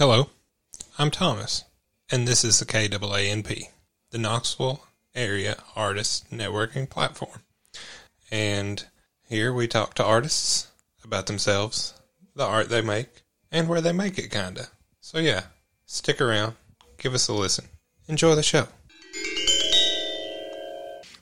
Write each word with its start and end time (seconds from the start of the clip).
Hello, 0.00 0.30
I'm 0.98 1.10
Thomas, 1.10 1.64
and 2.10 2.26
this 2.26 2.42
is 2.42 2.58
the 2.58 2.64
KAANP, 2.64 3.64
the 4.10 4.16
Knoxville 4.16 4.86
Area 5.14 5.62
Artists 5.76 6.24
Networking 6.32 6.88
Platform. 6.88 7.42
And 8.30 8.82
here 9.28 9.52
we 9.52 9.68
talk 9.68 9.92
to 9.96 10.02
artists 10.02 10.68
about 11.04 11.26
themselves, 11.26 11.92
the 12.34 12.46
art 12.46 12.70
they 12.70 12.80
make, 12.80 13.08
and 13.52 13.68
where 13.68 13.82
they 13.82 13.92
make 13.92 14.16
it, 14.18 14.30
kinda. 14.30 14.68
So 15.02 15.18
yeah, 15.18 15.42
stick 15.84 16.18
around, 16.18 16.54
give 16.96 17.12
us 17.12 17.28
a 17.28 17.34
listen. 17.34 17.66
Enjoy 18.08 18.34
the 18.34 18.42
show. 18.42 18.68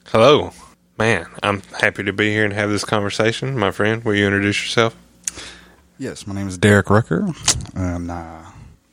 Hello. 0.07 0.53
Man, 0.97 1.27
I'm 1.43 1.63
happy 1.81 2.05
to 2.05 2.13
be 2.13 2.31
here 2.31 2.45
and 2.45 2.53
have 2.53 2.71
this 2.71 2.85
conversation. 2.85 3.59
My 3.59 3.73
friend, 3.73 4.05
will 4.05 4.15
you 4.15 4.27
introduce 4.27 4.63
yourself? 4.63 4.95
Yes, 5.99 6.29
my 6.29 6.35
name 6.37 6.47
is 6.47 6.57
Derek 6.57 6.91
Rucker, 6.91 7.27
and 7.75 8.09
uh, 8.09 8.43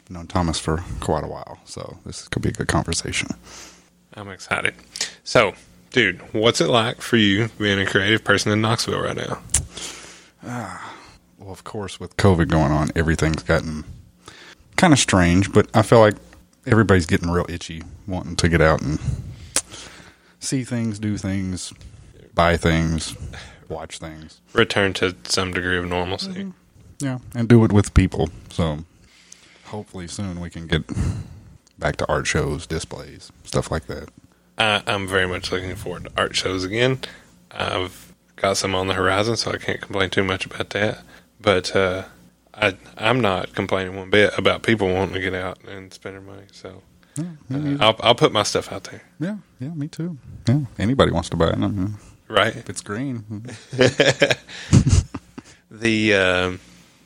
I've 0.05 0.11
known 0.11 0.27
Thomas 0.27 0.59
for 0.59 0.83
quite 0.99 1.23
a 1.23 1.27
while, 1.27 1.59
so 1.66 1.98
this 2.05 2.27
could 2.27 2.43
be 2.43 2.49
a 2.49 2.52
good 2.52 2.67
conversation. 2.67 3.30
I'm 4.13 4.30
excited. 4.30 4.75
So, 5.23 5.53
dude, 5.91 6.21
what's 6.31 6.61
it 6.61 6.70
like 6.70 7.02
for 7.02 7.17
you 7.17 7.49
being 7.57 7.80
a 7.80 7.88
creative 7.88 8.23
person 8.23 8.52
in 8.52 8.61
Knoxville 8.61 9.02
right 9.02 9.17
now? 9.17 9.39
Ah, 10.44 10.94
well, 11.39 11.52
of 11.52 11.63
course, 11.63 11.99
with 11.99 12.16
COVID 12.17 12.49
going 12.49 12.71
on, 12.71 12.91
everything's 12.95 13.41
gotten 13.41 13.83
kind 14.75 14.94
of 14.94 14.99
strange, 14.99 15.52
but 15.52 15.67
I 15.73 15.81
feel 15.81 16.02
like 16.02 16.16
everybody's 16.67 17.08
getting 17.08 17.31
real 17.31 17.47
itchy, 17.49 17.81
wanting 18.08 18.35
to 18.35 18.47
get 18.47 18.61
out 18.61 18.83
and 18.83 18.99
see 20.39 20.63
things, 20.63 20.99
do 20.99 21.17
things, 21.17 21.73
buy 22.35 22.58
things, 22.58 23.16
watch 23.69 23.97
things. 23.97 24.39
Return 24.53 24.94
to 24.94 25.16
some 25.23 25.52
degree 25.52 25.80
of 25.80 25.85
normalcy. 25.85 26.31
Mm-hmm. 26.31 26.49
Yeah, 26.99 27.19
and 27.33 27.49
do 27.49 27.63
it 27.66 27.72
with 27.72 27.94
people. 27.95 28.30
So 28.49 28.85
hopefully 29.65 30.07
soon 30.07 30.39
we 30.39 30.49
can 30.49 30.67
get 30.67 30.83
back 31.77 31.95
to 31.97 32.07
art 32.07 32.27
shows, 32.27 32.65
displays, 32.67 33.31
stuff 33.44 33.69
like 33.72 33.85
that. 33.88 34.09
I, 34.57 34.81
I'm 34.88 35.07
very 35.07 35.27
much 35.27 35.52
looking 35.52 35.75
forward 35.75 36.05
to 36.05 36.11
art 36.17 36.35
shows 36.35 36.63
again. 36.63 36.99
I've 37.52 38.13
got 38.38 38.57
some 38.57 38.73
on 38.75 38.88
the 38.88 38.94
horizon, 38.94 39.35
so 39.38 39.52
I 39.52 39.57
can't 39.57 39.81
complain 39.81 40.09
too 40.09 40.23
much 40.23 40.45
about 40.45 40.69
that. 40.72 40.99
But 41.41 41.75
uh, 41.75 42.03
I, 42.53 42.75
I'm 42.97 43.19
not 43.22 43.53
complaining 43.53 43.95
one 43.95 44.09
bit 44.09 44.38
about 44.38 44.63
people 44.63 44.88
wanting 44.94 45.13
to 45.16 45.22
get 45.22 45.33
out 45.33 45.59
and 45.67 45.94
spend 45.94 46.16
their 46.16 46.22
money. 46.22 46.44
So 46.52 46.81
Yeah, 47.17 47.25
uh, 47.53 47.77
I'll, 47.81 47.95
I'll 48.02 48.16
put 48.16 48.31
my 48.31 48.44
stuff 48.44 48.72
out 48.72 48.85
there. 48.85 49.02
yeah, 49.19 49.38
yeah, 49.59 49.69
me 49.69 49.88
too. 49.88 50.17
Yeah, 50.47 50.61
anybody 50.79 51.11
wants 51.11 51.29
to 51.29 51.38
buy 51.38 51.50
it. 51.50 51.57
Right. 52.27 52.55
if 52.55 52.69
it's 52.69 52.81
green, 52.81 53.45
The 55.72 56.13
um, 56.13 56.59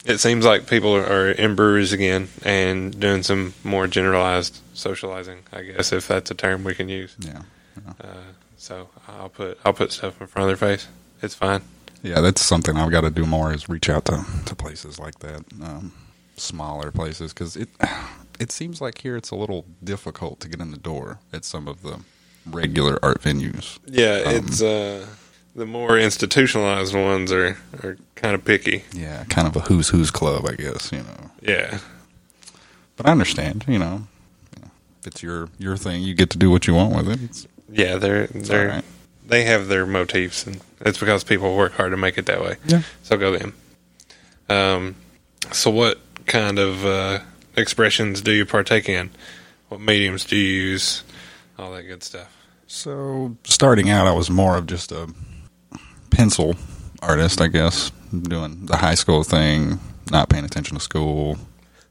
it 0.10 0.20
seems 0.20 0.46
like 0.46 0.68
people 0.68 0.96
are 0.96 1.30
in 1.32 1.56
breweries 1.56 1.94
again 1.94 2.28
and 2.44 3.00
doing 3.00 3.24
some 3.24 3.54
more 3.64 3.88
generalized 3.88 4.60
socializing. 4.74 5.40
I 5.54 5.62
guess 5.64 5.92
if 5.94 6.08
that's 6.08 6.32
a 6.32 6.36
term 6.36 6.64
we 6.64 6.76
can 6.76 6.90
use. 6.90 7.16
yeah. 7.20 7.42
yeah. 7.86 7.94
Uh, 8.10 8.18
so 8.58 8.90
I'll 9.08 9.30
put 9.30 9.58
I'll 9.64 9.74
put 9.74 9.92
stuff 9.92 10.20
in 10.20 10.28
front 10.28 10.50
of 10.52 10.60
their 10.60 10.70
face. 10.70 10.88
It's 11.22 11.36
fine. 11.36 11.62
Yeah, 12.02 12.22
that's 12.22 12.42
something 12.42 12.78
I've 12.78 12.92
got 12.92 13.02
to 13.02 13.10
do 13.10 13.26
more 13.26 13.54
is 13.54 13.68
reach 13.70 13.90
out 13.90 14.06
to, 14.06 14.26
to 14.46 14.56
places 14.56 15.00
like 15.00 15.20
that, 15.20 15.44
um, 15.62 15.92
smaller 16.38 16.92
places, 16.92 17.34
because 17.34 17.56
it 17.58 17.70
it 18.40 18.52
seems 18.52 18.80
like 18.82 19.00
here 19.00 19.18
it's 19.18 19.32
a 19.32 19.36
little 19.36 19.66
difficult 19.84 20.40
to 20.42 20.48
get 20.50 20.60
in 20.62 20.72
the 20.72 20.78
door 20.78 21.20
at 21.34 21.44
some 21.46 21.68
of 21.68 21.82
the 21.82 22.00
regular 22.46 22.98
art 23.04 23.22
venues. 23.22 23.80
Yeah, 23.86 24.24
Um, 24.26 24.36
it's 24.36 24.62
uh, 24.62 25.06
the 25.60 25.66
more 25.66 26.00
institutionalized 26.00 26.96
ones 26.96 27.32
are 27.32 27.58
are 27.84 27.98
kind 28.16 28.34
of 28.34 28.46
picky. 28.46 28.86
Yeah, 28.94 29.26
kind 29.26 29.46
of 29.48 29.56
a 29.58 29.60
who's 29.60 29.90
who's 29.90 30.10
club, 30.10 30.48
I 30.48 30.54
guess. 30.54 30.92
You 30.92 31.00
know, 31.00 31.32
Yeah, 31.42 31.80
but 32.96 33.06
I 33.06 33.12
understand. 33.12 33.66
You 33.68 33.78
know, 33.78 34.08
if 35.02 35.08
it's 35.08 35.22
your 35.22 35.50
your 35.60 35.76
thing, 35.78 36.02
you 36.02 36.14
get 36.16 36.30
to 36.32 36.38
do 36.38 36.50
what 36.50 36.66
you 36.66 36.74
want 36.74 36.96
with 36.96 37.10
it. 37.10 37.20
It's, 37.22 37.48
yeah, 37.70 37.98
they're 37.98 38.28
they're 38.28 38.70
right. 38.70 38.86
they 39.28 39.44
have 39.44 39.68
their 39.68 39.86
motifs, 39.86 40.48
and 40.48 40.62
it's 40.80 40.98
because 40.98 41.26
people 41.26 41.56
work 41.56 41.74
hard 41.74 41.92
to 41.92 41.98
make 41.98 42.18
it 42.18 42.26
that 42.28 42.42
way. 42.42 42.56
Yeah. 42.66 42.82
So 43.04 43.18
go 43.18 43.38
them. 43.38 43.54
Um, 44.48 44.96
so 45.52 45.70
what 45.70 46.00
kind 46.26 46.58
of 46.58 46.86
uh, 46.86 47.20
expressions 47.58 48.22
do 48.22 48.32
you 48.32 48.46
partake 48.46 48.88
in? 48.88 49.10
What 49.68 49.82
mediums 49.82 50.24
do 50.24 50.38
you 50.38 50.72
use? 50.72 51.04
All 51.60 51.74
that 51.74 51.84
good 51.84 52.02
stuff. 52.02 52.34
So 52.66 53.36
starting 53.44 53.90
out, 53.90 54.08
I 54.08 54.14
was 54.14 54.30
more 54.30 54.56
of 54.56 54.66
just 54.66 54.92
a 54.92 55.14
pencil 56.20 56.54
artist, 57.02 57.40
I 57.40 57.48
guess, 57.48 57.92
doing 58.12 58.66
the 58.66 58.76
high 58.76 58.96
school 58.96 59.24
thing, 59.24 59.80
not 60.12 60.28
paying 60.28 60.44
attention 60.44 60.76
to 60.76 60.84
school, 60.84 61.38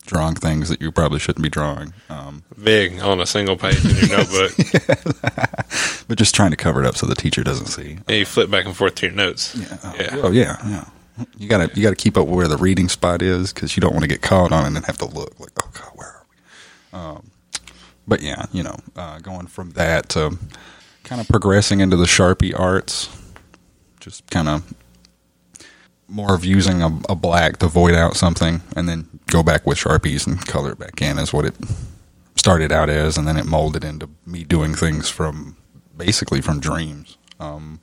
drawing 0.05 0.35
things 0.35 0.69
that 0.69 0.83
you 0.83 0.93
probably 0.93 1.19
shouldn't 1.19 1.43
be 1.43 1.49
drawing, 1.49 1.95
um, 2.11 2.43
Big 2.63 3.01
on 3.01 3.21
a 3.21 3.27
single 3.27 3.57
page 3.57 3.83
in 3.83 3.97
your 3.97 4.19
notebook. 4.19 4.53
but 6.09 6.19
just 6.19 6.35
trying 6.35 6.51
to 6.51 6.59
cover 6.59 6.83
it 6.83 6.87
up 6.87 6.95
so 6.95 7.07
the 7.07 7.15
teacher 7.15 7.43
doesn't 7.43 7.69
see. 7.69 7.97
and 8.07 8.19
you 8.19 8.27
flip 8.27 8.51
back 8.51 8.67
and 8.67 8.77
forth 8.77 8.97
to 8.97 9.07
your 9.07 9.15
notes. 9.15 9.57
Yeah, 9.57 9.95
Yeah. 9.99 10.21
Oh 10.23 10.31
yeah, 10.31 10.57
yeah. 10.69 10.85
You 11.39 11.49
gotta 11.49 11.71
you 11.75 11.83
gotta 11.83 11.97
keep 11.97 12.19
up 12.19 12.27
where 12.29 12.49
the 12.49 12.59
reading 12.59 12.91
spot 12.91 13.23
is 13.23 13.55
because 13.55 13.79
you 13.79 13.81
don't 13.81 13.93
want 13.93 14.03
to 14.03 14.09
get 14.09 14.21
caught 14.21 14.53
on 14.53 14.65
it 14.65 14.67
and 14.67 14.77
then 14.77 14.83
have 14.83 14.99
to 14.99 15.07
look 15.07 15.41
like, 15.41 15.53
oh 15.65 15.71
god, 15.73 15.91
where 15.95 16.09
are 16.09 16.27
we? 16.31 16.99
Um, 16.99 17.31
but 18.07 18.21
yeah, 18.21 18.45
you 18.53 18.63
know, 18.63 18.77
uh, 18.95 19.21
going 19.21 19.47
from 19.47 19.71
that 19.71 20.11
to 20.11 20.37
kind 21.05 21.19
of 21.23 21.29
progressing 21.29 21.81
into 21.81 21.97
the 21.97 22.05
Sharpie 22.05 22.59
arts, 22.59 23.09
just 24.01 24.29
kind 24.31 24.49
of 24.49 24.63
more 26.09 26.35
of 26.35 26.45
using 26.45 26.83
a, 26.83 26.87
a 27.09 27.15
black 27.15 27.59
to 27.59 27.69
void 27.69 27.95
out 27.95 28.17
something 28.17 28.63
and 28.75 28.89
then 28.89 29.07
go 29.27 29.43
back 29.43 29.67
with 29.67 29.79
Sharpies 29.79 30.27
and 30.27 30.45
color 30.47 30.73
it 30.73 30.79
back 30.79 31.03
in 31.03 31.19
is 31.19 31.33
what 31.33 31.45
it 31.45 31.55
started 32.35 32.73
out 32.73 32.89
as, 32.89 33.19
and 33.19 33.27
then 33.29 33.37
it 33.37 33.45
molded 33.45 33.85
into 33.85 34.09
me 34.25 34.45
doing 34.45 34.75
things 34.75 35.09
from 35.11 35.57
basically 35.97 36.41
from 36.41 36.61
dreams, 36.61 37.19
um, 37.41 37.81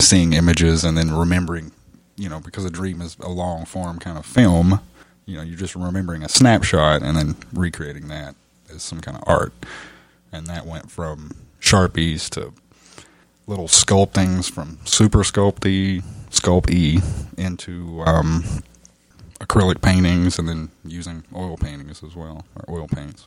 seeing 0.00 0.32
images 0.32 0.84
and 0.84 0.96
then 0.96 1.12
remembering, 1.12 1.72
you 2.16 2.28
know, 2.28 2.40
because 2.40 2.64
a 2.64 2.70
dream 2.70 3.02
is 3.02 3.16
a 3.20 3.28
long 3.28 3.64
form 3.66 3.98
kind 3.98 4.16
of 4.16 4.24
film. 4.24 4.80
You 5.26 5.36
know, 5.36 5.42
you're 5.42 5.58
just 5.58 5.74
remembering 5.74 6.22
a 6.22 6.28
snapshot 6.28 7.02
and 7.02 7.16
then 7.16 7.36
recreating 7.52 8.08
that 8.08 8.36
as 8.72 8.82
some 8.82 9.00
kind 9.00 9.16
of 9.16 9.24
art, 9.26 9.52
and 10.32 10.46
that 10.46 10.66
went 10.66 10.90
from 10.90 11.32
sharpies 11.60 12.30
to 12.30 12.52
little 13.46 13.68
sculptings 13.68 14.50
from 14.50 14.78
super 14.84 15.20
Sculpey 15.20 16.02
sculpt 16.30 16.70
e 16.70 17.00
into 17.38 18.02
um, 18.06 18.44
acrylic 19.40 19.80
paintings 19.80 20.38
and 20.38 20.48
then 20.48 20.70
using 20.84 21.24
oil 21.34 21.56
paintings 21.56 22.02
as 22.02 22.16
well 22.16 22.44
or 22.66 22.78
oil 22.80 22.88
paints 22.88 23.26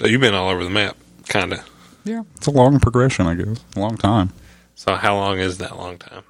So 0.00 0.06
you've 0.06 0.20
been 0.20 0.34
all 0.34 0.48
over 0.50 0.64
the 0.64 0.70
map, 0.70 0.96
kind 1.28 1.52
of. 1.52 1.60
yeah 2.04 2.22
it's 2.36 2.46
a 2.46 2.50
long 2.50 2.80
progression 2.80 3.26
i 3.26 3.34
guess 3.34 3.64
a 3.76 3.80
long 3.80 3.96
time 3.96 4.30
So 4.74 4.96
how 4.96 5.16
long 5.16 5.38
is 5.38 5.58
that 5.58 5.76
long 5.76 5.98
time? 5.98 6.24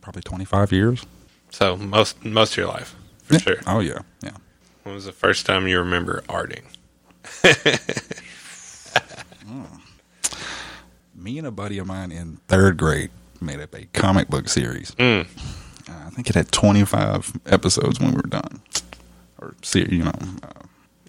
probably 0.00 0.22
25 0.22 0.72
years 0.72 1.04
So 1.50 1.76
most 1.76 2.24
most 2.24 2.52
of 2.52 2.56
your 2.58 2.68
life, 2.68 2.94
for 3.24 3.34
Yeah. 3.34 3.40
sure. 3.40 3.56
oh 3.66 3.80
yeah 3.80 3.98
yeah 4.22 4.36
When 4.84 4.94
was 4.94 5.04
the 5.06 5.12
first 5.12 5.46
time 5.46 5.66
you 5.66 5.78
remember 5.78 6.22
arting? 6.28 6.62
me 11.24 11.38
and 11.38 11.46
a 11.46 11.50
buddy 11.50 11.78
of 11.78 11.86
mine 11.86 12.12
in 12.12 12.36
third 12.48 12.76
grade 12.76 13.10
made 13.40 13.58
up 13.60 13.74
a 13.74 13.86
comic 13.94 14.28
book 14.28 14.48
series. 14.48 14.90
Mm. 14.92 15.26
uh, 15.88 15.92
i 16.06 16.10
think 16.10 16.28
it 16.28 16.34
had 16.36 16.52
25 16.52 17.32
episodes 17.46 17.98
when 17.98 18.10
we 18.10 18.16
were 18.16 18.22
done. 18.28 18.60
Or 19.40 19.54
you 19.74 20.04
know 20.04 20.12
uh, 20.42 20.62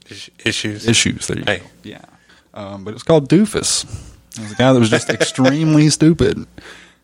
Is- 0.10 0.30
issues. 0.44 0.88
issues 0.88 1.28
there 1.28 1.38
you 1.40 1.44
Hey. 1.46 1.58
go. 1.60 1.66
Yeah. 1.84 2.06
Um, 2.54 2.84
but 2.86 2.92
it 2.92 2.94
was 2.94 3.04
called 3.04 3.28
doofus. 3.30 3.84
It 4.38 4.42
was 4.42 4.52
a 4.54 4.56
guy 4.56 4.72
that 4.74 4.80
was 4.80 4.90
just 4.90 5.10
extremely 5.20 5.90
stupid. 5.90 6.46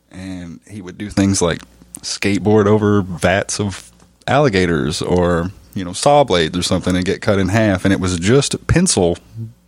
And 0.09 0.59
he 0.69 0.81
would 0.81 0.97
do 0.97 1.09
things 1.09 1.41
like 1.41 1.61
skateboard 1.99 2.65
over 2.65 3.01
vats 3.01 3.59
of 3.59 3.91
alligators 4.27 5.01
or 5.01 5.51
you 5.73 5.83
know 5.83 5.93
saw 5.93 6.23
blades 6.23 6.57
or 6.57 6.63
something 6.63 6.95
and 6.95 7.03
get 7.05 7.21
cut 7.21 7.39
in 7.39 7.49
half. 7.49 7.83
And 7.85 7.93
it 7.93 7.99
was 7.99 8.17
just 8.19 8.65
pencil 8.67 9.17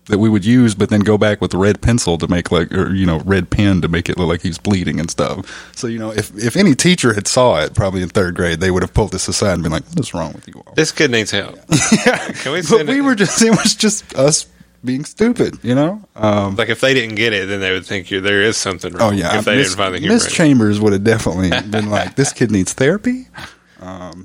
that 0.07 0.17
we 0.19 0.27
would 0.29 0.43
use 0.45 0.75
but 0.75 0.89
then 0.89 0.99
go 0.99 1.17
back 1.17 1.39
with 1.41 1.53
red 1.53 1.81
pencil 1.81 2.17
to 2.17 2.27
make 2.27 2.51
like 2.51 2.71
or 2.73 2.93
you 2.93 3.05
know 3.05 3.19
red 3.19 3.49
pen 3.49 3.81
to 3.81 3.87
make 3.87 4.09
it 4.09 4.17
look 4.17 4.27
like 4.27 4.41
he's 4.41 4.57
bleeding 4.57 4.99
and 4.99 5.09
stuff 5.09 5.71
so 5.75 5.87
you 5.87 5.97
know 5.97 6.11
if 6.11 6.35
if 6.37 6.55
any 6.57 6.75
teacher 6.75 7.13
had 7.13 7.27
saw 7.27 7.59
it 7.61 7.73
probably 7.73 8.01
in 8.01 8.09
third 8.09 8.35
grade 8.35 8.59
they 8.59 8.69
would 8.71 8.83
have 8.83 8.93
pulled 8.93 9.11
this 9.11 9.27
aside 9.27 9.53
and 9.53 9.63
been 9.63 9.71
like 9.71 9.85
what 9.89 9.99
is 9.99 10.13
wrong 10.13 10.33
with 10.33 10.47
you 10.47 10.53
all 10.65 10.73
This 10.75 10.91
kid 10.91 11.09
needs 11.11 11.31
help. 11.31 11.55
Can 12.41 12.51
we 12.53 12.61
but 12.61 12.87
we 12.87 12.99
it? 12.99 13.01
were 13.01 13.15
just 13.15 13.41
it 13.41 13.51
was 13.51 13.75
just 13.75 14.13
us 14.15 14.47
being 14.83 15.05
stupid 15.05 15.57
you 15.63 15.73
know 15.73 16.03
um 16.17 16.57
like 16.57 16.67
if 16.67 16.81
they 16.81 16.93
didn't 16.93 17.15
get 17.15 17.31
it, 17.31 17.47
then 17.47 17.61
they 17.61 17.71
would 17.71 17.85
think 17.85 18.11
you 18.11 18.19
there 18.19 18.41
is 18.41 18.57
something 18.57 18.91
wrong. 18.93 19.13
Oh 19.13 19.15
yeah, 19.15 19.39
if 19.39 19.45
they 19.45 19.55
Miss, 19.55 19.67
didn't 19.69 19.77
find 19.77 19.95
the 19.95 19.99
humor. 19.99 20.13
Miss. 20.15 20.29
Chambers 20.29 20.81
would 20.81 20.91
have 20.91 21.05
definitely 21.05 21.49
been 21.69 21.89
like, 21.89 22.15
"This 22.15 22.33
kid 22.33 22.51
needs 22.51 22.73
therapy." 22.73 23.27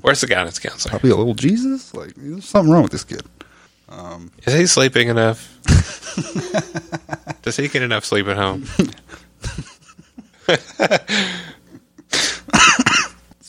Where's 0.01 0.21
the 0.21 0.27
guidance 0.27 0.59
counselor? 0.59 0.89
Probably 0.91 1.09
a 1.11 1.15
little 1.15 1.33
Jesus. 1.33 1.93
Like, 1.93 2.13
there's 2.15 2.45
something 2.45 2.71
wrong 2.71 2.83
with 2.83 2.91
this 2.91 3.03
kid. 3.03 3.21
Is 4.45 4.53
he 4.53 4.65
sleeping 4.67 5.09
enough? 5.09 5.57
Does 7.41 7.57
he 7.57 7.67
get 7.67 7.81
enough 7.81 8.05
sleep 8.05 8.27
at 8.27 8.37
home? 8.37 8.65
it's 10.47 10.79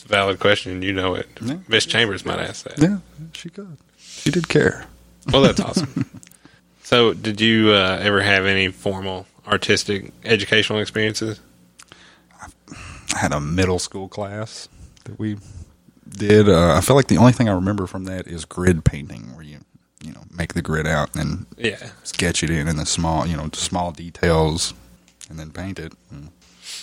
a 0.03 0.07
valid 0.07 0.39
question. 0.39 0.81
You 0.81 0.93
know 0.93 1.15
it. 1.15 1.27
Yeah. 1.41 1.57
Miss 1.67 1.85
Chambers 1.85 2.25
might 2.25 2.39
ask 2.39 2.65
that. 2.65 2.77
Yeah, 2.79 2.97
she 3.33 3.49
could. 3.49 3.77
She 3.97 4.31
did 4.31 4.47
care. 4.47 4.85
Well, 5.31 5.41
that's 5.41 5.59
awesome. 5.59 6.09
so, 6.83 7.13
did 7.13 7.41
you 7.41 7.71
uh, 7.71 7.97
ever 8.01 8.21
have 8.21 8.45
any 8.45 8.67
formal 8.67 9.25
artistic 9.47 10.11
educational 10.23 10.79
experiences? 10.79 11.39
I 13.13 13.17
had 13.17 13.33
a 13.33 13.39
middle 13.39 13.79
school 13.79 14.07
class 14.07 14.69
that 15.05 15.17
we 15.19 15.37
did. 16.07 16.47
Uh, 16.49 16.75
I 16.75 16.81
feel 16.81 16.95
like 16.95 17.07
the 17.07 17.17
only 17.17 17.33
thing 17.33 17.49
I 17.49 17.53
remember 17.53 17.87
from 17.87 18.05
that 18.05 18.27
is 18.27 18.45
grid 18.45 18.85
painting, 18.85 19.35
where 19.35 19.43
you 19.43 19.60
you 20.03 20.11
know 20.11 20.23
make 20.35 20.53
the 20.53 20.61
grid 20.61 20.87
out 20.87 21.15
and 21.15 21.45
Yeah. 21.57 21.89
sketch 22.03 22.43
it 22.43 22.49
in 22.49 22.67
in 22.67 22.77
the 22.77 22.85
small 22.85 23.25
you 23.27 23.35
know 23.37 23.49
small 23.53 23.91
details 23.91 24.73
and 25.29 25.39
then 25.39 25.51
paint 25.51 25.79
it. 25.79 25.93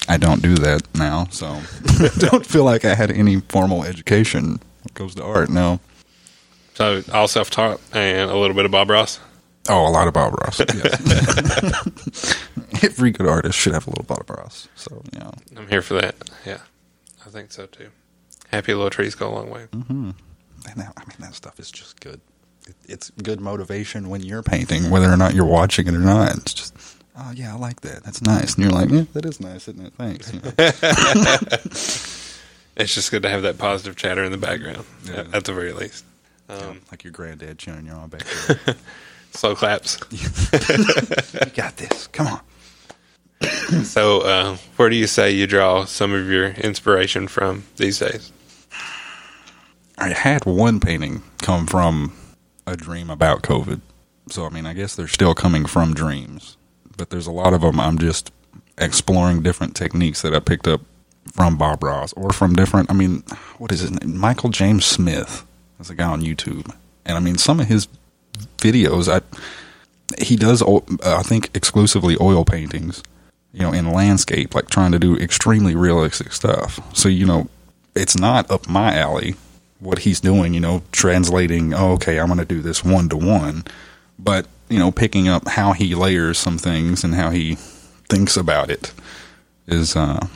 I 0.08 0.16
don't 0.16 0.40
do 0.42 0.54
that 0.56 0.82
now, 0.94 1.26
so 1.30 1.60
don't 2.18 2.46
feel 2.46 2.64
like 2.64 2.84
I 2.84 2.94
had 2.94 3.10
any 3.10 3.40
formal 3.40 3.84
education 3.84 4.44
when 4.52 4.58
it 4.86 4.94
goes 4.94 5.14
to 5.16 5.24
art. 5.24 5.50
No. 5.50 5.80
So, 6.74 7.02
all 7.12 7.26
self 7.28 7.50
taught 7.50 7.80
and 7.92 8.30
a 8.30 8.36
little 8.36 8.54
bit 8.54 8.64
of 8.64 8.70
Bob 8.70 8.88
Ross. 8.90 9.18
Oh, 9.68 9.86
a 9.86 9.90
lot 9.90 10.06
of 10.08 10.14
Bob 10.14 10.34
Ross. 10.40 10.60
Yes. 10.60 12.44
Every 12.82 13.10
good 13.10 13.26
artist 13.26 13.58
should 13.58 13.74
have 13.74 13.86
a 13.86 13.90
little 13.90 14.04
Bob 14.04 14.30
Ross. 14.30 14.68
So 14.76 15.02
yeah, 15.12 15.30
I'm 15.56 15.68
here 15.68 15.82
for 15.82 15.94
that. 15.94 16.14
Yeah, 16.46 16.60
I 17.26 17.30
think 17.30 17.50
so 17.52 17.66
too. 17.66 17.90
Happy 18.50 18.72
little 18.72 18.90
trees 18.90 19.14
go 19.14 19.28
a 19.28 19.34
long 19.34 19.50
way. 19.50 19.66
Mm-hmm. 19.72 20.10
and 20.70 20.76
that, 20.80 20.92
I 20.96 21.00
mean 21.00 21.16
that 21.20 21.34
stuff 21.34 21.58
is 21.60 21.70
just 21.70 22.00
good. 22.00 22.20
It, 22.68 22.74
it's 22.88 23.10
good 23.22 23.40
motivation 23.40 24.08
when 24.08 24.20
you're 24.22 24.42
painting, 24.42 24.90
whether 24.90 25.10
or 25.10 25.16
not 25.16 25.34
you're 25.34 25.44
watching 25.46 25.88
it 25.88 25.94
or 25.94 25.98
not. 25.98 26.36
It's 26.36 26.54
just, 26.54 26.74
oh 27.16 27.32
yeah, 27.34 27.54
I 27.54 27.58
like 27.58 27.80
that. 27.80 28.04
That's 28.04 28.22
nice. 28.22 28.54
And 28.54 28.64
you're 28.64 28.72
like, 28.72 28.90
yeah, 28.90 29.04
that 29.14 29.24
is 29.24 29.40
nice, 29.40 29.66
isn't 29.68 29.84
it? 29.86 29.92
Thanks. 29.94 30.32
You 30.34 30.40
know? 30.40 31.54
It's 32.80 32.94
just 32.94 33.10
good 33.10 33.22
to 33.24 33.28
have 33.28 33.42
that 33.42 33.58
positive 33.58 33.96
chatter 33.96 34.22
in 34.22 34.30
the 34.30 34.38
background, 34.38 34.84
Yeah. 35.04 35.24
at, 35.32 35.42
the 35.44 35.52
very 35.52 35.72
least. 35.72 36.04
Um, 36.48 36.80
like 36.92 37.02
your 37.02 37.10
granddad 37.12 37.58
chewing 37.58 37.86
your 37.86 37.96
arm 37.96 38.08
back 38.08 38.22
there. 38.46 38.76
slow 39.32 39.56
claps. 39.56 39.98
you 40.12 41.50
got 41.56 41.76
this. 41.76 42.06
Come 42.08 42.28
on. 42.28 42.40
So, 43.84 44.20
uh, 44.22 44.56
where 44.76 44.88
do 44.90 44.94
you 44.96 45.06
say 45.08 45.30
you 45.32 45.46
draw 45.48 45.84
some 45.86 46.12
of 46.14 46.28
your 46.30 46.50
inspiration 46.50 47.26
from 47.28 47.64
these 47.76 47.98
days? 47.98 48.32
I 49.98 50.08
had 50.10 50.44
one 50.46 50.78
painting 50.80 51.22
come 51.42 51.66
from 51.66 52.12
a 52.72 52.76
dream 52.76 53.10
about 53.10 53.42
COVID. 53.42 53.80
So, 54.30 54.46
I 54.46 54.50
mean, 54.50 54.66
I 54.66 54.74
guess 54.74 54.94
they're 54.94 55.08
still 55.08 55.34
coming 55.34 55.64
from 55.64 55.94
dreams, 55.94 56.56
but 56.96 57.10
there's 57.10 57.26
a 57.26 57.32
lot 57.32 57.54
of 57.54 57.62
them 57.62 57.80
I'm 57.80 57.98
just 57.98 58.30
exploring 58.76 59.42
different 59.42 59.74
techniques 59.74 60.22
that 60.22 60.34
I 60.34 60.40
picked 60.40 60.68
up 60.68 60.82
from 61.32 61.56
Bob 61.56 61.82
Ross 61.82 62.12
or 62.14 62.30
from 62.30 62.54
different, 62.54 62.90
I 62.90 62.94
mean, 62.94 63.22
what 63.58 63.72
is 63.72 63.80
his 63.80 63.90
name? 63.90 64.16
Michael 64.16 64.50
James 64.50 64.84
Smith. 64.84 65.46
That's 65.78 65.90
a 65.90 65.94
guy 65.94 66.06
on 66.08 66.22
YouTube. 66.22 66.74
And 67.04 67.16
I 67.16 67.20
mean, 67.20 67.38
some 67.38 67.60
of 67.60 67.68
his 67.68 67.88
videos, 68.58 69.08
I 69.08 69.20
he 70.16 70.36
does, 70.36 70.62
I 71.04 71.22
think, 71.22 71.50
exclusively 71.54 72.16
oil 72.20 72.44
paintings, 72.44 73.02
you 73.52 73.60
know, 73.60 73.72
in 73.72 73.92
landscape, 73.92 74.54
like 74.54 74.70
trying 74.70 74.92
to 74.92 74.98
do 74.98 75.16
extremely 75.16 75.74
realistic 75.74 76.32
stuff. 76.32 76.80
So, 76.96 77.08
you 77.08 77.26
know, 77.26 77.48
it's 77.94 78.18
not 78.18 78.50
up 78.50 78.68
my 78.68 78.96
alley 78.96 79.34
what 79.80 80.00
he's 80.00 80.20
doing, 80.20 80.54
you 80.54 80.60
know, 80.60 80.82
translating, 80.92 81.72
oh, 81.74 81.92
okay, 81.92 82.18
I'm 82.18 82.26
going 82.26 82.38
to 82.38 82.44
do 82.44 82.60
this 82.62 82.84
one 82.84 83.08
to 83.10 83.16
one, 83.16 83.64
but, 84.18 84.46
you 84.68 84.78
know, 84.78 84.90
picking 84.90 85.28
up 85.28 85.46
how 85.48 85.72
he 85.72 85.94
layers 85.94 86.38
some 86.38 86.58
things 86.58 87.04
and 87.04 87.14
how 87.14 87.30
he 87.30 87.54
thinks 88.08 88.36
about 88.36 88.70
it 88.70 88.92
is, 89.66 89.94
uh, 89.94 90.26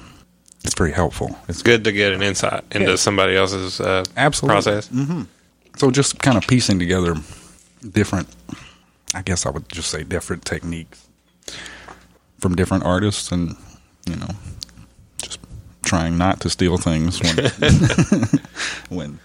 it's 0.65 0.75
very 0.75 0.93
helpful. 0.93 1.37
It's 1.49 1.63
Good 1.63 1.83
to 1.85 1.93
get 1.93 2.13
an 2.13 2.23
insight 2.23 2.63
into 2.71 2.91
Yeah. 2.91 2.97
somebody 2.97 3.37
else's 3.37 3.81
uh, 3.81 4.05
Absolutely. 4.17 4.55
process. 4.63 4.89
So 5.77 5.91
just 5.91 6.21
kind 6.21 6.37
of 6.39 6.47
piecing 6.47 6.79
together 6.79 7.17
different, 7.91 8.29
I 9.15 9.23
guess 9.23 9.45
I 9.47 9.51
would 9.51 9.69
just 9.71 9.91
say 9.91 10.05
different 10.05 10.45
techniques 10.45 11.09
from 12.39 12.55
different 12.55 12.85
artists, 12.85 13.33
and 13.33 13.57
you 14.09 14.17
know, 14.17 14.29
just 15.21 15.41
trying 15.85 16.17
not 16.19 16.41
to 16.41 16.51
steal 16.51 16.77
things 16.77 17.21
when 17.21 17.37
when 18.89 19.19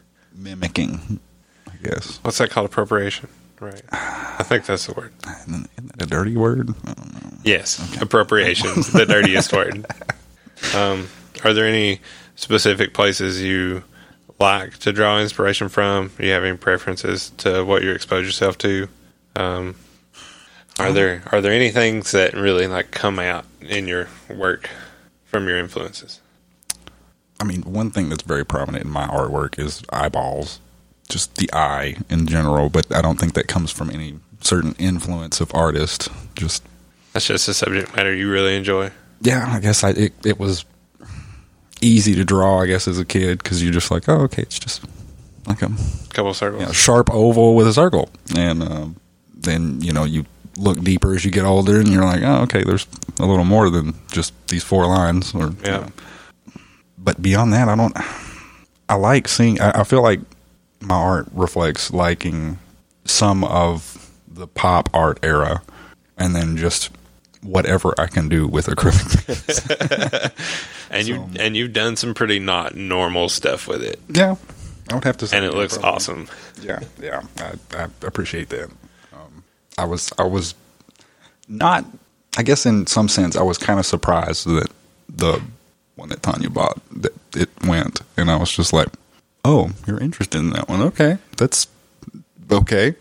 mimicking. 0.47 1.19
I 1.67 1.75
guess 1.83 2.19
What's 2.23 2.37
that 2.37 2.49
called? 2.49 2.67
Appropriation, 2.67 3.27
right? 3.59 3.81
I 3.91 4.43
think 4.43 4.65
that's 4.65 4.85
the 4.87 4.93
word. 4.93 5.13
isn't 5.25 5.69
that 5.97 6.01
a 6.03 6.05
dirty 6.05 6.37
word? 6.37 6.69
I 6.85 6.93
don't 6.93 7.13
know. 7.13 7.29
Yes, 7.43 8.01
appropriation, 8.01 8.69
the 8.93 9.05
dirtiest 9.07 9.53
word. 9.53 9.85
Um, 10.75 11.07
are 11.43 11.53
there 11.53 11.67
any 11.67 12.01
specific 12.35 12.91
places 12.95 13.43
you 13.43 13.83
like 14.39 14.75
to 14.79 14.91
draw 14.91 15.19
inspiration 15.19 15.69
from? 15.69 16.11
Do 16.17 16.25
you 16.25 16.31
have 16.31 16.43
any 16.43 16.57
preferences 16.57 17.29
to 17.37 17.63
what 17.63 17.83
you 17.83 17.91
expose 17.91 18.25
yourself 18.25 18.57
to? 18.59 18.87
Um, 19.35 19.75
are 20.79 20.91
there 20.91 21.21
are 21.31 21.41
there 21.41 21.51
any 21.51 21.69
things 21.69 22.09
that 22.13 22.33
really 22.33 22.65
like 22.65 22.89
come 22.89 23.19
out 23.19 23.45
in 23.61 23.87
your 23.87 24.07
work 24.35 24.67
from 25.25 25.47
your 25.47 25.59
influences? 25.59 26.21
I 27.39 27.43
mean, 27.43 27.61
one 27.63 27.91
thing 27.91 28.09
that's 28.09 28.23
very 28.23 28.45
prominent 28.45 28.85
in 28.85 28.91
my 28.91 29.05
artwork 29.07 29.59
is 29.59 29.83
eyeballs, 29.91 30.59
just 31.09 31.35
the 31.35 31.49
eye 31.53 31.97
in 32.09 32.25
general. 32.27 32.69
But 32.69 32.93
I 32.93 33.01
don't 33.01 33.19
think 33.19 33.33
that 33.33 33.47
comes 33.47 33.71
from 33.71 33.89
any 33.91 34.19
certain 34.41 34.73
influence 34.79 35.39
of 35.39 35.51
artist. 35.53 36.09
Just 36.35 36.63
That's 37.13 37.27
just 37.27 37.47
a 37.47 37.53
subject 37.53 37.95
matter 37.95 38.13
you 38.13 38.29
really 38.31 38.55
enjoy. 38.55 38.91
yeah, 39.21 39.45
I 39.49 39.59
guess 39.59 39.83
I 39.83 39.89
it, 39.91 40.13
it 40.25 40.39
was 40.39 40.65
easy 41.81 42.15
to 42.15 42.25
draw. 42.25 42.61
I 42.61 42.67
guess 42.67 42.87
as 42.87 42.99
a 42.99 43.05
kid 43.05 43.39
because 43.43 43.61
you're 43.63 43.73
just 43.73 43.91
like, 43.91 44.07
oh, 44.09 44.21
okay, 44.21 44.41
it's 44.43 44.59
just 44.59 44.83
like 45.47 45.61
a 45.61 45.69
couple 46.09 46.33
circles. 46.33 46.61
you 46.61 46.67
know, 46.67 46.73
sharp 46.73 47.09
oval 47.13 47.55
with 47.55 47.67
a 47.67 47.73
circle, 47.73 48.09
and 48.35 48.63
um, 48.63 48.95
then 49.35 49.79
you 49.81 49.91
know 49.93 50.03
you 50.03 50.25
look 50.57 50.79
deeper 50.81 51.13
as 51.13 51.23
you 51.23 51.31
get 51.31 51.45
older, 51.45 51.79
and 51.79 51.87
you're 51.89 52.03
like, 52.03 52.21
oh, 52.23 52.41
okay, 52.43 52.63
there's 52.63 52.87
a 53.19 53.25
little 53.25 53.45
more 53.45 53.69
than 53.69 53.93
just 54.11 54.33
these 54.47 54.63
four 54.63 54.87
lines. 54.87 55.33
Or 55.35 55.47
you 55.49 55.55
Yeah. 55.63 55.71
know. 55.77 55.87
But 57.07 57.21
beyond 57.21 57.53
that, 57.53 57.69
I 57.69 57.75
don't. 57.77 57.95
I 58.89 58.95
like 58.95 59.29
seeing. 59.29 59.61
I, 59.61 59.79
I 59.79 59.83
feel 59.85 60.01
like 60.01 60.19
my 60.81 60.95
art 60.95 61.29
reflects 61.31 61.93
liking 61.93 62.59
some 63.05 63.45
of 63.45 64.11
the 64.27 64.45
pop 64.45 64.89
art 64.93 65.17
era, 65.23 65.61
and 66.17 66.35
then 66.35 66.57
just 66.57 66.91
whatever 67.41 67.93
I 67.97 68.07
can 68.07 68.27
do 68.27 68.45
with 68.45 68.65
acrylic. 68.65 70.33
and 70.91 71.07
you 71.07 71.29
and 71.39 71.55
you've 71.55 71.71
done 71.71 71.95
some 71.95 72.13
pretty 72.13 72.39
not 72.39 72.75
normal 72.75 73.29
stuff 73.29 73.69
with 73.69 73.83
it, 73.83 74.01
yeah, 74.09 74.35
I 74.91 74.95
would 74.95 75.05
have 75.05 75.15
to 75.19 75.27
say, 75.27 75.37
and 75.37 75.45
it 75.45 75.53
looks 75.53 75.77
problem. 75.77 75.95
awesome. 75.95 76.27
Yeah, 76.61 76.81
yeah, 77.01 77.21
I, 77.37 77.83
I 77.83 77.87
appreciate 78.01 78.49
that. 78.49 78.69
Um, 79.13 79.45
I 79.77 79.85
was, 79.85 80.11
I 80.17 80.23
was 80.23 80.55
not. 81.47 81.85
I 82.37 82.43
guess 82.43 82.65
in 82.65 82.85
some 82.85 83.07
sense, 83.07 83.37
I 83.37 83.43
was 83.43 83.57
kind 83.57 83.79
of 83.79 83.85
surprised 83.85 84.45
that 84.45 84.69
the 85.07 85.41
one 86.07 86.09
that 86.09 86.23
Tanya 86.23 86.49
bought 86.49 86.79
that 87.01 87.13
it 87.35 87.49
went, 87.65 88.01
and 88.15 88.31
I 88.31 88.37
was 88.37 88.51
just 88.51 88.73
like, 88.73 88.87
"Oh, 89.43 89.71
you're 89.85 89.99
interested 89.99 90.39
in 90.39 90.51
that 90.51 90.69
one? 90.69 90.81
Okay, 90.81 91.17
that's 91.37 91.67
okay." 92.51 92.95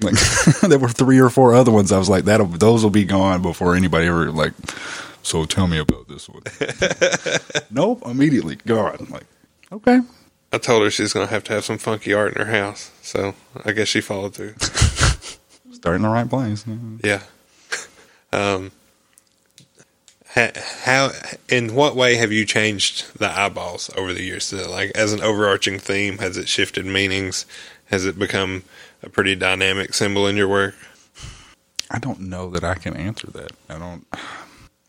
Like 0.00 0.14
there 0.62 0.78
were 0.78 0.88
three 0.88 1.18
or 1.18 1.28
four 1.28 1.54
other 1.54 1.72
ones. 1.72 1.92
I 1.92 1.98
was 1.98 2.08
like, 2.08 2.24
"That 2.24 2.38
those 2.58 2.82
will 2.82 2.90
be 2.90 3.04
gone 3.04 3.42
before 3.42 3.74
anybody 3.76 4.06
ever 4.06 4.30
like." 4.30 4.52
So 5.22 5.44
tell 5.44 5.66
me 5.66 5.78
about 5.78 6.08
this 6.08 6.28
one. 6.28 6.42
nope, 7.70 8.02
immediately 8.06 8.56
gone. 8.56 9.08
Like, 9.10 9.26
okay, 9.72 10.00
I 10.52 10.58
told 10.58 10.82
her 10.84 10.90
she's 10.90 11.12
gonna 11.12 11.26
have 11.26 11.44
to 11.44 11.52
have 11.52 11.64
some 11.64 11.78
funky 11.78 12.14
art 12.14 12.36
in 12.36 12.46
her 12.46 12.52
house, 12.52 12.90
so 13.02 13.34
I 13.64 13.72
guess 13.72 13.88
she 13.88 14.00
followed 14.00 14.34
through. 14.34 14.54
Starting 15.72 16.02
the 16.02 16.08
right 16.08 16.28
place. 16.28 16.64
yeah. 17.04 17.22
Um. 18.32 18.72
How? 20.34 21.10
In 21.48 21.74
what 21.74 21.96
way 21.96 22.16
have 22.16 22.32
you 22.32 22.44
changed 22.44 23.18
the 23.18 23.30
eyeballs 23.30 23.90
over 23.96 24.12
the 24.12 24.22
years? 24.22 24.44
So, 24.44 24.70
like 24.70 24.90
as 24.94 25.12
an 25.12 25.20
overarching 25.22 25.78
theme, 25.78 26.18
has 26.18 26.36
it 26.36 26.48
shifted 26.48 26.86
meanings? 26.86 27.46
Has 27.86 28.04
it 28.06 28.18
become 28.18 28.64
a 29.02 29.08
pretty 29.08 29.34
dynamic 29.34 29.94
symbol 29.94 30.26
in 30.26 30.36
your 30.36 30.48
work? 30.48 30.74
I 31.90 31.98
don't 31.98 32.20
know 32.20 32.50
that 32.50 32.64
I 32.64 32.74
can 32.74 32.96
answer 32.96 33.28
that. 33.32 33.52
I 33.68 33.78
don't. 33.78 34.06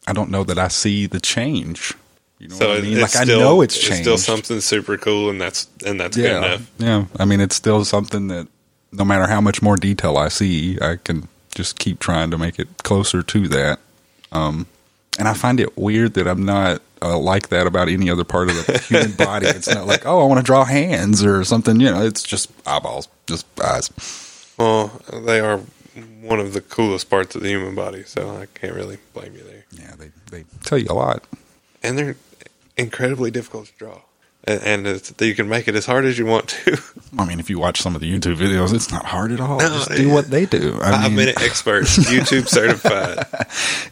I 0.07 0.13
don't 0.13 0.31
know 0.31 0.43
that 0.43 0.57
I 0.57 0.67
see 0.67 1.05
the 1.07 1.19
change. 1.19 1.93
You 2.39 2.49
know 2.49 2.55
So 2.55 2.69
what 2.69 2.77
I 2.79 2.81
mean? 2.81 2.99
Like 3.01 3.09
still, 3.11 3.39
I 3.39 3.43
know 3.43 3.61
it's 3.61 3.75
it's 3.75 3.83
changed. 3.87 4.03
still 4.03 4.17
something 4.17 4.59
super 4.61 4.97
cool, 4.97 5.29
and 5.29 5.39
that's 5.39 5.67
and 5.85 5.99
that's 5.99 6.17
good 6.17 6.25
yeah, 6.25 6.37
enough. 6.37 6.71
yeah. 6.77 7.05
I 7.17 7.25
mean, 7.25 7.39
it's 7.41 7.55
still 7.55 7.85
something 7.85 8.27
that 8.27 8.47
no 8.91 9.05
matter 9.05 9.27
how 9.27 9.41
much 9.41 9.61
more 9.61 9.77
detail 9.77 10.17
I 10.17 10.29
see, 10.29 10.77
I 10.81 10.97
can 10.97 11.27
just 11.55 11.79
keep 11.79 11.99
trying 11.99 12.31
to 12.31 12.37
make 12.37 12.59
it 12.59 12.67
closer 12.83 13.21
to 13.23 13.47
that. 13.49 13.79
Um, 14.31 14.67
and 15.17 15.27
I 15.27 15.33
find 15.33 15.59
it 15.59 15.77
weird 15.77 16.13
that 16.15 16.27
I'm 16.27 16.45
not 16.45 16.81
uh, 17.01 17.17
like 17.17 17.49
that 17.49 17.67
about 17.67 17.89
any 17.89 18.09
other 18.09 18.23
part 18.23 18.49
of 18.49 18.55
the 18.65 18.77
human 18.79 19.13
body. 19.13 19.47
It's 19.47 19.67
not 19.73 19.87
like, 19.87 20.05
oh, 20.05 20.21
I 20.21 20.25
want 20.25 20.39
to 20.39 20.45
draw 20.45 20.65
hands 20.65 21.23
or 21.23 21.43
something. 21.43 21.79
You 21.79 21.91
know, 21.91 22.05
it's 22.05 22.23
just 22.23 22.51
eyeballs, 22.67 23.07
just 23.27 23.45
eyes. 23.59 23.89
Well, 24.57 25.01
they 25.11 25.39
are 25.39 25.61
one 26.21 26.39
of 26.39 26.53
the 26.53 26.61
coolest 26.61 27.09
parts 27.09 27.35
of 27.35 27.41
the 27.41 27.49
human 27.49 27.75
body, 27.75 28.03
so 28.03 28.29
I 28.37 28.45
can't 28.59 28.73
really 28.73 28.97
blame 29.13 29.33
you 29.35 29.43
there. 29.43 29.65
Yeah, 29.71 29.95
they 29.97 30.11
they 30.31 30.45
tell 30.63 30.77
you 30.77 30.87
a 30.89 30.93
lot. 30.93 31.23
And 31.81 31.97
they're 31.97 32.15
incredibly 32.77 33.31
difficult 33.31 33.67
to 33.67 33.73
draw. 33.77 34.01
and, 34.47 34.85
you 35.19 35.35
can 35.35 35.49
make 35.49 35.67
it 35.67 35.75
as 35.75 35.85
hard 35.85 36.05
as 36.05 36.17
you 36.17 36.25
want 36.25 36.47
to. 36.49 36.81
I 37.17 37.25
mean, 37.25 37.39
if 37.39 37.49
you 37.49 37.59
watch 37.59 37.81
some 37.81 37.93
of 37.95 38.01
the 38.01 38.11
YouTube 38.11 38.35
videos, 38.37 38.73
it's 38.73 38.91
not 38.91 39.05
hard 39.05 39.31
at 39.31 39.39
all. 39.39 39.59
No, 39.59 39.67
Just 39.69 39.91
do 39.91 40.09
what 40.09 40.29
they 40.29 40.45
do. 40.45 40.79
I 40.81 40.91
Five 40.91 41.03
mean, 41.03 41.15
minute 41.15 41.41
experts, 41.41 41.97
YouTube 42.09 42.47
certified. 42.47 43.25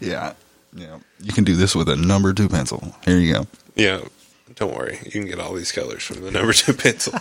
yeah, 0.00 0.32
yeah. 0.74 0.98
You 1.20 1.32
can 1.32 1.44
do 1.44 1.54
this 1.56 1.74
with 1.74 1.88
a 1.88 1.96
number 1.96 2.32
two 2.32 2.48
pencil. 2.48 2.94
Here 3.04 3.18
you 3.18 3.32
go. 3.32 3.46
Yeah, 3.74 4.00
don't 4.54 4.74
worry. 4.74 4.98
You 5.04 5.10
can 5.10 5.26
get 5.26 5.40
all 5.40 5.52
these 5.52 5.72
colors 5.72 6.02
from 6.02 6.22
the 6.22 6.30
number 6.30 6.52
two 6.52 6.72
pencil. 6.74 7.14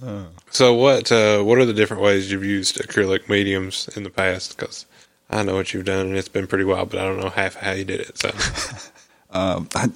so 0.50 0.74
what? 0.74 1.10
Uh, 1.10 1.42
what 1.42 1.58
are 1.58 1.64
the 1.64 1.72
different 1.72 2.02
ways 2.02 2.30
you've 2.30 2.44
used 2.44 2.78
acrylic 2.78 3.28
mediums 3.28 3.88
in 3.96 4.02
the 4.04 4.10
past? 4.10 4.56
Because 4.56 4.86
I 5.30 5.42
know 5.42 5.54
what 5.54 5.74
you've 5.74 5.84
done, 5.84 6.06
and 6.06 6.16
it's 6.16 6.28
been 6.28 6.46
pretty 6.46 6.64
wild, 6.64 6.90
but 6.90 7.00
I 7.00 7.04
don't 7.04 7.20
know 7.20 7.30
half 7.30 7.56
how 7.56 7.72
you 7.72 7.84
did 7.84 8.00
it. 8.00 8.18
So 8.18 8.30
Um, 9.30 9.68
I 9.74 9.88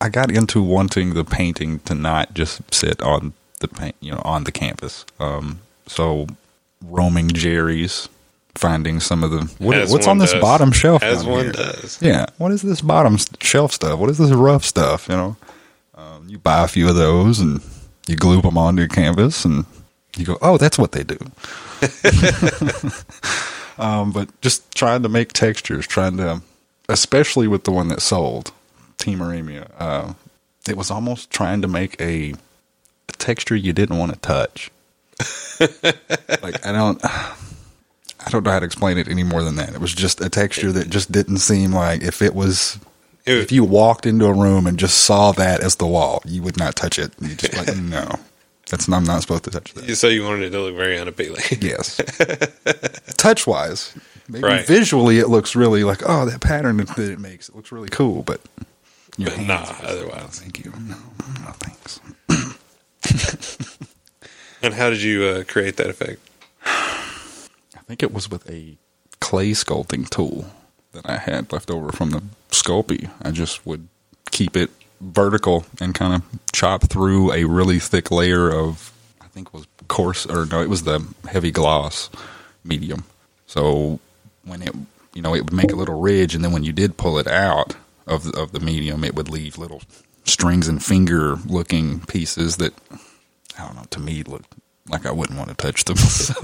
I 0.00 0.08
got 0.08 0.30
into 0.30 0.62
wanting 0.62 1.14
the 1.14 1.24
painting 1.24 1.80
to 1.80 1.94
not 1.94 2.34
just 2.34 2.72
sit 2.72 3.02
on 3.02 3.32
the 3.60 3.68
paint, 3.68 3.96
you 4.00 4.12
know, 4.12 4.22
on 4.24 4.44
the 4.44 4.52
canvas. 4.52 5.04
Um, 5.18 5.60
so 5.86 6.26
roaming 6.82 7.28
Jerry's, 7.28 8.08
finding 8.58 9.00
some 9.00 9.24
of 9.24 9.30
the 9.30 9.40
what, 9.64 9.88
what's 9.88 10.06
on 10.06 10.18
this 10.18 10.32
does. 10.32 10.40
bottom 10.42 10.72
shelf. 10.72 11.02
as 11.02 11.24
one 11.24 11.44
here? 11.44 11.52
does, 11.52 12.02
Yeah, 12.02 12.26
what 12.36 12.52
is 12.52 12.62
this 12.62 12.80
bottom 12.80 13.16
shelf 13.40 13.72
stuff? 13.72 13.98
What 13.98 14.10
is 14.10 14.18
this 14.18 14.30
rough 14.30 14.64
stuff? 14.64 15.08
You 15.08 15.16
know, 15.16 15.36
um, 15.94 16.28
you 16.28 16.38
buy 16.38 16.64
a 16.64 16.68
few 16.68 16.88
of 16.88 16.96
those 16.96 17.40
and 17.40 17.60
you 18.06 18.16
glue 18.16 18.40
them 18.42 18.58
onto 18.58 18.80
your 18.80 18.88
canvas, 18.88 19.44
and 19.44 19.64
you 20.16 20.24
go, 20.24 20.38
"Oh, 20.42 20.56
that's 20.58 20.78
what 20.78 20.92
they 20.92 21.04
do." 21.04 21.18
um, 23.78 24.12
but 24.12 24.28
just 24.40 24.74
trying 24.74 25.02
to 25.02 25.08
make 25.08 25.32
textures, 25.32 25.86
trying 25.86 26.16
to, 26.16 26.42
especially 26.88 27.46
with 27.46 27.64
the 27.64 27.70
one 27.70 27.88
that 27.88 28.02
sold, 28.02 28.52
Team 28.96 29.20
Aremia, 29.20 29.70
uh, 29.78 30.14
it 30.68 30.76
was 30.76 30.90
almost 30.90 31.30
trying 31.30 31.62
to 31.62 31.68
make 31.68 32.00
a, 32.00 32.32
a 32.32 33.12
texture 33.12 33.54
you 33.56 33.72
didn't 33.72 33.98
want 33.98 34.12
to 34.12 34.18
touch. 34.18 34.70
like 36.42 36.64
I 36.66 36.72
don't. 36.72 37.00
I 38.28 38.30
don't 38.30 38.44
know 38.44 38.50
how 38.50 38.58
to 38.60 38.66
explain 38.66 38.98
it 38.98 39.08
any 39.08 39.22
more 39.24 39.42
than 39.42 39.56
that. 39.56 39.70
It 39.74 39.80
was 39.80 39.94
just 39.94 40.20
a 40.20 40.28
texture 40.28 40.70
that 40.72 40.90
just 40.90 41.10
didn't 41.10 41.38
seem 41.38 41.72
like 41.72 42.02
if 42.02 42.20
it 42.20 42.34
was 42.34 42.78
It- 43.24 43.38
if 43.38 43.50
you 43.50 43.64
walked 43.64 44.04
into 44.04 44.26
a 44.26 44.32
room 44.34 44.66
and 44.66 44.78
just 44.78 44.98
saw 45.04 45.32
that 45.32 45.60
as 45.62 45.76
the 45.76 45.86
wall, 45.86 46.20
you 46.26 46.42
would 46.42 46.58
not 46.58 46.76
touch 46.76 46.98
it. 46.98 47.12
You 47.20 47.34
just 47.34 47.56
like 47.56 47.74
no, 47.82 48.16
that's 48.68 48.86
I'm 48.86 49.04
not 49.04 49.22
supposed 49.22 49.44
to 49.44 49.50
touch 49.50 49.72
that. 49.72 49.96
so 49.96 50.08
you 50.08 50.24
wanted 50.24 50.42
it 50.42 50.50
to 50.50 50.60
look 50.60 50.76
very 50.76 50.98
unappealing. 50.98 51.42
Yes, 51.62 51.96
touch 53.16 53.46
wise, 53.46 53.94
maybe 54.28 54.44
Right. 54.44 54.66
visually 54.66 55.18
it 55.18 55.28
looks 55.30 55.56
really 55.56 55.82
like 55.84 56.02
oh 56.06 56.26
that 56.26 56.40
pattern 56.42 56.76
that 56.76 56.98
it 56.98 57.18
makes 57.18 57.48
it 57.48 57.56
looks 57.56 57.72
really 57.72 57.88
cool, 57.88 58.22
but 58.24 58.42
your 59.16 59.30
But 59.30 59.40
nah, 59.40 59.54
are 59.54 59.66
just 59.66 59.82
like, 59.82 59.90
otherwise. 59.90 60.38
thank 60.40 60.64
you, 60.64 60.70
no, 60.86 60.96
no 61.44 61.52
thanks. 61.60 62.00
And 64.60 64.74
how 64.74 64.90
did 64.90 65.00
you 65.02 65.22
uh, 65.24 65.44
create 65.44 65.76
that 65.78 65.86
effect? 65.88 66.20
I 67.88 67.96
think 67.96 68.02
it 68.02 68.12
was 68.12 68.30
with 68.30 68.48
a 68.50 68.76
clay 69.18 69.52
sculpting 69.52 70.10
tool 70.10 70.44
that 70.92 71.08
I 71.08 71.16
had 71.16 71.50
left 71.50 71.70
over 71.70 71.90
from 71.90 72.10
the 72.10 72.22
Sculpey. 72.50 73.10
I 73.22 73.30
just 73.30 73.64
would 73.64 73.88
keep 74.30 74.58
it 74.58 74.68
vertical 75.00 75.64
and 75.80 75.94
kind 75.94 76.14
of 76.14 76.22
chop 76.52 76.90
through 76.90 77.32
a 77.32 77.44
really 77.44 77.78
thick 77.78 78.10
layer 78.10 78.50
of, 78.50 78.92
I 79.22 79.28
think 79.28 79.54
was 79.54 79.66
coarse, 79.88 80.26
or 80.26 80.44
no, 80.44 80.60
it 80.60 80.68
was 80.68 80.82
the 80.82 81.02
heavy 81.30 81.50
gloss 81.50 82.10
medium. 82.62 83.04
So 83.46 84.00
when 84.44 84.60
it, 84.60 84.74
you 85.14 85.22
know, 85.22 85.34
it 85.34 85.44
would 85.44 85.54
make 85.54 85.72
a 85.72 85.76
little 85.76 85.98
ridge, 85.98 86.34
and 86.34 86.44
then 86.44 86.52
when 86.52 86.64
you 86.64 86.74
did 86.74 86.98
pull 86.98 87.18
it 87.18 87.26
out 87.26 87.74
of 88.06 88.26
of 88.34 88.52
the 88.52 88.60
medium, 88.60 89.02
it 89.02 89.14
would 89.14 89.30
leave 89.30 89.56
little 89.56 89.80
strings 90.24 90.68
and 90.68 90.84
finger 90.84 91.36
looking 91.46 92.00
pieces 92.00 92.58
that 92.58 92.74
I 93.58 93.66
don't 93.66 93.76
know. 93.76 93.84
To 93.88 94.00
me, 94.00 94.22
looked 94.24 94.54
like 94.90 95.06
I 95.06 95.12
wouldn't 95.12 95.38
want 95.38 95.50
to 95.50 95.56
touch 95.56 95.84
them. 95.84 95.96
So 96.28 96.34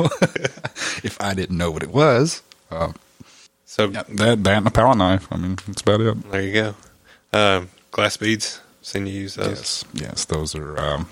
if 1.03 1.17
I 1.21 1.35
didn't 1.35 1.57
know 1.59 1.71
what 1.71 1.83
it 1.83 1.91
was, 1.91 2.43
uh, 2.71 2.93
So 3.67 3.89
yeah, 3.89 4.03
that 4.09 4.45
that 4.45 4.59
and 4.59 4.67
a 4.67 4.71
palette 4.71 4.99
knife. 4.99 5.27
I 5.31 5.37
mean, 5.37 5.57
that's 5.67 5.83
about 5.83 6.01
it. 6.01 6.31
there 6.31 6.43
you 6.43 6.53
go. 6.53 6.75
Um, 7.33 7.69
glass 7.91 8.17
beads. 8.17 8.61
Seen 8.83 9.07
you 9.07 9.13
use 9.15 9.35
those. 9.35 9.49
Yes, 9.49 9.85
yes, 9.95 10.25
those 10.27 10.55
are 10.55 10.79
um, 10.79 11.09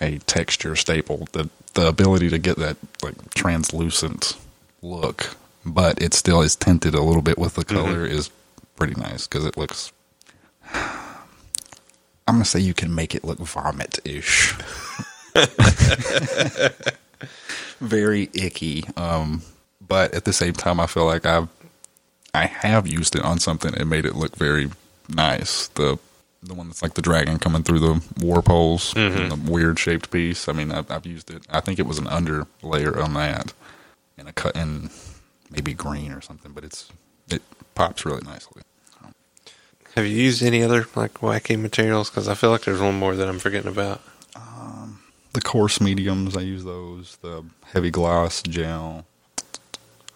a 0.00 0.18
texture 0.20 0.76
staple. 0.76 1.26
The 1.32 1.48
the 1.74 1.86
ability 1.88 2.28
to 2.30 2.38
get 2.38 2.56
that 2.58 2.76
like 3.02 3.34
translucent 3.34 4.36
look, 4.82 5.36
but 5.66 6.00
it 6.00 6.14
still 6.14 6.40
is 6.42 6.54
tinted 6.56 6.94
a 6.94 7.02
little 7.02 7.22
bit 7.22 7.38
with 7.38 7.54
the 7.54 7.64
color 7.64 8.06
is 8.06 8.30
pretty 8.76 8.94
nice 8.94 9.26
because 9.26 9.44
it 9.44 9.56
looks. 9.56 9.92
I'm 12.26 12.34
gonna 12.34 12.44
say 12.44 12.60
you 12.60 12.74
can 12.74 12.94
make 12.94 13.14
it 13.14 13.24
look 13.24 13.38
vomit 13.38 13.98
ish. 14.04 14.54
Very 17.80 18.28
icky, 18.34 18.84
um, 18.96 19.42
but 19.86 20.12
at 20.14 20.24
the 20.24 20.32
same 20.32 20.54
time, 20.54 20.80
I 20.80 20.86
feel 20.86 21.04
like 21.04 21.24
I've 21.24 21.48
I 22.34 22.46
have 22.46 22.86
used 22.86 23.16
it 23.16 23.22
on 23.22 23.38
something 23.38 23.74
and 23.74 23.88
made 23.88 24.04
it 24.04 24.14
look 24.14 24.36
very 24.36 24.70
nice. 25.08 25.68
The 25.68 25.98
the 26.42 26.54
one 26.54 26.68
that's 26.68 26.82
like 26.82 26.94
the 26.94 27.02
dragon 27.02 27.38
coming 27.38 27.62
through 27.62 27.78
the 27.80 28.02
warp 28.20 28.48
holes, 28.48 28.94
and 28.96 29.30
the 29.30 29.50
weird 29.50 29.78
shaped 29.78 30.10
piece. 30.10 30.48
I 30.48 30.52
mean, 30.52 30.70
I've, 30.70 30.90
I've 30.90 31.06
used 31.06 31.30
it. 31.30 31.42
I 31.50 31.60
think 31.60 31.78
it 31.78 31.86
was 31.86 31.98
an 31.98 32.06
under 32.08 32.46
layer 32.62 33.00
on 33.00 33.14
that, 33.14 33.52
and 34.16 34.28
a 34.28 34.32
cut 34.32 34.56
in 34.56 34.90
maybe 35.50 35.72
green 35.72 36.12
or 36.12 36.20
something. 36.20 36.52
But 36.52 36.64
it's 36.64 36.90
it 37.30 37.42
pops 37.74 38.04
really 38.04 38.22
nicely. 38.22 38.62
Have 39.94 40.06
you 40.06 40.16
used 40.16 40.42
any 40.42 40.62
other 40.62 40.86
like 40.94 41.14
wacky 41.14 41.60
materials? 41.60 42.10
Because 42.10 42.28
I 42.28 42.34
feel 42.34 42.50
like 42.50 42.62
there's 42.62 42.80
one 42.80 42.98
more 42.98 43.16
that 43.16 43.28
I'm 43.28 43.38
forgetting 43.38 43.70
about. 43.70 44.00
The 45.38 45.44
coarse 45.44 45.80
mediums, 45.80 46.36
I 46.36 46.40
use 46.40 46.64
those. 46.64 47.16
The 47.22 47.44
heavy 47.66 47.92
gloss 47.92 48.42
gel. 48.42 49.06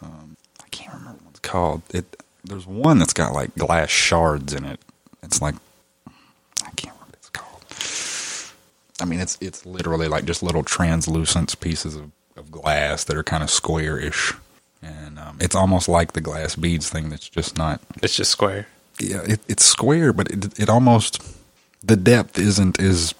Um, 0.02 0.36
I 0.60 0.66
can't 0.72 0.92
remember 0.94 1.20
what 1.22 1.30
it's 1.30 1.38
called. 1.38 1.82
It 1.94 2.20
there's 2.42 2.66
one 2.66 2.98
that's 2.98 3.12
got 3.12 3.32
like 3.32 3.54
glass 3.54 3.88
shards 3.88 4.52
in 4.52 4.64
it. 4.64 4.80
It's 5.22 5.40
like 5.40 5.54
I 6.08 6.70
can't 6.74 6.92
remember 6.96 7.04
what 7.06 7.14
it's 7.14 7.30
called. 7.30 7.64
I 9.00 9.04
mean, 9.04 9.20
it's 9.20 9.38
it's 9.40 9.64
literally 9.64 10.08
like 10.08 10.24
just 10.24 10.42
little 10.42 10.64
translucent 10.64 11.60
pieces 11.60 11.94
of, 11.94 12.10
of 12.36 12.50
glass 12.50 13.04
that 13.04 13.16
are 13.16 13.22
kind 13.22 13.44
of 13.44 13.50
square-ish, 13.50 14.34
and 14.82 15.20
um, 15.20 15.38
it's 15.40 15.54
almost 15.54 15.88
like 15.88 16.14
the 16.14 16.20
glass 16.20 16.56
beads 16.56 16.90
thing. 16.90 17.10
That's 17.10 17.28
just 17.28 17.56
not. 17.56 17.80
It's 18.02 18.16
just 18.16 18.32
square. 18.32 18.66
Yeah, 18.98 19.22
it, 19.22 19.38
it's 19.46 19.64
square, 19.64 20.12
but 20.12 20.32
it 20.32 20.58
it 20.58 20.68
almost 20.68 21.22
the 21.80 21.94
depth 21.94 22.40
isn't 22.40 22.80
as 22.80 23.14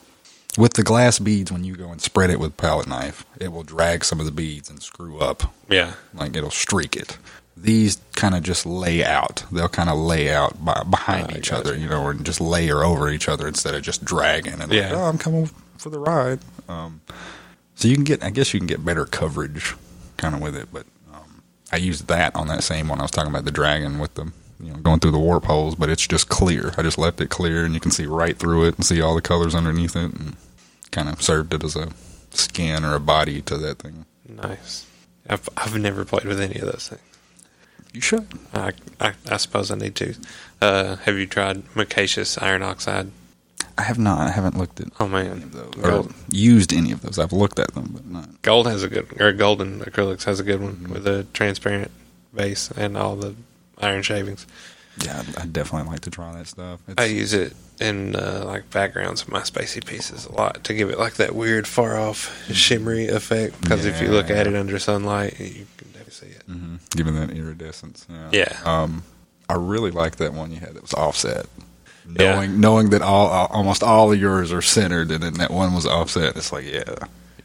with 0.59 0.75
the 0.75 0.83
glass 0.83 1.19
beads 1.19 1.51
when 1.51 1.65
you 1.65 1.77
go 1.77 1.91
and 1.91 2.01
spread 2.01 2.31
it 2.31 2.39
with 2.41 2.57
palette 2.57 2.87
knife, 2.87 3.25
it 3.41 3.53
will 3.53 3.63
drag 3.63 4.05
some 4.05 4.21
of 4.21 4.27
the 4.27 4.33
beads 4.33 4.69
and 4.71 4.83
screw 4.83 5.19
up. 5.19 5.53
Yeah. 5.69 5.93
Like 6.15 6.37
it'll 6.37 6.51
streak 6.51 6.97
it. 6.97 7.17
These 7.57 8.01
kind 8.17 8.35
of 8.35 8.43
just 8.43 8.65
lay 8.67 9.05
out. 9.05 9.45
They'll 9.53 9.69
kind 9.69 9.89
of 9.91 9.99
lay 9.99 10.33
out 10.33 10.65
by, 10.65 10.83
behind 10.89 11.33
I 11.33 11.39
each 11.39 11.53
other, 11.53 11.77
you 11.77 11.89
know, 11.89 12.03
or 12.03 12.15
just 12.15 12.41
layer 12.41 12.83
over 12.83 13.11
each 13.11 13.29
other 13.29 13.47
instead 13.47 13.75
of 13.75 13.83
just 13.83 14.05
dragging. 14.05 14.61
And 14.61 14.73
Yeah. 14.73 14.89
like, 14.89 14.93
oh, 14.93 15.05
I'm 15.05 15.19
coming 15.19 15.51
for 15.79 15.91
the 15.91 15.99
ride. 15.99 16.41
Um, 16.69 17.01
so 17.75 17.89
you 17.89 17.95
can 17.95 18.05
get, 18.05 18.23
I 18.23 18.31
guess 18.31 18.53
you 18.55 18.61
can 18.61 18.67
get 18.67 18.85
better 18.85 19.05
coverage 19.05 19.75
kind 20.17 20.35
of 20.35 20.41
with 20.41 20.57
it. 20.57 20.69
But 20.73 20.87
um, 21.15 21.43
I 21.71 21.77
used 21.77 22.09
that 22.09 22.35
on 22.37 22.49
that 22.49 22.63
same 22.63 22.89
one 22.89 22.99
I 23.01 23.03
was 23.03 23.11
talking 23.11 23.31
about 23.31 23.45
the 23.45 23.51
dragon 23.51 23.99
with 23.99 24.15
the, 24.15 24.33
you 24.61 24.73
know, 24.73 24.79
going 24.79 25.01
through 25.01 25.11
the 25.11 25.19
warp 25.19 25.45
holes, 25.45 25.75
but 25.75 25.89
it's 25.91 26.07
just 26.07 26.29
clear. 26.29 26.73
I 26.79 26.83
just 26.83 26.97
left 26.99 27.21
it 27.21 27.31
clear, 27.31 27.65
and 27.65 27.75
you 27.75 27.81
can 27.81 27.91
see 27.91 28.07
right 28.07 28.37
through 28.37 28.65
it 28.67 28.77
and 28.77 28.87
see 28.87 29.01
all 29.03 29.15
the 29.17 29.21
colors 29.21 29.55
underneath 29.57 29.97
it, 29.97 30.13
and 30.15 30.37
kind 30.93 31.09
of 31.09 31.21
served 31.21 31.53
it 31.55 31.65
as 31.65 31.75
a 31.75 31.89
skin 32.31 32.85
or 32.85 32.95
a 32.95 33.01
body 33.01 33.43
to 33.43 33.59
that 33.59 33.81
thing. 33.81 34.07
Nice. 34.29 34.87
I've 35.29 35.49
I've 35.57 35.77
never 35.79 36.05
played 36.05 36.25
with 36.25 36.41
any 36.41 36.57
of 36.61 36.67
those 36.67 36.89
things. 36.89 37.03
You 37.93 38.01
should. 38.01 38.29
I 38.55 38.73
I, 39.01 39.13
I 39.29 39.37
suppose 39.39 39.71
I 39.71 39.77
need 39.77 39.97
to. 39.97 40.15
Uh, 40.61 40.97
have 40.97 41.17
you 41.19 41.27
tried 41.27 41.65
Micaceous 41.75 42.41
iron 42.41 42.63
oxide? 42.63 43.11
I 43.79 43.83
have 43.83 43.99
not. 43.99 44.27
I 44.27 44.31
haven't 44.31 44.57
looked 44.59 44.81
at 44.81 44.89
Oh 45.01 45.07
any 45.07 45.29
man, 45.29 45.43
of 45.43 45.53
those 45.53 45.85
or 45.85 46.09
used 46.29 46.73
any 46.73 46.93
of 46.93 47.01
those. 47.01 47.19
I've 47.19 47.33
looked 47.33 47.59
at 47.59 47.73
them, 47.75 47.91
but 47.93 48.07
not. 48.07 48.43
gold 48.43 48.67
has 48.67 48.83
a 48.83 48.89
good 48.89 49.21
or 49.21 49.33
golden 49.33 49.81
acrylics 49.81 50.25
has 50.25 50.41
a 50.41 50.45
good 50.45 50.61
one 50.61 50.89
with 50.91 51.07
a 51.07 51.25
transparent 51.33 51.91
base 52.35 52.71
and 52.71 52.97
all 52.97 53.17
the 53.17 53.35
iron 53.79 54.03
shavings. 54.03 54.47
Yeah, 54.99 55.23
I'd 55.39 55.53
definitely 55.53 55.91
like 55.91 56.01
to 56.01 56.11
try 56.11 56.33
that 56.35 56.47
stuff. 56.47 56.81
It's, 56.87 57.01
I 57.01 57.07
use 57.07 57.33
it 57.33 57.55
in 57.81 58.15
uh, 58.15 58.43
like 58.47 58.71
backgrounds 58.71 59.23
of 59.23 59.29
my 59.31 59.41
spacey 59.41 59.85
pieces 59.85 60.27
a 60.27 60.33
lot 60.33 60.63
to 60.65 60.75
give 60.75 60.91
it 60.91 60.99
like 60.99 61.15
that 61.15 61.35
weird 61.35 61.67
far 61.67 61.97
off 61.99 62.31
shimmery 62.53 63.09
effect. 63.09 63.61
Because 63.63 63.85
if 63.87 64.01
you 64.03 64.09
look 64.09 64.29
at 64.31 64.47
it 64.47 64.55
under 64.55 64.79
sunlight, 64.79 65.41
you 65.41 65.67
can 65.79 65.89
definitely 65.93 66.13
see 66.13 66.27
it. 66.27 66.47
mhm, 66.49 66.79
given 66.91 67.15
that 67.15 67.31
iridescence. 67.31 68.07
Yeah. 68.11 68.29
Yeah. 68.33 68.59
Um, 68.65 69.03
I 69.49 69.55
really 69.55 69.91
like 69.91 70.17
that 70.17 70.35
one 70.35 70.53
you 70.53 70.61
had 70.61 70.75
that 70.75 70.83
was 70.83 70.95
offset. 70.95 71.47
Yeah. 72.19 72.35
Knowing 72.35 72.61
knowing 72.61 72.91
that 72.91 73.01
all 73.03 73.33
al- 73.33 73.47
almost 73.47 73.83
all 73.83 74.13
of 74.13 74.21
yours 74.21 74.53
are 74.53 74.63
centered, 74.63 75.11
and 75.11 75.23
then 75.23 75.35
that 75.35 75.51
one 75.51 75.73
was 75.75 75.87
offset. 75.87 76.37
It's 76.37 76.53
like, 76.53 76.65
yeah, 76.71 76.83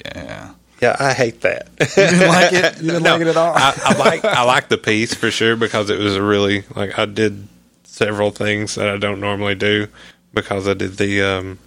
yeah. 0.03 0.51
Yeah, 0.81 0.95
I 0.99 1.13
hate 1.13 1.41
that. 1.41 1.69
You 1.79 1.85
didn't 1.95 2.27
like 2.27 2.53
it? 2.53 2.77
You 2.81 2.91
didn't 2.91 3.03
No, 3.03 3.13
like 3.13 3.21
it 3.21 3.27
at 3.27 3.37
all? 3.37 3.53
I, 3.55 3.73
I 3.83 3.97
like 3.97 4.25
I 4.25 4.43
like 4.43 4.69
the 4.69 4.77
piece 4.77 5.13
for 5.13 5.31
sure 5.31 5.55
because 5.55 5.89
it 5.89 5.99
was 5.99 6.15
a 6.15 6.21
really 6.21 6.63
like 6.75 6.97
I 6.99 7.05
did 7.05 7.47
several 7.83 8.29
things 8.31 8.75
that 8.75 8.87
I 8.87 8.97
don't 8.97 9.19
normally 9.19 9.55
do, 9.55 9.87
because 10.33 10.67
I 10.67 10.75
did 10.75 10.97
the, 10.97 11.21
um, 11.23 11.59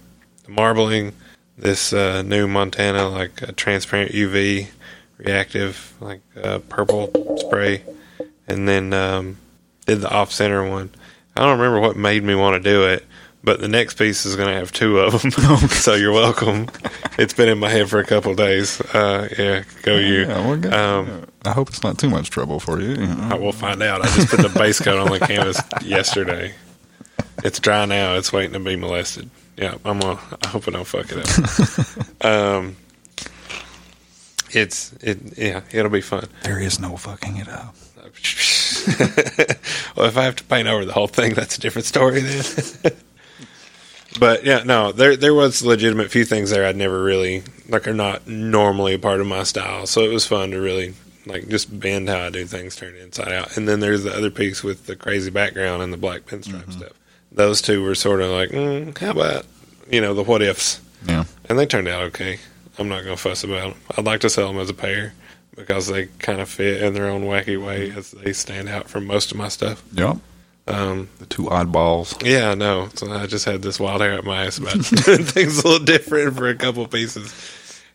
the 0.45 0.51
marbling, 0.51 1.11
this 1.57 1.91
uh, 1.91 2.21
new 2.21 2.47
Montana 2.47 3.09
like 3.09 3.43
uh, 3.43 3.51
transparent 3.55 4.13
UV 4.13 4.69
reactive 5.17 5.93
like 5.99 6.21
uh, 6.41 6.59
purple 6.69 7.37
spray, 7.37 7.83
and 8.47 8.67
then 8.67 8.93
um, 8.93 9.37
did 9.85 10.01
the 10.01 10.09
off 10.09 10.31
center 10.31 10.67
one. 10.67 10.89
I 11.35 11.41
don't 11.41 11.59
remember 11.59 11.79
what 11.81 11.97
made 11.97 12.23
me 12.23 12.33
want 12.35 12.61
to 12.63 12.69
do 12.69 12.85
it, 12.85 13.05
but 13.43 13.59
the 13.59 13.67
next 13.67 13.97
piece 13.97 14.25
is 14.25 14.35
going 14.35 14.49
to 14.49 14.55
have 14.55 14.71
two 14.71 14.99
of 14.99 15.21
them. 15.21 15.31
so 15.69 15.95
you're 15.95 16.11
welcome. 16.11 16.67
it's 17.17 17.33
been 17.33 17.49
in 17.49 17.59
my 17.59 17.69
head 17.69 17.89
for 17.89 17.99
a 17.99 18.05
couple 18.05 18.33
days. 18.35 18.79
Uh, 18.93 19.27
yeah, 19.37 19.63
go 19.83 19.97
you. 19.97 20.21
Yeah, 20.21 20.47
well, 20.47 20.57
good. 20.57 20.73
Um, 20.73 21.25
I 21.43 21.51
hope 21.51 21.69
it's 21.69 21.83
not 21.83 21.97
too 21.97 22.09
much 22.09 22.29
trouble 22.29 22.59
for 22.59 22.79
you. 22.79 22.95
I 23.03 23.35
will 23.35 23.51
find 23.51 23.81
out. 23.81 24.01
I 24.01 24.05
just 24.15 24.29
put 24.29 24.41
the 24.41 24.49
base 24.59 24.79
coat 24.79 24.99
on 24.99 25.11
the 25.11 25.19
canvas 25.25 25.59
yesterday. 25.83 26.53
It's 27.43 27.59
dry 27.59 27.85
now. 27.85 28.15
It's 28.15 28.31
waiting 28.31 28.53
to 28.53 28.59
be 28.59 28.75
molested. 28.75 29.29
Yeah, 29.57 29.75
I'm 29.83 29.99
gonna. 29.99 30.19
I 30.43 30.47
hope 30.47 30.67
I 30.67 30.71
don't 30.71 30.85
fuck 30.85 31.07
it 31.11 32.21
up. 32.21 32.25
um, 32.25 32.77
it's 34.51 34.93
it. 35.01 35.37
Yeah, 35.37 35.61
it'll 35.71 35.91
be 35.91 36.01
fun. 36.01 36.27
There 36.43 36.59
is 36.59 36.79
no 36.79 36.97
fucking 36.97 37.37
it 37.37 37.49
up. 37.49 37.75
well, 39.95 40.07
if 40.07 40.17
I 40.17 40.23
have 40.23 40.35
to 40.37 40.43
paint 40.43 40.67
over 40.67 40.85
the 40.85 40.93
whole 40.93 41.07
thing, 41.07 41.33
that's 41.33 41.57
a 41.57 41.61
different 41.61 41.85
story 41.85 42.21
then. 42.21 42.93
But 44.19 44.43
yeah, 44.45 44.63
no, 44.63 44.91
there 44.91 45.15
there 45.15 45.33
was 45.33 45.63
legitimate 45.63 46.11
few 46.11 46.25
things 46.25 46.49
there 46.49 46.65
I'd 46.65 46.75
never 46.75 47.01
really 47.03 47.43
like 47.69 47.87
are 47.87 47.93
not 47.93 48.27
normally 48.27 48.93
a 48.93 48.99
part 48.99 49.21
of 49.21 49.27
my 49.27 49.43
style. 49.43 49.87
So 49.87 50.01
it 50.01 50.09
was 50.13 50.25
fun 50.25 50.51
to 50.51 50.59
really 50.59 50.93
like 51.25 51.47
just 51.47 51.79
bend 51.79 52.09
how 52.09 52.19
I 52.19 52.29
do 52.29 52.45
things, 52.45 52.75
turn 52.75 52.95
it 52.95 53.01
inside 53.01 53.31
out. 53.31 53.55
And 53.57 53.67
then 53.67 53.79
there's 53.79 54.03
the 54.03 54.13
other 54.15 54.31
piece 54.31 54.63
with 54.63 54.85
the 54.87 54.95
crazy 54.95 55.29
background 55.31 55.81
and 55.81 55.93
the 55.93 55.97
black 55.97 56.21
pinstripe 56.25 56.71
stuff. 56.73 56.91
Those 57.31 57.61
two 57.61 57.81
were 57.83 57.95
sort 57.95 58.21
of 58.21 58.29
like, 58.31 58.49
mm, 58.49 58.97
how 58.97 59.11
about 59.11 59.45
you 59.89 60.01
know 60.01 60.13
the 60.13 60.23
what 60.23 60.41
ifs, 60.41 60.81
Yeah. 61.07 61.25
and 61.47 61.57
they 61.57 61.65
turned 61.65 61.87
out 61.87 62.03
okay. 62.03 62.39
I'm 62.77 62.89
not 62.89 63.03
gonna 63.03 63.17
fuss 63.17 63.43
about 63.43 63.73
them. 63.73 63.81
I'd 63.97 64.05
like 64.05 64.21
to 64.21 64.29
sell 64.29 64.47
them 64.47 64.57
as 64.57 64.69
a 64.69 64.73
pair 64.73 65.13
because 65.55 65.87
they 65.87 66.05
kind 66.19 66.39
of 66.41 66.49
fit 66.49 66.81
in 66.81 66.93
their 66.93 67.07
own 67.09 67.23
wacky 67.23 67.61
way 67.63 67.91
as 67.91 68.11
they 68.11 68.33
stand 68.33 68.67
out 68.69 68.89
from 68.89 69.05
most 69.05 69.31
of 69.31 69.37
my 69.37 69.47
stuff. 69.49 69.83
Yep. 69.93 70.17
Um, 70.71 71.09
The 71.19 71.25
two 71.25 71.43
oddballs. 71.43 72.25
yeah, 72.25 72.51
I 72.51 72.55
know. 72.55 72.89
So 72.95 73.11
I 73.11 73.27
just 73.27 73.45
had 73.45 73.61
this 73.61 73.79
wild 73.79 74.01
hair 74.01 74.17
up 74.17 74.25
my 74.25 74.45
ass 74.45 74.57
about 74.57 74.73
doing 75.05 75.23
things 75.23 75.59
a 75.59 75.67
little 75.67 75.85
different 75.85 76.35
for 76.37 76.47
a 76.49 76.55
couple 76.55 76.87
pieces, 76.87 77.33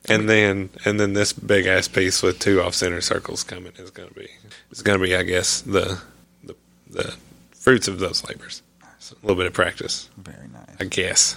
and 0.09 0.29
then 0.29 0.71
and 0.85 0.99
then 1.01 1.13
this 1.15 1.33
big 1.33 1.67
ass 1.67 1.89
piece 1.89 2.23
with 2.23 2.39
two 2.39 2.63
off 2.63 2.75
center 2.75 3.01
circles 3.01 3.43
coming 3.45 3.73
is 3.79 3.91
gonna 3.91 4.11
be 4.11 4.29
is 4.71 4.83
gonna 4.83 4.99
be 5.03 5.15
I 5.17 5.23
guess 5.23 5.61
the 5.63 6.01
the, 6.45 6.55
the 6.91 7.15
fruits 7.55 7.89
of 7.89 7.99
those 7.99 8.25
labors. 8.29 8.63
So 8.99 9.17
a 9.23 9.27
little 9.27 9.37
bit 9.37 9.47
of 9.47 9.53
practice, 9.53 10.09
Very 10.19 10.49
nice. 10.49 10.77
I 10.81 10.85
guess. 10.85 11.37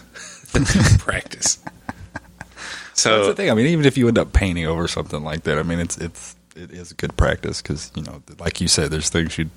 practice. 1.00 1.60
So 2.96 3.16
that's 3.16 3.28
the 3.28 3.36
thing. 3.36 3.50
I 3.50 3.54
mean, 3.54 3.68
even 3.68 3.86
if 3.86 3.98
you 3.98 4.08
end 4.08 4.18
up 4.18 4.34
painting 4.34 4.66
over 4.66 4.88
something 4.88 5.24
like 5.24 5.44
that, 5.44 5.58
I 5.58 5.64
mean, 5.64 5.80
it's 5.80 5.98
it's 5.98 6.36
it 6.56 6.72
is 6.72 6.92
good 6.94 7.16
practice 7.16 7.62
because 7.62 7.92
you 7.96 8.02
know, 8.04 8.22
like 8.40 8.60
you 8.60 8.68
said, 8.68 8.92
there's 8.92 9.10
things 9.10 9.38
you 9.38 9.50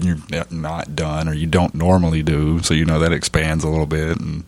you're 0.00 0.18
not 0.50 0.96
done 0.96 1.28
or 1.28 1.34
you 1.34 1.46
don't 1.46 1.74
normally 1.74 2.22
do, 2.22 2.60
so 2.62 2.74
you 2.74 2.84
know 2.84 2.98
that 2.98 3.12
expands 3.12 3.64
a 3.64 3.68
little 3.68 3.86
bit 3.86 4.18
and 4.20 4.44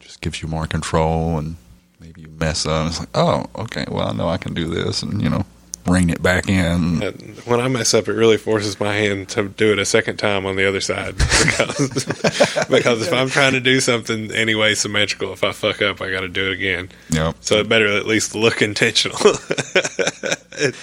just 0.00 0.20
gives 0.20 0.42
you 0.42 0.48
more 0.48 0.66
control. 0.66 1.38
And 1.38 1.56
maybe 2.00 2.22
you 2.22 2.28
mess 2.28 2.66
up, 2.66 2.88
it's 2.88 3.00
like, 3.00 3.08
oh, 3.14 3.46
okay, 3.56 3.84
well, 3.88 4.08
I 4.08 4.12
know 4.12 4.28
I 4.28 4.36
can 4.38 4.54
do 4.54 4.68
this, 4.68 5.02
and 5.02 5.22
you 5.22 5.30
know, 5.30 5.44
rein 5.86 6.10
it 6.10 6.22
back 6.22 6.48
in. 6.48 7.02
uh, 7.02 7.10
when 7.44 7.60
I 7.60 7.66
mess 7.68 7.92
up, 7.92 8.06
it 8.08 8.12
really 8.12 8.36
forces 8.36 8.78
my 8.78 8.94
hand 8.94 9.28
to 9.30 9.48
do 9.48 9.72
it 9.72 9.78
a 9.80 9.84
second 9.84 10.16
time 10.16 10.46
on 10.46 10.54
the 10.56 10.64
other 10.68 10.80
side 10.80 11.16
because 11.18 12.04
because 12.70 13.02
if 13.06 13.12
I'm 13.12 13.28
trying 13.28 13.52
to 13.54 13.60
do 13.60 13.80
something 13.80 14.30
anyway 14.30 14.74
symmetrical, 14.74 15.32
if 15.32 15.42
I 15.42 15.50
fuck 15.52 15.82
up, 15.82 16.00
I 16.00 16.10
got 16.10 16.20
to 16.20 16.28
do 16.28 16.46
it 16.50 16.52
again. 16.52 16.88
Yep. 17.10 17.36
So 17.40 17.56
it 17.56 17.68
better 17.68 17.88
at 17.88 18.06
least 18.06 18.34
look 18.36 18.62
intentional. 18.70 19.18
it, 19.24 20.74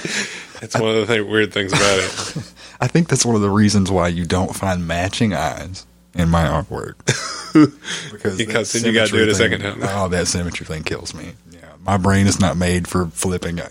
it's 0.62 0.78
one 0.78 0.90
of 0.96 0.96
the 0.98 1.06
thing, 1.08 1.30
weird 1.30 1.54
things 1.54 1.72
about 1.72 2.00
it. 2.00 2.54
I 2.80 2.88
think 2.88 3.10
that's 3.10 3.26
one 3.26 3.36
of 3.36 3.42
the 3.42 3.50
reasons 3.50 3.92
why 3.92 4.08
you 4.08 4.26
don't 4.26 4.56
find 4.56 4.88
matching 4.88 5.34
eyes 5.34 5.86
in 6.14 6.30
my 6.30 6.46
artwork. 6.46 6.96
because 8.12 8.38
Because 8.38 8.72
then 8.72 8.86
you 8.86 8.94
gotta 8.94 9.12
do 9.12 9.22
it 9.22 9.30
a 9.30 9.36
second 9.36 9.62
time. 9.62 9.80
Oh, 9.82 10.08
that 10.10 10.28
symmetry 10.28 10.66
thing 10.66 10.84
kills 10.84 11.14
me. 11.14 11.34
Yeah, 11.52 11.74
my 11.82 11.98
brain 11.98 12.28
is 12.28 12.40
not 12.40 12.58
made 12.58 12.88
for 12.88 13.08
flipping 13.08 13.60
uh, 13.60 13.70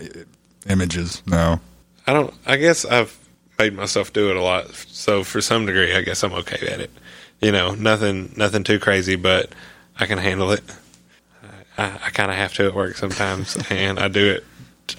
images. 0.68 1.22
No. 1.26 1.60
I 2.06 2.12
don't. 2.12 2.32
I 2.46 2.56
guess 2.56 2.84
I've 2.84 3.16
made 3.58 3.74
myself 3.74 4.12
do 4.12 4.30
it 4.30 4.36
a 4.36 4.42
lot, 4.42 4.70
so 4.70 5.24
for 5.24 5.40
some 5.40 5.66
degree, 5.66 5.94
I 5.94 6.02
guess 6.02 6.22
I'm 6.22 6.32
okay 6.32 6.66
at 6.68 6.80
it. 6.80 6.90
You 7.40 7.52
know, 7.52 7.74
nothing, 7.74 8.32
nothing 8.36 8.64
too 8.64 8.78
crazy, 8.78 9.16
but 9.16 9.52
I 9.98 10.06
can 10.06 10.18
handle 10.18 10.52
it. 10.52 10.62
I, 11.76 11.84
I 12.06 12.10
kind 12.10 12.30
of 12.30 12.36
have 12.36 12.54
to 12.54 12.66
at 12.66 12.74
work 12.74 12.96
sometimes, 12.96 13.58
and 13.70 13.98
I 13.98 14.08
do 14.08 14.30
it, 14.30 14.44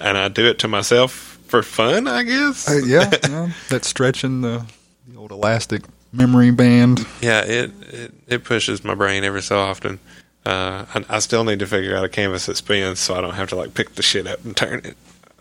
and 0.00 0.16
I 0.16 0.28
do 0.28 0.46
it 0.46 0.60
to 0.60 0.68
myself 0.68 1.39
for 1.50 1.62
fun, 1.62 2.08
I 2.08 2.22
guess. 2.22 2.68
Uh, 2.68 2.80
yeah, 2.84 3.10
yeah, 3.28 3.50
that's 3.68 3.88
stretching 3.88 4.40
the, 4.40 4.64
the 5.08 5.18
old 5.18 5.32
elastic 5.32 5.82
memory 6.12 6.50
band. 6.50 7.06
Yeah, 7.20 7.44
it, 7.44 7.72
it 7.92 8.14
it 8.26 8.44
pushes 8.44 8.84
my 8.84 8.94
brain 8.94 9.24
every 9.24 9.42
so 9.42 9.58
often. 9.58 9.98
Uh, 10.46 10.86
I, 10.94 11.04
I 11.08 11.18
still 11.18 11.44
need 11.44 11.58
to 11.58 11.66
figure 11.66 11.96
out 11.96 12.04
a 12.04 12.08
canvas 12.08 12.46
that 12.46 12.56
spins, 12.56 13.00
so 13.00 13.14
I 13.14 13.20
don't 13.20 13.34
have 13.34 13.50
to 13.50 13.56
like 13.56 13.74
pick 13.74 13.94
the 13.96 14.02
shit 14.02 14.26
up 14.26 14.44
and 14.44 14.56
turn 14.56 14.80
it. 14.84 14.96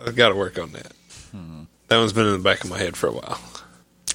I've 0.06 0.16
got 0.16 0.30
to 0.30 0.36
work 0.36 0.60
on 0.60 0.72
that. 0.72 0.92
That 1.88 1.98
one's 1.98 2.14
been 2.14 2.28
in 2.28 2.34
the 2.34 2.40
back 2.40 2.64
of 2.64 2.70
my 2.70 2.78
head 2.78 2.96
for 2.96 3.08
a 3.08 3.12
while. 3.12 3.40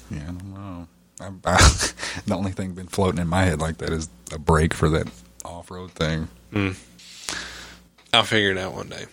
Yeah, 0.09 0.21
I 0.21 0.25
don't 0.27 0.53
know. 0.53 0.87
I, 1.19 1.25
I, 1.45 1.89
the 2.25 2.35
only 2.35 2.51
thing 2.51 2.73
been 2.73 2.87
floating 2.87 3.19
in 3.19 3.27
my 3.27 3.43
head 3.43 3.59
like 3.59 3.77
that 3.79 3.89
is 3.89 4.09
a 4.31 4.39
break 4.39 4.73
for 4.73 4.89
that 4.89 5.07
off 5.43 5.69
road 5.69 5.91
thing. 5.91 6.29
I'll 8.13 8.23
figure 8.23 8.51
it 8.51 8.57
out 8.57 8.73
one 8.73 8.87
day. 8.87 9.05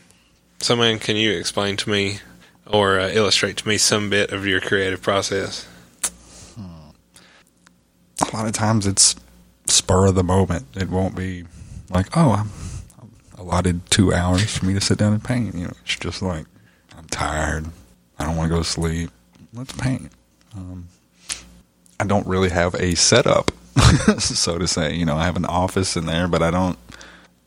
So, 0.60 0.76
man, 0.76 1.00
can 1.00 1.16
you 1.16 1.32
explain 1.32 1.76
to 1.78 1.90
me 1.90 2.20
or 2.66 2.98
uh, 2.98 3.08
illustrate 3.08 3.56
to 3.58 3.68
me 3.68 3.78
some 3.78 4.10
bit 4.10 4.32
of 4.32 4.46
your 4.46 4.60
creative 4.60 5.02
process? 5.02 5.66
a 8.32 8.36
lot 8.36 8.46
of 8.46 8.52
times 8.52 8.86
it's 8.86 9.16
spur 9.66 10.06
of 10.06 10.14
the 10.14 10.24
moment. 10.24 10.66
It 10.76 10.88
won't 10.88 11.16
be 11.16 11.44
like, 11.90 12.16
oh, 12.16 12.32
I'm, 12.32 12.50
I'm 13.00 13.12
allotted 13.38 13.90
two 13.90 14.12
hours 14.12 14.56
for 14.56 14.66
me 14.66 14.74
to 14.74 14.80
sit 14.80 14.98
down 14.98 15.12
and 15.12 15.22
paint. 15.22 15.54
You 15.54 15.64
know, 15.64 15.72
it's 15.82 15.96
just 15.96 16.22
like 16.22 16.46
I'm 16.96 17.06
tired. 17.06 17.66
I 18.18 18.24
don't 18.24 18.36
want 18.36 18.50
to 18.50 18.54
go 18.56 18.62
to 18.62 18.68
sleep. 18.68 19.10
Let's 19.52 19.72
paint. 19.72 20.10
Um, 20.54 20.88
I 21.98 22.04
don't 22.04 22.26
really 22.26 22.50
have 22.50 22.74
a 22.74 22.94
setup, 22.94 23.50
so 24.18 24.58
to 24.58 24.66
say. 24.66 24.94
You 24.94 25.04
know, 25.04 25.16
I 25.16 25.24
have 25.24 25.36
an 25.36 25.44
office 25.44 25.96
in 25.96 26.06
there, 26.06 26.28
but 26.28 26.42
I 26.42 26.50
don't. 26.50 26.78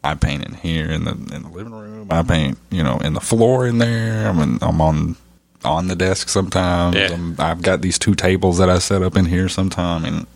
I 0.06 0.14
paint 0.14 0.46
in 0.46 0.54
here 0.54 0.86
in 0.92 1.06
the 1.06 1.12
in 1.12 1.42
the 1.44 1.50
living 1.50 1.74
room. 1.74 2.08
I 2.12 2.22
paint, 2.22 2.60
you 2.70 2.84
know, 2.84 2.98
in 3.00 3.14
the 3.14 3.20
floor 3.20 3.66
in 3.66 3.80
there. 3.80 4.28
I'm 4.28 4.40
in, 4.40 4.60
I'm 4.62 4.80
on 4.80 5.16
on 5.64 5.88
the 5.88 5.96
desk 5.96 6.30
sometimes. 6.30 6.96
Yeah. 6.96 7.12
I'm, 7.12 7.36
I've 7.40 7.64
got 7.64 7.82
these 7.82 7.98
two 7.98 8.14
tables 8.14 8.60
that 8.60 8.70
I 8.70 8.78
set 8.78 9.02
up 9.02 9.18
in 9.18 9.26
here 9.26 9.50
sometime, 9.50 10.06
and 10.06 10.28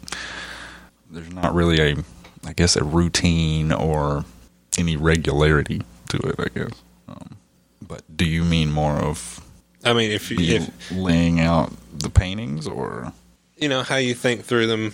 there's 1.12 1.32
not 1.32 1.53
really 1.53 1.79
a, 1.79 1.97
I 2.47 2.53
guess, 2.53 2.75
a 2.75 2.84
routine 2.84 3.71
or 3.71 4.25
any 4.77 4.97
regularity 4.97 5.84
to 6.10 6.17
it. 6.17 6.36
I 6.39 6.47
guess. 6.60 6.71
Um, 7.08 7.38
but 7.88 8.01
do 8.17 8.25
you 8.25 8.43
mean 8.43 8.71
more 8.71 8.95
of 8.95 9.39
I 9.86 9.93
mean, 9.93 10.12
if 10.12 10.32
you, 10.32 10.38
if, 10.39 10.91
laying 10.91 11.39
out 11.39 11.71
the 11.93 12.10
paintings, 12.10 12.67
or 12.67 13.13
you 13.55 13.69
know 13.69 13.84
how 13.84 13.97
you 13.97 14.15
think 14.15 14.43
through 14.43 14.65
them, 14.65 14.93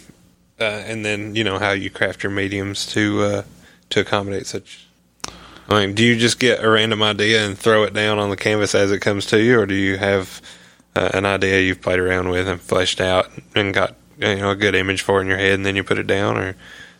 uh, 0.59 0.83
and 0.85 1.05
then 1.05 1.33
you 1.33 1.45
know 1.45 1.59
how 1.59 1.71
you 1.71 1.89
craft 1.89 2.23
your 2.23 2.31
mediums 2.31 2.85
to 2.87 3.23
uh, 3.23 3.43
to 3.91 4.01
accommodate 4.01 4.47
such. 4.47 4.87
I 5.67 5.85
mean, 5.85 5.95
do 5.95 6.03
you 6.03 6.15
just 6.15 6.39
get 6.39 6.63
a 6.63 6.69
random 6.69 7.01
idea 7.01 7.45
and 7.45 7.57
throw 7.57 7.83
it 7.83 7.93
down 7.93 8.19
on 8.19 8.29
the 8.29 8.37
canvas 8.37 8.75
as 8.75 8.91
it 8.91 8.99
comes 8.99 9.25
to 9.27 9.41
you, 9.41 9.59
or 9.59 9.65
do 9.65 9.73
you 9.73 9.97
have 9.97 10.41
uh, 10.95 11.09
an 11.13 11.25
idea 11.25 11.61
you've 11.61 11.81
played 11.81 11.99
around 11.99 12.29
with 12.29 12.47
and 12.47 12.61
fleshed 12.61 13.01
out 13.01 13.29
and 13.55 13.73
got 13.73 13.95
you 14.19 14.35
know 14.35 14.51
a 14.51 14.55
good 14.55 14.75
image 14.75 15.01
for 15.01 15.19
it 15.19 15.23
in 15.23 15.27
your 15.27 15.37
head, 15.37 15.53
and 15.53 15.65
then 15.65 15.75
you 15.75 15.83
put 15.83 15.97
it 15.97 16.07
down, 16.07 16.37
or 16.37 16.55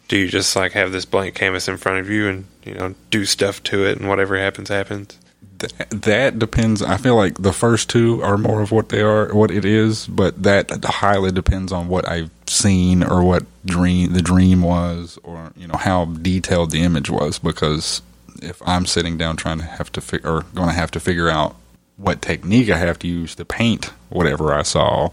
do 0.08 0.17
you 0.17 0.28
just 0.28 0.56
like 0.56 0.74
have 0.74 0.91
this 0.91 1.06
blank 1.06 1.36
canvas 1.36 1.67
in 1.67 1.78
front 1.78 2.00
of 2.00 2.10
you 2.10 2.28
and 2.28 2.45
you 2.63 2.74
know 2.74 2.95
do 3.12 3.26
stuff 3.26 3.62
to 3.63 3.86
it, 3.86 4.00
and 4.00 4.10
whatever 4.10 4.38
happens 4.38 4.69
happens? 4.69 5.17
Th- 5.60 5.74
that 5.89 6.39
depends. 6.39 6.82
I 6.82 6.98
feel 6.98 7.15
like 7.15 7.38
the 7.38 7.54
first 7.54 7.89
two 7.89 8.21
are 8.24 8.38
more 8.38 8.62
of 8.62 8.71
what 8.71 8.89
they 8.89 9.02
are, 9.02 9.34
what 9.34 9.52
it 9.52 9.63
is, 9.63 10.08
but 10.08 10.41
that 10.43 10.84
highly 10.84 11.32
depends 11.32 11.71
on 11.71 11.88
what 11.88 12.08
I've 12.08 12.30
seen 12.47 13.03
or 13.03 13.23
what 13.23 13.43
dream 13.65 14.13
the 14.13 14.21
dream 14.21 14.62
was, 14.62 15.17
or 15.23 15.51
you 15.55 15.67
know 15.67 15.77
how 15.77 16.05
detailed 16.05 16.71
the 16.71 16.81
image 16.81 17.10
was. 17.10 17.39
Because 17.39 18.01
if 18.41 18.62
I'm 18.65 18.86
sitting 18.86 19.17
down 19.17 19.38
trying 19.38 19.60
to 19.60 19.65
have 19.65 19.91
to 19.93 20.01
fig- 20.01 20.25
or 20.25 20.43
going 20.53 20.69
to 20.69 20.75
have 20.75 20.91
to 20.91 20.99
figure 20.99 21.29
out 21.29 21.55
what 21.97 22.21
technique 22.21 22.69
I 22.69 22.77
have 22.77 22.99
to 22.99 23.08
use 23.08 23.36
to 23.36 23.45
paint 23.45 23.86
whatever 24.10 24.53
I 24.53 24.63
saw, 24.63 25.10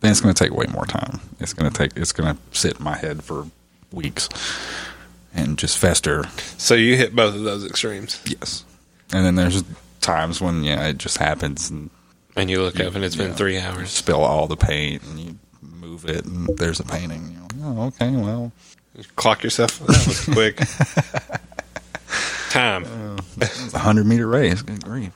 then 0.00 0.10
it's 0.10 0.20
going 0.20 0.34
to 0.34 0.44
take 0.44 0.52
way 0.52 0.66
more 0.66 0.86
time. 0.86 1.20
It's 1.40 1.52
going 1.52 1.70
to 1.70 1.76
take. 1.76 1.96
It's 1.96 2.12
going 2.12 2.34
to 2.34 2.58
sit 2.58 2.78
in 2.78 2.84
my 2.84 2.96
head 2.96 3.22
for 3.22 3.46
weeks 3.92 4.28
and 5.34 5.58
just 5.58 5.78
fester 5.78 6.24
So 6.58 6.74
you 6.74 6.96
hit 6.96 7.14
both 7.14 7.34
of 7.34 7.42
those 7.42 7.64
extremes, 7.64 8.20
Yes. 8.26 8.64
And 9.12 9.26
then 9.26 9.34
there's 9.34 9.62
times 10.00 10.40
when 10.40 10.64
yeah, 10.64 10.88
it 10.88 10.98
just 10.98 11.18
happens 11.18 11.70
and 11.70 11.90
and 12.34 12.48
you 12.50 12.62
look 12.62 12.80
up 12.80 12.94
and 12.94 13.04
it's 13.04 13.14
been 13.16 13.34
three 13.34 13.58
hours. 13.58 13.90
spill 13.90 14.22
all 14.22 14.46
the 14.46 14.56
paint 14.56 15.02
and 15.04 15.20
you 15.20 15.38
move 15.82 16.06
it 16.06 16.24
and 16.24 16.46
there's 16.56 16.80
a 16.80 16.84
painting. 16.84 17.32
You 17.32 17.58
know, 17.58 17.76
oh, 17.78 17.86
okay, 17.88 18.10
well, 18.10 18.52
Clock 19.16 19.42
yourself. 19.42 19.78
That 19.80 20.06
was 20.06 20.24
quick. 20.32 20.60
Time. 22.50 22.84
Was 23.38 23.74
a 23.74 23.78
hundred 23.78 24.06
meter 24.06 24.26
race. 24.26 24.62
Good 24.62 24.84
grief. 24.84 25.12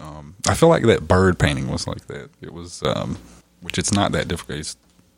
Um, 0.00 0.34
I 0.48 0.54
feel 0.54 0.68
like 0.68 0.84
that 0.84 1.06
bird 1.06 1.38
painting 1.38 1.68
was 1.68 1.86
like 1.86 2.06
that. 2.06 2.30
It 2.40 2.52
was, 2.52 2.82
um, 2.84 3.18
which 3.60 3.78
it's 3.78 3.92
not 3.92 4.12
that 4.12 4.28
difficult. 4.28 4.60
It's, 4.60 4.76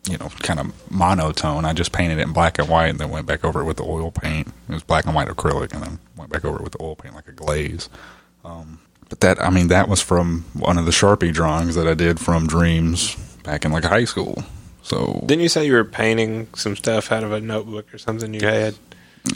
you 0.09 0.19
know, 0.19 0.29
kind 0.41 0.59
of 0.59 0.91
monotone. 0.91 1.65
I 1.65 1.73
just 1.73 1.93
painted 1.93 2.19
it 2.19 2.23
in 2.23 2.33
black 2.33 2.59
and 2.59 2.69
white 2.69 2.89
and 2.89 2.99
then 2.99 3.11
went 3.11 3.27
back 3.27 3.45
over 3.45 3.61
it 3.61 3.65
with 3.65 3.77
the 3.77 3.85
oil 3.85 4.11
paint. 4.11 4.49
It 4.69 4.73
was 4.73 4.83
black 4.83 5.05
and 5.05 5.15
white 5.15 5.29
acrylic 5.29 5.73
and 5.73 5.83
then 5.83 5.99
went 6.17 6.33
back 6.33 6.45
over 6.45 6.57
it 6.57 6.63
with 6.63 6.73
the 6.73 6.83
oil 6.83 6.97
paint 6.97 7.15
like 7.15 7.29
a 7.29 7.33
glaze. 7.33 7.89
Um, 8.45 8.81
but 9.09 9.21
that, 9.21 9.41
I 9.41 9.51
mean, 9.51 9.69
that 9.69 9.89
was 9.89 10.01
from 10.01 10.47
one 10.55 10.79
of 10.79 10.87
the 10.87 10.91
Sharpie 10.93 11.33
drawings 11.33 11.75
that 11.75 11.87
I 11.87 11.95
did 11.95 12.19
from 12.19 12.47
Dreams 12.47 13.15
back 13.45 13.65
in 13.65 13.73
like 13.73 13.85
high 13.85 14.05
school. 14.05 14.43
So 14.91 15.23
Didn't 15.25 15.43
you 15.43 15.49
say 15.49 15.67
you 15.67 15.75
were 15.75 15.85
painting 15.85 16.49
some 16.57 16.75
stuff 16.75 17.13
out 17.13 17.23
of 17.23 17.31
a 17.31 17.41
notebook 17.41 17.95
or 17.95 17.99
something 17.99 18.35
you 18.35 18.41
had? 18.45 18.75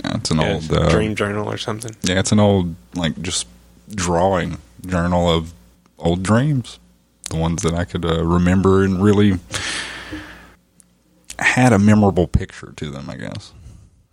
yeah, 0.03 0.17
it's 0.17 0.33
an 0.33 0.41
Yeah, 0.41 0.55
old 0.55 0.73
uh, 0.73 0.89
dream 0.89 1.15
journal 1.15 1.49
or 1.49 1.59
something. 1.59 1.95
Yeah, 2.03 2.19
it's 2.19 2.33
an 2.33 2.41
old 2.41 2.75
like 2.97 3.21
just 3.23 3.47
drawing 3.95 4.59
journal 4.85 5.31
of 5.31 5.55
old 5.97 6.25
dreams, 6.25 6.81
the 7.31 7.37
ones 7.37 7.63
that 7.63 7.73
I 7.73 7.85
could 7.85 8.05
uh, 8.05 8.25
remember 8.25 8.83
and 8.83 9.01
really 9.01 9.39
had 11.39 11.73
a 11.73 11.79
memorable 11.79 12.27
picture 12.27 12.73
to 12.77 12.91
them. 12.91 13.09
I 13.09 13.17
guess 13.17 13.53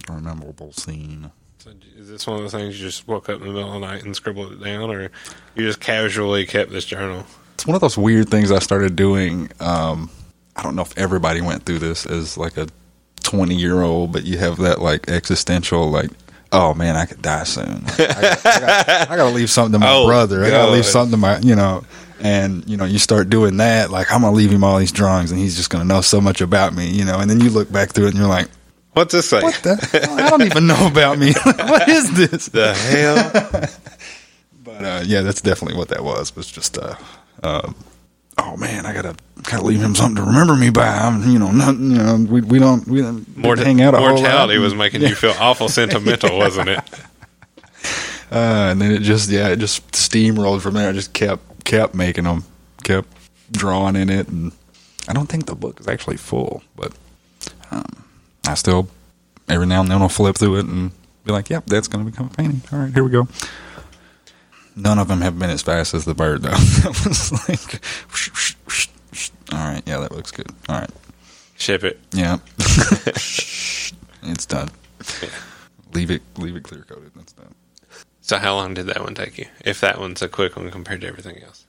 or 0.08 0.18
a 0.18 0.22
memorable 0.22 0.74
scene. 0.74 1.32
So 1.58 1.72
is 1.98 2.08
this 2.08 2.28
one 2.28 2.38
of 2.38 2.44
the 2.44 2.56
things 2.56 2.80
you 2.80 2.86
just 2.86 3.08
woke 3.08 3.30
up 3.30 3.42
in 3.42 3.48
the 3.48 3.54
middle 3.54 3.74
of 3.74 3.82
the 3.82 3.88
night 3.88 4.04
and 4.04 4.16
scribbled 4.16 4.52
it 4.52 4.64
down, 4.64 4.92
or 4.92 5.10
you 5.56 5.66
just 5.66 5.80
casually 5.80 6.46
kept 6.46 6.72
this 6.72 6.86
journal? 6.86 7.26
It's 7.56 7.66
one 7.66 7.74
of 7.74 7.82
those 7.82 7.98
weird 7.98 8.30
things 8.30 8.52
I 8.52 8.60
started 8.60 8.96
doing. 8.96 9.50
Um, 9.60 10.12
I 10.56 10.64
don't 10.64 10.76
know 10.76 10.82
if 10.82 10.98
everybody 10.98 11.42
went 11.42 11.66
through 11.66 11.80
this 11.80 12.06
as 12.06 12.38
like 12.38 12.58
a 12.58 12.68
twenty 13.24 13.56
year 13.56 13.82
old, 13.82 14.12
but 14.12 14.24
you 14.24 14.38
have 14.38 14.58
that 14.58 14.82
like 14.82 15.10
existential 15.10 15.90
like. 15.90 16.10
Oh 16.54 16.74
man, 16.74 16.98
I 16.98 17.06
could 17.06 17.22
die 17.22 17.44
soon. 17.46 17.86
Like, 17.86 18.00
I, 18.02 18.22
got, 18.22 18.46
I, 18.46 18.60
got, 18.60 19.12
I 19.12 19.16
gotta 19.16 19.34
leave 19.34 19.50
something 19.50 19.72
to 19.72 19.80
my 19.80 19.90
Oh, 19.94 20.06
brother. 20.06 20.44
I 20.44 20.50
gotta 20.50 20.74
leave 20.74 20.86
something 20.86 21.12
to 21.12 21.18
my, 21.18 21.40
you 21.40 21.56
know, 21.56 21.86
and 22.20 22.68
you 22.70 22.76
know, 22.76 22.84
you 22.84 23.00
start 23.00 23.30
doing 23.30 23.56
that. 23.58 23.90
Like 23.90 24.12
I'm 24.12 24.20
gonna 24.20 24.36
leave 24.36 24.52
him 24.52 24.62
all 24.66 24.78
these 24.78 24.92
drawings, 24.92 25.32
and 25.32 25.40
he's 25.40 25.56
just 25.56 25.70
gonna 25.70 25.86
know 25.86 26.02
so 26.02 26.20
much 26.20 26.42
about 26.42 26.74
me, 26.76 26.90
you 26.90 27.06
know. 27.06 27.20
And 27.20 27.30
then 27.30 27.40
you 27.40 27.52
look 27.52 27.72
back 27.72 27.92
through 27.92 28.08
it, 28.08 28.10
and 28.10 28.18
you're 28.18 28.28
like, 28.28 28.50
What's 28.94 29.14
this 29.14 29.30
say? 29.30 29.42
what 29.42 29.54
the? 29.64 30.10
I 30.12 30.30
don't 30.30 30.42
even 30.42 30.68
know 30.68 30.88
about 30.88 31.18
me. 31.18 31.32
what 31.44 31.88
is 31.88 32.12
this? 32.18 32.48
the 32.48 32.74
hell? 32.74 33.70
But 34.64 34.84
uh, 34.86 35.04
yeah, 35.06 35.22
that's 35.22 35.42
definitely 35.42 35.78
what 35.78 35.88
that 35.88 36.04
was. 36.04 36.36
Was 36.36 36.52
just, 36.52 36.78
uh, 36.78 36.96
uh, 37.42 37.72
oh 38.38 38.58
man, 38.58 38.86
I 38.86 38.94
gotta 38.94 39.16
gotta 39.44 39.64
leave 39.64 39.82
him 39.82 39.96
something 39.96 40.16
to 40.18 40.24
remember 40.24 40.56
me 40.56 40.70
by. 40.70 40.88
I'm, 40.88 41.30
you 41.30 41.40
know, 41.40 41.52
not, 41.52 41.76
you 41.76 41.98
know, 41.98 42.26
we 42.30 42.42
we 42.42 42.60
don't 42.60 42.88
we 42.88 43.02
don't 43.02 43.38
Mort- 43.38 43.60
hang 43.60 43.82
out 43.82 43.94
a 43.94 43.98
whole 43.98 44.08
lot. 44.08 44.16
mortality 44.22 44.58
was 44.58 44.74
making 44.76 45.02
you 45.02 45.16
feel 45.16 45.34
awful 45.40 45.70
sentimental, 45.80 46.38
wasn't 46.38 46.70
it? 46.70 46.80
Uh, 48.32 48.70
and 48.72 48.82
then 48.82 48.92
it 48.94 49.02
just 49.02 49.30
yeah, 49.30 49.50
it 49.50 49.60
just 49.60 49.92
steamrolled 49.92 50.62
from 50.62 50.76
there. 50.76 50.88
I 50.88 50.94
just 50.94 51.12
kept 51.12 51.66
kept 51.66 51.94
making 51.94 52.24
them, 52.24 52.46
kept 52.82 53.10
drawing 53.52 53.98
in 53.98 54.10
it, 54.10 54.30
and 54.30 54.54
I 55.10 55.12
don't 55.12 55.28
think 55.28 55.48
the 55.48 55.56
book 55.56 55.82
is 55.82 55.88
actually 55.90 56.16
full, 56.16 56.64
but 56.78 56.94
um, 57.72 58.06
I 58.48 58.54
still 58.54 58.88
every 59.50 59.66
now 59.66 59.82
and 59.82 59.92
then 59.92 60.02
I'll 60.02 60.08
flip 60.08 60.38
through 60.38 60.60
it 60.60 60.66
and 60.66 60.92
be 61.26 61.34
like, 61.34 61.50
"Yep, 61.50 61.66
that's 61.66 61.90
to 61.90 61.98
become 61.98 62.28
a 62.28 62.30
painting." 62.30 62.62
All 62.72 62.80
right, 62.80 62.94
here 62.94 63.04
we 63.04 63.10
go. 63.12 63.28
None 64.76 65.00
of 65.00 65.08
them 65.08 65.22
have 65.22 65.38
been 65.38 65.50
as 65.50 65.62
fast 65.62 65.94
as 65.94 66.06
the 66.06 66.14
bird 66.14 66.44
though. 66.44 66.50
that 66.52 67.04
was 67.06 67.32
like, 67.50 67.84
all 69.54 69.72
right, 69.72 69.84
yeah, 69.86 70.00
that 70.00 70.12
looks 70.12 70.32
good. 70.32 70.48
All 70.70 70.80
right, 70.80 70.90
Ship 71.58 71.84
it. 71.84 72.00
yeah, 72.14 72.38
it's 72.58 74.46
done. 74.46 74.70
Leave 75.94 76.10
it, 76.12 76.22
leave 76.38 76.56
it 76.56 76.64
clear 76.64 76.84
coated. 76.88 77.12
That's 77.16 77.34
done. 77.34 77.54
So 78.22 78.38
how 78.38 78.56
long 78.56 78.74
did 78.74 78.86
that 78.88 79.02
one 79.04 79.14
take 79.14 79.38
you? 79.38 79.48
If 79.66 79.82
that 79.82 80.00
one's 80.00 80.22
a 80.22 80.30
quick 80.30 80.56
one 80.56 80.72
compared 80.72 81.02
to 81.02 81.08
everything 81.08 81.44
else. 81.44 81.66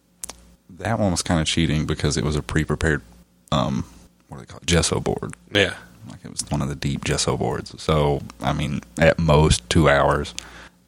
That 0.70 0.98
one 0.98 1.10
was 1.10 1.22
kind 1.22 1.40
of 1.40 1.46
cheating 1.46 1.86
because 1.86 2.16
it 2.16 2.24
was 2.24 2.36
a 2.36 2.42
pre-prepared, 2.42 3.02
um, 3.50 3.84
what 4.28 4.38
do 4.38 4.42
they 4.44 4.46
call 4.46 4.58
it, 4.58 4.66
gesso 4.66 5.00
board. 5.00 5.34
Yeah. 5.52 5.74
Like 6.08 6.24
it 6.24 6.30
was 6.30 6.44
one 6.50 6.62
of 6.62 6.68
the 6.68 6.74
deep 6.76 7.04
gesso 7.04 7.36
boards. 7.36 7.80
So 7.82 8.22
I 8.40 8.52
mean, 8.52 8.80
at 8.98 9.18
most 9.18 9.68
two 9.68 9.88
hours. 9.88 10.34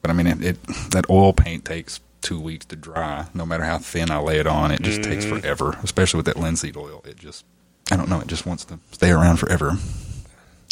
But 0.05 0.11
I 0.11 0.13
mean, 0.13 0.27
it, 0.27 0.45
it 0.45 0.63
that 0.91 1.09
oil 1.09 1.33
paint 1.33 1.65
takes 1.65 1.99
two 2.21 2.39
weeks 2.39 2.67
to 2.67 2.77
dry. 2.77 3.25
No 3.33 3.47
matter 3.47 3.65
how 3.65 3.79
thin 3.79 4.11
I 4.11 4.19
lay 4.19 4.39
it 4.39 4.47
on, 4.47 4.71
it 4.71 4.83
just 4.83 5.03
takes 5.03 5.25
mm-hmm. 5.25 5.39
forever. 5.39 5.79
Especially 5.83 6.19
with 6.19 6.27
that 6.27 6.37
linseed 6.37 6.77
oil, 6.77 7.03
it 7.07 7.17
just 7.17 7.47
I 7.91 7.97
don't 7.97 8.11
know. 8.11 8.21
It 8.21 8.27
just 8.27 8.45
wants 8.45 8.67
to 8.67 8.79
stay 8.93 9.11
around 9.11 9.39
forever. 9.39 9.79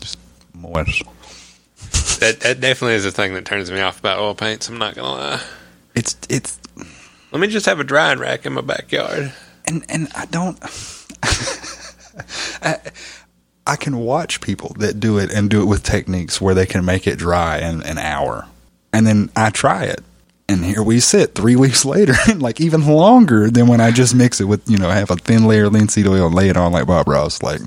Just 0.03 0.18
moist. 0.53 1.03
That 2.21 2.40
that 2.40 2.61
definitely 2.61 2.97
is 2.97 3.07
a 3.07 3.11
thing 3.11 3.33
that 3.33 3.47
turns 3.47 3.71
me 3.71 3.81
off 3.81 3.99
about 3.99 4.18
oil 4.18 4.35
paints, 4.35 4.68
I'm 4.68 4.77
not 4.77 4.97
gonna 4.97 5.09
lie. 5.09 5.40
It's 5.95 6.18
it's 6.29 6.61
Let 7.31 7.40
me 7.40 7.49
just 7.49 7.64
have 7.64 7.81
a 7.81 7.85
drying 7.85 8.18
rack 8.18 8.45
in 8.45 8.53
my 8.53 8.61
backyard. 8.61 9.33
and 9.64 9.83
and 9.88 10.09
I 10.14 10.27
don't. 10.27 10.59
I, 12.62 12.77
I 13.66 13.77
can 13.77 13.97
watch 13.97 14.42
people 14.42 14.77
that 14.79 15.01
do 15.01 15.16
it 15.16 15.33
and 15.33 15.49
do 15.49 15.62
it 15.62 15.66
with 15.66 15.85
techniques 15.85 16.38
where 16.38 16.55
they 16.55 16.66
can 16.66 16.85
make 16.85 17.07
it 17.07 17.16
dry 17.18 17.61
in 17.61 17.83
an 17.85 17.97
hour, 17.97 18.47
and 18.92 19.07
then 19.07 19.31
I 19.37 19.50
try 19.50 19.85
it, 19.85 20.00
and 20.48 20.64
here 20.64 20.83
we 20.83 21.00
sit 21.00 21.35
three 21.35 21.57
weeks 21.64 21.85
later, 21.85 22.14
like 22.37 22.61
even 22.61 22.87
longer 22.87 23.50
than 23.50 23.66
when 23.66 23.81
I 23.81 23.90
just 23.90 24.14
mix 24.14 24.40
it 24.40 24.44
with 24.44 24.68
you 24.68 24.78
know 24.78 24.90
have 24.90 25.11
a 25.11 25.16
thin 25.16 25.44
layer 25.44 25.64
of 25.64 25.72
linseed 25.72 26.07
oil 26.07 26.26
and 26.26 26.35
lay 26.35 26.48
it 26.48 26.57
on 26.57 26.72
like 26.72 26.87
Bob 26.87 27.09
Ross, 27.09 27.42
like. 27.42 27.61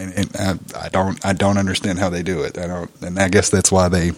And, 0.00 0.14
and 0.16 0.36
I, 0.38 0.86
I 0.86 0.88
don't 0.90 1.26
I 1.26 1.32
don't 1.32 1.58
understand 1.58 1.98
how 1.98 2.08
they 2.08 2.22
do 2.22 2.42
it. 2.42 2.56
I 2.56 2.68
don't, 2.68 2.88
and 3.02 3.18
I 3.18 3.28
guess 3.28 3.50
that's 3.50 3.72
why 3.72 3.88
they 3.88 4.12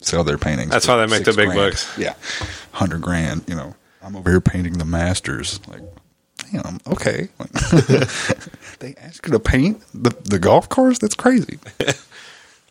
sell 0.00 0.24
their 0.24 0.38
paintings. 0.38 0.70
That's 0.70 0.86
why 0.88 0.96
they 0.96 1.06
make 1.06 1.24
the 1.24 1.32
big 1.32 1.50
grand. 1.50 1.70
bucks. 1.70 1.98
Yeah, 1.98 2.14
hundred 2.72 3.00
grand. 3.00 3.44
You 3.46 3.54
know, 3.54 3.74
I'm 4.02 4.16
over 4.16 4.30
here 4.30 4.40
painting 4.40 4.78
the 4.78 4.84
masters. 4.84 5.60
Like, 5.68 5.82
damn, 6.52 6.80
okay. 6.86 7.28
Like, 7.38 7.50
they 8.80 8.94
ask 9.00 9.24
you 9.26 9.32
to 9.32 9.40
paint 9.40 9.82
the 9.94 10.10
the 10.24 10.38
golf 10.38 10.68
course. 10.68 10.98
That's 10.98 11.14
crazy. 11.14 11.58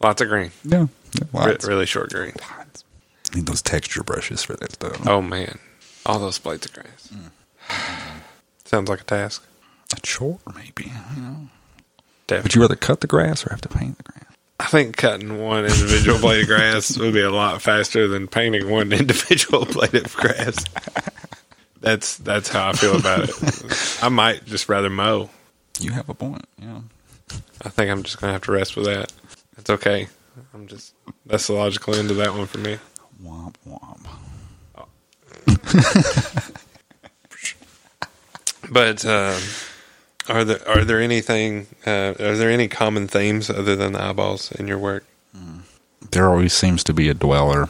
Lots 0.01 0.21
of 0.21 0.27
green. 0.27 0.51
Yeah, 0.63 0.87
Re- 1.21 1.27
lots. 1.33 1.65
really 1.65 1.85
short 1.85 2.11
green. 2.11 2.33
Need 3.35 3.45
those 3.47 3.61
texture 3.61 4.03
brushes 4.03 4.43
for 4.43 4.55
that 4.55 4.73
stuff. 4.73 5.07
Oh 5.07 5.21
man. 5.21 5.59
All 6.05 6.19
those 6.19 6.37
blades 6.39 6.65
of 6.65 6.73
grass. 6.73 7.09
Mm. 7.13 8.19
Sounds 8.65 8.89
like 8.89 9.01
a 9.01 9.05
task. 9.05 9.45
A 9.95 10.01
chore, 10.01 10.39
maybe. 10.55 10.91
You 11.15 11.21
know. 11.21 11.47
Definitely. 12.27 12.43
Would 12.43 12.55
you 12.55 12.61
rather 12.61 12.75
cut 12.75 13.01
the 13.01 13.07
grass 13.07 13.45
or 13.45 13.49
have 13.51 13.61
to 13.61 13.69
paint 13.69 13.97
the 13.97 14.03
grass? 14.03 14.23
I 14.59 14.65
think 14.67 14.95
cutting 14.95 15.39
one 15.41 15.65
individual 15.65 16.19
blade 16.19 16.41
of 16.43 16.47
grass 16.47 16.97
would 16.97 17.13
be 17.13 17.21
a 17.21 17.31
lot 17.31 17.61
faster 17.61 18.07
than 18.07 18.27
painting 18.27 18.69
one 18.69 18.91
individual 18.93 19.65
blade 19.65 19.95
of 19.95 20.15
grass. 20.15 20.63
That's 21.81 22.17
that's 22.17 22.49
how 22.49 22.69
I 22.69 22.73
feel 22.73 22.95
about 22.97 23.29
it. 23.29 23.97
I 24.01 24.09
might 24.09 24.45
just 24.45 24.69
rather 24.69 24.89
mow. 24.89 25.29
You 25.79 25.91
have 25.91 26.07
a 26.07 26.13
point. 26.13 26.45
Yeah. 26.61 26.81
I 27.61 27.69
think 27.69 27.91
I'm 27.91 28.03
just 28.03 28.21
gonna 28.21 28.33
have 28.33 28.43
to 28.43 28.51
rest 28.51 28.75
with 28.75 28.85
that. 28.85 29.11
It's 29.57 29.69
okay. 29.69 30.07
I'm 30.53 30.67
just 30.67 30.93
that's 31.25 31.47
the 31.47 31.53
logical 31.53 31.95
end 31.95 32.11
of 32.11 32.17
that 32.17 32.33
one 32.33 32.47
for 32.47 32.59
me. 32.59 32.77
Womp 33.23 33.55
womp. 33.67 34.07
But 38.71 39.05
um, 39.05 39.41
are 40.29 40.43
there 40.43 40.67
are 40.67 40.83
there 40.85 40.99
anything 41.01 41.67
uh, 41.85 42.13
are 42.19 42.35
there 42.35 42.49
any 42.49 42.67
common 42.67 43.07
themes 43.07 43.49
other 43.49 43.75
than 43.75 43.93
the 43.93 44.01
eyeballs 44.01 44.51
in 44.53 44.67
your 44.67 44.77
work? 44.79 45.05
There 46.11 46.29
always 46.29 46.53
seems 46.53 46.83
to 46.85 46.93
be 46.93 47.09
a 47.09 47.13
dweller, 47.13 47.69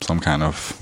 some 0.00 0.20
kind 0.20 0.42
of. 0.42 0.80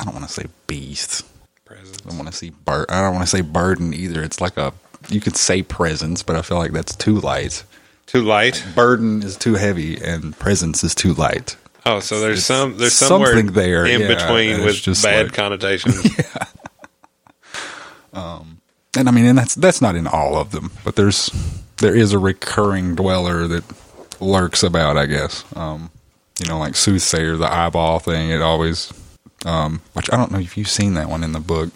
I 0.00 0.04
don't 0.04 0.14
want 0.14 0.26
to 0.26 0.32
say 0.32 0.46
beast. 0.66 1.24
Presence. 1.64 1.98
I 2.04 2.08
don't 2.10 2.18
want 2.18 2.30
to 2.30 2.36
see 2.36 2.50
bur- 2.50 2.86
I 2.88 3.00
don't 3.02 3.14
want 3.14 3.24
to 3.24 3.30
say 3.30 3.40
burden 3.40 3.94
either. 3.94 4.22
It's 4.22 4.40
like 4.40 4.56
a 4.56 4.72
you 5.08 5.20
could 5.20 5.36
say 5.36 5.62
presence, 5.62 6.22
but 6.22 6.36
I 6.36 6.42
feel 6.42 6.58
like 6.58 6.72
that's 6.72 6.96
too 6.96 7.20
light. 7.20 7.64
Too 8.06 8.22
light. 8.22 8.64
Burden 8.74 9.22
is 9.22 9.36
too 9.36 9.54
heavy, 9.54 9.96
and 10.02 10.36
presence 10.38 10.84
is 10.84 10.94
too 10.94 11.14
light. 11.14 11.56
Oh, 11.86 12.00
so 12.00 12.20
there's 12.20 12.38
It's 12.38 12.46
some 12.46 12.76
there's 12.78 12.94
somewhere 12.94 13.34
something 13.34 13.52
there, 13.54 13.84
in 13.86 14.00
yeah, 14.02 14.08
between 14.08 14.64
with 14.64 14.76
just 14.76 15.02
bad 15.04 15.26
like- 15.26 15.34
connotations. 15.34 16.04
Yeah. 16.18 16.44
um, 18.12 18.60
and 18.96 19.08
I 19.08 19.12
mean, 19.12 19.26
and 19.26 19.36
that's 19.38 19.54
that's 19.54 19.80
not 19.82 19.94
in 19.96 20.06
all 20.06 20.36
of 20.36 20.50
them, 20.52 20.70
but 20.84 20.96
there's 20.96 21.30
there 21.78 21.94
is 21.94 22.12
a 22.12 22.18
recurring 22.18 22.94
dweller 22.94 23.46
that 23.48 23.64
lurks 24.20 24.62
about. 24.62 24.96
I 24.96 25.06
guess, 25.06 25.44
um, 25.56 25.90
you 26.40 26.46
know, 26.46 26.58
like 26.58 26.76
soothsayer, 26.76 27.36
the 27.36 27.52
eyeball 27.52 27.98
thing. 27.98 28.30
It 28.30 28.40
always, 28.40 28.92
um, 29.44 29.82
which 29.94 30.10
I 30.12 30.16
don't 30.16 30.30
know 30.30 30.38
if 30.38 30.56
you've 30.56 30.68
seen 30.70 30.94
that 30.94 31.08
one 31.08 31.24
in 31.24 31.32
the 31.32 31.40
book. 31.40 31.70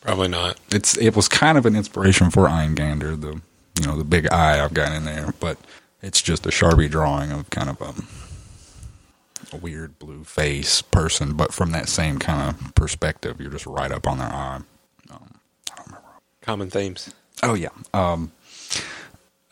Probably 0.00 0.28
not. 0.28 0.58
It's 0.72 0.96
it 0.96 1.14
was 1.14 1.28
kind 1.28 1.56
of 1.58 1.66
an 1.66 1.76
inspiration 1.76 2.30
for 2.30 2.48
Eingander, 2.48 3.20
the 3.20 3.40
you 3.80 3.86
know 3.86 3.96
the 3.96 4.04
big 4.04 4.30
eye 4.32 4.62
I've 4.62 4.74
got 4.74 4.92
in 4.92 5.04
there, 5.04 5.34
but 5.40 5.58
it's 6.02 6.22
just 6.22 6.46
a 6.46 6.50
sharpie 6.50 6.90
drawing 6.90 7.30
of 7.30 7.50
kind 7.50 7.70
of 7.70 7.80
a, 7.80 9.56
a 9.56 9.58
weird 9.58 9.98
blue 9.98 10.24
face 10.24 10.82
person, 10.82 11.34
but 11.34 11.52
from 11.52 11.70
that 11.72 11.88
same 11.88 12.18
kind 12.18 12.50
of 12.50 12.74
perspective, 12.74 13.40
you're 13.40 13.50
just 13.50 13.66
right 13.66 13.92
up 13.92 14.06
on 14.06 14.18
their 14.18 14.28
eye. 14.28 14.56
Um, 14.56 14.64
I 15.10 15.74
don't 15.76 15.86
remember. 15.86 16.08
Common 16.40 16.70
themes 16.70 17.12
Oh 17.42 17.54
yeah. 17.54 17.70
Um, 17.92 18.32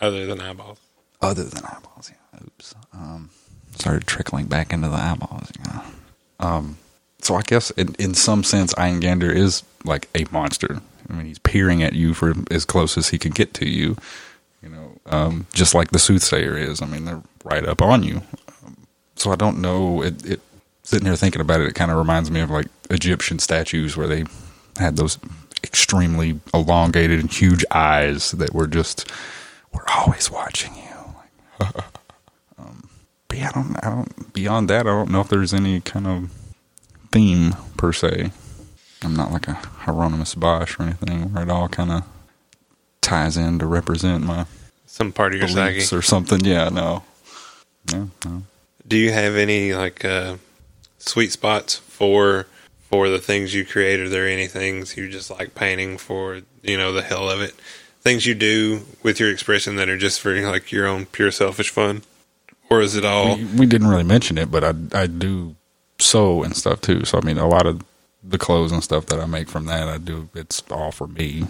other 0.01 0.27
than 0.27 0.41
eyeballs. 0.41 0.79
other 1.21 1.45
than 1.45 1.65
eyeballs, 1.65 2.11
yeah. 2.11 2.41
oops, 2.45 2.75
um, 2.93 3.31
started 3.75 4.07
trickling 4.07 4.47
back 4.47 4.73
into 4.73 4.89
the 4.89 4.95
eyeballs. 4.95 5.51
Know? 5.65 5.83
Um, 6.39 6.79
so 7.21 7.35
I 7.35 7.43
guess 7.43 7.71
in, 7.73 7.95
in 7.99 8.15
some 8.15 8.45
sense, 8.45 8.73
Gander 8.75 9.31
is 9.31 9.63
like 9.85 10.09
a 10.15 10.25
monster. 10.31 10.81
I 11.11 11.15
mean, 11.15 11.27
he's 11.27 11.39
peering 11.39 11.83
at 11.83 11.95
you 11.95 12.15
for 12.15 12.35
as 12.51 12.65
close 12.65 12.97
as 12.97 13.09
he 13.09 13.19
can 13.19 13.33
get 13.33 13.53
to 13.55 13.69
you. 13.69 13.97
You 14.63 14.69
know, 14.69 14.99
um, 15.07 15.47
just 15.53 15.75
like 15.75 15.91
the 15.91 15.99
soothsayer 15.99 16.57
is. 16.57 16.83
I 16.83 16.87
mean, 16.87 17.05
they're 17.05 17.23
right 17.45 17.67
up 17.67 17.83
on 17.83 18.03
you. 18.03 18.23
Um, 18.65 18.87
so 19.17 19.33
I 19.33 19.37
don't 19.37 19.61
know. 19.61 20.03
It, 20.03 20.25
it 20.25 20.41
sitting 20.83 21.07
here 21.07 21.17
thinking 21.17 21.41
about 21.41 21.61
it, 21.61 21.69
it 21.69 21.75
kind 21.75 21.91
of 21.91 21.97
reminds 21.97 22.31
me 22.31 22.41
of 22.41 22.51
like 22.51 22.67
Egyptian 22.91 23.39
statues 23.39 23.97
where 23.97 24.07
they 24.07 24.25
had 24.79 24.97
those 24.97 25.19
extremely 25.63 26.41
elongated 26.53 27.21
and 27.21 27.33
huge 27.33 27.65
eyes 27.71 28.33
that 28.33 28.55
were 28.55 28.67
just 28.67 29.11
we're 29.73 29.85
always 29.89 30.31
watching 30.31 30.75
you. 30.75 31.67
um, 32.59 32.89
but 33.29 33.39
yeah, 33.39 33.49
I 33.49 33.53
don't, 33.53 33.77
I 33.85 33.91
don't. 33.91 34.33
Beyond 34.33 34.69
that, 34.71 34.87
I 34.87 34.91
don't 34.91 35.11
know 35.11 35.21
if 35.21 35.29
there's 35.29 35.55
any 35.55 35.81
kind 35.81 36.07
of 36.07 36.31
theme 37.13 37.57
per 37.77 37.93
se. 37.93 38.33
I'm 39.03 39.17
not 39.17 39.33
like 39.33 39.49
a 39.49 39.55
Hieronymus 39.55 40.35
Bosch 40.35 40.79
or 40.79 40.85
anything 40.85 41.33
where 41.33 41.45
it 41.45 41.51
all 41.51 41.69
kind 41.69 41.91
of 41.91 42.05
ties 43.01 43.37
in 43.37 43.59
to 43.59 43.67
represent 43.67 44.25
my 44.25 44.47
some 44.87 45.13
part 45.13 45.35
of 45.35 45.41
your 45.41 45.49
beliefs 45.49 45.89
psyche 45.89 45.99
or 45.99 46.03
something. 46.03 46.45
Yeah, 46.45 46.69
no, 46.69 47.05
yeah, 47.91 48.07
no. 48.25 48.43
Do 48.87 48.97
you 48.97 49.13
have 49.13 49.37
any 49.37 49.73
like 49.73 50.05
uh, 50.05 50.37
sweet 50.99 51.33
spots 51.33 51.77
for 51.77 52.47
for 52.83 53.09
the 53.09 53.19
things 53.19 53.55
you 53.55 53.65
create? 53.65 54.01
Are 54.01 54.09
there 54.09 54.27
any 54.27 54.47
things 54.47 54.97
you 54.97 55.09
just 55.09 55.31
like 55.31 55.55
painting 55.55 55.97
for 55.97 56.43
you 56.63 56.77
know 56.77 56.93
the 56.93 57.03
hell 57.03 57.31
of 57.31 57.41
it? 57.41 57.55
Things 58.03 58.27
you 58.27 58.35
do 58.35 58.83
with 59.03 59.21
your 59.21 59.31
expression 59.31 59.77
that 59.77 59.89
are 59.89 59.99
just 59.99 60.21
for 60.21 60.35
like 60.51 60.73
your 60.73 60.87
own 60.87 61.07
pure 61.07 61.31
selfish 61.31 61.71
fun, 61.71 62.03
or 62.69 62.83
is 62.83 62.97
it 62.97 63.05
all? 63.05 63.37
We, 63.37 63.45
we 63.45 63.67
didn't 63.67 63.89
really 63.89 64.05
mention 64.05 64.37
it, 64.37 64.51
but 64.51 64.63
I 64.65 64.75
I 64.93 65.07
do 65.07 65.57
sew 65.99 66.43
and 66.43 66.55
stuff 66.55 66.83
too. 66.83 67.05
So 67.07 67.19
I 67.19 67.23
mean, 67.23 67.39
a 67.39 67.49
lot 67.49 67.67
of 67.67 67.83
the 68.23 68.39
clothes 68.39 68.73
and 68.73 68.83
stuff 68.83 69.07
that 69.07 69.21
I 69.21 69.27
make 69.27 69.49
from 69.49 69.67
that, 69.67 69.89
I 69.89 69.99
do. 69.99 70.29
It's 70.35 70.63
all 70.71 70.93
for 70.93 71.07
me. 71.07 71.47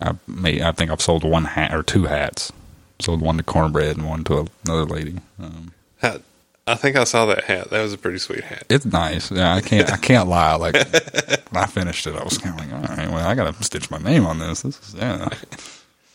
I 0.00 0.14
may 0.26 0.62
I 0.62 0.72
think 0.72 0.90
I've 0.90 1.00
sold 1.00 1.24
one 1.24 1.44
hat 1.44 1.74
or 1.74 1.82
two 1.82 2.04
hats. 2.04 2.52
Sold 3.00 3.20
one 3.20 3.36
to 3.36 3.42
Cornbread 3.42 3.96
and 3.96 4.08
one 4.08 4.24
to 4.24 4.46
another 4.64 4.84
lady. 4.84 5.18
Um, 5.40 5.72
hat. 5.98 6.22
I 6.66 6.76
think 6.76 6.96
I 6.96 7.02
saw 7.04 7.26
that 7.26 7.44
hat. 7.44 7.70
That 7.70 7.82
was 7.82 7.92
a 7.92 7.98
pretty 7.98 8.18
sweet 8.18 8.44
hat. 8.44 8.64
It's 8.68 8.84
nice. 8.84 9.32
Yeah, 9.32 9.54
I 9.54 9.60
can't. 9.60 9.92
I 9.92 9.96
can't 9.96 10.28
lie. 10.28 10.54
Like 10.54 10.74
when 11.50 11.62
I 11.62 11.66
finished 11.66 12.06
it, 12.06 12.14
I 12.14 12.22
was 12.22 12.38
kind 12.38 12.58
of 12.58 12.64
like, 12.64 12.72
all 12.72 12.96
right, 12.96 13.08
well, 13.10 13.26
I 13.26 13.34
got 13.34 13.52
to 13.52 13.64
stitch 13.64 13.90
my 13.90 13.98
name 13.98 14.26
on 14.26 14.38
this. 14.38 14.62
This 14.62 14.78
is 14.88 14.94
yeah. 14.94 15.28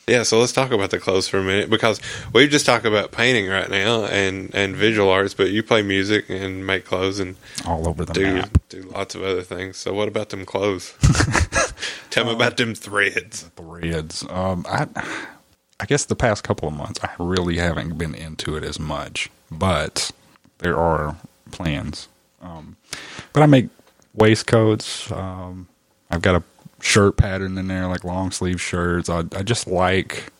Yeah, 0.07 0.23
so 0.23 0.39
let's 0.39 0.53
talk 0.53 0.71
about 0.71 0.91
the 0.91 0.99
clothes 0.99 1.27
for 1.27 1.37
a 1.37 1.43
minute 1.43 1.69
because 1.69 1.99
we 2.31 2.47
just 2.47 2.65
talk 2.65 2.85
about 2.85 3.11
painting 3.11 3.49
right 3.49 3.69
now 3.69 4.05
and, 4.05 4.55
and 4.55 4.73
visual 4.73 5.09
arts, 5.09 5.33
but 5.33 5.49
you 5.49 5.61
play 5.63 5.81
music 5.81 6.29
and 6.29 6.65
make 6.65 6.85
clothes 6.85 7.19
and 7.19 7.35
all 7.65 7.89
over 7.89 8.05
the 8.05 8.13
do 8.13 8.35
map. 8.35 8.57
do 8.69 8.83
lots 8.83 9.15
of 9.15 9.23
other 9.23 9.41
things. 9.41 9.75
So 9.75 9.93
what 9.93 10.07
about 10.07 10.29
them 10.29 10.45
clothes? 10.45 10.93
Tell 12.09 12.23
me 12.23 12.31
about 12.31 12.55
them 12.55 12.73
threads. 12.73 13.43
Threads. 13.57 14.25
Um, 14.29 14.65
I 14.69 14.87
I 15.79 15.85
guess 15.85 16.05
the 16.05 16.15
past 16.15 16.41
couple 16.43 16.69
of 16.69 16.73
months 16.73 17.01
I 17.03 17.09
really 17.19 17.57
haven't 17.57 17.97
been 17.97 18.15
into 18.15 18.55
it 18.55 18.63
as 18.63 18.79
much, 18.79 19.29
but 19.51 20.11
there 20.59 20.77
are 20.77 21.17
plans. 21.51 22.07
Um, 22.41 22.77
but 23.33 23.43
I 23.43 23.45
make 23.45 23.67
waistcoats. 24.15 25.11
Um, 25.11 25.67
I've 26.09 26.21
got 26.21 26.35
a 26.35 26.43
shirt 26.81 27.17
pattern 27.17 27.57
in 27.57 27.67
there, 27.67 27.87
like 27.87 28.03
long 28.03 28.31
sleeve 28.31 28.61
shirts. 28.61 29.09
I, 29.09 29.19
I 29.35 29.43
just 29.43 29.67
like, 29.67 30.31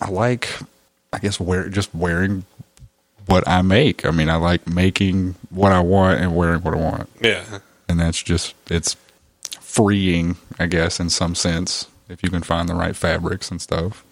I 0.00 0.08
like, 0.10 0.48
I 1.12 1.18
guess 1.18 1.38
wear 1.38 1.68
just 1.68 1.94
wearing 1.94 2.44
what 3.26 3.46
I 3.46 3.62
make. 3.62 4.04
I 4.06 4.10
mean, 4.10 4.28
I 4.28 4.36
like 4.36 4.66
making 4.66 5.34
what 5.50 5.72
I 5.72 5.80
want 5.80 6.20
and 6.20 6.34
wearing 6.34 6.62
what 6.62 6.74
I 6.74 6.78
want, 6.78 7.08
Yeah. 7.20 7.58
and 7.88 8.00
that's 8.00 8.22
just 8.22 8.54
it's 8.70 8.96
freeing, 9.60 10.36
I 10.58 10.66
guess, 10.66 10.98
in 11.00 11.08
some 11.10 11.34
sense 11.34 11.86
if 12.08 12.22
you 12.22 12.30
can 12.30 12.42
find 12.42 12.68
the 12.68 12.74
right 12.74 12.94
fabrics 12.96 13.50
and 13.50 13.60
stuff. 13.60 14.04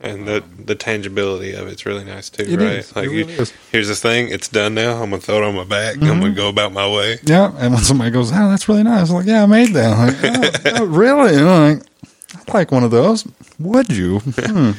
And 0.00 0.28
the 0.28 0.44
the 0.64 0.76
tangibility 0.76 1.54
of 1.54 1.66
it's 1.66 1.84
really 1.84 2.04
nice 2.04 2.30
too, 2.30 2.44
It 2.44 2.56
right? 2.60 2.72
is. 2.78 2.94
Like 2.94 3.08
It 3.08 3.12
you, 3.12 3.46
here's 3.72 3.88
this 3.88 4.00
thing, 4.00 4.28
it's 4.28 4.46
done 4.48 4.74
now. 4.74 5.02
I'm 5.02 5.10
gonna 5.10 5.20
throw 5.20 5.38
it 5.38 5.44
on 5.44 5.56
my 5.56 5.64
back. 5.64 5.96
I'm 5.96 6.20
gonna 6.20 6.30
go 6.32 6.48
about 6.48 6.72
my 6.72 6.88
way. 6.88 7.18
Yeah, 7.24 7.52
and 7.58 7.74
when 7.74 7.82
somebody 7.82 8.12
goes, 8.12 8.30
"Oh, 8.30 8.48
that's 8.48 8.68
really 8.68 8.84
nice," 8.84 9.08
I'm 9.10 9.16
like, 9.16 9.26
"Yeah, 9.26 9.42
I 9.42 9.46
made 9.46 9.72
that." 9.74 9.92
I'm 9.92 10.06
like, 10.06 10.64
oh, 10.66 10.82
oh, 10.82 10.86
really? 10.86 11.34
And 11.34 11.48
I'm 11.48 11.74
like, 11.78 11.86
I'd 12.36 12.54
like 12.54 12.70
one 12.70 12.84
of 12.84 12.92
those. 12.92 13.26
Would 13.58 13.90
you? 13.90 14.20
Hmm. 14.36 14.70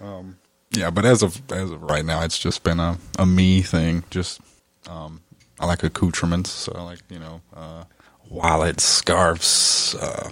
Um, 0.00 0.36
yeah, 0.72 0.90
but 0.90 1.04
as 1.04 1.22
of 1.22 1.40
as 1.52 1.70
of 1.70 1.80
right 1.82 2.04
now, 2.04 2.22
it's 2.24 2.38
just 2.38 2.64
been 2.64 2.80
a 2.80 2.98
a 3.20 3.24
me 3.26 3.62
thing. 3.62 4.02
Just 4.10 4.40
um, 4.90 5.20
I 5.60 5.66
like 5.66 5.84
accoutrements, 5.84 6.50
so 6.50 6.72
I 6.76 6.82
like 6.82 6.98
you 7.08 7.20
know 7.20 7.40
uh, 7.54 7.84
wallets, 8.28 8.82
scarves, 8.82 9.94
uh, 9.94 10.30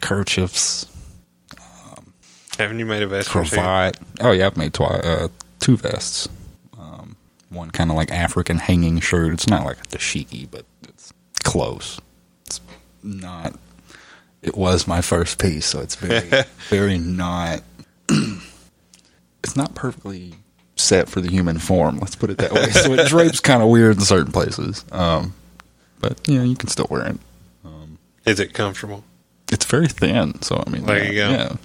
kerchiefs, 0.00 0.86
Haven't 2.58 2.78
you 2.78 2.86
made 2.86 3.02
a 3.02 3.06
vest 3.06 3.28
for 3.28 3.44
cravat. 3.44 3.98
Oh 4.20 4.32
yeah, 4.32 4.46
I've 4.46 4.56
made 4.56 4.74
twi- 4.74 4.86
uh, 4.86 5.28
two 5.60 5.76
vests. 5.76 6.28
Um, 6.78 7.16
one 7.50 7.70
kind 7.70 7.90
of 7.90 7.96
like 7.96 8.10
African 8.10 8.58
hanging 8.58 9.00
shirt. 9.00 9.32
It's 9.32 9.46
not 9.48 9.64
like 9.64 9.78
the 9.86 9.96
dashiki, 9.96 10.48
but 10.50 10.64
it's 10.88 11.12
close. 11.44 12.00
It's 12.46 12.60
not. 13.02 13.54
It 14.42 14.56
was 14.56 14.86
my 14.86 15.00
first 15.00 15.38
piece, 15.40 15.66
so 15.66 15.80
it's 15.80 15.94
very, 15.94 16.44
very 16.68 16.98
not. 16.98 17.62
it's 18.08 19.56
not 19.56 19.74
perfectly 19.74 20.34
set 20.76 21.08
for 21.08 21.20
the 21.20 21.30
human 21.30 21.58
form. 21.58 21.98
Let's 21.98 22.16
put 22.16 22.30
it 22.30 22.38
that 22.38 22.52
way. 22.52 22.70
so 22.70 22.92
it 22.92 23.06
drapes 23.08 23.40
kind 23.40 23.62
of 23.62 23.68
weird 23.68 23.96
in 23.96 24.02
certain 24.02 24.32
places. 24.32 24.84
Um, 24.92 25.34
but 26.00 26.20
yeah, 26.28 26.42
you 26.42 26.56
can 26.56 26.68
still 26.68 26.86
wear 26.90 27.06
it. 27.06 27.16
Is 28.26 28.40
it 28.40 28.52
comfortable? 28.52 29.04
It's 29.50 29.64
very 29.64 29.88
thin, 29.88 30.42
so 30.42 30.62
I 30.66 30.68
mean, 30.68 30.84
There 30.84 30.98
yeah, 31.02 31.10
you 31.10 31.14
go. 31.14 31.30
Yeah, 31.30 31.56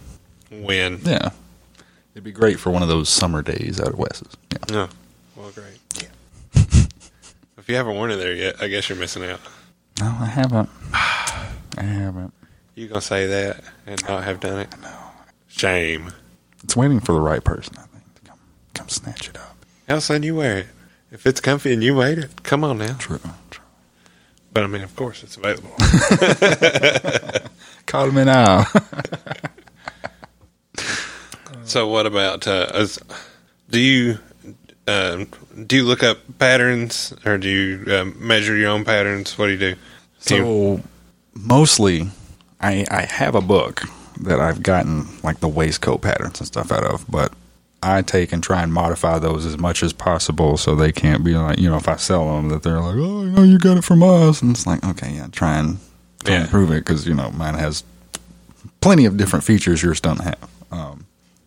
When? 0.61 0.99
yeah. 1.03 1.29
It'd 2.13 2.23
be 2.23 2.31
great 2.31 2.59
for 2.59 2.69
one 2.69 2.83
of 2.83 2.89
those 2.89 3.09
summer 3.09 3.41
days 3.41 3.79
out 3.79 3.87
of 3.87 3.97
Wes's. 3.97 4.37
Yeah. 4.51 4.57
No. 4.69 4.89
Well, 5.35 5.51
great. 5.51 5.79
if 7.57 7.67
you 7.67 7.75
haven't 7.75 7.95
worn 7.95 8.11
it 8.11 8.17
there 8.17 8.35
yet, 8.35 8.61
I 8.61 8.67
guess 8.67 8.87
you're 8.87 8.97
missing 8.97 9.23
out. 9.23 9.39
No, 9.99 10.15
I 10.19 10.25
haven't. 10.25 10.69
I 10.93 11.81
haven't. 11.81 12.33
You 12.75 12.87
gonna 12.87 13.01
say 13.01 13.25
that 13.27 13.63
and 13.87 14.01
not 14.07 14.23
have 14.23 14.39
done 14.39 14.59
it? 14.59 14.69
No. 14.81 14.91
Shame. 15.47 16.11
It's 16.63 16.75
waiting 16.75 16.99
for 16.99 17.13
the 17.13 17.19
right 17.21 17.43
person, 17.43 17.75
I 17.77 17.81
think, 17.83 18.03
to 18.15 18.21
come 18.21 18.39
come 18.73 18.89
snatch 18.89 19.29
it 19.29 19.37
up. 19.37 19.55
How 19.87 19.99
soon 19.99 20.23
you 20.23 20.35
wear 20.35 20.57
it? 20.59 20.67
If 21.11 21.27
it's 21.27 21.39
comfy 21.41 21.73
and 21.73 21.83
you 21.83 21.93
made 21.95 22.17
it, 22.17 22.43
come 22.43 22.63
on 22.63 22.79
now. 22.79 22.95
True. 22.97 23.19
true. 23.51 23.63
But 24.51 24.63
I 24.63 24.67
mean, 24.67 24.81
of 24.81 24.95
course, 24.95 25.23
it's 25.23 25.37
available. 25.37 25.69
Call 27.85 28.11
me 28.11 28.23
now. 28.23 28.65
so, 31.73 31.87
what 31.87 32.05
about? 32.05 32.47
Uh, 32.47 32.69
as, 32.73 32.99
do 33.69 33.79
you 33.79 34.17
um, 34.87 35.27
do 35.67 35.75
you 35.77 35.83
look 35.83 36.03
up 36.03 36.17
patterns 36.39 37.13
or 37.25 37.37
do 37.37 37.49
you 37.49 37.95
um, 37.95 38.15
measure 38.19 38.55
your 38.55 38.69
own 38.69 38.85
patterns? 38.85 39.37
What 39.37 39.47
do 39.47 39.51
you 39.53 39.57
do? 39.59 39.75
Do 40.25 40.35
you- 40.35 40.43
so 40.43 40.83
mostly, 41.33 42.09
I 42.61 42.85
I 42.91 43.01
have 43.03 43.35
a 43.35 43.41
book 43.41 43.81
that 44.21 44.39
I've 44.39 44.61
gotten 44.63 45.07
like 45.23 45.39
the 45.39 45.47
waistcoat 45.47 46.01
patterns 46.01 46.39
and 46.39 46.47
stuff 46.47 46.71
out 46.71 46.83
of, 46.83 47.05
but 47.09 47.33
I 47.81 48.01
take 48.01 48.31
and 48.31 48.41
try 48.43 48.61
and 48.63 48.71
modify 48.71 49.19
those 49.19 49.45
as 49.45 49.57
much 49.57 49.83
as 49.83 49.91
possible 49.91 50.55
so 50.57 50.75
they 50.75 50.91
can't 50.91 51.23
be 51.23 51.33
like 51.35 51.59
you 51.59 51.69
know 51.69 51.77
if 51.77 51.87
I 51.89 51.95
sell 51.97 52.35
them 52.35 52.49
that 52.49 52.63
they're 52.63 52.79
like 52.79 52.95
oh 52.95 53.23
you 53.23 53.31
know 53.31 53.43
you 53.43 53.57
got 53.57 53.77
it 53.77 53.83
from 53.83 54.01
us 54.03 54.41
and 54.41 54.51
it's 54.51 54.65
like 54.65 54.83
okay 54.85 55.11
yeah 55.15 55.27
try 55.31 55.57
and 55.57 55.79
try 56.23 56.35
and 56.35 56.41
Yeah. 56.41 56.45
improve 56.45 56.71
it 56.71 56.85
because 56.85 57.05
you 57.07 57.13
know 57.15 57.31
mine 57.31 57.55
has 57.55 57.83
plenty 58.79 59.05
of 59.05 59.17
different 59.17 59.43
features 59.43 59.81
yours 59.83 59.99
don't 59.99 60.21
have. 60.21 60.49
Um, 60.71 61.02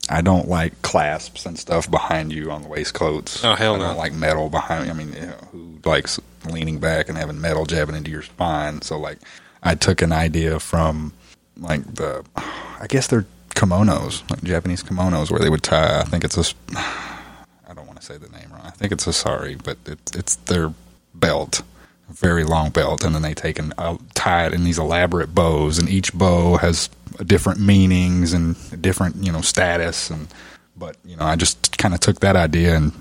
I 0.08 0.20
don't 0.20 0.48
like 0.48 0.80
clasps 0.82 1.46
and 1.46 1.58
stuff 1.58 1.90
behind 1.90 2.32
you 2.32 2.50
on 2.50 2.62
the 2.62 2.68
waistcoats. 2.68 3.44
Oh, 3.44 3.54
hell 3.54 3.76
no! 3.76 3.84
I 3.84 3.88
don't 3.88 3.96
like 3.96 4.12
metal 4.12 4.48
behind. 4.48 4.84
Me. 4.84 4.90
I 4.90 4.94
mean, 4.94 5.12
you 5.12 5.26
know, 5.26 5.48
who 5.52 5.78
likes 5.84 6.20
leaning 6.48 6.78
back 6.78 7.08
and 7.08 7.18
having 7.18 7.40
metal 7.40 7.66
jabbing 7.66 7.96
into 7.96 8.10
your 8.10 8.22
spine? 8.22 8.82
So, 8.82 8.98
like, 8.98 9.18
I 9.62 9.74
took 9.74 10.02
an 10.02 10.12
idea 10.12 10.60
from 10.60 11.12
like 11.58 11.82
the, 11.94 12.24
I 12.36 12.86
guess 12.88 13.06
they're 13.06 13.26
kimonos, 13.50 14.28
like 14.30 14.42
Japanese 14.44 14.82
kimonos, 14.82 15.30
where 15.30 15.40
they 15.40 15.50
would 15.50 15.62
tie. 15.62 16.00
I 16.00 16.04
think 16.04 16.24
it's 16.24 16.36
a, 16.36 16.54
I 16.76 17.74
don't 17.74 17.86
want 17.86 17.98
to 18.00 18.04
say 18.04 18.16
the 18.16 18.28
name 18.28 18.50
wrong. 18.52 18.62
I 18.64 18.70
think 18.70 18.92
it's 18.92 19.06
a 19.06 19.12
sari, 19.12 19.56
but 19.56 19.78
it, 19.86 19.98
it's 20.14 20.36
their 20.36 20.72
belt, 21.14 21.62
very 22.08 22.44
long 22.44 22.70
belt, 22.70 23.02
and 23.02 23.14
then 23.14 23.22
they 23.22 23.34
take 23.34 23.58
and 23.58 23.72
uh, 23.78 23.96
tie 24.14 24.46
it 24.46 24.52
in 24.52 24.64
these 24.64 24.78
elaborate 24.78 25.34
bows, 25.34 25.78
and 25.78 25.88
each 25.88 26.12
bow 26.12 26.58
has 26.58 26.88
different 27.24 27.60
meanings 27.60 28.32
and 28.32 28.56
different 28.82 29.16
you 29.16 29.32
know 29.32 29.40
status, 29.40 30.10
and 30.10 30.28
but 30.76 30.96
you 31.04 31.16
know 31.16 31.24
I 31.24 31.36
just 31.36 31.78
kind 31.78 31.94
of 31.94 32.00
took 32.00 32.20
that 32.20 32.36
idea 32.36 32.76
and 32.76 32.92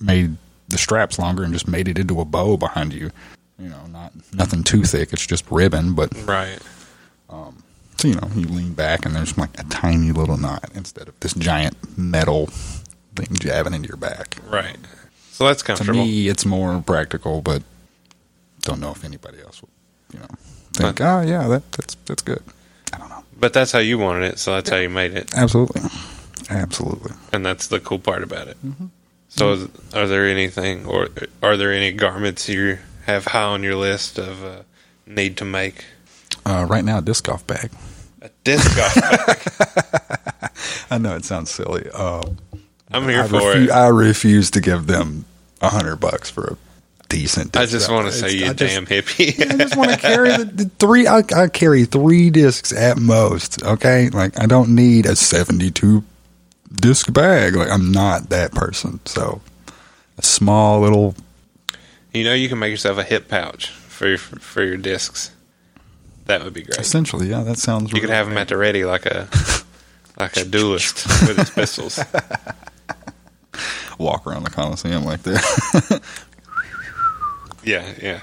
made 0.00 0.36
the 0.68 0.78
straps 0.78 1.18
longer 1.18 1.42
and 1.42 1.52
just 1.52 1.68
made 1.68 1.88
it 1.88 1.98
into 1.98 2.20
a 2.20 2.24
bow 2.24 2.56
behind 2.56 2.92
you. 2.92 3.10
You 3.58 3.68
know, 3.68 3.86
not 3.86 4.12
nothing 4.32 4.64
too 4.64 4.82
thick. 4.82 5.12
It's 5.12 5.26
just 5.26 5.48
ribbon, 5.50 5.94
but 5.94 6.12
right. 6.26 6.58
Um, 7.30 7.62
so 7.98 8.08
you 8.08 8.14
know 8.14 8.28
you 8.34 8.46
lean 8.46 8.74
back 8.74 9.06
and 9.06 9.14
there's 9.14 9.36
like 9.38 9.58
a 9.58 9.64
tiny 9.64 10.12
little 10.12 10.36
knot 10.36 10.70
instead 10.74 11.08
of 11.08 11.18
this 11.20 11.34
giant 11.34 11.76
metal 11.98 12.46
thing 13.16 13.28
jabbing 13.32 13.74
into 13.74 13.88
your 13.88 13.96
back. 13.96 14.36
Right. 14.48 14.76
So 15.30 15.46
that's 15.46 15.62
comfortable. 15.62 16.00
To 16.00 16.04
me, 16.04 16.28
it's 16.28 16.44
more 16.46 16.80
practical, 16.80 17.42
but 17.42 17.62
don't 18.62 18.80
know 18.80 18.92
if 18.92 19.04
anybody 19.04 19.40
else 19.40 19.60
would, 19.62 19.70
you 20.12 20.18
know, 20.20 20.28
think, 20.72 21.00
oh 21.00 21.20
yeah, 21.22 21.46
that 21.48 21.70
that's 21.72 21.96
that's 22.06 22.22
good. 22.22 22.42
I 23.34 23.40
don't 23.40 23.40
know. 23.40 23.40
But 23.40 23.52
that's 23.52 23.72
how 23.72 23.78
you 23.80 23.98
wanted 23.98 24.32
it, 24.32 24.38
so 24.38 24.54
that's 24.54 24.70
how 24.70 24.76
you 24.76 24.88
made 24.90 25.12
it, 25.14 25.34
Absolutely, 25.34 25.82
absolutely. 26.50 27.12
and 27.32 27.44
that's 27.44 27.68
the 27.68 27.80
cool 27.80 27.98
part 27.98 28.22
about 28.22 28.48
it. 28.48 28.56
Mm-hmm. 28.64 28.86
So, 29.28 29.52
is, 29.52 29.68
are 29.94 30.06
there 30.06 30.26
anything, 30.26 30.86
or 30.86 31.08
are 31.42 31.56
there 31.56 31.72
any 31.72 31.92
garments 31.92 32.48
you 32.48 32.78
have 33.06 33.26
high 33.26 33.42
on 33.42 33.62
your 33.62 33.74
list 33.74 34.18
of 34.18 34.44
uh, 34.44 34.62
need 35.06 35.36
to 35.38 35.44
make? 35.44 35.84
Uh, 36.46 36.66
right 36.68 36.84
now, 36.84 37.00
disc 37.00 37.24
golf 37.24 37.44
bag. 37.46 37.70
A 38.22 38.30
disc 38.44 38.76
golf. 38.76 38.94
Bag. 38.94 40.50
I 40.90 40.98
know 40.98 41.16
it 41.16 41.24
sounds 41.24 41.50
silly. 41.50 41.88
Uh, 41.92 42.22
I'm 42.92 43.08
here 43.08 43.22
I, 43.22 43.26
for 43.26 43.40
refu- 43.40 43.64
it. 43.64 43.70
I 43.70 43.88
refuse 43.88 44.50
to 44.52 44.60
give 44.60 44.86
them 44.86 45.24
a 45.60 45.70
hundred 45.70 45.96
bucks 45.96 46.30
for 46.30 46.44
a 46.44 46.56
decent. 47.08 47.52
Disc 47.52 47.62
I 47.62 47.66
just 47.66 47.90
want 47.90 48.06
to 48.06 48.12
say 48.12 48.34
you 48.34 48.52
damn 48.54 48.86
hippie. 48.86 49.40
I 49.50 49.56
just 49.56 49.76
want 49.76 49.90
to 49.90 49.96
carry 49.96 50.30
the, 50.36 50.44
the 50.44 50.64
three. 50.78 51.06
I, 51.06 51.22
I 51.34 51.48
carry 51.48 51.84
three 51.84 52.30
discs 52.30 52.72
at 52.72 52.98
most. 52.98 53.62
Okay, 53.62 54.10
like 54.10 54.40
I 54.40 54.46
don't 54.46 54.74
need 54.74 55.06
a 55.06 55.16
seventy-two 55.16 56.04
disc 56.72 57.12
bag. 57.12 57.56
Like 57.56 57.70
I'm 57.70 57.92
not 57.92 58.30
that 58.30 58.52
person. 58.52 59.00
So 59.06 59.40
a 60.18 60.22
small 60.22 60.80
little. 60.80 61.14
you 62.12 62.24
know, 62.24 62.34
you 62.34 62.48
can 62.48 62.58
make 62.58 62.70
yourself 62.70 62.98
a 62.98 63.04
hip 63.04 63.28
pouch 63.28 63.70
for 63.70 64.08
your, 64.08 64.18
for 64.18 64.64
your 64.64 64.76
discs. 64.76 65.30
That 66.26 66.42
would 66.42 66.54
be 66.54 66.62
great. 66.62 66.78
Essentially, 66.78 67.28
yeah, 67.28 67.42
that 67.42 67.58
sounds. 67.58 67.92
You 67.92 68.00
could 68.00 68.10
have 68.10 68.28
them 68.28 68.38
at 68.38 68.48
the 68.48 68.56
ready, 68.56 68.84
like 68.84 69.06
a 69.06 69.28
like 70.18 70.36
a 70.36 70.44
duelist 70.44 71.06
with 71.28 71.36
his 71.36 71.50
pistols. 71.50 72.00
walk 73.98 74.26
around 74.26 74.42
the 74.44 74.50
coliseum 74.50 75.04
like 75.04 75.22
that. 75.22 76.02
Yeah, 77.64 77.92
yeah. 78.00 78.20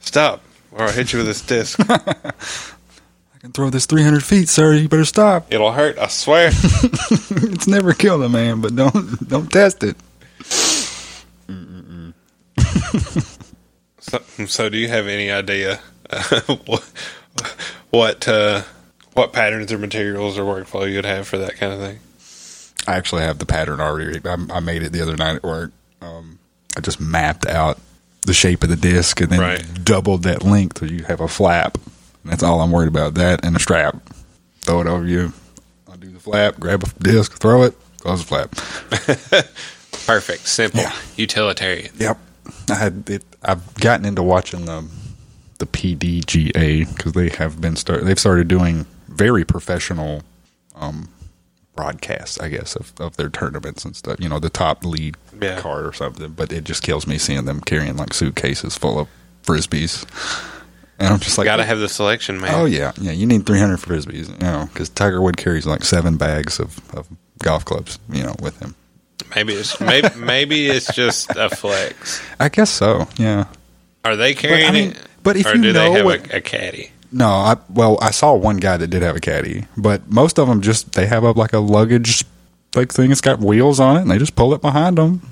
Stop, 0.00 0.42
or 0.72 0.84
I'll 0.84 0.92
hit 0.92 1.12
you 1.12 1.18
with 1.18 1.26
this 1.26 1.42
disc. 1.42 1.78
I 1.88 3.38
can 3.38 3.52
throw 3.52 3.70
this 3.70 3.86
three 3.86 4.02
hundred 4.02 4.24
feet, 4.24 4.48
sir. 4.48 4.74
You 4.74 4.88
better 4.88 5.04
stop. 5.04 5.52
It'll 5.52 5.72
hurt. 5.72 5.98
I 5.98 6.08
swear. 6.08 6.48
it's 6.52 7.66
never 7.66 7.92
killed 7.92 8.22
a 8.22 8.28
man, 8.28 8.60
but 8.60 8.74
don't 8.74 9.28
don't 9.28 9.50
test 9.50 9.82
it. 9.82 9.96
So, 14.08 14.20
so 14.46 14.68
do 14.68 14.78
you 14.78 14.86
have 14.88 15.08
any 15.08 15.30
idea 15.32 15.80
uh, 16.10 16.40
what 16.66 16.92
what 17.90 18.28
uh, 18.28 18.62
what 19.14 19.32
patterns 19.32 19.72
or 19.72 19.78
materials 19.78 20.38
or 20.38 20.44
workflow 20.44 20.90
you'd 20.90 21.04
have 21.04 21.26
for 21.26 21.38
that 21.38 21.56
kind 21.56 21.72
of 21.72 21.80
thing? 21.80 21.98
I 22.86 22.96
actually 22.96 23.22
have 23.22 23.38
the 23.38 23.46
pattern 23.46 23.80
already. 23.80 24.20
I, 24.24 24.36
I 24.50 24.60
made 24.60 24.84
it 24.84 24.92
the 24.92 25.02
other 25.02 25.16
night 25.16 25.36
at 25.36 25.42
work. 25.42 25.72
Um, 26.00 26.38
I 26.76 26.80
just 26.80 27.00
mapped 27.00 27.46
out 27.46 27.78
the 28.26 28.34
shape 28.34 28.62
of 28.62 28.68
the 28.68 28.76
disc 28.76 29.20
and 29.20 29.30
then 29.30 29.40
Right. 29.40 29.84
doubled 29.84 30.22
that 30.24 30.42
length 30.42 30.78
so 30.78 30.86
you 30.86 31.04
have 31.04 31.20
a 31.20 31.28
flap. 31.28 31.78
That's 32.24 32.42
all 32.42 32.60
I'm 32.60 32.72
worried 32.72 32.88
about. 32.88 33.14
That 33.14 33.44
and 33.44 33.56
a 33.56 33.58
strap. 33.60 33.96
Throw 34.62 34.80
it 34.80 34.86
over 34.86 35.06
you. 35.06 35.32
I'll 35.88 35.96
do 35.96 36.10
the 36.10 36.18
flap, 36.18 36.58
grab 36.60 36.82
a 36.84 37.02
disc, 37.02 37.38
throw 37.38 37.62
it, 37.62 37.74
close 38.00 38.24
the 38.24 38.26
flap. 38.26 38.50
Perfect, 40.06 40.46
simple, 40.46 40.80
Yeah. 40.80 40.92
utilitarian. 41.16 41.92
Yep. 41.98 42.18
I 42.70 42.74
had 42.74 43.08
it. 43.10 43.24
I've 43.42 43.74
gotten 43.74 44.04
into 44.06 44.22
watching 44.22 44.66
the 44.66 44.84
the 45.58 45.66
PDGA 45.66 46.84
because 46.94 47.12
they 47.14 47.30
have 47.30 47.60
been 47.60 47.76
start. 47.76 48.04
They've 48.04 48.18
started 48.18 48.46
doing 48.46 48.84
very 49.08 49.44
professional 49.44 50.22
um, 50.74 51.08
broadcasts, 51.76 52.40
I 52.40 52.48
guess, 52.48 52.74
of, 52.74 52.92
of 52.98 53.16
their 53.16 53.28
tournaments 53.28 53.84
and 53.84 53.94
stuff. 53.94 54.16
You 54.18 54.28
know, 54.28 54.38
the 54.40 54.50
top 54.50 54.84
lead 54.84 55.16
Yeah. 55.40 55.60
card 55.60 55.86
or 55.86 55.92
something. 55.92 56.32
But 56.32 56.52
it 56.52 56.64
just 56.64 56.82
kills 56.82 57.06
me 57.06 57.18
seeing 57.18 57.44
them 57.44 57.60
carrying 57.60 57.96
like 57.96 58.12
suitcases 58.14 58.76
full 58.76 58.98
of 58.98 59.08
frisbees, 59.44 60.04
and 60.98 61.12
I'm 61.12 61.20
just 61.20 61.38
like, 61.38 61.44
Got 61.44 61.56
to 61.56 61.64
have 61.64 61.78
the 61.78 61.88
selection, 61.88 62.40
man. 62.40 62.54
oh 62.54 62.64
yeah, 62.64 62.92
yeah. 63.00 63.12
You 63.12 63.26
need 63.26 63.46
300 63.46 63.78
frisbees, 63.78 64.28
you 64.28 64.38
know, 64.38 64.68
because 64.72 64.88
Tiger 64.88 65.20
Wood 65.22 65.36
carries 65.36 65.66
like 65.66 65.84
seven 65.84 66.16
bags 66.16 66.58
of, 66.58 66.80
of 66.96 67.06
golf 67.42 67.64
clubs, 67.64 67.98
you 68.10 68.22
know, 68.24 68.34
with 68.42 68.58
him. 68.60 68.74
Maybe 69.34 69.52
it's 69.54 69.78
maybe, 69.80 70.08
maybe 70.16 70.66
it's 70.68 70.92
just 70.94 71.30
a 71.36 71.48
flex. 71.50 72.22
I 72.40 72.48
guess 72.48 72.70
so. 72.70 73.06
Yeah. 73.18 73.44
Are 74.04 74.16
they 74.16 74.34
carrying 74.34 74.72
mean, 74.72 74.90
it? 74.92 75.02
but 75.22 75.36
if 75.36 75.46
or 75.46 75.54
you 75.56 75.62
do 75.62 75.72
know 75.72 75.84
they 75.84 75.90
have 75.92 76.04
what- 76.04 76.32
a, 76.32 76.36
a 76.38 76.40
caddy? 76.40 76.90
No, 77.16 77.28
I 77.28 77.56
well, 77.70 77.98
I 78.02 78.10
saw 78.10 78.34
one 78.34 78.58
guy 78.58 78.76
that 78.76 78.88
did 78.88 79.00
have 79.02 79.16
a 79.16 79.20
caddy, 79.20 79.64
but 79.76 80.10
most 80.10 80.38
of 80.38 80.48
them 80.48 80.60
just 80.60 80.92
they 80.92 81.06
have 81.06 81.24
a 81.24 81.30
like 81.32 81.52
a 81.54 81.58
luggage 81.58 82.24
like 82.74 82.92
thing. 82.92 83.10
It's 83.10 83.20
got 83.22 83.38
wheels 83.40 83.80
on 83.80 83.96
it, 83.96 84.00
and 84.02 84.10
they 84.10 84.18
just 84.18 84.36
pull 84.36 84.52
it 84.54 84.60
behind 84.60 84.98
them. 84.98 85.22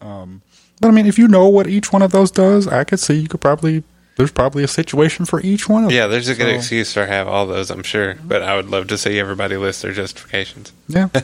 Um, 0.00 0.42
but 0.80 0.88
I 0.88 0.90
mean, 0.92 1.06
if 1.06 1.18
you 1.18 1.26
know 1.26 1.48
what 1.48 1.66
each 1.66 1.92
one 1.92 2.02
of 2.02 2.12
those 2.12 2.30
does, 2.30 2.68
I 2.68 2.84
could 2.84 3.00
see 3.00 3.14
you 3.14 3.26
could 3.28 3.40
probably 3.40 3.82
there's 4.16 4.30
probably 4.30 4.62
a 4.62 4.68
situation 4.68 5.24
for 5.24 5.40
each 5.40 5.68
one 5.68 5.82
of 5.84 5.90
them. 5.90 5.96
Yeah, 5.96 6.06
there's 6.06 6.28
a 6.28 6.36
good 6.36 6.50
So- 6.50 6.56
excuse 6.56 6.94
to 6.94 7.04
have 7.06 7.26
all 7.26 7.46
those, 7.46 7.68
I'm 7.70 7.82
sure. 7.82 8.14
But 8.24 8.42
I 8.42 8.54
would 8.54 8.70
love 8.70 8.86
to 8.88 8.96
see 8.98 9.18
everybody 9.18 9.56
list 9.56 9.82
their 9.82 9.92
justifications. 9.92 10.72
Yeah, 10.86 11.08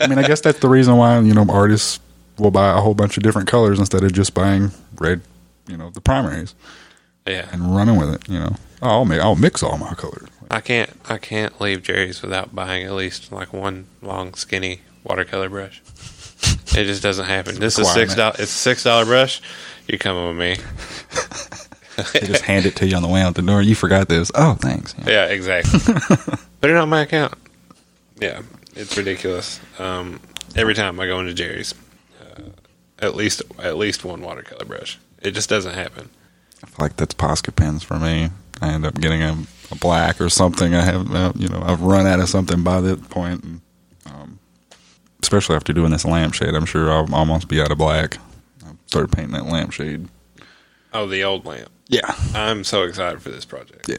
I 0.00 0.06
mean, 0.08 0.18
I 0.18 0.26
guess 0.26 0.40
that's 0.40 0.58
the 0.58 0.68
reason 0.68 0.96
why 0.96 1.20
you 1.20 1.32
know 1.34 1.46
artists 1.48 2.00
will 2.38 2.50
buy 2.50 2.70
a 2.76 2.80
whole 2.80 2.94
bunch 2.94 3.16
of 3.16 3.22
different 3.22 3.46
colors 3.46 3.78
instead 3.78 4.02
of 4.02 4.12
just 4.12 4.34
buying 4.34 4.72
red, 4.98 5.20
you 5.68 5.76
know, 5.76 5.90
the 5.90 6.00
primaries 6.00 6.54
Yeah, 7.26 7.46
and 7.52 7.76
running 7.76 7.96
with 8.00 8.12
it. 8.14 8.28
You 8.28 8.38
know, 8.40 8.56
I'll 8.82 9.04
make 9.04 9.20
I'll 9.20 9.36
mix 9.36 9.62
all 9.62 9.78
my 9.78 9.94
colors. 9.94 10.28
I 10.50 10.60
can't 10.60 10.90
I 11.08 11.18
can't 11.18 11.60
leave 11.60 11.82
Jerry's 11.82 12.22
without 12.22 12.54
buying 12.54 12.84
at 12.84 12.92
least 12.92 13.30
like 13.32 13.52
one 13.52 13.86
long 14.02 14.34
skinny 14.34 14.80
watercolor 15.04 15.48
brush. 15.48 15.82
It 16.76 16.84
just 16.84 17.02
doesn't 17.02 17.26
happen. 17.26 17.58
This 17.58 17.78
is 17.78 17.90
six 17.92 18.14
dollars. 18.14 18.40
It's 18.40 18.52
a 18.52 18.54
six 18.54 18.84
dollar 18.84 19.04
brush. 19.04 19.42
You 19.86 19.98
coming 19.98 20.26
with 20.28 20.36
me? 20.36 20.56
They 22.12 22.20
just 22.26 22.42
hand 22.44 22.64
it 22.66 22.76
to 22.76 22.86
you 22.86 22.96
on 22.96 23.02
the 23.02 23.08
way 23.08 23.20
out 23.20 23.34
the 23.34 23.42
door. 23.42 23.60
You 23.60 23.74
forgot 23.74 24.08
this. 24.08 24.30
Oh, 24.34 24.54
thanks. 24.54 24.94
Yeah. 24.98 25.10
Yeah, 25.10 25.24
exactly. 25.26 25.78
Put 26.60 26.70
it 26.70 26.76
on 26.76 26.88
my 26.88 27.02
account. 27.02 27.34
Yeah, 28.18 28.42
it's 28.74 28.96
ridiculous. 28.96 29.60
Um, 29.78 30.20
every 30.56 30.74
time 30.74 30.98
I 31.00 31.06
go 31.06 31.20
into 31.20 31.34
Jerry's, 31.34 31.74
uh, 32.20 32.42
at 33.00 33.14
least 33.14 33.42
at 33.58 33.76
least 33.76 34.04
one 34.04 34.22
watercolor 34.22 34.64
brush. 34.64 34.98
It 35.20 35.32
just 35.32 35.48
doesn't 35.50 35.74
happen. 35.74 36.08
I 36.62 36.66
feel 36.66 36.84
like 36.84 36.96
that's 36.96 37.14
Posca 37.14 37.54
pens 37.54 37.82
for 37.82 37.98
me. 37.98 38.30
I 38.60 38.68
end 38.72 38.84
up 38.84 38.94
getting 39.00 39.22
a, 39.22 39.36
a 39.70 39.74
black 39.76 40.20
or 40.20 40.28
something. 40.28 40.74
I 40.74 40.82
have, 40.82 41.14
uh, 41.14 41.32
you 41.36 41.48
know, 41.48 41.62
I've 41.64 41.80
run 41.82 42.06
out 42.06 42.20
of 42.20 42.28
something 42.28 42.62
by 42.62 42.80
that 42.82 43.08
point. 43.08 43.42
And, 43.42 43.60
um, 44.06 44.38
especially 45.22 45.56
after 45.56 45.72
doing 45.72 45.90
this 45.92 46.04
lampshade, 46.04 46.54
I'm 46.54 46.66
sure 46.66 46.90
I'll 46.92 47.12
almost 47.14 47.48
be 47.48 47.60
out 47.60 47.72
of 47.72 47.78
black. 47.78 48.18
I 48.64 48.72
started 48.86 49.12
painting 49.12 49.32
that 49.32 49.46
lampshade. 49.46 50.08
Oh, 50.92 51.06
the 51.06 51.24
old 51.24 51.46
lamp. 51.46 51.70
Yeah, 51.88 52.14
I'm 52.34 52.62
so 52.64 52.82
excited 52.82 53.20
for 53.22 53.30
this 53.30 53.44
project. 53.44 53.88
yeah, 53.88 53.96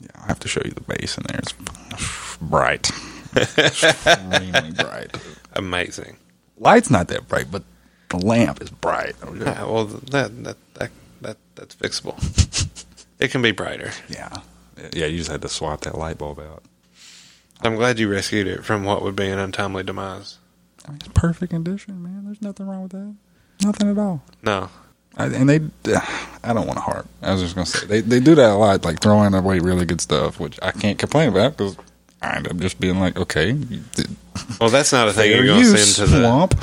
yeah. 0.00 0.08
I 0.22 0.26
have 0.26 0.38
to 0.40 0.48
show 0.48 0.60
you 0.64 0.70
the 0.72 0.82
base 0.82 1.16
in 1.18 1.24
there. 1.28 1.40
It's 1.40 2.36
bright, 2.40 2.90
extremely 3.36 4.72
bright. 4.72 5.16
Amazing. 5.54 6.16
Light's 6.58 6.90
not 6.90 7.08
that 7.08 7.26
bright, 7.28 7.50
but 7.50 7.64
the 8.10 8.18
lamp 8.18 8.62
is 8.62 8.70
bright. 8.70 9.14
Ah, 9.22 9.66
well, 9.68 9.84
that 9.86 10.44
that 10.44 10.56
that, 10.74 10.90
that 11.22 11.36
that's 11.54 11.74
fixable. 11.74 12.16
it 13.18 13.30
can 13.30 13.42
be 13.42 13.52
brighter. 13.52 13.92
Yeah, 14.08 14.36
yeah. 14.92 15.06
You 15.06 15.18
just 15.18 15.30
had 15.30 15.42
to 15.42 15.48
swap 15.48 15.82
that 15.82 15.96
light 15.96 16.18
bulb 16.18 16.40
out. 16.40 16.62
I'm 17.60 17.76
glad 17.76 17.98
you 17.98 18.08
rescued 18.10 18.46
it 18.46 18.64
from 18.64 18.84
what 18.84 19.02
would 19.02 19.16
be 19.16 19.28
an 19.28 19.38
untimely 19.38 19.82
demise. 19.82 20.38
I 20.86 20.92
mean, 20.92 21.00
it's 21.00 21.08
perfect 21.08 21.50
condition, 21.50 22.02
man. 22.02 22.24
There's 22.24 22.40
nothing 22.40 22.66
wrong 22.66 22.82
with 22.82 22.92
that. 22.92 23.14
Nothing 23.64 23.90
at 23.90 23.98
all. 23.98 24.22
No, 24.42 24.70
I, 25.16 25.26
and 25.26 25.48
they, 25.48 25.60
I 26.44 26.52
don't 26.52 26.66
want 26.66 26.76
to 26.76 26.82
harp. 26.82 27.08
I 27.22 27.32
was 27.32 27.42
just 27.42 27.54
gonna 27.54 27.66
say 27.66 27.86
they 27.86 28.00
they 28.00 28.20
do 28.20 28.34
that 28.36 28.50
a 28.50 28.54
lot, 28.54 28.84
like 28.84 29.00
throwing 29.00 29.34
away 29.34 29.58
really 29.58 29.84
good 29.84 30.00
stuff, 30.00 30.38
which 30.38 30.58
I 30.62 30.70
can't 30.70 30.98
complain 30.98 31.30
about 31.30 31.56
because 31.56 31.76
I 32.22 32.36
end 32.36 32.48
up 32.48 32.56
just 32.58 32.80
being 32.80 33.00
like, 33.00 33.16
okay, 33.16 33.56
well, 34.60 34.70
that's 34.70 34.92
not 34.92 35.08
a 35.08 35.12
thing 35.12 35.30
you're 35.30 35.46
going 35.46 35.62
to 35.62 35.76
send 35.76 36.08
to 36.08 36.12
the. 36.12 36.20
swamp. 36.22 36.54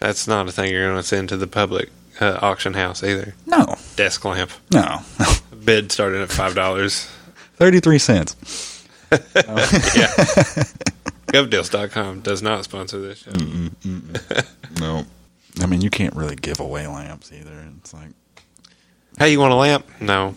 That's 0.00 0.28
not 0.28 0.48
a 0.48 0.52
thing 0.52 0.72
you're 0.72 0.86
going 0.86 1.00
to 1.00 1.06
send 1.06 1.28
to 1.30 1.36
the 1.36 1.46
public 1.46 1.90
uh, 2.20 2.38
auction 2.42 2.74
house 2.74 3.02
either. 3.02 3.34
No, 3.46 3.76
Desk 3.96 4.24
lamp 4.24 4.50
no, 4.72 5.00
bid 5.64 5.90
started 5.92 6.22
at 6.22 6.30
five 6.30 6.54
dollars. 6.54 7.06
thirty 7.56 7.80
three 7.80 7.98
cents. 7.98 8.34
GovDeals.com 11.28 12.20
does 12.20 12.42
not 12.42 12.64
sponsor 12.64 13.00
this 13.00 13.18
show. 13.18 13.32
No, 14.80 15.04
I 15.60 15.66
mean 15.66 15.80
you 15.80 15.90
can't 15.90 16.14
really 16.14 16.36
give 16.36 16.60
away 16.60 16.86
lamps 16.86 17.32
either. 17.32 17.52
It's 17.78 17.92
like 17.94 18.10
Hey, 19.18 19.30
you 19.32 19.38
want 19.40 19.52
a 19.52 19.56
lamp? 19.56 19.86
No, 20.00 20.34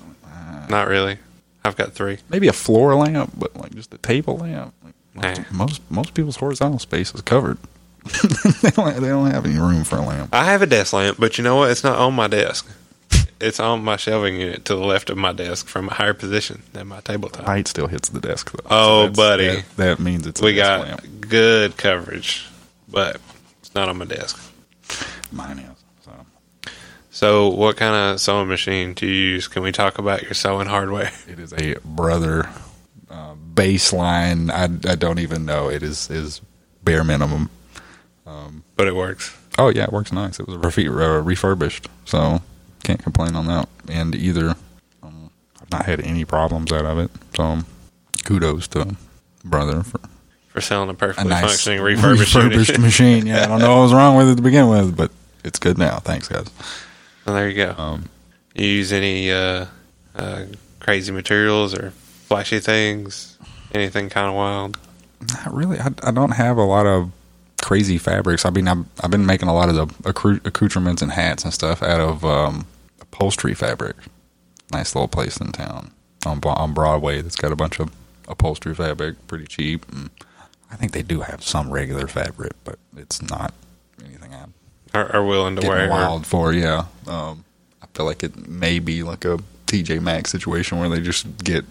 not 0.69 0.87
really. 0.87 1.17
I've 1.65 1.75
got 1.75 1.93
three. 1.93 2.19
maybe 2.29 2.47
a 2.47 2.53
floor 2.53 2.95
lamp, 2.95 3.33
but 3.37 3.55
like 3.57 3.73
just 3.75 3.93
a 3.93 3.97
table 3.97 4.37
lamp. 4.37 4.73
Like, 4.83 4.93
Nah. 5.15 5.43
most 5.51 5.81
most 5.89 6.13
people's 6.13 6.35
horizontal 6.37 6.77
space 6.79 7.13
is 7.15 7.21
covered. 7.21 7.57
they 8.61 8.69
don't 8.71 8.95
they 9.01 9.07
don't 9.09 9.31
have 9.31 9.45
any 9.45 9.57
room 9.59 9.83
for 9.83 9.97
a 9.97 10.01
lamp. 10.01 10.33
I 10.33 10.45
have 10.45 10.61
a 10.61 10.65
desk 10.65 10.93
lamp, 10.93 11.17
but 11.19 11.37
you 11.37 11.43
know 11.43 11.55
what? 11.57 11.71
It's 11.71 11.83
not 11.83 11.97
on 11.97 12.13
my 12.13 12.27
desk. 12.27 12.67
It's 13.39 13.59
on 13.59 13.83
my 13.83 13.97
shelving 13.97 14.37
unit 14.39 14.65
to 14.65 14.73
the 14.75 14.83
left 14.83 15.09
of 15.11 15.17
my 15.17 15.31
desk 15.31 15.67
from 15.67 15.89
a 15.89 15.93
higher 15.93 16.15
position 16.15 16.63
than 16.73 16.87
my 16.87 17.01
tabletop. 17.01 17.45
Light 17.45 17.67
still 17.67 17.85
hits 17.87 18.09
the 18.09 18.19
desk 18.19 18.51
though. 18.51 18.67
Oh, 18.69 18.99
that's- 19.07 19.15
buddy. 19.15 19.45
that, 19.47 19.75
that 19.77 19.99
means 19.99 20.25
it's 20.25 20.41
a 20.41 20.43
we 20.43 20.55
got 20.55 20.81
lamp. 20.87 21.01
good 21.21 21.77
coverage, 21.77 22.47
but 22.89 23.21
it's 23.59 23.75
not 23.75 23.89
on 23.89 23.97
my 23.97 24.05
desk. 24.05 24.39
Mine 25.31 25.59
is. 25.59 25.77
So 26.03 26.11
So, 27.11 27.47
what 27.49 27.77
kind 27.77 27.95
of 27.95 28.19
sewing 28.19 28.47
machine 28.47 28.93
do 28.95 29.05
you 29.05 29.13
use? 29.33 29.47
Can 29.47 29.61
we 29.61 29.71
talk 29.71 29.99
about 29.99 30.23
your 30.23 30.33
sewing 30.33 30.67
hardware? 30.67 31.11
It 31.27 31.37
is 31.39 31.53
a 31.53 31.75
brother 31.85 32.49
uh, 33.11 33.35
baseline. 33.53 34.49
I, 34.49 34.63
I 34.91 34.95
don't 34.95 35.19
even 35.19 35.45
know. 35.45 35.69
It 35.69 35.83
is 35.83 36.09
is 36.09 36.41
bare 36.83 37.03
minimum. 37.03 37.49
But 38.75 38.87
it 38.87 38.95
works. 38.95 39.35
Oh 39.57 39.69
yeah, 39.69 39.83
it 39.85 39.91
works 39.91 40.11
nice. 40.11 40.39
It 40.39 40.47
was 40.47 40.57
refi- 40.57 40.87
uh, 40.87 41.21
refurbished, 41.21 41.87
so 42.05 42.41
can't 42.83 43.01
complain 43.01 43.35
on 43.35 43.47
that. 43.47 43.67
And 43.89 44.13
either 44.15 44.55
um, 45.01 45.31
I've 45.61 45.71
not 45.71 45.85
had 45.85 45.99
any 46.01 46.25
problems 46.25 46.71
out 46.71 46.85
of 46.85 46.99
it. 46.99 47.09
So 47.35 47.59
kudos 48.25 48.67
to 48.69 48.95
brother 49.43 49.81
for 49.83 49.99
For 50.49 50.61
selling 50.61 50.89
a 50.89 50.91
a 50.91 50.95
perfectly 50.95 51.29
nice 51.29 51.45
functioning 51.45 51.81
refurbished, 51.81 52.35
refurbished 52.35 52.79
machine. 52.79 53.25
Yeah, 53.25 53.43
I 53.43 53.47
don't 53.47 53.59
know 53.59 53.75
what 53.77 53.83
was 53.83 53.93
wrong 53.93 54.15
with 54.17 54.29
it 54.29 54.35
to 54.35 54.41
begin 54.41 54.67
with, 54.69 54.95
but 54.95 55.11
it's 55.43 55.59
good 55.59 55.77
now. 55.77 55.97
Thanks, 55.99 56.27
guys. 56.27 56.47
Well, 57.25 57.35
there 57.35 57.49
you 57.49 57.55
go. 57.55 57.73
Um, 57.81 58.09
You 58.53 58.67
use 58.67 58.91
any 58.93 59.31
uh, 59.31 59.65
uh, 60.15 60.45
crazy 60.79 61.11
materials 61.11 61.73
or 61.73 61.91
flashy 62.27 62.59
things? 62.59 63.37
Anything 63.73 64.09
kind 64.09 64.27
of 64.29 64.35
wild? 64.35 64.77
Not 65.33 65.53
really. 65.53 65.79
I, 65.79 65.89
I 66.03 66.11
don't 66.11 66.31
have 66.31 66.57
a 66.57 66.63
lot 66.63 66.85
of 66.85 67.11
crazy 67.61 67.97
fabrics. 67.97 68.45
I 68.45 68.49
mean, 68.49 68.67
I've, 68.67 68.85
I've 69.03 69.11
been 69.11 69.25
making 69.25 69.49
a 69.49 69.53
lot 69.53 69.69
of 69.69 69.75
the 69.75 69.85
accru- 70.09 70.45
accoutrements 70.45 71.01
and 71.01 71.11
hats 71.11 71.43
and 71.43 71.53
stuff 71.53 71.81
out 71.83 71.99
of 71.99 72.23
um, 72.25 72.67
upholstery 73.01 73.53
fabric. 73.53 73.95
Nice 74.71 74.95
little 74.95 75.07
place 75.07 75.37
in 75.37 75.51
town 75.51 75.91
on 76.25 76.41
on 76.43 76.73
Broadway 76.73 77.21
that's 77.21 77.35
got 77.37 77.51
a 77.51 77.55
bunch 77.55 77.79
of 77.79 77.91
upholstery 78.27 78.75
fabric, 78.75 79.15
pretty 79.27 79.45
cheap. 79.45 79.85
And 79.91 80.09
I 80.71 80.75
think 80.75 80.91
they 80.91 81.03
do 81.03 81.21
have 81.21 81.41
some 81.43 81.71
regular 81.71 82.07
fabric, 82.07 82.53
but 82.63 82.77
it's 82.95 83.21
not 83.21 83.53
anything 84.03 84.33
I'm 84.33 84.53
Are, 84.93 85.15
are 85.15 85.25
willing 85.25 85.55
to 85.55 85.67
wear? 85.67 85.89
wild 85.89 86.25
for. 86.25 86.53
Yeah, 86.53 86.85
um, 87.07 87.45
I 87.81 87.87
feel 87.93 88.05
like 88.05 88.23
it 88.23 88.47
may 88.47 88.79
be 88.79 89.03
like 89.03 89.23
a 89.25 89.39
TJ 89.67 90.01
Maxx 90.01 90.31
situation 90.31 90.79
where 90.79 90.89
they 90.89 90.99
just 90.99 91.37
get, 91.43 91.63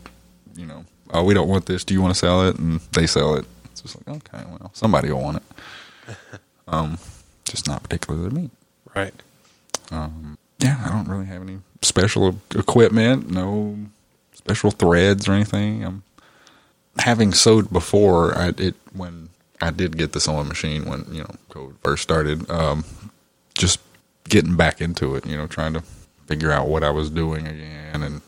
you 0.56 0.64
know, 0.66 0.84
oh, 1.12 1.22
we 1.24 1.34
don't 1.34 1.48
want 1.48 1.66
this. 1.66 1.84
Do 1.84 1.92
you 1.94 2.00
want 2.00 2.14
to 2.14 2.18
sell 2.18 2.48
it? 2.48 2.58
And 2.58 2.80
they 2.92 3.06
sell 3.06 3.34
it. 3.36 3.44
It's 3.66 3.82
just 3.82 3.96
like 4.08 4.16
okay, 4.32 4.44
well, 4.48 4.70
somebody 4.72 5.10
will 5.12 5.22
want 5.22 5.36
it. 5.38 5.42
Um, 6.68 6.98
just 7.44 7.68
not 7.68 7.84
particularly 7.84 8.30
me. 8.30 8.50
Right. 8.92 9.14
Um, 9.92 10.36
yeah, 10.58 10.82
I 10.84 10.88
don't 10.88 11.06
really 11.08 11.26
have 11.26 11.42
any 11.42 11.60
special 11.80 12.40
equipment, 12.56 13.30
no 13.30 13.76
special 14.32 14.72
threads 14.72 15.28
or 15.28 15.32
anything. 15.32 15.84
I'm 15.84 16.02
having 16.98 17.32
sewed 17.32 17.72
before. 17.72 18.36
I 18.36 18.48
it 18.58 18.74
when 18.92 19.28
I 19.60 19.70
did 19.70 19.96
get 19.96 20.12
the 20.12 20.18
sewing 20.18 20.48
machine 20.48 20.86
when 20.86 21.06
you 21.12 21.20
know 21.20 21.30
COVID 21.50 21.76
first 21.84 22.02
started. 22.02 22.50
Um, 22.50 22.84
just 23.54 23.78
getting 24.28 24.56
back 24.56 24.80
into 24.80 25.14
it, 25.14 25.24
you 25.24 25.36
know, 25.36 25.46
trying 25.46 25.74
to 25.74 25.82
figure 26.26 26.50
out 26.50 26.68
what 26.68 26.82
I 26.82 26.90
was 26.90 27.10
doing 27.10 27.46
again 27.46 28.02
and 28.02 28.20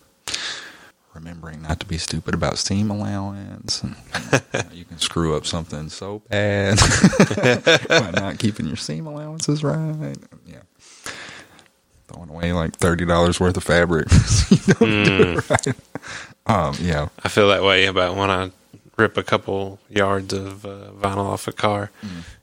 remembering 1.19 1.63
not 1.63 1.81
to 1.81 1.87
be 1.87 1.99
stupid 1.99 2.33
about 2.33 2.59
seam 2.59 2.91
allowance. 2.91 3.83
And, 3.83 3.97
you, 4.15 4.39
know, 4.55 4.61
you 4.73 4.85
can 4.85 4.99
screw 4.99 5.37
up 5.37 5.47
something 5.47 5.89
so 5.89 6.23
bad 6.29 6.79
by 7.89 8.11
not 8.13 8.39
keeping 8.39 8.67
your 8.67 8.77
seam 8.77 9.07
allowances 9.07 9.65
right. 9.65 10.17
Yeah. 10.47 10.61
Throwing 12.07 12.31
away 12.31 12.53
like 12.53 12.77
thirty 12.77 13.05
dollars 13.05 13.39
worth 13.41 13.57
of 13.57 13.65
fabric. 13.65 14.09
you 14.51 14.75
don't 14.75 15.05
do 15.05 15.39
it 15.39 15.51
right. 15.51 15.77
Um, 16.47 16.75
yeah. 16.81 17.09
I 17.23 17.29
feel 17.29 17.49
that 17.49 17.63
way 17.63 17.87
about 17.87 18.17
when 18.17 18.31
I 18.31 18.51
rip 18.97 19.17
a 19.17 19.23
couple 19.23 19.79
yards 19.91 20.33
of 20.33 20.65
uh, 20.65 20.91
vinyl 20.93 21.27
off 21.27 21.49
a 21.49 21.53
car. 21.53 21.91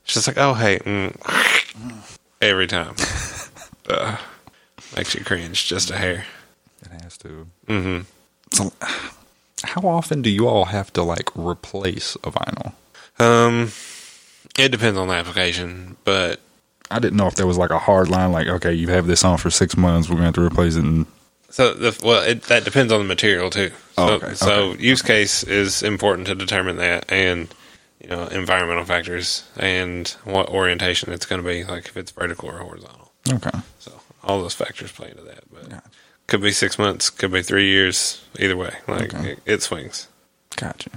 It's 0.03 0.13
just 0.13 0.27
like, 0.27 0.37
oh, 0.37 0.53
hey, 0.53 0.79
mm. 0.79 2.15
every 2.41 2.67
time. 2.67 2.95
Ugh. 3.89 4.19
makes 4.95 5.15
you 5.15 5.23
cringe 5.23 5.67
just 5.67 5.89
a 5.89 5.97
hair. 5.97 6.25
It 6.81 7.01
has 7.01 7.17
to. 7.19 7.47
hmm 7.67 8.01
How 9.63 9.81
often 9.81 10.21
do 10.21 10.29
you 10.29 10.47
all 10.47 10.65
have 10.65 10.91
to 10.93 11.03
like 11.03 11.29
replace 11.35 12.15
a 12.23 12.31
vinyl? 12.31 12.73
Um, 13.19 13.71
it 14.57 14.69
depends 14.71 14.97
on 14.99 15.07
the 15.07 15.13
application, 15.15 15.97
but 16.03 16.39
I 16.91 16.99
didn't 16.99 17.17
know 17.17 17.27
if 17.27 17.35
there 17.35 17.47
was 17.47 17.57
like 17.57 17.71
a 17.71 17.79
hard 17.79 18.09
line, 18.09 18.31
like 18.31 18.47
okay, 18.47 18.73
you 18.73 18.89
have 18.89 19.07
this 19.07 19.23
on 19.23 19.37
for 19.37 19.49
six 19.49 19.75
months, 19.77 20.07
we're 20.09 20.15
going 20.15 20.23
to 20.23 20.27
have 20.27 20.35
to 20.35 20.41
replace 20.45 20.75
it. 20.75 20.83
And 20.83 21.05
So 21.49 21.73
the 21.73 21.97
well, 22.05 22.21
it, 22.23 22.43
that 22.43 22.63
depends 22.63 22.91
on 22.93 22.99
the 22.99 23.05
material 23.05 23.49
too. 23.49 23.69
So, 23.69 23.75
Oh, 23.97 24.13
okay, 24.15 24.33
so 24.35 24.53
okay, 24.71 24.83
use 24.83 25.01
case 25.01 25.43
is 25.43 25.81
important 25.83 26.27
to 26.27 26.35
determine 26.35 26.77
that, 26.77 27.11
and 27.11 27.53
you 28.01 28.09
know 28.09 28.27
environmental 28.27 28.85
factors 28.85 29.43
and 29.57 30.07
what 30.25 30.49
orientation 30.49 31.11
it's 31.13 31.25
going 31.25 31.41
to 31.41 31.47
be, 31.47 31.63
like 31.63 31.85
if 31.87 31.97
it's 31.97 32.11
vertical 32.11 32.49
or 32.49 32.57
horizontal. 32.59 33.11
okay, 33.31 33.57
So 33.79 33.91
all 34.23 34.41
those 34.41 34.53
factors 34.53 34.91
play 34.91 35.09
into 35.09 35.23
that. 35.23 35.43
But 35.51 35.69
Gotcha. 35.69 35.83
Could 36.27 36.41
be 36.41 36.51
six 36.51 36.77
months, 36.79 37.09
could 37.09 37.31
be 37.31 37.41
three 37.41 37.69
years. 37.69 38.21
Either 38.39 38.57
way, 38.57 38.73
like 38.87 39.13
Okay. 39.13 39.31
it, 39.31 39.39
it 39.45 39.61
swings. 39.61 40.07
gotcha. 40.57 40.89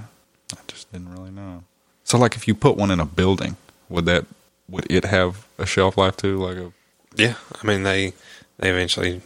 I 0.52 0.58
just 0.66 0.90
didn't 0.92 1.12
really 1.12 1.30
know. 1.30 1.64
So, 2.04 2.16
like, 2.18 2.34
if 2.36 2.48
you 2.48 2.54
put 2.54 2.76
one 2.76 2.90
in 2.90 3.00
a 3.00 3.04
building, 3.04 3.56
would 3.88 4.06
that 4.06 4.24
would 4.68 4.90
it 4.90 5.04
have 5.04 5.46
a 5.58 5.66
shelf 5.66 5.96
life 5.98 6.16
too? 6.16 6.36
Like 6.38 6.56
a 6.56 6.72
Yeah, 7.16 7.34
I 7.62 7.66
mean 7.66 7.82
they 7.82 8.12
they 8.58 8.70
eventually, 8.70 9.20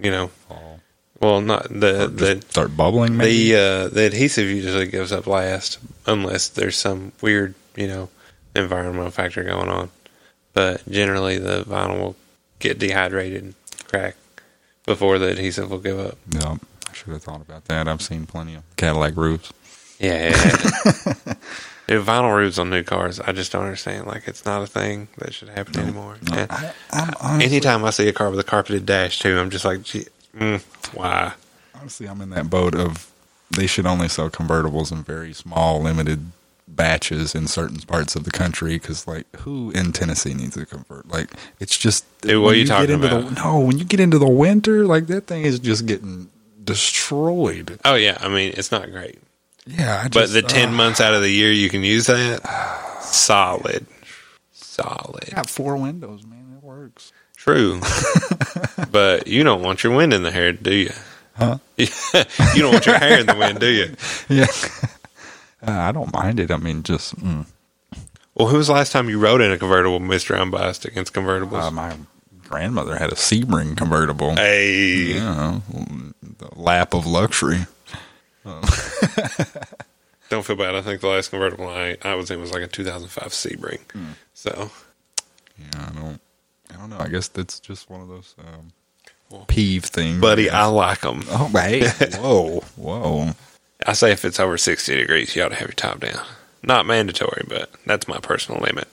you 0.00 0.10
know, 0.10 0.28
fall, 0.48 0.80
well 1.20 1.40
not 1.40 1.68
the 1.68 2.08
the 2.08 2.42
start 2.48 2.76
bubbling? 2.76 3.16
Maybe. 3.16 3.52
The 3.52 3.56
uh, 3.58 3.88
the 3.88 4.06
adhesive 4.06 4.48
usually 4.48 4.86
gives 4.86 5.12
up 5.12 5.26
last, 5.26 5.78
unless 6.06 6.48
there's 6.48 6.76
some 6.76 7.12
weird, 7.20 7.54
you 7.76 7.86
know, 7.86 8.08
environmental 8.56 9.10
factor 9.10 9.44
going 9.44 9.68
on. 9.68 9.90
But 10.54 10.86
generally, 10.90 11.38
the 11.38 11.62
vinyl 11.64 11.98
will 12.00 12.16
get 12.58 12.78
dehydrated 12.78 13.42
and 13.42 13.54
crack 13.88 14.16
before 14.86 15.18
the 15.18 15.28
adhesive 15.30 15.70
will 15.70 15.78
give 15.78 15.98
up. 15.98 16.18
no, 16.32 16.58
I 16.88 16.92
should 16.92 17.12
have 17.12 17.22
thought 17.22 17.40
about 17.40 17.64
that. 17.66 17.88
I've 17.88 18.02
seen 18.02 18.26
plenty 18.26 18.54
of 18.54 18.62
Cadillac 18.76 19.16
roofs. 19.16 19.52
Yeah, 19.98 20.30
Dude, 21.88 22.04
vinyl 22.06 22.36
roofs 22.36 22.58
on 22.58 22.70
new 22.70 22.82
cars, 22.82 23.20
I 23.20 23.32
just 23.32 23.52
don't 23.52 23.64
understand. 23.64 24.06
Like, 24.06 24.26
it's 24.26 24.44
not 24.44 24.62
a 24.62 24.66
thing 24.66 25.08
that 25.18 25.34
should 25.34 25.48
happen 25.48 25.78
anymore. 25.78 26.16
No, 26.30 26.46
I, 26.48 26.72
I'm 26.90 27.14
honestly, 27.20 27.44
anytime 27.50 27.84
I 27.84 27.90
see 27.90 28.08
a 28.08 28.12
car 28.12 28.30
with 28.30 28.38
a 28.38 28.44
carpeted 28.44 28.86
dash, 28.86 29.18
too, 29.18 29.38
I'm 29.38 29.50
just 29.50 29.64
like, 29.64 29.80
mm, 29.80 30.60
why? 30.94 31.34
honestly, 31.74 32.06
I'm 32.06 32.20
in 32.20 32.30
that 32.30 32.48
boat 32.50 32.74
of 32.74 33.12
they 33.56 33.66
should 33.66 33.86
only 33.86 34.08
sell 34.08 34.30
convertibles 34.30 34.90
in 34.92 35.02
very 35.02 35.32
small, 35.32 35.82
limited 35.82 36.30
batches 36.76 37.34
in 37.34 37.46
certain 37.46 37.78
parts 37.80 38.16
of 38.16 38.24
the 38.24 38.30
country. 38.30 38.74
Because, 38.74 39.06
like, 39.06 39.26
who 39.36 39.70
in 39.72 39.92
Tennessee 39.92 40.34
needs 40.34 40.54
to 40.54 40.66
convert? 40.66 41.08
Like, 41.08 41.30
it's 41.60 41.76
just 41.76 42.04
Dude, 42.22 42.42
what 42.42 42.54
are 42.54 42.56
you 42.56 42.64
get 42.66 42.86
talking 42.86 42.94
about? 42.94 43.34
The, 43.34 43.42
no, 43.42 43.60
when 43.60 43.78
you 43.78 43.84
get 43.84 44.00
into 44.00 44.18
the 44.18 44.28
winter, 44.28 44.86
like 44.86 45.06
that 45.08 45.26
thing 45.26 45.42
is 45.42 45.58
just 45.58 45.86
getting 45.86 46.28
destroyed. 46.62 47.78
Oh, 47.84 47.94
yeah, 47.94 48.18
I 48.20 48.28
mean, 48.28 48.54
it's 48.56 48.70
not 48.72 48.90
great. 48.90 49.18
Yeah, 49.66 50.02
I 50.04 50.08
But 50.08 50.28
just, 50.28 50.32
the 50.32 50.42
10 50.42 50.68
uh, 50.68 50.72
months 50.72 51.00
out 51.00 51.14
of 51.14 51.22
the 51.22 51.30
year 51.30 51.52
you 51.52 51.68
can 51.68 51.82
use 51.82 52.06
that, 52.06 52.40
solid. 53.02 53.86
Solid. 54.52 55.30
got 55.34 55.48
four 55.50 55.76
windows, 55.76 56.24
man. 56.24 56.56
It 56.56 56.64
works. 56.64 57.12
True. 57.36 57.80
but 58.90 59.26
you 59.26 59.44
don't 59.44 59.62
want 59.62 59.84
your 59.84 59.94
wind 59.94 60.12
in 60.12 60.22
the 60.22 60.30
hair, 60.30 60.52
do 60.52 60.74
you? 60.74 60.92
Huh? 61.34 61.58
you 61.76 61.86
don't 62.56 62.72
want 62.72 62.86
your 62.86 62.98
hair 62.98 63.20
in 63.20 63.26
the 63.26 63.36
wind, 63.36 63.60
do 63.60 63.70
you? 63.70 63.94
Yeah. 64.28 64.46
Uh, 65.66 65.70
I 65.70 65.92
don't 65.92 66.12
mind 66.12 66.40
it. 66.40 66.50
I 66.50 66.56
mean, 66.56 66.82
just 66.82 67.16
mm. 67.16 67.46
Well, 68.34 68.48
who 68.48 68.56
was 68.56 68.66
the 68.68 68.72
last 68.72 68.92
time 68.92 69.08
you 69.10 69.18
rode 69.18 69.40
in 69.42 69.52
a 69.52 69.58
convertible, 69.58 70.00
Mr. 70.00 70.38
Unbiased 70.40 70.84
against 70.86 71.12
convertibles? 71.12 71.62
uh, 71.62 71.70
my 71.70 71.94
grandmother 72.48 72.96
had 72.96 73.12
a 73.12 73.14
Sebring 73.14 73.76
convertible. 73.76 74.34
hey. 74.36 75.14
Yeah, 75.14 75.60
the 76.38 76.48
lap 76.56 76.94
of 76.94 77.06
luxury. 77.06 77.66
Don't 80.30 80.44
feel 80.46 80.56
bad. 80.56 80.74
I 80.74 80.80
think 80.82 81.00
the 81.02 81.08
last 81.08 81.28
convertible 81.28 81.68
I, 81.68 81.98
I 82.02 82.14
was 82.14 82.30
in 82.30 82.40
was 82.40 82.52
like 82.52 82.62
a 82.62 82.66
2005 82.66 83.28
Sebring. 83.28 83.80
Hmm. 83.92 84.04
So, 84.32 84.70
Yeah, 85.58 85.88
I 85.88 85.92
don't. 86.00 86.20
I 86.72 86.76
don't 86.78 86.88
know. 86.88 86.96
I 86.98 87.08
guess 87.08 87.28
that's 87.28 87.60
just 87.60 87.90
one 87.90 88.00
of 88.00 88.08
those 88.08 88.34
um, 88.38 88.72
Well, 89.30 89.44
peeve 89.46 89.84
things. 89.84 90.20
buddy, 90.22 90.48
I 90.48 90.64
like 90.66 91.02
them. 91.02 91.22
Oh, 91.28 91.48
hey, 91.52 91.86
whoa, 92.18 92.60
whoa. 92.76 93.30
I 93.86 93.92
say 93.94 94.12
if 94.12 94.24
it's 94.24 94.40
over 94.40 94.56
60 94.58 94.94
degrees, 94.96 95.34
you 95.36 95.42
ought 95.42 95.48
to 95.48 95.54
have 95.56 95.68
your 95.68 95.74
top 95.74 96.00
down. 96.00 96.24
Not 96.62 96.86
mandatory, 96.86 97.44
but 97.48 97.70
that's 97.86 98.06
my 98.08 98.18
personal 98.18 98.60
limit. 98.60 98.88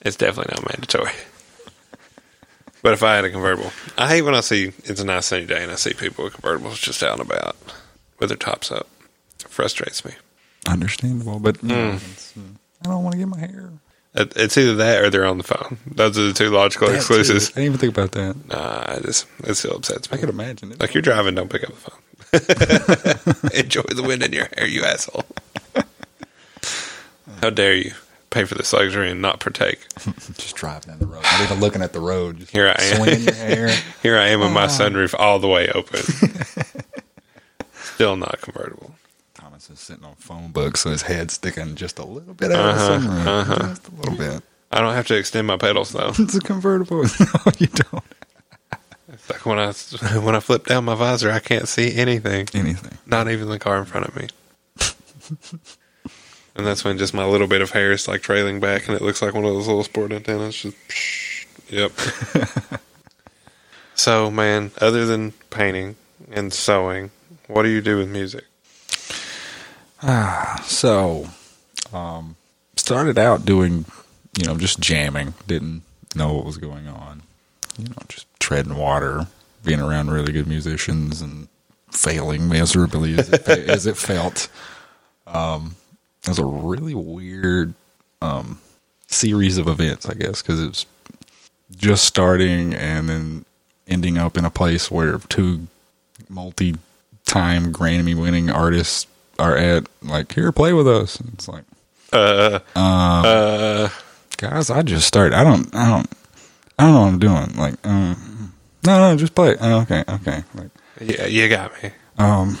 It's 0.00 0.16
definitely 0.16 0.54
not 0.54 0.68
mandatory. 0.70 1.12
But 2.80 2.92
if 2.92 3.02
I 3.02 3.16
had 3.16 3.24
a 3.24 3.30
convertible, 3.30 3.72
I 3.98 4.06
hate 4.08 4.22
when 4.22 4.36
I 4.36 4.40
see 4.40 4.66
it's 4.84 5.00
a 5.00 5.04
nice 5.04 5.26
sunny 5.26 5.46
day 5.46 5.64
and 5.64 5.72
I 5.72 5.74
see 5.74 5.94
people 5.94 6.22
with 6.24 6.34
convertibles 6.34 6.80
just 6.80 7.02
out 7.02 7.18
and 7.18 7.28
about 7.28 7.56
with 8.20 8.28
their 8.28 8.36
tops 8.38 8.70
up. 8.70 8.88
It 9.40 9.48
frustrates 9.48 10.04
me. 10.04 10.12
Understandable, 10.66 11.40
but 11.40 11.60
you 11.60 11.70
know, 11.70 11.74
Mm. 11.74 11.98
uh, 12.36 12.40
I 12.84 12.92
don't 12.92 13.02
want 13.02 13.12
to 13.14 13.18
get 13.18 13.26
my 13.28 13.40
hair. 13.40 13.70
It- 14.14 14.32
It's 14.36 14.56
either 14.56 14.76
that 14.76 15.02
or 15.02 15.10
they're 15.10 15.26
on 15.26 15.38
the 15.38 15.44
phone. 15.44 15.78
Those 15.92 16.16
are 16.18 16.28
the 16.28 16.32
two 16.32 16.50
logical 16.50 16.86
That, 16.86 16.92
too. 16.92 16.98
exclusives. 16.98 17.50
I 17.50 17.54
didn't 17.54 17.64
even 17.64 17.78
think 17.78 17.92
about 17.98 18.12
that. 18.12 18.46
Nah, 18.48 18.92
it 18.94 19.02
just 19.04 19.26
it 19.42 19.54
still 19.56 19.74
upsets 19.74 20.08
me. 20.10 20.16
I 20.16 20.20
could 20.20 20.30
imagine 20.30 20.70
it. 20.70 20.80
Like 20.80 20.94
you're 20.94 21.02
driving, 21.02 21.34
don't 21.34 21.50
pick 21.50 21.64
up 21.64 21.70
the 21.70 21.90
phone. 21.90 21.98
Enjoy 23.54 23.82
the 23.82 24.04
wind 24.06 24.22
in 24.22 24.32
your 24.32 24.48
hair, 24.56 24.66
you 24.66 24.84
asshole. 24.84 25.24
How 27.42 27.50
dare 27.50 27.74
you? 27.74 27.92
pay 28.30 28.44
for 28.44 28.54
this 28.54 28.72
luxury 28.72 29.10
and 29.10 29.22
not 29.22 29.40
partake. 29.40 29.86
just 30.36 30.56
driving 30.56 30.90
down 30.90 30.98
the 30.98 31.06
road, 31.06 31.22
not 31.22 31.40
even 31.42 31.60
looking 31.60 31.82
at 31.82 31.92
the 31.92 32.00
road. 32.00 32.38
Just 32.38 32.50
Here 32.50 32.68
I 32.68 32.82
am. 32.82 32.96
swinging 32.96 33.24
your 33.24 33.34
hair. 33.34 33.68
Here 34.02 34.18
I 34.18 34.28
am 34.28 34.40
with 34.40 34.52
my 34.52 34.64
ah. 34.64 34.68
sunroof 34.68 35.14
all 35.18 35.38
the 35.38 35.48
way 35.48 35.68
open. 35.70 36.00
Still 37.72 38.16
not 38.16 38.40
convertible. 38.40 38.94
Thomas 39.34 39.70
is 39.70 39.80
sitting 39.80 40.04
on 40.04 40.14
phone 40.16 40.52
book, 40.52 40.76
so 40.76 40.90
his 40.90 41.02
head's 41.02 41.34
sticking 41.34 41.74
just 41.74 41.98
a 41.98 42.04
little 42.04 42.34
bit 42.34 42.52
out 42.52 42.70
of 42.70 42.76
the 42.76 42.82
uh-huh, 42.82 43.08
sunroof, 43.08 43.26
uh-huh. 43.26 43.68
just 43.68 43.88
a 43.88 43.94
little 43.94 44.16
bit. 44.16 44.42
I 44.70 44.80
don't 44.80 44.94
have 44.94 45.06
to 45.08 45.16
extend 45.16 45.46
my 45.46 45.56
pedals 45.56 45.92
though. 45.92 46.12
It's 46.18 46.34
a 46.34 46.40
convertible. 46.40 47.02
no, 47.02 47.52
you 47.58 47.68
don't. 47.68 48.04
Like 49.30 49.44
when 49.46 49.58
I 49.58 49.72
when 50.20 50.34
I 50.34 50.40
flip 50.40 50.66
down 50.66 50.84
my 50.84 50.94
visor, 50.94 51.30
I 51.30 51.38
can't 51.40 51.68
see 51.68 51.94
anything, 51.96 52.48
Anything. 52.54 52.98
not 53.06 53.28
even 53.30 53.48
the 53.48 53.58
car 53.58 53.78
in 53.78 53.84
front 53.84 54.06
of 54.06 54.16
me. 54.16 54.28
and 56.56 56.66
that's 56.66 56.84
when 56.84 56.98
just 56.98 57.12
my 57.14 57.24
little 57.24 57.46
bit 57.46 57.60
of 57.60 57.70
hair 57.70 57.92
is 57.92 58.08
like 58.08 58.22
trailing 58.22 58.60
back, 58.60 58.86
and 58.88 58.96
it 58.96 59.02
looks 59.02 59.20
like 59.22 59.34
one 59.34 59.44
of 59.44 59.52
those 59.52 59.66
little 59.66 59.84
sport 59.84 60.12
antennas. 60.12 60.56
Just 60.56 60.76
psh, 60.88 61.46
yep. 61.68 61.92
so, 63.94 64.30
man, 64.30 64.70
other 64.80 65.04
than 65.06 65.32
painting 65.50 65.96
and 66.30 66.52
sewing, 66.52 67.10
what 67.46 67.62
do 67.62 67.68
you 67.68 67.80
do 67.80 67.98
with 67.98 68.08
music? 68.08 68.44
Ah, 70.02 70.62
So, 70.66 71.28
um, 71.92 72.36
started 72.76 73.18
out 73.18 73.44
doing, 73.44 73.84
you 74.38 74.44
know, 74.46 74.56
just 74.56 74.78
jamming. 74.80 75.34
Didn't 75.46 75.82
know 76.14 76.34
what 76.34 76.44
was 76.44 76.56
going 76.58 76.86
on. 76.86 77.22
You 77.78 77.88
know, 77.88 77.96
just 78.08 78.26
treading 78.40 78.76
water, 78.76 79.26
being 79.64 79.80
around 79.80 80.10
really 80.10 80.32
good 80.32 80.46
musicians, 80.46 81.20
and 81.22 81.48
failing 81.90 82.48
miserably 82.48 83.18
as 83.18 83.28
it, 83.30 83.48
as 83.48 83.86
it 83.86 83.96
felt. 84.08 84.48
Um, 85.26 85.76
it 86.22 86.28
was 86.28 86.38
a 86.38 86.44
really 86.44 86.94
weird 86.94 87.74
um, 88.20 88.60
series 89.06 89.58
of 89.58 89.68
events, 89.68 90.06
I 90.08 90.14
guess, 90.14 90.42
because 90.42 90.62
it's 90.62 90.86
just 91.76 92.04
starting 92.04 92.74
and 92.74 93.08
then 93.08 93.44
ending 93.86 94.18
up 94.18 94.36
in 94.36 94.44
a 94.44 94.50
place 94.50 94.90
where 94.90 95.18
two 95.18 95.66
multi-time 96.28 97.72
Grammy-winning 97.72 98.50
artists 98.50 99.06
are 99.38 99.56
at 99.56 99.86
like 100.02 100.32
here 100.32 100.50
play 100.50 100.72
with 100.72 100.88
us 100.88 101.20
it's 101.32 101.46
like 101.46 101.62
Uh, 102.12 102.58
uh, 102.74 103.88
guys 104.36 104.68
i 104.70 104.82
just 104.82 105.06
started 105.06 105.34
i 105.34 105.44
don't 105.44 105.72
i 105.74 105.88
don't 105.88 106.10
i 106.78 106.84
don't 106.84 106.92
know 106.94 107.00
what 107.00 107.08
i'm 107.08 107.18
doing. 107.18 107.56
Like 107.56 107.86
um, 107.86 108.54
no 108.86 108.98
no 109.10 109.16
just 109.16 109.34
play. 109.34 109.56
Oh, 109.60 109.80
okay 109.82 110.04
okay 110.08 110.44
like 110.54 110.70
yeah, 111.00 111.26
you 111.26 111.48
got 111.48 111.80
me. 111.82 111.90
um 112.18 112.58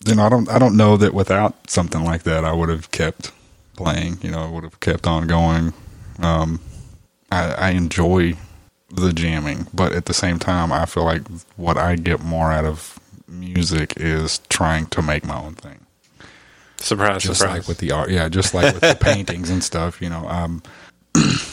then 0.00 0.18
i 0.18 0.28
don't 0.28 0.48
i 0.48 0.58
don't 0.58 0.76
know 0.76 0.96
that 0.96 1.14
without 1.14 1.70
something 1.70 2.02
like 2.04 2.22
that 2.24 2.44
i 2.44 2.52
would 2.52 2.68
have 2.68 2.90
kept 2.90 3.30
playing 3.76 4.18
you 4.22 4.30
know 4.30 4.42
i 4.44 4.50
would 4.50 4.64
have 4.64 4.80
kept 4.80 5.06
on 5.06 5.26
going. 5.26 5.72
Um 6.18 6.60
i 7.30 7.52
i 7.54 7.70
enjoy 7.70 8.34
the 8.90 9.12
jamming 9.12 9.66
but 9.72 9.92
at 9.92 10.04
the 10.04 10.12
same 10.14 10.38
time 10.38 10.70
i 10.72 10.84
feel 10.84 11.04
like 11.04 11.22
what 11.56 11.78
i 11.78 11.96
get 11.96 12.20
more 12.22 12.52
out 12.52 12.64
of 12.66 12.98
music 13.26 13.94
is 13.96 14.38
trying 14.50 14.84
to 14.86 15.00
make 15.00 15.24
my 15.24 15.38
own 15.38 15.54
thing. 15.54 15.78
Surprise, 16.76 17.22
just 17.22 17.40
surprise. 17.40 17.58
like 17.60 17.68
with 17.68 17.78
the 17.78 17.92
art 17.92 18.10
yeah 18.10 18.28
just 18.28 18.52
like 18.54 18.74
with 18.74 18.82
the 18.82 18.94
paintings 19.00 19.48
and 19.50 19.62
stuff 19.64 20.02
you 20.02 20.08
know 20.10 20.28
um 20.28 20.62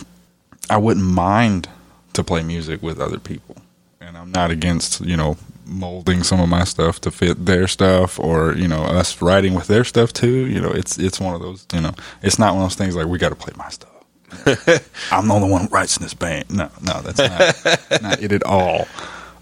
i 0.70 0.78
wouldn't 0.78 1.06
mind 1.06 1.68
to 2.14 2.24
play 2.24 2.44
music 2.44 2.82
with 2.82 3.00
other 3.00 3.20
people 3.20 3.56
and 4.02 4.18
i'm 4.18 4.32
not 4.32 4.52
against 4.52 5.02
you 5.02 5.18
know 5.18 5.38
molding 5.66 6.24
some 6.24 6.40
of 6.40 6.50
my 6.50 6.64
stuff 6.64 7.00
to 7.00 7.12
fit 7.12 7.46
their 7.46 7.68
stuff 7.68 8.20
or 8.20 8.54
you 8.54 8.68
know 8.68 8.84
us 8.84 9.22
writing 9.22 9.54
with 9.54 9.68
their 9.68 9.84
stuff 9.84 10.12
too 10.12 10.48
you 10.48 10.60
know 10.60 10.72
it's 10.72 10.98
it's 10.98 11.20
one 11.20 11.36
of 11.36 11.42
those 11.42 11.66
you 11.74 11.82
know 11.82 11.94
it's 12.24 12.40
not 12.40 12.54
one 12.54 12.64
of 12.64 12.70
those 12.70 12.76
things 12.76 12.96
like 12.96 13.06
we 13.06 13.18
got 13.20 13.30
to 13.30 13.36
play 13.36 13.54
my 13.56 13.70
stuff 13.70 13.90
i'm 15.12 15.28
the 15.28 15.34
only 15.34 15.50
one 15.50 15.62
who 15.62 15.68
writes 15.68 15.98
in 15.98 16.04
this 16.04 16.14
band 16.14 16.50
no 16.50 16.70
no 16.82 17.02
that's 17.02 17.20
not 17.20 18.02
not 18.02 18.22
it 18.22 18.32
at 18.32 18.44
all 18.44 18.88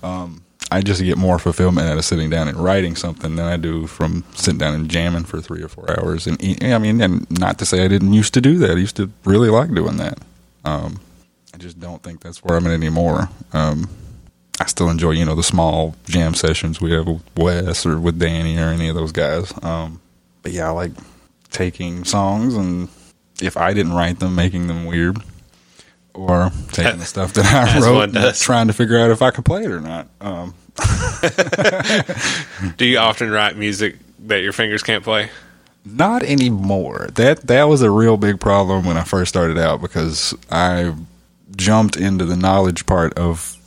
um 0.03 0.41
I 0.69 0.81
just 0.81 1.01
get 1.01 1.17
more 1.17 1.39
fulfillment 1.39 1.87
out 1.87 1.97
of 1.97 2.03
sitting 2.03 2.29
down 2.29 2.47
and 2.47 2.57
writing 2.57 2.95
something 2.95 3.35
than 3.35 3.45
I 3.45 3.55
do 3.55 3.87
from 3.87 4.25
sitting 4.33 4.57
down 4.57 4.73
and 4.73 4.89
jamming 4.89 5.23
for 5.23 5.39
three 5.39 5.63
or 5.63 5.69
four 5.69 5.89
hours. 5.97 6.27
And 6.27 6.41
eat, 6.43 6.63
I 6.63 6.77
mean, 6.77 6.99
and 6.99 7.29
not 7.31 7.57
to 7.59 7.65
say 7.65 7.85
I 7.85 7.87
didn't 7.87 8.13
used 8.13 8.33
to 8.33 8.41
do 8.41 8.57
that. 8.59 8.71
I 8.71 8.79
used 8.79 8.97
to 8.97 9.09
really 9.23 9.49
like 9.49 9.73
doing 9.73 9.97
that. 9.97 10.19
Um, 10.65 10.99
I 11.57 11.59
just 11.59 11.79
don't 11.79 12.03
think 12.03 12.21
that's 12.21 12.43
where 12.43 12.55
I'm 12.55 12.67
at 12.67 12.73
anymore. 12.73 13.29
Um, 13.51 13.89
I 14.59 14.67
still 14.67 14.91
enjoy, 14.91 15.11
you 15.11 15.25
know, 15.25 15.33
the 15.33 15.41
small 15.41 15.95
jam 16.05 16.35
sessions 16.35 16.79
we 16.79 16.91
have 16.91 17.07
with 17.07 17.23
Wes 17.35 17.83
or 17.83 17.99
with 17.99 18.19
Danny 18.19 18.59
or 18.59 18.67
any 18.67 18.89
of 18.89 18.95
those 18.95 19.11
guys. 19.11 19.51
Um, 19.63 19.99
but 20.43 20.51
yeah, 20.51 20.67
I 20.67 20.69
like 20.69 20.91
taking 21.49 22.05
songs 22.05 22.53
and 22.53 22.89
if 23.41 23.57
I 23.57 23.73
didn't 23.73 23.93
write 23.93 24.19
them, 24.19 24.35
making 24.35 24.67
them 24.67 24.85
weird. 24.85 25.17
Or 26.13 26.51
taking 26.73 26.99
the 26.99 27.05
stuff 27.05 27.33
that 27.33 27.45
I 27.45 27.79
wrote, 27.81 28.15
and 28.15 28.35
trying 28.35 28.67
to 28.67 28.73
figure 28.73 28.99
out 28.99 29.09
if 29.09 29.23
I 29.23 29.31
could 29.31 29.45
play 29.45 29.63
it 29.63 29.71
or 29.71 29.81
not. 29.81 30.07
Um, 30.21 30.53
Do 32.77 32.85
you 32.85 32.99
often 32.99 33.31
write 33.31 33.57
music 33.57 33.95
that 34.27 34.43
your 34.43 34.53
fingers 34.53 34.83
can't 34.83 35.03
play? 35.03 35.31
Not 35.83 36.21
anymore. 36.21 37.07
That 37.15 37.47
that 37.47 37.63
was 37.63 37.81
a 37.81 37.89
real 37.89 38.17
big 38.17 38.39
problem 38.39 38.85
when 38.85 38.95
I 38.95 39.03
first 39.03 39.29
started 39.29 39.57
out 39.57 39.81
because 39.81 40.35
I 40.51 40.93
jumped 41.57 41.97
into 41.97 42.23
the 42.25 42.37
knowledge 42.37 42.85
part 42.85 43.13
of 43.15 43.57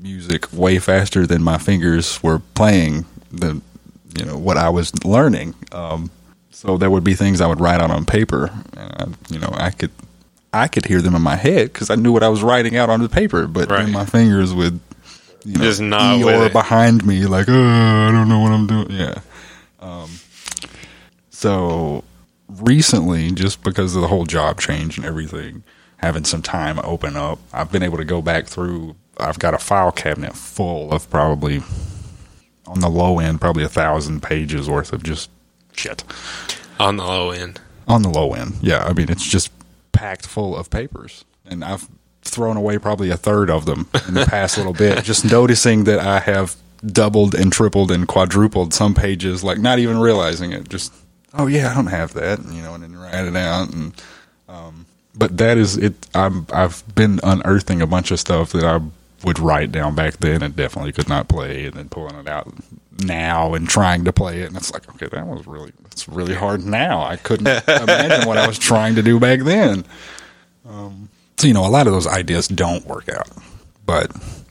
music 0.00 0.52
way 0.52 0.78
faster 0.78 1.26
than 1.26 1.42
my 1.42 1.58
fingers 1.58 2.22
were 2.22 2.38
playing 2.54 3.04
the 3.32 3.60
you 4.18 4.24
know 4.24 4.38
what 4.38 4.56
I 4.56 4.68
was 4.68 4.92
learning. 5.04 5.54
Um, 5.72 6.10
so 6.50 6.76
there 6.76 6.90
would 6.90 7.04
be 7.04 7.14
things 7.14 7.40
I 7.40 7.46
would 7.46 7.60
write 7.60 7.80
out 7.80 7.90
on 7.90 8.04
paper, 8.04 8.50
and 8.76 8.92
I, 9.30 9.32
you 9.32 9.38
know 9.38 9.50
I 9.52 9.70
could 9.70 9.90
I 10.52 10.66
could 10.68 10.84
hear 10.86 11.00
them 11.02 11.14
in 11.14 11.22
my 11.22 11.36
head 11.36 11.72
because 11.72 11.90
I 11.90 11.94
knew 11.94 12.12
what 12.12 12.22
I 12.22 12.28
was 12.28 12.42
writing 12.42 12.76
out 12.76 12.88
on 12.90 13.00
the 13.02 13.08
paper, 13.08 13.46
but 13.46 13.70
Right. 13.70 13.88
my 13.88 14.04
fingers 14.06 14.54
would 14.54 14.80
you 15.44 15.54
know, 15.58 15.64
Just 15.64 15.80
with 15.80 16.46
it. 16.46 16.52
behind 16.52 17.06
me, 17.06 17.24
like, 17.26 17.46
oh, 17.48 17.64
I 17.64 18.10
don't 18.10 18.28
know 18.28 18.40
what 18.40 18.52
I'm 18.52 18.66
doing. 18.66 18.90
Yeah. 18.90 19.20
Um, 19.80 20.10
so 21.30 22.02
recently, 22.48 23.30
just 23.32 23.62
because 23.62 23.94
of 23.94 24.02
the 24.02 24.08
whole 24.08 24.24
job 24.26 24.60
change 24.60 24.96
and 24.96 25.06
everything, 25.06 25.62
having 25.98 26.24
some 26.24 26.42
time 26.42 26.80
open 26.82 27.16
up, 27.16 27.38
I've 27.52 27.70
been 27.70 27.82
able 27.82 27.98
to 27.98 28.04
go 28.04 28.22
back 28.22 28.46
through. 28.46 28.96
I've 29.18 29.38
got 29.38 29.54
a 29.54 29.58
file 29.58 29.92
cabinet 29.92 30.34
full 30.34 30.92
of 30.92 31.08
probably, 31.10 31.62
on 32.66 32.80
the 32.80 32.88
low 32.88 33.18
end, 33.18 33.40
probably 33.40 33.64
a 33.64 33.68
thousand 33.68 34.22
pages 34.22 34.68
worth 34.68 34.92
of 34.92 35.02
just 35.02 35.30
shit. 35.72 36.04
On 36.78 36.96
the 36.96 37.04
low 37.04 37.30
end. 37.30 37.60
On 37.86 38.02
the 38.02 38.08
low 38.08 38.34
end, 38.34 38.54
yeah. 38.60 38.84
I 38.84 38.92
mean, 38.92 39.10
it's 39.10 39.26
just 39.26 39.50
packed 39.92 40.26
full 40.26 40.56
of 40.56 40.70
papers, 40.70 41.24
and 41.46 41.64
I've 41.64 41.88
thrown 42.22 42.56
away 42.56 42.78
probably 42.78 43.10
a 43.10 43.16
third 43.16 43.50
of 43.50 43.64
them 43.64 43.88
in 44.06 44.14
the 44.14 44.26
past 44.26 44.56
little 44.56 44.72
bit. 44.72 45.02
Just 45.04 45.24
noticing 45.24 45.84
that 45.84 45.98
I 45.98 46.20
have 46.20 46.56
doubled 46.84 47.34
and 47.34 47.52
tripled 47.52 47.90
and 47.90 48.06
quadrupled 48.06 48.72
some 48.74 48.94
pages, 48.94 49.42
like 49.42 49.58
not 49.58 49.78
even 49.78 49.98
realizing 49.98 50.52
it. 50.52 50.68
Just 50.68 50.92
oh 51.34 51.46
yeah, 51.46 51.70
I 51.70 51.74
don't 51.74 51.86
have 51.86 52.14
that, 52.14 52.40
you 52.50 52.62
know, 52.62 52.74
and 52.74 52.82
then 52.82 52.96
write 52.96 53.24
it 53.24 53.36
out. 53.36 53.72
And 53.72 54.02
um, 54.48 54.86
but 55.18 55.36
that 55.38 55.58
is 55.58 55.76
it. 55.76 55.94
I'm 56.14 56.46
I've 56.52 56.82
been 56.94 57.20
unearthing 57.22 57.82
a 57.82 57.86
bunch 57.86 58.10
of 58.10 58.20
stuff 58.20 58.52
that 58.52 58.64
I 58.64 58.80
would 59.24 59.38
write 59.40 59.72
down 59.72 59.94
back 59.96 60.18
then 60.18 60.42
and 60.42 60.54
definitely 60.54 60.92
could 60.92 61.08
not 61.08 61.28
play, 61.28 61.66
and 61.66 61.74
then 61.74 61.88
pulling 61.88 62.14
it 62.14 62.28
out 62.28 62.52
now 63.04 63.54
and 63.54 63.68
trying 63.68 64.04
to 64.04 64.12
play 64.12 64.42
it, 64.42 64.46
and 64.48 64.56
it's 64.56 64.72
like 64.72 64.88
okay, 64.94 65.08
that 65.08 65.26
was 65.26 65.46
really 65.46 65.72
it's 65.90 66.08
really 66.08 66.34
hard 66.34 66.64
now. 66.64 67.02
I 67.02 67.16
couldn't 67.16 67.46
imagine 67.68 68.28
what 68.28 68.38
I 68.38 68.46
was 68.46 68.58
trying 68.58 68.94
to 68.94 69.02
do 69.02 69.18
back 69.20 69.40
then. 69.40 69.84
Um, 70.68 71.08
so 71.36 71.46
you 71.46 71.54
know, 71.54 71.66
a 71.66 71.68
lot 71.68 71.86
of 71.86 71.92
those 71.92 72.06
ideas 72.06 72.48
don't 72.48 72.84
work 72.86 73.08
out, 73.08 73.28
but 73.86 74.10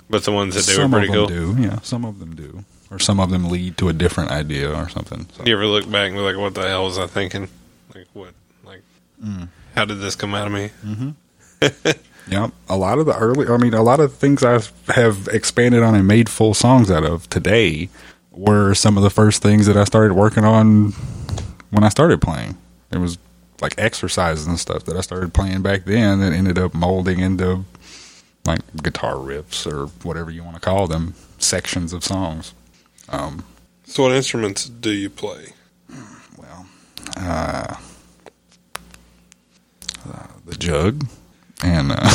But 0.09 0.23
the 0.23 0.31
ones 0.31 0.55
that 0.55 0.65
do 0.65 0.71
are 0.73 0.75
some 0.83 0.91
pretty 0.91 1.07
of 1.07 1.13
cool. 1.13 1.27
them 1.27 1.55
do. 1.55 1.61
Yeah, 1.63 1.79
some 1.81 2.03
of 2.05 2.19
them 2.19 2.35
do, 2.35 2.63
or 2.91 2.99
some 2.99 3.19
of 3.19 3.29
them 3.29 3.49
lead 3.49 3.77
to 3.77 3.89
a 3.89 3.93
different 3.93 4.31
idea 4.31 4.73
or 4.73 4.89
something. 4.89 5.27
So. 5.37 5.45
You 5.45 5.53
ever 5.53 5.65
look 5.65 5.89
back 5.89 6.07
and 6.07 6.15
be 6.15 6.21
like, 6.21 6.37
what 6.37 6.53
the 6.55 6.67
hell 6.67 6.85
was 6.85 6.97
I 6.97 7.07
thinking? 7.07 7.47
Like, 7.95 8.07
what? 8.13 8.33
Like, 8.65 8.81
Mm. 9.23 9.47
How 9.77 9.85
did 9.85 9.99
this 9.99 10.15
come 10.15 10.33
out 10.33 10.47
of 10.47 10.53
me? 10.53 10.71
Yeah, 12.29 12.49
a 12.67 12.75
lot 12.75 12.99
of 12.99 13.05
the 13.05 13.15
early, 13.17 13.47
I 13.47 13.55
mean, 13.55 13.73
a 13.73 13.81
lot 13.81 14.01
of 14.01 14.11
the 14.11 14.17
things 14.17 14.43
I 14.43 14.59
have 14.91 15.29
expanded 15.31 15.81
on 15.81 15.95
and 15.95 16.05
made 16.05 16.27
full 16.27 16.53
songs 16.53 16.91
out 16.91 17.05
of 17.05 17.29
today 17.29 17.87
were 18.31 18.73
some 18.73 18.97
of 18.97 19.03
the 19.03 19.09
first 19.09 19.41
things 19.41 19.65
that 19.65 19.77
I 19.77 19.85
started 19.85 20.13
working 20.13 20.43
on 20.43 20.91
when 21.69 21.85
I 21.85 21.89
started 21.89 22.19
playing. 22.19 22.57
It 22.91 22.97
was 22.97 23.17
like 23.61 23.75
exercises 23.77 24.45
and 24.45 24.59
stuff 24.59 24.83
that 24.83 24.97
I 24.97 25.01
started 25.01 25.33
playing 25.33 25.61
back 25.61 25.85
then 25.85 26.19
that 26.19 26.33
ended 26.33 26.59
up 26.59 26.73
molding 26.73 27.19
into 27.21 27.63
like 28.45 28.59
guitar 28.83 29.13
riffs 29.15 29.65
or 29.65 29.85
whatever 30.05 30.29
you 30.29 30.43
want 30.43 30.55
to 30.55 30.61
call 30.61 30.85
them, 30.87 31.13
sections 31.37 31.93
of 31.93 32.03
songs. 32.03 32.53
Um, 33.07 33.45
So, 33.85 34.03
what 34.03 34.11
instruments 34.11 34.65
do 34.65 34.89
you 34.91 35.09
play? 35.09 35.53
well, 36.37 36.65
uh, 37.15 37.75
the 40.47 40.55
jug, 40.55 41.05
and 41.63 41.91
uh, 41.91 42.09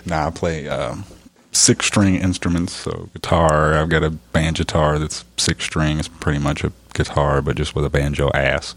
now 0.06 0.26
I 0.26 0.30
play 0.30 0.68
um, 0.68 1.04
six 1.52 1.86
string 1.86 2.16
instruments. 2.16 2.72
So 2.74 3.08
guitar, 3.12 3.74
I've 3.74 3.88
got 3.88 4.02
a 4.02 4.10
banjo 4.10 4.64
guitar 4.64 4.98
that's 4.98 5.24
six 5.36 5.64
string. 5.64 5.98
It's 5.98 6.08
pretty 6.08 6.38
much 6.38 6.64
a 6.64 6.72
guitar, 6.94 7.40
but 7.42 7.56
just 7.56 7.74
with 7.74 7.84
a 7.84 7.90
banjo 7.90 8.30
ass. 8.34 8.74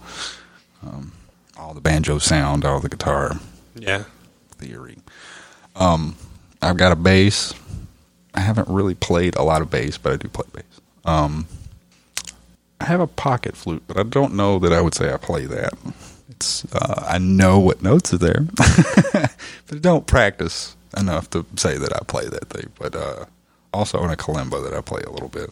Um, 0.86 1.12
all 1.58 1.74
the 1.74 1.82
banjo 1.82 2.18
sound, 2.20 2.66
all 2.66 2.80
the 2.80 2.90
guitar 2.90 3.40
Yeah. 3.76 4.04
theory. 4.58 4.98
Um, 5.76 6.16
I've 6.62 6.78
got 6.78 6.92
a 6.92 6.96
bass. 6.96 7.54
I 8.36 8.40
haven't 8.42 8.68
really 8.68 8.96
played 8.96 9.36
a 9.36 9.44
lot 9.44 9.62
of 9.62 9.70
bass, 9.72 9.98
but 9.98 10.14
I 10.14 10.16
do 10.18 10.28
play 10.28 10.46
bass. 10.54 10.64
Um, 11.06 11.48
I 12.82 12.86
have 12.86 13.00
a 13.00 13.08
pocket 13.08 13.56
flute, 13.56 13.84
but 13.88 13.98
I 13.98 14.04
don't 14.04 14.34
know 14.34 14.60
that 14.60 14.74
I 14.74 14.82
would 14.82 14.94
say 14.94 15.14
I 15.14 15.18
play 15.18 15.46
that. 15.46 15.74
It's 16.44 16.66
uh, 16.76 17.06
I 17.08 17.20
know 17.20 17.58
what 17.58 17.82
notes 17.82 18.14
are 18.14 18.18
there, 18.18 18.42
but 18.56 19.32
I 19.72 19.80
don't 19.80 20.06
practice 20.06 20.76
enough 20.98 21.30
to 21.30 21.46
say 21.56 21.78
that 21.78 21.96
I 21.96 22.00
play 22.06 22.28
that 22.28 22.50
thing. 22.50 22.70
But 22.78 22.96
uh, 22.96 23.26
also 23.74 24.00
on 24.00 24.10
a 24.12 24.18
kalimba 24.18 24.62
that 24.64 24.74
I 24.74 24.82
play 24.82 25.02
a 25.08 25.10
little 25.10 25.30
bit. 25.30 25.50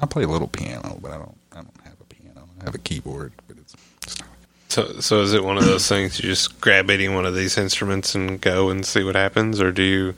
I 0.00 0.06
play 0.06 0.22
a 0.22 0.28
little 0.28 0.46
piano, 0.46 0.98
but 1.02 1.10
I 1.10 1.16
don't. 1.16 1.36
I 1.52 1.56
don't 1.56 1.80
have 1.82 2.00
a 2.00 2.04
piano. 2.04 2.48
I 2.60 2.64
have 2.64 2.74
a 2.76 2.78
keyboard, 2.78 3.32
but 3.48 3.56
it's, 3.58 3.74
it's 4.04 4.20
not. 4.20 4.28
So, 4.68 5.00
so 5.00 5.22
is 5.22 5.32
it 5.32 5.42
one 5.42 5.56
of 5.56 5.64
those 5.64 5.88
things 5.88 6.20
you 6.20 6.28
just 6.28 6.60
grab 6.60 6.88
any 6.88 7.08
one 7.08 7.26
of 7.26 7.34
these 7.34 7.58
instruments 7.58 8.14
and 8.14 8.40
go 8.40 8.70
and 8.70 8.86
see 8.86 9.02
what 9.02 9.16
happens, 9.16 9.60
or 9.60 9.72
do 9.72 9.82
you 9.82 10.14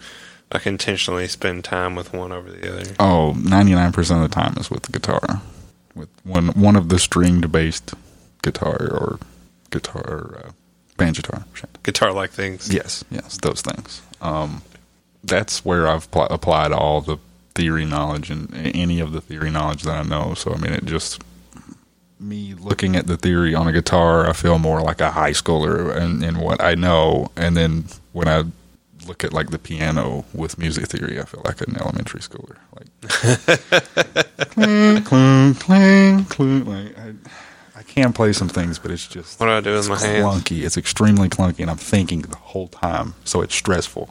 like 0.52 0.66
intentionally 0.66 1.28
spend 1.28 1.64
time 1.64 1.94
with 1.94 2.12
one 2.12 2.30
over 2.30 2.50
the 2.50 2.70
other? 2.70 2.94
Oh, 3.00 3.34
99% 3.38 3.96
of 4.22 4.28
the 4.28 4.34
time 4.34 4.54
is 4.58 4.70
with 4.70 4.82
the 4.82 4.92
guitar. 4.92 5.40
With 5.94 6.10
one 6.24 6.48
one 6.48 6.76
of 6.76 6.90
the 6.90 6.98
stringed 6.98 7.50
based 7.50 7.94
guitar 8.42 8.76
or 8.76 9.18
guitar 9.70 10.02
or 10.02 10.42
uh, 10.44 10.50
banjo 10.96 11.22
guitar. 11.22 11.44
Guitar-like 11.82 12.30
things. 12.30 12.72
Yes, 12.72 13.04
yes, 13.10 13.38
those 13.38 13.62
things. 13.62 14.02
Um, 14.20 14.62
that's 15.24 15.64
where 15.64 15.88
I've 15.88 16.10
pl- 16.10 16.24
applied 16.24 16.72
all 16.72 17.00
the 17.00 17.18
theory 17.54 17.84
knowledge 17.84 18.30
and 18.30 18.54
any 18.54 19.00
of 19.00 19.12
the 19.12 19.20
theory 19.20 19.50
knowledge 19.50 19.82
that 19.82 19.96
I 19.96 20.02
know. 20.02 20.34
So 20.34 20.52
I 20.54 20.58
mean, 20.58 20.72
it 20.72 20.84
just 20.84 21.22
me 22.18 22.54
looking 22.54 22.96
at 22.96 23.06
the 23.06 23.16
theory 23.16 23.54
on 23.54 23.66
a 23.66 23.72
guitar, 23.72 24.28
I 24.28 24.32
feel 24.34 24.58
more 24.58 24.80
like 24.82 25.00
a 25.00 25.10
high 25.10 25.32
schooler 25.32 25.96
in, 25.96 26.22
in 26.22 26.38
what 26.38 26.62
I 26.62 26.74
know, 26.74 27.30
and 27.36 27.56
then 27.56 27.84
when 28.12 28.28
I 28.28 28.44
look 29.06 29.24
at 29.24 29.32
like 29.32 29.50
the 29.50 29.58
piano 29.58 30.24
with 30.34 30.58
music 30.58 30.86
theory, 30.86 31.18
I 31.18 31.24
feel 31.24 31.42
like 31.44 31.60
an 31.62 31.76
elementary 31.80 32.20
schooler. 32.20 32.56
Like 32.76 32.90
cling, 34.50 35.02
cling, 35.02 35.54
cling, 35.54 36.24
cling. 36.26 36.64
Like 36.66 36.98
I 36.98 37.14
can 37.94 38.12
play 38.12 38.32
some 38.32 38.48
things, 38.48 38.78
but 38.78 38.90
it's 38.90 39.06
just 39.06 39.38
What 39.40 39.46
do 39.46 39.52
I 39.52 39.60
do 39.60 39.72
with 39.74 39.88
my 39.88 39.98
hands? 39.98 40.24
clunky. 40.24 40.62
It's 40.64 40.76
extremely 40.76 41.28
clunky, 41.28 41.60
and 41.60 41.70
I'm 41.70 41.76
thinking 41.76 42.22
the 42.22 42.36
whole 42.36 42.68
time, 42.68 43.14
so 43.24 43.42
it's 43.42 43.54
stressful. 43.54 44.08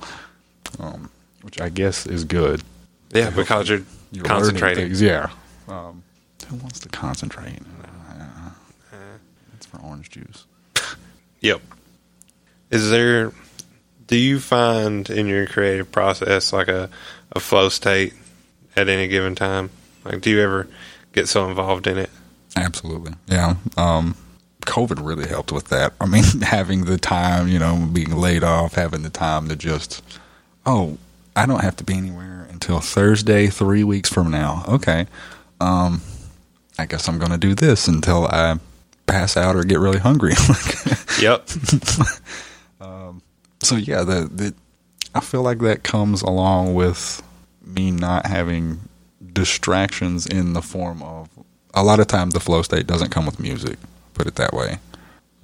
Um, 0.79 1.09
which 1.41 1.59
I 1.61 1.69
guess 1.69 2.05
is 2.05 2.23
good. 2.25 2.61
Yeah, 3.13 3.29
because 3.31 3.69
you're, 3.69 3.81
You're 4.11 4.23
concentrating. 4.25 4.85
things, 4.85 5.01
yeah. 5.01 5.29
Um, 5.67 6.03
who 6.47 6.55
wants 6.57 6.79
to 6.81 6.89
concentrate? 6.89 7.59
Uh, 7.83 8.49
it's 9.55 9.65
for 9.65 9.77
orange 9.81 10.09
juice. 10.09 10.45
Yep. 11.41 11.61
Is 12.69 12.89
there? 12.91 13.31
Do 14.07 14.17
you 14.17 14.39
find 14.41 15.09
in 15.09 15.27
your 15.27 15.45
creative 15.47 15.89
process 15.91 16.51
like 16.51 16.67
a 16.67 16.89
a 17.31 17.39
flow 17.39 17.69
state 17.69 18.13
at 18.75 18.89
any 18.89 19.07
given 19.07 19.35
time? 19.35 19.69
Like, 20.03 20.19
do 20.19 20.29
you 20.31 20.41
ever 20.41 20.67
get 21.13 21.29
so 21.29 21.47
involved 21.47 21.87
in 21.87 21.97
it? 21.97 22.09
Absolutely. 22.55 23.13
Yeah. 23.27 23.55
Um, 23.77 24.15
COVID 24.61 25.05
really 25.05 25.27
helped 25.27 25.51
with 25.51 25.69
that. 25.69 25.93
I 25.99 26.05
mean, 26.05 26.23
having 26.41 26.85
the 26.85 26.97
time, 26.97 27.47
you 27.47 27.59
know, 27.59 27.89
being 27.91 28.15
laid 28.15 28.43
off, 28.43 28.73
having 28.73 29.03
the 29.03 29.09
time 29.09 29.49
to 29.49 29.55
just, 29.55 30.03
oh, 30.65 30.97
I 31.35 31.45
don't 31.45 31.61
have 31.61 31.75
to 31.77 31.83
be 31.83 31.95
anywhere 31.95 32.47
until 32.49 32.79
Thursday, 32.79 33.47
three 33.47 33.83
weeks 33.83 34.09
from 34.09 34.31
now. 34.31 34.63
Okay. 34.67 35.07
Um, 35.61 36.01
I 36.77 36.85
guess 36.85 37.07
I'm 37.07 37.19
going 37.19 37.31
to 37.31 37.37
do 37.37 37.55
this 37.55 37.87
until 37.87 38.25
I 38.25 38.59
pass 39.07 39.35
out 39.37 39.55
or 39.55 39.63
get 39.63 39.79
really 39.79 39.99
hungry. 39.99 40.33
Yep. 41.19 41.49
so 43.61 43.75
yeah, 43.75 44.03
the, 44.03 44.29
the 44.31 44.53
I 45.13 45.19
feel 45.19 45.41
like 45.41 45.59
that 45.59 45.83
comes 45.83 46.21
along 46.21 46.75
with 46.75 47.21
me 47.61 47.91
not 47.91 48.25
having 48.25 48.79
distractions 49.33 50.25
in 50.25 50.53
the 50.53 50.61
form 50.61 51.03
of 51.03 51.18
a 51.73 51.83
lot 51.83 51.99
of 51.99 52.07
times 52.07 52.33
the 52.33 52.39
flow 52.39 52.61
state 52.61 52.87
doesn't 52.87 53.09
come 53.11 53.25
with 53.25 53.39
music. 53.39 53.77
Put 54.13 54.27
it 54.27 54.35
that 54.35 54.53
way. 54.53 54.79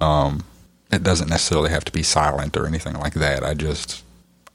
Um, 0.00 0.44
it 0.90 1.02
doesn't 1.02 1.28
necessarily 1.28 1.70
have 1.70 1.84
to 1.84 1.92
be 1.92 2.02
silent 2.02 2.56
or 2.56 2.66
anything 2.66 2.94
like 2.94 3.14
that. 3.14 3.42
I 3.42 3.54
just 3.54 4.02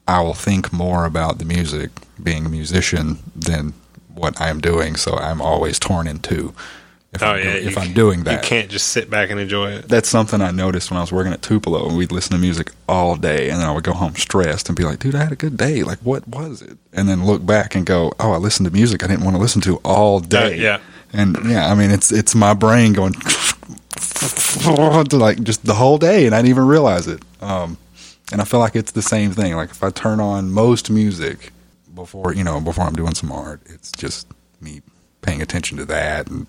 I 0.08 0.20
will 0.20 0.34
think 0.34 0.72
more 0.72 1.04
about 1.04 1.38
the 1.38 1.44
music, 1.44 1.90
being 2.22 2.46
a 2.46 2.48
musician, 2.48 3.18
than 3.34 3.74
what 4.14 4.40
I'm 4.40 4.60
doing. 4.60 4.96
So 4.96 5.14
I'm 5.16 5.40
always 5.40 5.78
torn 5.78 6.06
in 6.06 6.18
two. 6.20 6.54
If, 7.12 7.22
Oh 7.22 7.32
I'm, 7.32 7.44
yeah. 7.44 7.52
if 7.54 7.76
I'm 7.76 7.92
doing 7.92 8.24
that, 8.24 8.42
you 8.42 8.48
can't 8.48 8.70
just 8.70 8.88
sit 8.88 9.10
back 9.10 9.28
and 9.28 9.38
enjoy 9.38 9.72
it. 9.72 9.88
that's 9.88 10.08
something 10.08 10.40
I 10.40 10.50
noticed 10.50 10.90
when 10.90 10.96
I 10.96 11.02
was 11.02 11.12
working 11.12 11.32
at 11.34 11.42
Tupelo 11.42 11.86
and 11.86 11.94
we'd 11.96 12.10
listen 12.10 12.32
to 12.32 12.38
music 12.38 12.70
all 12.88 13.16
day 13.16 13.50
and 13.50 13.60
then 13.60 13.68
I 13.68 13.72
would 13.72 13.84
go 13.84 13.92
home 13.92 14.14
stressed 14.14 14.68
and 14.70 14.76
be 14.78 14.84
like, 14.84 14.98
dude, 15.00 15.14
I 15.14 15.22
had 15.24 15.32
a 15.32 15.36
good 15.36 15.58
day. 15.58 15.82
Like, 15.82 15.98
what 15.98 16.26
was 16.26 16.62
it? 16.62 16.78
And 16.94 17.10
then 17.10 17.26
look 17.26 17.44
back 17.44 17.74
and 17.74 17.84
go, 17.84 18.12
oh, 18.18 18.32
I 18.32 18.38
listened 18.38 18.66
to 18.66 18.72
music 18.72 19.04
I 19.04 19.08
didn't 19.08 19.24
want 19.24 19.36
to 19.36 19.42
listen 19.42 19.60
to 19.62 19.76
all 19.84 20.20
day. 20.20 20.56
yeah. 20.56 20.80
And 21.12 21.36
yeah, 21.44 21.70
I 21.70 21.74
mean, 21.74 21.90
it's, 21.90 22.10
it's 22.10 22.34
my 22.34 22.54
brain 22.54 22.92
going 22.92 23.12
like 25.12 25.42
just 25.42 25.64
the 25.64 25.74
whole 25.74 25.98
day 25.98 26.26
and 26.26 26.34
I 26.34 26.38
didn't 26.38 26.50
even 26.50 26.66
realize 26.66 27.06
it. 27.06 27.22
Um, 27.40 27.76
and 28.32 28.40
I 28.40 28.44
feel 28.44 28.60
like 28.60 28.76
it's 28.76 28.92
the 28.92 29.02
same 29.02 29.32
thing. 29.32 29.54
Like 29.54 29.70
if 29.70 29.82
I 29.82 29.90
turn 29.90 30.20
on 30.20 30.50
most 30.50 30.90
music 30.90 31.52
before, 31.94 32.34
you 32.34 32.44
know, 32.44 32.60
before 32.60 32.84
I'm 32.84 32.94
doing 32.94 33.14
some 33.14 33.30
art, 33.30 33.60
it's 33.66 33.92
just 33.92 34.26
me 34.60 34.80
paying 35.20 35.42
attention 35.42 35.76
to 35.78 35.84
that 35.86 36.28
and 36.28 36.46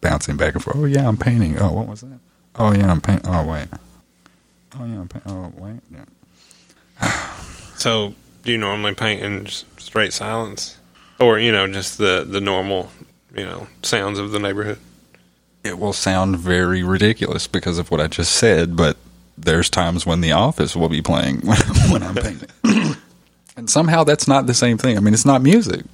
bouncing 0.00 0.36
back 0.36 0.54
and 0.54 0.62
forth. 0.62 0.76
Oh 0.76 0.84
yeah, 0.84 1.08
I'm 1.08 1.16
painting. 1.16 1.58
Oh, 1.58 1.72
what 1.72 1.88
was 1.88 2.02
that? 2.02 2.18
Oh 2.56 2.72
yeah, 2.72 2.90
I'm 2.90 3.00
painting. 3.00 3.30
Oh 3.32 3.46
wait. 3.46 3.68
Oh 4.78 4.84
yeah, 4.84 5.00
I'm 5.00 5.08
painting. 5.08 5.32
Oh 5.32 5.52
wait. 5.56 5.80
Yeah. 5.90 7.28
So, 7.74 8.14
do 8.44 8.52
you 8.52 8.58
normally 8.58 8.94
paint 8.94 9.22
in 9.22 9.46
straight 9.46 10.12
silence, 10.12 10.78
or 11.18 11.40
you 11.40 11.50
know, 11.50 11.66
just 11.66 11.98
the 11.98 12.24
the 12.28 12.40
normal, 12.40 12.90
you 13.34 13.44
know, 13.44 13.66
sounds 13.82 14.18
of 14.18 14.30
the 14.30 14.38
neighborhood? 14.38 14.78
It 15.64 15.78
will 15.78 15.92
sound 15.92 16.38
very 16.38 16.82
ridiculous 16.82 17.46
because 17.46 17.78
of 17.78 17.90
what 17.90 18.00
I 18.00 18.08
just 18.08 18.32
said, 18.32 18.76
but 18.76 18.96
there's 19.38 19.70
times 19.70 20.04
when 20.04 20.20
The 20.20 20.32
Office 20.32 20.74
will 20.74 20.88
be 20.88 21.02
playing 21.02 21.40
when, 21.42 21.58
when 21.90 22.02
I'm 22.02 22.14
painting, 22.14 22.48
and 23.56 23.70
somehow 23.70 24.04
that's 24.04 24.26
not 24.26 24.46
the 24.46 24.54
same 24.54 24.78
thing. 24.78 24.96
I 24.96 25.00
mean, 25.00 25.14
it's 25.14 25.24
not 25.26 25.42
music. 25.42 25.84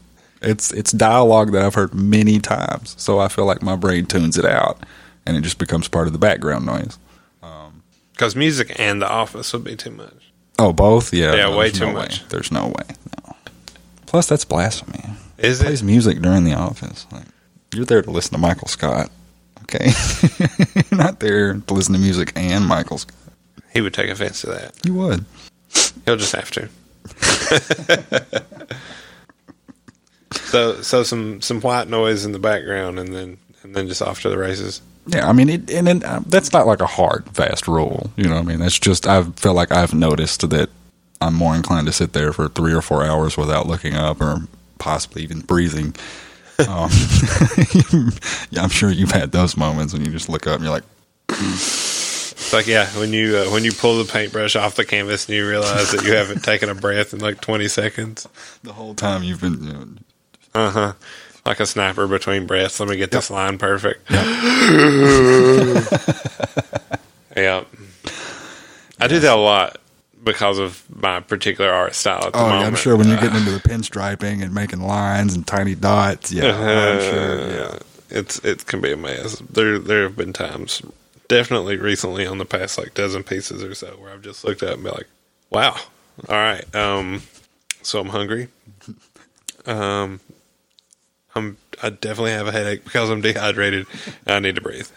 It's 0.40 0.72
it's 0.72 0.92
dialogue 0.92 1.52
that 1.52 1.64
I've 1.64 1.74
heard 1.74 1.94
many 1.94 2.38
times, 2.38 2.94
so 2.98 3.18
I 3.18 3.28
feel 3.28 3.44
like 3.44 3.62
my 3.62 3.76
brain 3.76 4.06
tunes 4.06 4.38
it 4.38 4.44
out, 4.44 4.78
and 5.26 5.36
it 5.36 5.42
just 5.42 5.58
becomes 5.58 5.88
part 5.88 6.06
of 6.06 6.12
the 6.12 6.18
background 6.18 6.64
noise. 6.64 6.98
Um, 7.42 7.82
because 8.12 8.34
music 8.34 8.78
and 8.78 9.02
The 9.02 9.08
Office 9.08 9.52
would 9.52 9.64
be 9.64 9.76
too 9.76 9.90
much. 9.90 10.32
Oh, 10.58 10.72
both? 10.72 11.12
Yeah. 11.14 11.34
Yeah, 11.34 11.50
no, 11.50 11.56
way 11.56 11.66
there's 11.66 11.78
too 11.78 11.86
no 11.86 11.92
much. 11.92 12.20
Way. 12.22 12.26
There's 12.30 12.50
no 12.50 12.66
way. 12.66 12.96
No. 13.26 13.36
Plus, 14.06 14.26
that's 14.26 14.44
blasphemy. 14.44 15.04
Is 15.38 15.62
plays 15.62 15.82
music 15.82 16.20
during 16.20 16.44
the 16.44 16.54
office. 16.54 17.06
Like, 17.12 17.26
you're 17.72 17.84
there 17.84 18.02
to 18.02 18.10
listen 18.10 18.32
to 18.32 18.38
Michael 18.38 18.68
Scott. 18.68 19.10
Okay, 19.62 19.90
you're 20.74 20.84
not 20.98 21.20
there 21.20 21.54
to 21.54 21.74
listen 21.74 21.94
to 21.94 22.00
music 22.00 22.32
and 22.34 22.66
Michael 22.66 22.98
Scott. 22.98 23.14
He 23.72 23.80
would 23.80 23.94
take 23.94 24.10
offense 24.10 24.40
to 24.40 24.48
that. 24.48 24.74
You 24.84 24.94
would. 24.94 25.24
He'll 26.04 26.16
just 26.16 26.34
have 26.34 26.50
to. 26.52 26.68
so, 30.32 30.80
so 30.82 31.02
some 31.02 31.40
some 31.40 31.60
white 31.60 31.88
noise 31.88 32.24
in 32.24 32.32
the 32.32 32.38
background, 32.38 32.98
and 32.98 33.14
then 33.14 33.38
and 33.62 33.74
then 33.74 33.88
just 33.88 34.02
off 34.02 34.22
to 34.22 34.28
the 34.28 34.38
races. 34.38 34.80
Yeah, 35.06 35.28
I 35.28 35.32
mean, 35.32 35.48
it, 35.48 35.70
and 35.70 35.88
it, 35.88 36.04
um, 36.04 36.24
that's 36.28 36.52
not 36.52 36.66
like 36.66 36.80
a 36.80 36.86
hard, 36.86 37.24
fast 37.34 37.66
rule. 37.66 38.10
You 38.16 38.24
know, 38.24 38.34
what 38.34 38.40
I 38.40 38.44
mean, 38.44 38.58
that's 38.58 38.78
just 38.78 39.06
I 39.06 39.22
feel 39.22 39.54
like 39.54 39.72
I've 39.72 39.94
noticed 39.94 40.48
that 40.50 40.68
I'm 41.20 41.34
more 41.34 41.54
inclined 41.54 41.86
to 41.86 41.92
sit 41.92 42.12
there 42.12 42.32
for 42.32 42.48
three 42.48 42.72
or 42.72 42.82
four 42.82 43.04
hours 43.04 43.36
without 43.36 43.66
looking 43.66 43.94
up 43.94 44.20
or 44.20 44.42
possibly 44.78 45.22
even 45.22 45.40
breathing. 45.40 45.94
Um, 46.60 46.90
yeah, 48.50 48.62
I'm 48.62 48.68
sure 48.70 48.90
you've 48.90 49.12
had 49.12 49.30
those 49.32 49.56
moments 49.56 49.92
when 49.92 50.04
you 50.04 50.10
just 50.10 50.28
look 50.28 50.46
up 50.46 50.54
and 50.56 50.64
you're 50.64 50.72
like, 50.72 50.84
It's 51.28 52.52
like 52.52 52.66
yeah, 52.66 52.86
when 52.98 53.12
you 53.12 53.36
uh, 53.36 53.44
when 53.50 53.62
you 53.64 53.72
pull 53.72 54.02
the 54.02 54.10
paintbrush 54.10 54.56
off 54.56 54.74
the 54.74 54.84
canvas 54.84 55.28
and 55.28 55.36
you 55.36 55.46
realize 55.48 55.92
that 55.92 56.04
you 56.04 56.14
haven't 56.14 56.42
taken 56.42 56.68
a 56.68 56.74
breath 56.74 57.12
in 57.12 57.20
like 57.20 57.40
twenty 57.40 57.68
seconds. 57.68 58.26
the 58.64 58.72
whole 58.72 58.94
time 58.94 59.22
you've 59.22 59.40
been. 59.40 59.62
You 59.62 59.72
know, 59.72 59.86
Uh 60.54 60.70
huh. 60.70 60.92
Like 61.46 61.60
a 61.60 61.66
sniper 61.66 62.06
between 62.06 62.46
breaths. 62.46 62.80
Let 62.80 62.88
me 62.88 62.96
get 62.96 63.10
this 63.10 63.30
line 63.30 63.58
perfect. 63.58 64.10
yeah. 64.10 64.16
I 69.00 69.06
do 69.06 69.20
that 69.20 69.32
a 69.32 69.40
lot 69.40 69.78
because 70.32 70.58
of 70.58 70.82
my 70.94 71.20
particular 71.20 71.70
art 71.70 71.94
style 71.94 72.26
at 72.26 72.32
the 72.32 72.38
Oh, 72.38 72.42
yeah, 72.46 72.48
moment. 72.50 72.66
I'm 72.68 72.74
sure 72.76 72.96
when 72.96 73.08
you're 73.08 73.16
getting 73.20 73.38
into 73.38 73.50
the 73.50 73.60
pinstriping 73.60 74.42
and 74.42 74.54
making 74.54 74.80
lines 74.82 75.34
and 75.34 75.46
tiny 75.46 75.74
dots, 75.74 76.30
yeah, 76.32 76.52
I'm 76.56 77.00
sure. 77.00 77.50
Yeah. 77.50 77.60
Uh, 77.62 77.78
it's 78.10 78.38
it 78.44 78.66
can 78.66 78.80
be 78.80 78.92
a 78.92 78.96
mess. 78.96 79.36
There 79.50 79.78
there 79.78 80.04
have 80.04 80.16
been 80.16 80.32
times, 80.32 80.80
definitely 81.28 81.76
recently 81.76 82.26
on 82.26 82.38
the 82.38 82.44
past 82.46 82.78
like 82.78 82.94
dozen 82.94 83.22
pieces 83.22 83.62
or 83.62 83.74
so, 83.74 83.88
where 83.98 84.12
I've 84.12 84.22
just 84.22 84.44
looked 84.44 84.62
up 84.62 84.74
and 84.74 84.84
be 84.84 84.90
like, 84.90 85.08
"Wow, 85.50 85.76
all 86.28 86.34
right." 86.36 86.64
Um, 86.74 87.22
so 87.82 88.00
I'm 88.00 88.08
hungry. 88.08 88.48
Um, 89.66 90.20
I'm 91.34 91.58
I 91.82 91.90
definitely 91.90 92.30
have 92.30 92.46
a 92.46 92.52
headache 92.52 92.84
because 92.84 93.10
I'm 93.10 93.20
dehydrated. 93.20 93.86
I 94.26 94.40
need 94.40 94.54
to 94.54 94.62
breathe. 94.62 94.88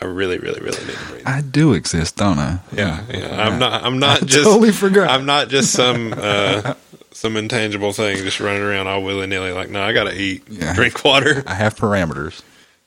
I 0.00 0.04
really, 0.04 0.38
really, 0.38 0.60
really 0.60 0.78
need 0.84 0.94
to 0.96 1.04
breathe. 1.08 1.22
I 1.26 1.40
do 1.40 1.72
exist, 1.72 2.16
don't 2.16 2.38
I? 2.38 2.60
Yeah, 2.72 3.02
yeah. 3.10 3.44
I'm 3.46 3.58
not. 3.58 3.82
I'm 3.84 3.98
not 3.98 4.22
I 4.22 4.26
just. 4.26 4.44
totally 4.44 4.70
forgot. 4.72 5.10
I'm 5.10 5.26
not 5.26 5.48
just 5.48 5.72
some 5.72 6.14
uh, 6.16 6.74
some 7.10 7.36
intangible 7.36 7.92
thing 7.92 8.16
just 8.18 8.38
running 8.38 8.62
around 8.62 8.86
all 8.86 9.02
willy 9.02 9.26
nilly. 9.26 9.50
Like, 9.52 9.70
no, 9.70 9.82
I 9.82 9.92
got 9.92 10.04
to 10.04 10.14
eat, 10.16 10.44
Yeah. 10.48 10.72
drink 10.74 11.04
water. 11.04 11.42
I 11.46 11.54
have 11.54 11.74
parameters. 11.76 12.42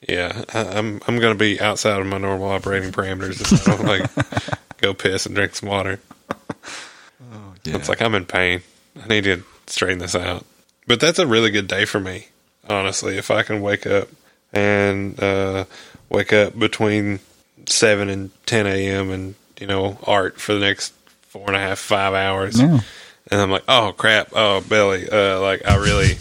Yeah, 0.07 0.45
I, 0.53 0.61
I'm. 0.77 1.01
I'm 1.07 1.19
going 1.19 1.33
to 1.33 1.37
be 1.39 1.59
outside 1.59 1.99
of 1.99 2.07
my 2.07 2.17
normal 2.17 2.47
operating 2.49 2.91
parameters 2.91 3.41
if 3.41 3.67
I 3.67 3.75
don't 3.75 3.85
like 3.85 4.77
go 4.77 4.93
piss 4.93 5.25
and 5.25 5.35
drink 5.35 5.55
some 5.55 5.67
water. 5.69 5.99
Yeah. 7.63 7.75
It's 7.75 7.89
like 7.89 8.01
I'm 8.01 8.15
in 8.15 8.25
pain. 8.25 8.61
I 9.03 9.07
need 9.07 9.25
to 9.25 9.43
straighten 9.67 9.99
this 9.99 10.15
out. 10.15 10.45
But 10.87 10.99
that's 10.99 11.19
a 11.19 11.27
really 11.27 11.51
good 11.51 11.67
day 11.67 11.85
for 11.85 11.99
me, 11.99 12.27
honestly. 12.67 13.17
If 13.17 13.29
I 13.29 13.43
can 13.43 13.61
wake 13.61 13.85
up 13.85 14.07
and 14.51 15.21
uh, 15.21 15.65
wake 16.11 16.33
up 16.33 16.57
between 16.59 17.19
seven 17.65 18.09
and 18.09 18.29
ten 18.45 18.67
a.m. 18.67 19.09
and 19.11 19.35
you 19.59 19.67
know 19.67 19.97
art 20.03 20.39
for 20.39 20.53
the 20.53 20.59
next 20.59 20.93
four 21.23 21.47
and 21.47 21.55
a 21.55 21.59
half 21.59 21.79
five 21.79 22.13
hours, 22.13 22.59
Yeah. 22.59 22.79
and 23.31 23.41
I'm 23.41 23.49
like, 23.49 23.63
oh 23.67 23.93
crap, 23.97 24.29
oh 24.33 24.61
belly, 24.61 25.09
uh, 25.09 25.39
like 25.39 25.65
I 25.67 25.75
really, 25.77 26.17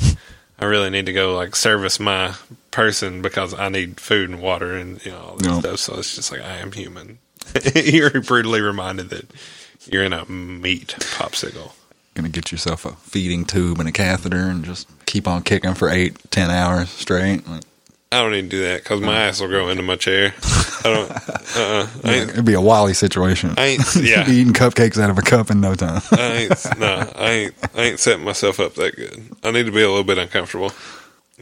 I 0.58 0.64
really 0.66 0.90
need 0.90 1.06
to 1.06 1.12
go 1.12 1.34
like 1.36 1.56
service 1.56 1.98
my 2.00 2.34
person 2.70 3.20
because 3.22 3.52
I 3.52 3.68
need 3.68 3.98
food 4.00 4.30
and 4.30 4.40
water 4.40 4.74
and 4.76 5.04
you 5.04 5.10
know 5.10 5.18
all 5.18 5.36
this 5.36 5.58
stuff. 5.58 5.78
So 5.80 5.98
it's 5.98 6.14
just 6.14 6.30
like 6.32 6.42
I 6.42 6.56
am 6.58 6.72
human. 6.72 7.18
You're 7.74 8.20
brutally 8.20 8.60
reminded 8.60 9.10
that 9.10 9.28
you're 9.86 10.04
in 10.04 10.12
a 10.12 10.24
meat 10.26 10.94
popsicle. 10.98 11.72
Gonna 12.14 12.28
get 12.28 12.52
yourself 12.52 12.84
a 12.84 12.92
feeding 12.92 13.44
tube 13.44 13.80
and 13.80 13.88
a 13.88 13.92
catheter 13.92 14.36
and 14.48 14.64
just 14.64 14.86
keep 15.06 15.26
on 15.26 15.42
kicking 15.42 15.74
for 15.74 15.88
eight, 15.88 16.16
ten 16.30 16.50
hours 16.50 16.90
straight. 16.90 17.48
Like, 17.48 17.62
I 18.12 18.22
don't 18.22 18.32
need 18.32 18.42
to 18.42 18.48
do 18.48 18.62
that 18.64 18.82
because 18.82 19.00
my 19.00 19.20
ass 19.22 19.40
will 19.40 19.48
go 19.48 19.68
into 19.68 19.84
my 19.84 19.94
chair. 19.94 20.34
I 20.42 20.82
don't. 20.82 21.10
Uh, 21.56 21.86
I 22.04 22.14
ain't. 22.14 22.30
it'd 22.30 22.44
be 22.44 22.54
a 22.54 22.60
WALL-E 22.60 22.92
situation. 22.94 23.54
I 23.56 23.66
ain't. 23.66 23.96
Yeah. 23.96 24.24
Be 24.24 24.32
eating 24.36 24.52
cupcakes 24.52 25.00
out 25.00 25.10
of 25.10 25.18
a 25.18 25.22
cup 25.22 25.50
in 25.50 25.60
no 25.60 25.74
time. 25.76 26.02
I 26.10 26.32
ain't. 26.32 26.78
No. 26.78 27.12
I 27.14 27.30
ain't. 27.30 27.54
I 27.76 27.82
ain't 27.82 28.00
setting 28.00 28.24
myself 28.24 28.58
up 28.58 28.74
that 28.74 28.96
good. 28.96 29.22
I 29.44 29.52
need 29.52 29.66
to 29.66 29.72
be 29.72 29.82
a 29.82 29.88
little 29.88 30.02
bit 30.02 30.18
uncomfortable. 30.18 30.72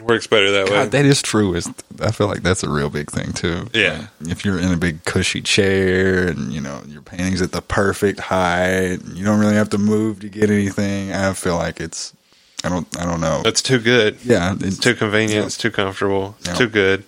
Works 0.02 0.26
better 0.26 0.50
that 0.52 0.66
way. 0.66 0.70
God, 0.70 0.90
that 0.92 1.04
is 1.06 1.22
true. 1.22 1.54
Is 1.54 1.68
I 2.00 2.12
feel 2.12 2.26
like 2.28 2.42
that's 2.42 2.62
a 2.62 2.68
real 2.68 2.90
big 2.90 3.10
thing 3.10 3.32
too. 3.32 3.66
Yeah. 3.72 4.06
If 4.20 4.44
you're 4.44 4.58
in 4.58 4.70
a 4.70 4.76
big 4.76 5.04
cushy 5.04 5.40
chair 5.40 6.28
and 6.28 6.52
you 6.52 6.60
know 6.60 6.82
your 6.86 7.02
painting's 7.02 7.42
at 7.42 7.52
the 7.52 7.62
perfect 7.62 8.20
height, 8.20 9.00
and 9.02 9.16
you 9.16 9.24
don't 9.24 9.40
really 9.40 9.56
have 9.56 9.70
to 9.70 9.78
move 9.78 10.20
to 10.20 10.28
get 10.28 10.50
anything. 10.50 11.12
I 11.12 11.32
feel 11.32 11.56
like 11.56 11.80
it's. 11.80 12.12
I 12.64 12.68
don't. 12.68 12.86
I 13.00 13.04
don't 13.04 13.20
know. 13.20 13.42
That's 13.42 13.62
too 13.62 13.78
good. 13.78 14.18
yeah. 14.24 14.54
It's 14.54 14.64
It's 14.64 14.78
too 14.78 14.94
convenient. 14.94 15.46
It's 15.46 15.56
too 15.56 15.70
comfortable. 15.70 16.34
It's 16.40 16.48
Yeah. 16.48 16.54
too 16.54 16.68
good. 16.68 17.04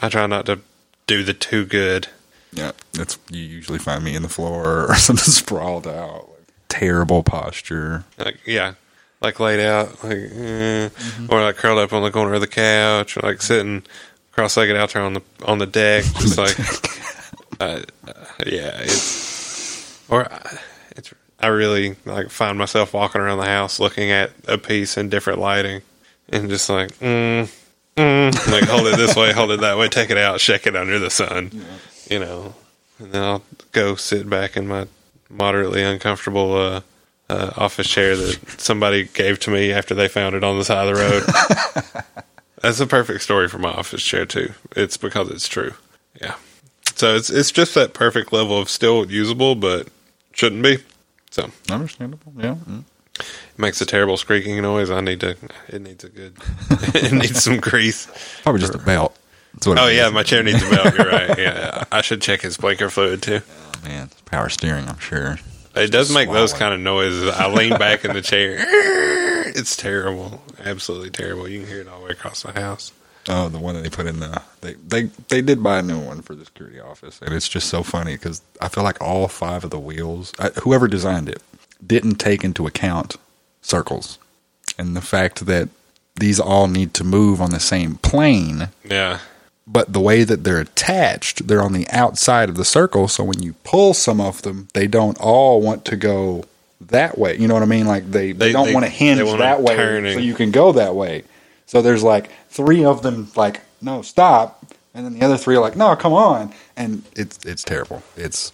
I 0.00 0.08
try 0.08 0.26
not 0.26 0.46
to 0.46 0.58
do 1.06 1.22
the 1.22 1.34
too 1.34 1.64
good. 1.64 2.08
Yeah, 2.52 2.72
that's 2.92 3.18
you 3.30 3.42
usually 3.42 3.78
find 3.78 4.04
me 4.04 4.14
in 4.14 4.22
the 4.22 4.28
floor 4.28 4.86
or 4.90 4.94
something 4.96 5.24
sprawled 5.32 5.86
out, 5.86 6.28
like, 6.28 6.46
terrible 6.68 7.22
posture. 7.22 8.04
Like 8.18 8.38
yeah, 8.46 8.74
like 9.22 9.40
laid 9.40 9.60
out, 9.60 10.04
like 10.04 10.18
eh, 10.34 10.88
or 11.30 11.40
like 11.42 11.56
curled 11.56 11.78
up 11.78 11.92
on 11.94 12.02
the 12.02 12.10
corner 12.10 12.34
of 12.34 12.42
the 12.42 12.46
couch, 12.46 13.16
or 13.16 13.20
like 13.20 13.40
sitting 13.40 13.82
cross-legged 14.32 14.76
out 14.76 14.92
there 14.92 15.02
on 15.02 15.14
the 15.14 15.22
on 15.46 15.58
the 15.58 15.66
deck, 15.66 16.04
just 16.20 16.36
like 16.36 16.58
uh, 17.60 17.80
uh, 18.06 18.12
yeah, 18.46 18.78
it's 18.82 20.02
or 20.10 20.22
it's. 20.22 20.58
I 21.42 21.48
really 21.48 21.96
like 22.04 22.30
find 22.30 22.56
myself 22.56 22.94
walking 22.94 23.20
around 23.20 23.38
the 23.38 23.46
house 23.46 23.80
looking 23.80 24.10
at 24.10 24.30
a 24.46 24.58
piece 24.58 24.96
in 24.96 25.08
different 25.08 25.38
lighting, 25.40 25.82
and 26.28 26.48
just 26.48 26.70
like 26.70 26.90
mm, 26.98 27.50
mm, 27.96 28.52
like 28.52 28.64
hold 28.64 28.86
it 28.86 28.96
this 28.96 29.16
way, 29.16 29.32
hold 29.32 29.50
it 29.50 29.60
that 29.60 29.76
way, 29.76 29.88
take 29.88 30.10
it 30.10 30.18
out, 30.18 30.40
shake 30.40 30.66
it 30.66 30.76
under 30.76 30.98
the 30.98 31.10
sun, 31.10 31.50
you 32.08 32.18
know, 32.18 32.54
and 32.98 33.12
then 33.12 33.22
I'll 33.22 33.42
go 33.72 33.96
sit 33.96 34.28
back 34.30 34.56
in 34.56 34.68
my 34.68 34.86
moderately 35.28 35.82
uncomfortable 35.82 36.54
uh, 36.56 36.80
uh, 37.28 37.50
office 37.56 37.88
chair 37.88 38.16
that 38.16 38.60
somebody 38.60 39.04
gave 39.04 39.40
to 39.40 39.50
me 39.50 39.72
after 39.72 39.94
they 39.94 40.08
found 40.08 40.34
it 40.34 40.44
on 40.44 40.58
the 40.58 40.64
side 40.64 40.86
of 40.86 40.94
the 40.94 41.02
road. 41.02 42.04
That's 42.62 42.78
a 42.78 42.86
perfect 42.86 43.22
story 43.22 43.48
for 43.48 43.58
my 43.58 43.70
office 43.70 44.02
chair 44.02 44.24
too. 44.26 44.52
It's 44.76 44.96
because 44.96 45.30
it's 45.30 45.48
true. 45.48 45.74
Yeah. 46.20 46.36
So 46.94 47.16
it's 47.16 47.30
it's 47.30 47.50
just 47.50 47.74
that 47.74 47.94
perfect 47.94 48.32
level 48.32 48.58
of 48.58 48.68
still 48.68 49.10
usable, 49.10 49.56
but 49.56 49.88
shouldn't 50.32 50.62
be. 50.62 50.78
So 51.32 51.50
Understandable. 51.70 52.32
Yeah. 52.38 52.56
Mm. 52.68 52.84
it 53.18 53.58
makes 53.58 53.80
a 53.80 53.86
terrible 53.86 54.16
squeaking 54.16 54.60
noise. 54.62 54.90
I 54.90 55.00
need 55.00 55.20
to. 55.20 55.36
It 55.68 55.80
needs 55.82 56.04
a 56.04 56.08
good. 56.08 56.36
it 56.70 57.12
needs 57.12 57.42
some 57.42 57.58
grease. 57.58 58.06
Probably 58.42 58.60
just 58.60 58.74
a 58.74 58.78
belt. 58.78 59.16
That's 59.54 59.66
what 59.66 59.78
Oh 59.78 59.88
yeah, 59.88 60.08
my 60.10 60.22
chair 60.22 60.42
needs 60.42 60.62
a 60.62 60.70
belt. 60.70 60.96
You're 60.96 61.08
right. 61.08 61.38
Yeah, 61.38 61.84
I 61.90 62.02
should 62.02 62.22
check 62.22 62.44
its 62.44 62.56
blinker 62.58 62.90
fluid 62.90 63.22
too. 63.22 63.40
Oh, 63.42 63.72
man, 63.88 64.06
it's 64.06 64.20
power 64.22 64.48
steering. 64.48 64.86
I'm 64.88 64.98
sure. 64.98 65.38
It 65.74 65.90
does 65.90 66.12
make 66.12 66.30
those 66.30 66.52
kind 66.52 66.74
of 66.74 66.80
noises. 66.80 67.28
I 67.30 67.48
lean 67.48 67.78
back 67.78 68.04
in 68.04 68.12
the 68.12 68.22
chair. 68.22 68.64
It's 69.54 69.76
terrible. 69.76 70.42
Absolutely 70.64 71.10
terrible. 71.10 71.46
You 71.46 71.60
can 71.60 71.68
hear 71.68 71.80
it 71.82 71.88
all 71.88 71.98
the 72.00 72.06
way 72.06 72.12
across 72.12 72.42
the 72.42 72.52
house. 72.52 72.90
Oh, 73.28 73.48
the 73.48 73.58
one 73.58 73.74
that 73.76 73.82
they 73.82 73.90
put 73.90 74.06
in 74.06 74.18
the 74.20 74.42
they 74.62 74.74
they 74.74 75.02
they 75.28 75.40
did 75.42 75.62
buy 75.62 75.78
a 75.78 75.82
new 75.82 75.98
one 76.00 76.22
for 76.22 76.34
the 76.34 76.44
security 76.44 76.80
office, 76.80 77.20
and 77.22 77.32
it's 77.34 77.48
just 77.48 77.68
so 77.68 77.82
funny 77.82 78.14
because 78.14 78.42
I 78.60 78.68
feel 78.68 78.82
like 78.84 79.00
all 79.00 79.28
five 79.28 79.62
of 79.64 79.70
the 79.70 79.78
wheels, 79.78 80.32
I, 80.38 80.48
whoever 80.62 80.88
designed 80.88 81.28
it, 81.28 81.40
didn't 81.86 82.16
take 82.16 82.42
into 82.42 82.66
account 82.66 83.16
circles, 83.60 84.18
and 84.78 84.96
the 84.96 85.00
fact 85.00 85.46
that 85.46 85.68
these 86.16 86.40
all 86.40 86.66
need 86.68 86.94
to 86.94 87.04
move 87.04 87.40
on 87.40 87.50
the 87.50 87.60
same 87.60 87.94
plane. 87.96 88.68
Yeah. 88.84 89.20
but 89.66 89.92
the 89.92 90.00
way 90.00 90.24
that 90.24 90.42
they're 90.44 90.58
attached, 90.60 91.46
they're 91.46 91.62
on 91.62 91.72
the 91.72 91.88
outside 91.90 92.48
of 92.48 92.56
the 92.56 92.64
circle. 92.64 93.06
So 93.08 93.22
when 93.24 93.40
you 93.42 93.54
pull 93.64 93.94
some 93.94 94.20
of 94.20 94.42
them, 94.42 94.66
they 94.74 94.86
don't 94.88 95.16
all 95.20 95.60
want 95.62 95.84
to 95.86 95.96
go 95.96 96.44
that 96.80 97.16
way. 97.16 97.36
You 97.38 97.46
know 97.48 97.54
what 97.54 97.62
I 97.62 97.66
mean? 97.66 97.86
Like 97.86 98.10
they, 98.10 98.32
they, 98.32 98.46
They- 98.48 98.52
don't 98.52 98.72
want 98.74 98.84
to 98.84 98.90
hinge 98.90 99.20
that 99.38 99.62
way, 99.62 99.76
so 100.14 100.18
you 100.18 100.34
can 100.34 100.50
go 100.50 100.72
that 100.72 100.94
way. 100.96 101.22
So 101.66 101.80
there's 101.82 102.02
like 102.02 102.30
three 102.48 102.84
of 102.84 103.02
them, 103.02 103.30
like 103.36 103.60
no, 103.80 104.02
stop, 104.02 104.64
and 104.94 105.04
then 105.06 105.18
the 105.18 105.24
other 105.24 105.36
three 105.36 105.56
are 105.56 105.60
like, 105.60 105.76
no, 105.76 105.94
come 105.96 106.12
on, 106.12 106.52
and 106.76 107.02
it's 107.16 107.38
it's 107.44 107.62
terrible. 107.62 108.02
It's 108.16 108.52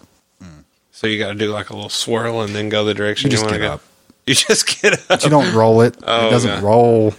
So 0.92 1.06
you 1.06 1.18
got 1.18 1.28
to 1.28 1.34
do 1.34 1.50
like 1.52 1.70
a 1.70 1.74
little 1.74 1.90
swirl 1.90 2.40
and 2.42 2.54
then 2.54 2.68
go 2.68 2.84
the 2.84 2.94
direction 2.94 3.30
You 3.30 3.36
you, 3.36 3.36
just 3.36 3.44
want 3.44 3.54
to 3.54 3.60
get 3.60 3.66
go. 3.68 3.74
up. 3.74 3.82
You 4.26 4.34
just 4.34 4.80
get 4.82 4.92
up. 4.94 5.00
but 5.08 5.24
you 5.24 5.30
don't 5.30 5.54
roll 5.54 5.80
it. 5.82 5.96
Oh, 6.02 6.26
it 6.28 6.30
doesn't 6.30 6.62
roll. 6.62 7.14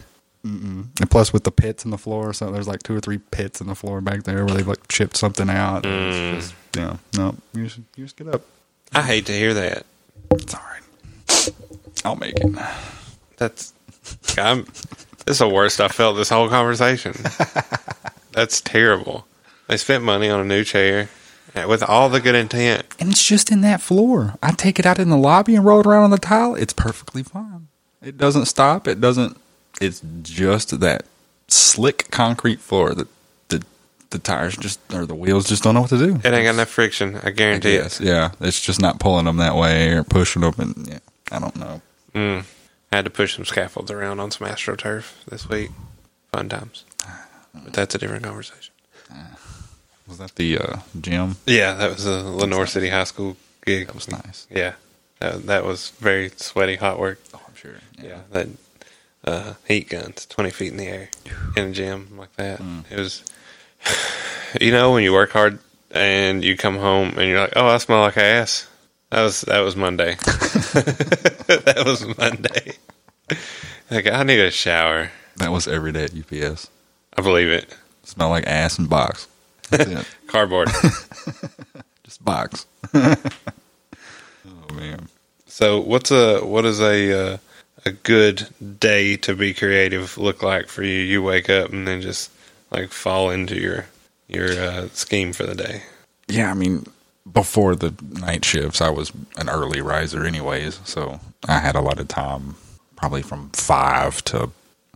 Mm-mm. 0.46 0.88
And 1.02 1.10
plus, 1.12 1.34
with 1.34 1.44
the 1.44 1.52
pits 1.52 1.84
in 1.84 1.92
the 1.92 1.98
floor, 1.98 2.32
so 2.34 2.50
there's 2.52 2.68
like 2.68 2.82
two 2.84 2.96
or 2.96 3.00
three 3.02 3.18
pits 3.18 3.60
in 3.62 3.68
the 3.68 3.76
floor 3.76 4.00
back 4.00 4.24
there 4.24 4.46
where 4.46 4.56
they've 4.56 4.68
like 4.68 4.88
chipped 4.88 5.18
something 5.18 5.50
out. 5.50 5.84
Mm. 5.84 6.36
It's 6.38 6.48
just, 6.50 6.56
yeah, 6.78 6.98
no, 7.18 7.36
you 7.54 7.66
just, 7.66 7.80
you 7.98 8.06
just 8.06 8.16
get 8.16 8.28
up. 8.30 8.44
I 8.94 9.02
hate 9.02 9.26
to 9.26 9.34
hear 9.34 9.54
that. 9.56 9.86
It's 10.32 10.54
all 10.54 10.62
right. 10.62 11.50
I'll 12.06 12.16
make 12.16 12.40
it. 12.40 12.56
That's. 13.38 13.74
I'm. 14.38 14.66
This 15.30 15.36
is 15.36 15.40
the 15.42 15.48
worst 15.48 15.80
I 15.80 15.90
felt 15.90 16.18
this 16.18 16.30
whole 16.30 16.50
conversation. 16.50 17.14
That's 18.32 18.62
terrible. 18.62 19.28
They 19.68 19.78
spent 19.78 20.04
money 20.04 20.28
on 20.28 20.40
a 20.40 20.44
new 20.44 20.64
chair 20.64 21.08
uh, 21.56 21.68
with 21.70 21.84
all 21.84 22.10
the 22.10 22.20
good 22.20 22.34
intent. 22.34 22.88
And 23.00 23.12
it's 23.12 23.24
just 23.24 23.52
in 23.52 23.62
that 23.62 23.80
floor. 23.80 24.34
I 24.42 24.54
take 24.54 24.80
it 24.80 24.88
out 24.88 24.98
in 24.98 25.10
the 25.10 25.18
lobby 25.18 25.56
and 25.56 25.64
roll 25.64 25.82
it 25.82 25.86
around 25.86 26.06
on 26.06 26.10
the 26.10 26.18
tile. 26.18 26.56
It's 26.56 26.74
perfectly 26.74 27.22
fine. 27.22 27.68
It 28.02 28.18
doesn't 28.18 28.48
stop. 28.48 28.88
It 28.88 29.00
doesn't. 29.00 29.38
It's 29.80 30.02
just 30.24 30.80
that 30.80 31.06
slick 31.48 32.10
concrete 32.10 32.60
floor 32.60 32.96
that 32.96 33.08
the 33.50 33.64
the 34.10 34.18
tires 34.18 34.58
just 34.58 34.80
or 34.92 35.06
the 35.06 35.14
wheels 35.14 35.48
just 35.48 35.62
don't 35.62 35.76
know 35.76 35.82
what 35.82 35.92
to 35.92 36.00
do. 36.00 36.16
It 36.16 36.34
ain't 36.34 36.46
got 36.46 36.56
enough 36.56 36.70
friction. 36.70 37.20
I 37.22 37.30
guarantee 37.30 37.76
it. 37.76 38.02
Yeah. 38.02 38.32
It's 38.42 38.60
just 38.60 38.82
not 38.82 39.00
pulling 39.00 39.26
them 39.26 39.38
that 39.38 39.56
way 39.56 39.92
or 39.92 40.04
pushing 40.04 40.42
them. 40.42 40.56
And 40.58 40.88
yeah, 40.88 41.00
I 41.32 41.38
don't 41.38 41.56
know. 41.56 41.82
Mm. 42.16 42.46
I 42.92 42.98
had 42.98 43.06
to 43.06 43.12
push 43.12 43.36
some 43.36 43.46
scaffolds 43.46 43.92
around 43.92 44.20
on 44.20 44.32
some 44.32 44.48
AstroTurf 44.48 45.26
this 45.26 45.48
week. 45.48 45.72
Fun 46.32 46.50
times. 46.50 46.86
But 47.54 47.74
that's 47.74 47.96
a 47.96 47.98
different 47.98 48.24
conversation. 48.24 48.74
Was 50.08 50.18
that 50.18 50.36
the 50.36 50.58
uh, 50.58 50.78
gym? 51.00 51.36
Yeah, 51.46 51.76
that 51.76 51.92
was 51.92 52.06
a 52.06 52.24
Lenoir 52.24 52.66
City 52.66 52.90
High 52.90 53.04
School 53.04 53.38
gig. 53.64 53.88
That 53.88 53.96
was 53.96 54.10
nice. 54.10 54.48
Yeah, 54.50 54.74
that, 55.20 55.46
that 55.46 55.66
was 55.66 55.92
very 56.00 56.30
sweaty, 56.30 56.78
hot 56.78 57.00
work. 57.00 57.20
Oh, 57.34 57.42
I'm 57.48 57.56
sure. 57.56 57.76
Yeah, 58.02 58.22
that 58.32 58.48
uh, 59.24 59.54
heat 59.68 59.90
guns, 59.90 60.26
twenty 60.26 60.50
feet 60.50 60.72
in 60.72 60.78
the 60.78 60.88
air 60.88 61.10
in 61.56 61.66
a 61.66 61.72
gym 61.72 62.18
like 62.18 62.36
that. 62.38 62.60
Mm. 62.60 62.92
It 62.92 62.98
was, 62.98 63.24
you 64.62 64.72
know, 64.72 64.94
when 64.94 65.04
you 65.04 65.14
work 65.14 65.32
hard 65.32 65.60
and 65.92 66.44
you 66.44 66.58
come 66.58 66.78
home 66.78 67.10
and 67.18 67.30
you're 67.30 67.42
like, 67.42 67.54
"Oh, 67.56 67.68
I 67.68 67.78
smell 67.78 68.02
like 68.02 68.18
ass." 68.18 68.68
That 69.12 69.24
was 69.24 69.42
that 69.42 69.60
was 69.62 69.76
Monday. 69.76 70.16
that 70.16 71.84
was 71.86 72.06
Monday. 72.18 72.74
Like 73.90 74.08
I 74.08 74.24
need 74.24 74.40
a 74.40 74.52
shower. 74.52 75.12
That 75.38 75.52
was 75.52 75.68
every 75.68 75.92
day 75.92 76.04
at 76.04 76.14
UPS. 76.16 76.70
I 77.18 77.22
believe 77.22 77.50
it. 77.50 77.76
Smell 78.04 78.30
like 78.30 78.46
ass 78.46 78.78
and 78.78 78.90
box. 78.90 79.28
Cardboard. 80.28 80.70
Just 82.04 82.24
box. 82.24 82.66
oh 82.94 83.16
man. 84.74 85.08
So 85.48 85.80
what's 85.80 86.12
a 86.12 86.40
what 86.46 86.66
is 86.66 86.80
a 86.80 87.34
uh, 87.34 87.38
a 87.86 87.92
good 87.92 88.48
day 88.80 89.18
to 89.18 89.36
be 89.36 89.54
creative 89.54 90.18
look 90.18 90.44
like 90.44 90.68
for 90.68 90.84
you? 90.84 91.00
You 91.00 91.24
wake 91.24 91.50
up 91.50 91.72
and 91.72 91.88
then 91.88 92.02
just 92.02 92.32
like 92.72 92.90
fall 92.92 93.32
into 93.32 93.60
your 93.60 93.88
your 94.28 94.52
uh, 94.52 94.90
scheme 94.90 95.34
for 95.34 95.44
the 95.44 95.56
day. 95.56 95.84
yeah, 96.28 96.52
I 96.52 96.54
mean, 96.54 96.86
before 97.34 97.76
the 97.76 97.94
night 98.02 98.46
shifts, 98.46 98.82
I 98.82 98.90
was 98.90 99.12
an 99.38 99.50
early 99.50 99.82
riser, 99.82 100.26
anyways. 100.26 100.80
So 100.84 101.20
I 101.48 101.60
had 101.60 101.76
a 101.76 101.82
lot 101.82 102.00
of 102.00 102.08
time, 102.08 102.56
probably 102.96 103.22
from 103.22 103.50
five 103.52 104.24
to 104.26 104.52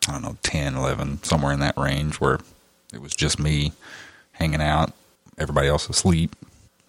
I 0.08 0.12
don't 0.12 0.22
know, 0.22 0.38
10, 0.44 0.76
11, 0.76 1.24
somewhere 1.24 1.54
in 1.54 1.60
that 1.62 1.78
range, 1.78 2.20
where 2.20 2.40
it 2.94 3.02
was 3.02 3.16
just 3.16 3.40
me 3.40 3.72
hanging 4.34 4.62
out, 4.62 4.92
everybody 5.38 5.68
else 5.68 5.90
asleep. 5.90 6.36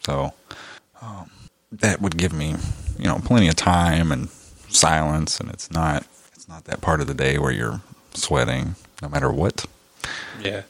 So 0.04 0.34
um, 1.00 1.30
that 1.70 2.00
would 2.00 2.16
give 2.16 2.32
me, 2.32 2.56
you 2.98 3.04
know, 3.04 3.18
plenty 3.24 3.48
of 3.48 3.56
time 3.56 4.10
and 4.10 4.28
silence, 4.68 5.38
and 5.38 5.50
it's 5.50 5.70
not 5.70 6.06
it's 6.34 6.48
not 6.48 6.64
that 6.64 6.80
part 6.80 7.00
of 7.00 7.06
the 7.06 7.14
day 7.14 7.38
where 7.38 7.52
you're 7.52 7.80
sweating 8.14 8.74
no 9.00 9.08
matter 9.08 9.30
what. 9.30 9.64
Yeah. 10.42 10.62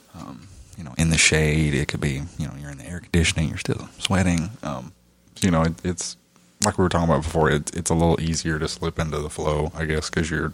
You 0.76 0.84
know, 0.84 0.94
in 0.98 1.10
the 1.10 1.18
shade, 1.18 1.74
it 1.74 1.88
could 1.88 2.00
be, 2.00 2.22
you 2.38 2.46
know, 2.46 2.54
you're 2.60 2.70
in 2.70 2.78
the 2.78 2.86
air 2.86 3.00
conditioning, 3.00 3.48
you're 3.48 3.58
still 3.58 3.88
sweating. 3.98 4.50
Um, 4.62 4.92
you 5.40 5.50
know, 5.50 5.62
it, 5.62 5.74
it's 5.84 6.16
like 6.64 6.78
we 6.78 6.82
were 6.82 6.88
talking 6.88 7.08
about 7.08 7.22
before. 7.22 7.50
It, 7.50 7.74
it's 7.76 7.90
a 7.90 7.94
little 7.94 8.20
easier 8.20 8.58
to 8.58 8.68
slip 8.68 8.98
into 8.98 9.18
the 9.18 9.30
flow, 9.30 9.70
I 9.74 9.84
guess, 9.84 10.10
because 10.10 10.30
you're 10.30 10.52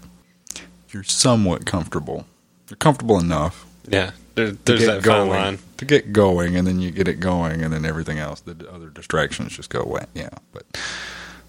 you're 0.90 1.04
somewhat 1.04 1.66
comfortable. 1.66 2.26
You're 2.68 2.76
comfortable 2.76 3.18
enough 3.18 3.66
Yeah. 3.88 4.10
There, 4.34 4.52
there's 4.52 4.86
that 4.86 5.02
fine 5.02 5.02
going, 5.02 5.30
line. 5.30 5.58
to 5.78 5.84
get 5.84 6.12
going, 6.12 6.56
and 6.56 6.66
then 6.66 6.80
you 6.80 6.90
get 6.90 7.08
it 7.08 7.20
going, 7.20 7.62
and 7.62 7.72
then 7.72 7.84
everything 7.84 8.18
else, 8.18 8.40
the 8.40 8.70
other 8.72 8.88
distractions 8.88 9.56
just 9.56 9.70
go 9.70 9.80
away. 9.80 10.04
Yeah, 10.14 10.30
but 10.52 10.64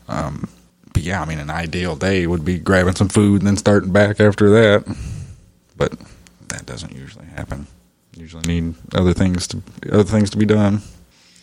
um, 0.08 0.50
but 0.94 1.04
yeah, 1.04 1.22
I 1.22 1.26
mean, 1.26 1.40
an 1.40 1.50
ideal 1.50 1.96
day 1.96 2.28
would 2.28 2.44
be 2.44 2.60
grabbing 2.60 2.96
some 2.96 3.08
food 3.10 3.42
and 3.42 3.48
then 3.48 3.58
starting 3.58 3.92
back 3.92 4.20
after 4.20 4.50
that. 4.50 4.98
But 5.78 5.94
that 6.50 6.66
doesn't 6.66 6.94
usually 6.94 7.28
happen. 7.28 7.68
Usually 8.22 8.44
need 8.62 8.76
other 8.94 9.14
things 9.14 9.48
to 9.48 9.64
other 9.92 10.04
things 10.04 10.30
to 10.30 10.38
be 10.38 10.46
done. 10.46 10.82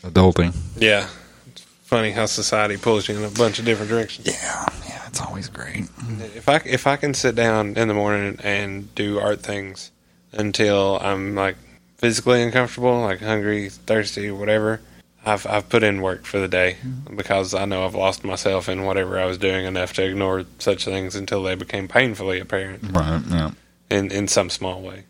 Adulting. 0.02 0.54
Yeah. 0.76 1.08
It's 1.48 1.62
funny 1.82 2.12
how 2.12 2.26
society 2.26 2.76
pulls 2.76 3.08
you 3.08 3.16
in 3.16 3.24
a 3.24 3.30
bunch 3.30 3.58
of 3.58 3.64
different 3.64 3.90
directions. 3.90 4.28
Yeah, 4.28 4.64
yeah, 4.86 5.02
it's 5.08 5.20
always 5.20 5.48
great. 5.48 5.88
If 6.36 6.48
I 6.48 6.60
if 6.64 6.86
I 6.86 6.94
can 6.94 7.14
sit 7.14 7.34
down 7.34 7.76
in 7.76 7.88
the 7.88 7.94
morning 7.94 8.38
and 8.44 8.94
do 8.94 9.18
art 9.18 9.40
things 9.40 9.90
until 10.30 11.00
I'm 11.00 11.34
like 11.34 11.56
physically 11.96 12.42
uncomfortable, 12.44 13.00
like 13.00 13.20
hungry, 13.22 13.70
thirsty, 13.70 14.30
whatever, 14.30 14.80
I've 15.26 15.48
I've 15.48 15.68
put 15.68 15.82
in 15.82 16.00
work 16.00 16.26
for 16.26 16.38
the 16.38 16.46
day 16.46 16.76
mm-hmm. 16.80 17.16
because 17.16 17.54
I 17.54 17.64
know 17.64 17.86
I've 17.86 17.96
lost 17.96 18.22
myself 18.22 18.68
in 18.68 18.84
whatever 18.84 19.18
I 19.18 19.24
was 19.24 19.36
doing 19.38 19.66
enough 19.66 19.94
to 19.94 20.04
ignore 20.04 20.44
such 20.60 20.84
things 20.84 21.16
until 21.16 21.42
they 21.42 21.56
became 21.56 21.88
painfully 21.88 22.38
apparent 22.38 22.84
Right. 22.92 23.20
Yeah. 23.28 23.50
in 23.90 24.12
in 24.12 24.28
some 24.28 24.48
small 24.48 24.80
way. 24.80 25.06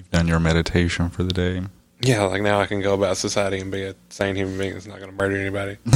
You've 0.00 0.10
done 0.10 0.28
your 0.28 0.40
meditation 0.40 1.10
for 1.10 1.22
the 1.24 1.32
day. 1.32 1.62
Yeah, 2.00 2.22
like 2.22 2.40
now 2.40 2.58
I 2.58 2.64
can 2.64 2.80
go 2.80 2.94
about 2.94 3.18
society 3.18 3.60
and 3.60 3.70
be 3.70 3.82
a 3.84 3.94
sane 4.08 4.34
human 4.34 4.56
being 4.56 4.72
that's 4.72 4.86
not 4.86 4.98
going 4.98 5.10
to 5.10 5.16
murder 5.16 5.36
anybody. 5.36 5.76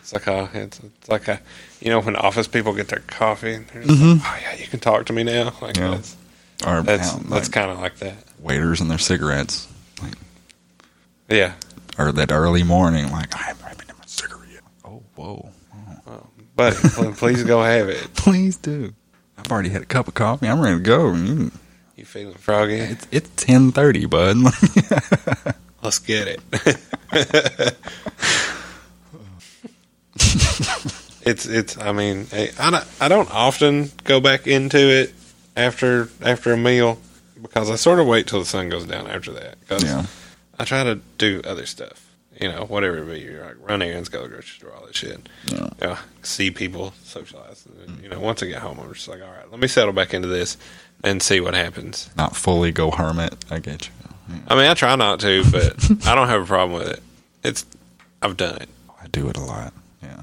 It's 0.00 0.12
like 0.12 0.26
a, 0.26 0.50
it's, 0.52 0.80
it's 0.80 1.08
like 1.08 1.28
a, 1.28 1.40
you 1.80 1.88
know, 1.88 1.98
when 1.98 2.14
office 2.14 2.46
people 2.46 2.74
get 2.74 2.88
their 2.88 2.98
coffee, 3.06 3.56
they're 3.56 3.84
just 3.84 3.98
mm-hmm. 4.02 4.22
like, 4.22 4.26
oh 4.26 4.38
yeah, 4.42 4.54
you 4.60 4.66
can 4.66 4.78
talk 4.78 5.06
to 5.06 5.14
me 5.14 5.22
now. 5.24 5.54
Like 5.62 5.78
Yeah. 5.78 5.92
that's 5.92 6.16
Or 6.66 6.82
that's 6.82 7.12
that's 7.14 7.30
like, 7.30 7.52
kind 7.52 7.70
of 7.70 7.78
like 7.78 7.96
that. 8.00 8.16
waiters 8.38 8.82
and 8.82 8.90
their 8.90 8.98
cigarettes. 8.98 9.66
Like 10.02 10.12
Yeah, 11.30 11.54
or 11.98 12.12
that 12.12 12.32
early 12.32 12.64
morning, 12.64 13.10
like 13.10 13.34
I 13.34 13.44
haven't 13.44 13.64
had 13.64 13.78
my 13.88 14.04
cigarette. 14.04 14.60
Oh, 14.84 15.02
whoa. 15.14 15.48
Oh. 16.06 16.26
but 16.54 16.74
pl- 16.74 17.12
please 17.12 17.42
go 17.42 17.62
have 17.62 17.88
it. 17.88 18.02
Please 18.14 18.58
do. 18.58 18.92
I've 19.44 19.52
already 19.52 19.68
had 19.70 19.82
a 19.82 19.86
cup 19.86 20.08
of 20.08 20.14
coffee. 20.14 20.48
I'm 20.48 20.60
ready 20.60 20.76
to 20.76 20.82
go. 20.82 21.12
You- 21.14 21.50
You 21.96 22.04
feeling 22.04 22.34
froggy? 22.34 22.76
It's 22.78 23.06
it's 23.10 23.30
ten 23.36 23.72
thirty, 23.72 24.06
bud. 24.06 24.36
Let's 25.82 25.98
get 25.98 26.26
it. 26.28 26.40
it's 31.22 31.46
it's. 31.46 31.78
I 31.78 31.92
mean, 31.92 32.26
I 32.32 32.50
I 32.58 32.70
don't, 32.70 32.84
I 33.00 33.08
don't 33.08 33.30
often 33.32 33.90
go 34.04 34.20
back 34.20 34.46
into 34.46 34.78
it 34.78 35.14
after 35.56 36.08
after 36.22 36.52
a 36.52 36.56
meal 36.56 36.98
because 37.40 37.70
I 37.70 37.76
sort 37.76 38.00
of 38.00 38.06
wait 38.06 38.26
till 38.26 38.40
the 38.40 38.46
sun 38.46 38.68
goes 38.68 38.86
down 38.86 39.06
after 39.06 39.32
that. 39.32 39.56
'Cause 39.68 39.84
yeah. 39.84 40.06
I 40.58 40.64
try 40.64 40.84
to 40.84 41.00
do 41.18 41.40
other 41.44 41.66
stuff. 41.66 42.03
You 42.40 42.50
know, 42.50 42.64
whatever 42.64 42.98
it 42.98 43.06
be. 43.06 43.20
You're 43.20 43.44
like 43.44 43.56
run 43.60 43.80
errands, 43.82 44.08
go 44.08 44.22
to 44.22 44.28
the 44.28 44.34
grocery 44.34 44.58
store, 44.58 44.72
all 44.74 44.86
that 44.86 44.96
shit. 44.96 45.28
Yeah. 45.46 45.68
You 45.80 45.86
know, 45.86 45.98
see 46.22 46.50
people, 46.50 46.92
socialize. 47.02 47.66
And, 47.86 48.02
you 48.02 48.08
know, 48.08 48.18
once 48.18 48.42
I 48.42 48.46
get 48.46 48.58
home, 48.58 48.80
I'm 48.80 48.92
just 48.92 49.08
like, 49.08 49.22
all 49.22 49.30
right, 49.30 49.50
let 49.50 49.60
me 49.60 49.68
settle 49.68 49.92
back 49.92 50.12
into 50.12 50.28
this 50.28 50.56
and 51.02 51.22
see 51.22 51.40
what 51.40 51.54
happens. 51.54 52.10
Not 52.16 52.34
fully 52.34 52.72
go 52.72 52.90
hermit. 52.90 53.44
I 53.50 53.60
get 53.60 53.86
you. 53.86 53.92
I 54.48 54.54
mean, 54.54 54.66
I 54.66 54.74
try 54.74 54.96
not 54.96 55.20
to, 55.20 55.44
but 55.50 56.06
I 56.06 56.14
don't 56.14 56.28
have 56.28 56.42
a 56.42 56.46
problem 56.46 56.78
with 56.78 56.88
it. 56.88 57.02
It's 57.42 57.66
I've 58.22 58.36
done 58.36 58.56
it. 58.56 58.68
Oh, 58.88 58.94
I 59.02 59.06
do 59.08 59.28
it 59.28 59.36
a 59.36 59.42
lot. 59.42 59.74
Yeah. 60.02 60.22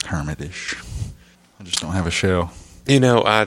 Hermitish. 0.00 0.74
I 1.60 1.62
just 1.62 1.80
don't 1.80 1.92
have 1.92 2.06
a 2.06 2.10
shell. 2.10 2.52
You 2.86 3.00
know, 3.00 3.22
I 3.24 3.46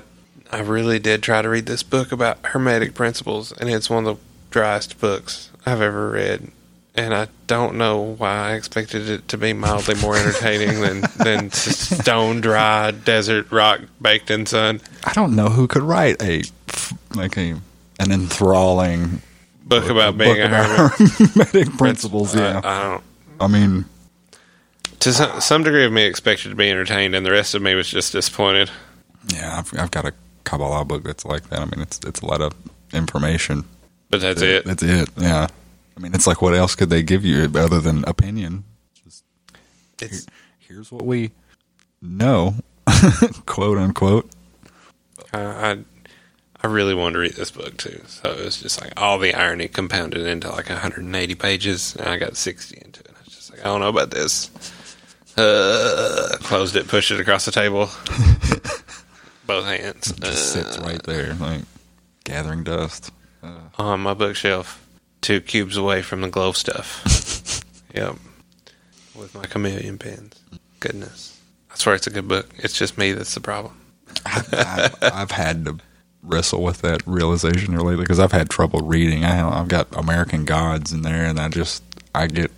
I 0.51 0.61
really 0.61 0.99
did 0.99 1.21
try 1.21 1.41
to 1.41 1.49
read 1.49 1.65
this 1.67 1.83
book 1.83 2.11
about 2.11 2.39
hermetic 2.47 2.93
principles, 2.95 3.51
and 3.51 3.69
it's 3.69 3.89
one 3.89 4.07
of 4.07 4.17
the 4.17 4.23
driest 4.49 4.99
books 4.99 5.51
I've 5.65 5.81
ever 5.81 6.09
read. 6.11 6.51
And 7.05 7.13
I 7.15 7.27
don't 7.47 7.75
know 7.77 8.15
why 8.17 8.51
I 8.51 8.53
expected 8.53 9.09
it 9.09 9.27
to 9.29 9.37
be 9.37 9.53
mildly 9.53 9.95
more 9.95 10.15
entertaining 10.17 10.81
than 10.81 11.01
than 11.17 11.51
stone 11.51 12.41
dry 12.41 12.91
desert 12.91 13.51
rock 13.51 13.81
baked 14.01 14.29
in 14.31 14.45
sun 14.45 14.81
I 15.03 15.13
don't 15.13 15.35
know 15.35 15.49
who 15.49 15.67
could 15.67 15.81
write 15.83 16.21
a 16.21 16.43
like 17.15 17.37
a 17.37 17.55
an 17.99 18.11
enthralling 18.11 19.21
book 19.63 19.89
about 19.89 20.17
being 20.17 20.35
book 20.35 20.39
a 20.39 20.45
about 20.47 20.91
hermetic 21.33 21.77
principles. 21.77 22.35
Yeah. 22.35 22.61
I 22.63 22.83
don't. 22.83 23.03
I 23.41 23.47
mean, 23.47 23.85
To 25.01 25.13
some, 25.13 25.39
some 25.41 25.63
degree 25.63 25.85
of 25.85 25.91
me 25.91 26.03
expected 26.05 26.49
to 26.49 26.55
be 26.55 26.69
entertained, 26.69 27.15
and 27.15 27.25
the 27.25 27.31
rest 27.31 27.55
of 27.55 27.61
me 27.61 27.73
was 27.75 27.89
just 27.89 28.11
disappointed. 28.11 28.69
yeah, 29.33 29.57
I've, 29.59 29.79
I've 29.79 29.91
got 29.91 30.05
a 30.05 30.13
Kabbalah 30.43 30.85
book 30.85 31.03
that's 31.03 31.23
like 31.25 31.49
that. 31.49 31.59
I 31.61 31.65
mean, 31.65 31.81
it's 31.81 31.99
it's 32.05 32.21
a 32.21 32.25
lot 32.25 32.41
of 32.41 32.53
information. 32.93 33.63
But 34.09 34.21
that's 34.21 34.41
it. 34.41 34.65
That's 34.65 34.81
it. 34.83 35.09
Yeah. 35.17 35.47
I 35.99 36.01
mean, 36.01 36.15
it's 36.15 36.25
like 36.25 36.41
what 36.41 36.53
else 36.55 36.75
could 36.75 36.89
they 36.89 37.03
give 37.03 37.25
you 37.25 37.43
other 37.55 37.81
than 37.81 38.05
opinion? 38.05 38.63
Just 39.03 39.25
It's 40.01 40.25
here's 40.59 40.93
what 40.93 41.05
we 41.05 41.31
know, 42.01 42.55
quote 43.45 43.77
unquote. 43.77 44.29
I, 45.33 45.41
I 45.41 45.77
I 46.63 46.67
really 46.67 46.93
wanted 46.93 47.13
to 47.13 47.19
read 47.19 47.33
this 47.33 47.51
book 47.51 47.75
too, 47.75 48.01
so 48.07 48.31
it 48.31 48.45
was 48.45 48.61
just 48.61 48.79
like 48.81 48.93
all 48.95 49.19
the 49.19 49.33
irony 49.33 49.67
compounded 49.67 50.25
into 50.25 50.49
like 50.49 50.69
180 50.69 51.35
pages, 51.35 51.97
and 51.97 52.07
I 52.07 52.15
got 52.17 52.37
60 52.37 52.77
into 52.77 53.01
it. 53.01 53.11
I 53.13 53.19
was 53.25 53.35
just 53.35 53.51
like, 53.51 53.59
I 53.59 53.63
don't 53.65 53.81
know 53.81 53.89
about 53.89 54.11
this. 54.11 54.49
Uh, 55.37 56.37
closed 56.43 56.77
it, 56.77 56.87
pushed 56.87 57.11
it 57.11 57.19
across 57.19 57.43
the 57.45 57.51
table, 57.51 57.85
both 59.45 59.65
hands 59.65 60.13
Just 60.13 60.53
sits 60.53 60.77
Uh, 60.77 60.81
right 60.81 61.03
there, 61.03 61.33
like 61.35 61.61
gathering 62.23 62.63
dust. 62.63 63.11
Uh, 63.43 63.59
on 63.77 63.99
my 64.01 64.13
bookshelf, 64.13 64.85
two 65.21 65.41
cubes 65.41 65.77
away 65.77 66.01
from 66.01 66.21
the 66.21 66.29
glove 66.29 66.57
stuff. 66.57 67.63
yep, 67.93 68.15
with 69.15 69.33
my 69.35 69.45
chameleon 69.45 69.97
pens. 69.97 70.39
Goodness, 70.79 71.39
I 71.71 71.75
swear 71.75 71.95
it's 71.95 72.07
a 72.07 72.11
good 72.11 72.27
book. 72.27 72.49
It's 72.57 72.77
just 72.77 72.97
me 72.97 73.13
that's 73.13 73.33
the 73.33 73.41
problem. 73.41 73.79
I've, 74.25 74.95
I've 75.01 75.31
had 75.31 75.65
to 75.65 75.77
wrestle 76.23 76.63
with 76.63 76.81
that 76.81 77.05
realization 77.05 77.73
here 77.73 77.81
lately 77.81 78.03
because 78.03 78.19
I've 78.19 78.31
had 78.31 78.49
trouble 78.49 78.81
reading. 78.81 79.23
I, 79.23 79.59
I've 79.59 79.67
got 79.67 79.87
American 79.95 80.45
Gods 80.45 80.91
in 80.91 81.01
there, 81.01 81.25
and 81.25 81.39
I 81.39 81.49
just 81.49 81.83
I 82.13 82.27
get 82.27 82.51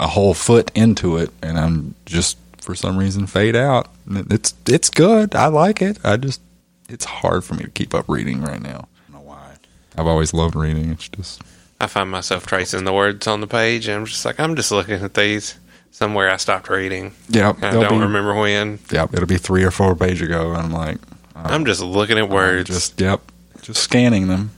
a 0.00 0.06
whole 0.06 0.34
foot 0.34 0.70
into 0.74 1.16
it, 1.16 1.30
and 1.42 1.58
I'm 1.58 1.94
just 2.06 2.38
for 2.60 2.74
some 2.74 2.98
reason 2.98 3.26
fade 3.26 3.56
out. 3.56 3.88
It's 4.08 4.54
it's 4.66 4.90
good. 4.90 5.34
I 5.34 5.46
like 5.46 5.82
it. 5.82 5.98
I 6.04 6.16
just 6.16 6.40
it's 6.88 7.04
hard 7.04 7.44
for 7.44 7.54
me 7.54 7.64
to 7.64 7.70
keep 7.70 7.94
up 7.94 8.08
reading 8.08 8.42
right 8.42 8.60
now. 8.60 8.88
I 9.08 9.12
don't 9.12 9.22
know 9.22 9.28
why. 9.28 9.54
I've 9.96 10.06
always 10.06 10.32
loved 10.32 10.54
reading. 10.56 10.90
It's 10.90 11.08
just 11.08 11.42
I 11.80 11.86
find 11.86 12.10
myself 12.10 12.46
tracing 12.46 12.84
the 12.84 12.92
words 12.92 13.26
on 13.26 13.40
the 13.40 13.46
page, 13.46 13.86
and 13.88 13.98
I'm 14.00 14.04
just 14.06 14.24
like, 14.24 14.40
I'm 14.40 14.56
just 14.56 14.70
looking 14.70 15.02
at 15.02 15.14
these. 15.14 15.56
Somewhere 15.90 16.30
I 16.30 16.36
stopped 16.36 16.68
reading. 16.68 17.14
yeah. 17.28 17.54
I 17.62 17.70
don't 17.72 17.88
be- 17.98 18.04
remember 18.04 18.34
when. 18.34 18.78
Yeah, 18.92 19.06
it'll 19.12 19.26
be 19.26 19.38
three 19.38 19.64
or 19.64 19.70
four 19.70 19.96
pages 19.96 20.22
ago, 20.22 20.50
and 20.52 20.58
I'm 20.58 20.70
like, 20.72 20.98
I'm 21.34 21.64
just 21.64 21.80
looking 21.80 22.18
at 22.18 22.24
I'm 22.24 22.30
words. 22.30 22.68
Just 22.68 23.00
yep, 23.00 23.20
just 23.62 23.82
scanning 23.82 24.28
them. 24.28 24.50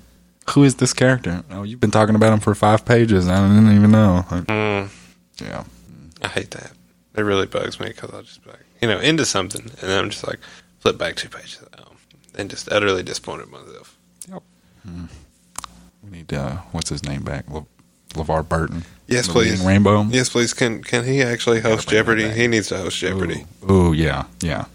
Who 0.51 0.65
is 0.65 0.75
this 0.75 0.93
character? 0.93 1.43
Oh, 1.51 1.63
you've 1.63 1.81
been 1.81 1.93
talking 1.93 2.15
about 2.17 2.33
him 2.33 2.41
for 2.41 2.55
five 2.55 2.85
pages. 2.85 3.29
I 3.29 3.37
didn't 3.47 3.75
even 3.75 3.91
know. 3.93 4.25
Like, 4.31 4.45
Mm, 4.45 4.91
yeah, 5.41 5.65
I 6.23 6.29
hate 6.29 6.51
that. 6.51 6.73
It 7.15 7.23
really 7.23 7.47
bugs 7.47 7.79
me 7.81 7.89
because 7.89 8.11
I'll 8.13 8.23
just 8.23 8.43
be 8.45 8.51
like, 8.51 8.65
you 8.83 8.89
know, 8.89 8.99
into 8.99 9.25
something, 9.25 9.63
and 9.63 9.71
then 9.91 9.99
I'm 9.99 10.11
just 10.11 10.27
like, 10.27 10.41
flip 10.81 10.99
back 10.99 11.15
two 11.17 11.29
pages, 11.29 11.63
um, 11.79 11.97
and 12.35 12.51
just 12.51 12.71
utterly 12.73 13.03
disappointed 13.03 13.45
in 13.47 13.51
myself. 13.53 13.97
We 16.11 16.19
need 16.19 16.33
uh, 16.33 16.57
what's 16.73 16.89
his 16.91 17.05
name 17.05 17.23
back? 17.23 17.49
Le- 17.51 17.67
LeVar 18.15 18.49
Burton. 18.49 18.85
Yes, 19.07 19.29
please. 19.29 19.61
Rainbow. 19.65 20.03
Yes, 20.05 20.29
please. 20.29 20.55
Can 20.55 20.83
can 20.83 21.05
he 21.05 21.23
actually 21.23 21.61
host 21.61 21.89
Jeopardy? 21.89 22.29
He 22.31 22.47
needs 22.47 22.69
to 22.69 22.77
host 22.79 22.99
Jeopardy. 22.99 23.45
Ooh, 23.71 23.93
yeah, 23.93 24.25
yeah, 24.41 24.67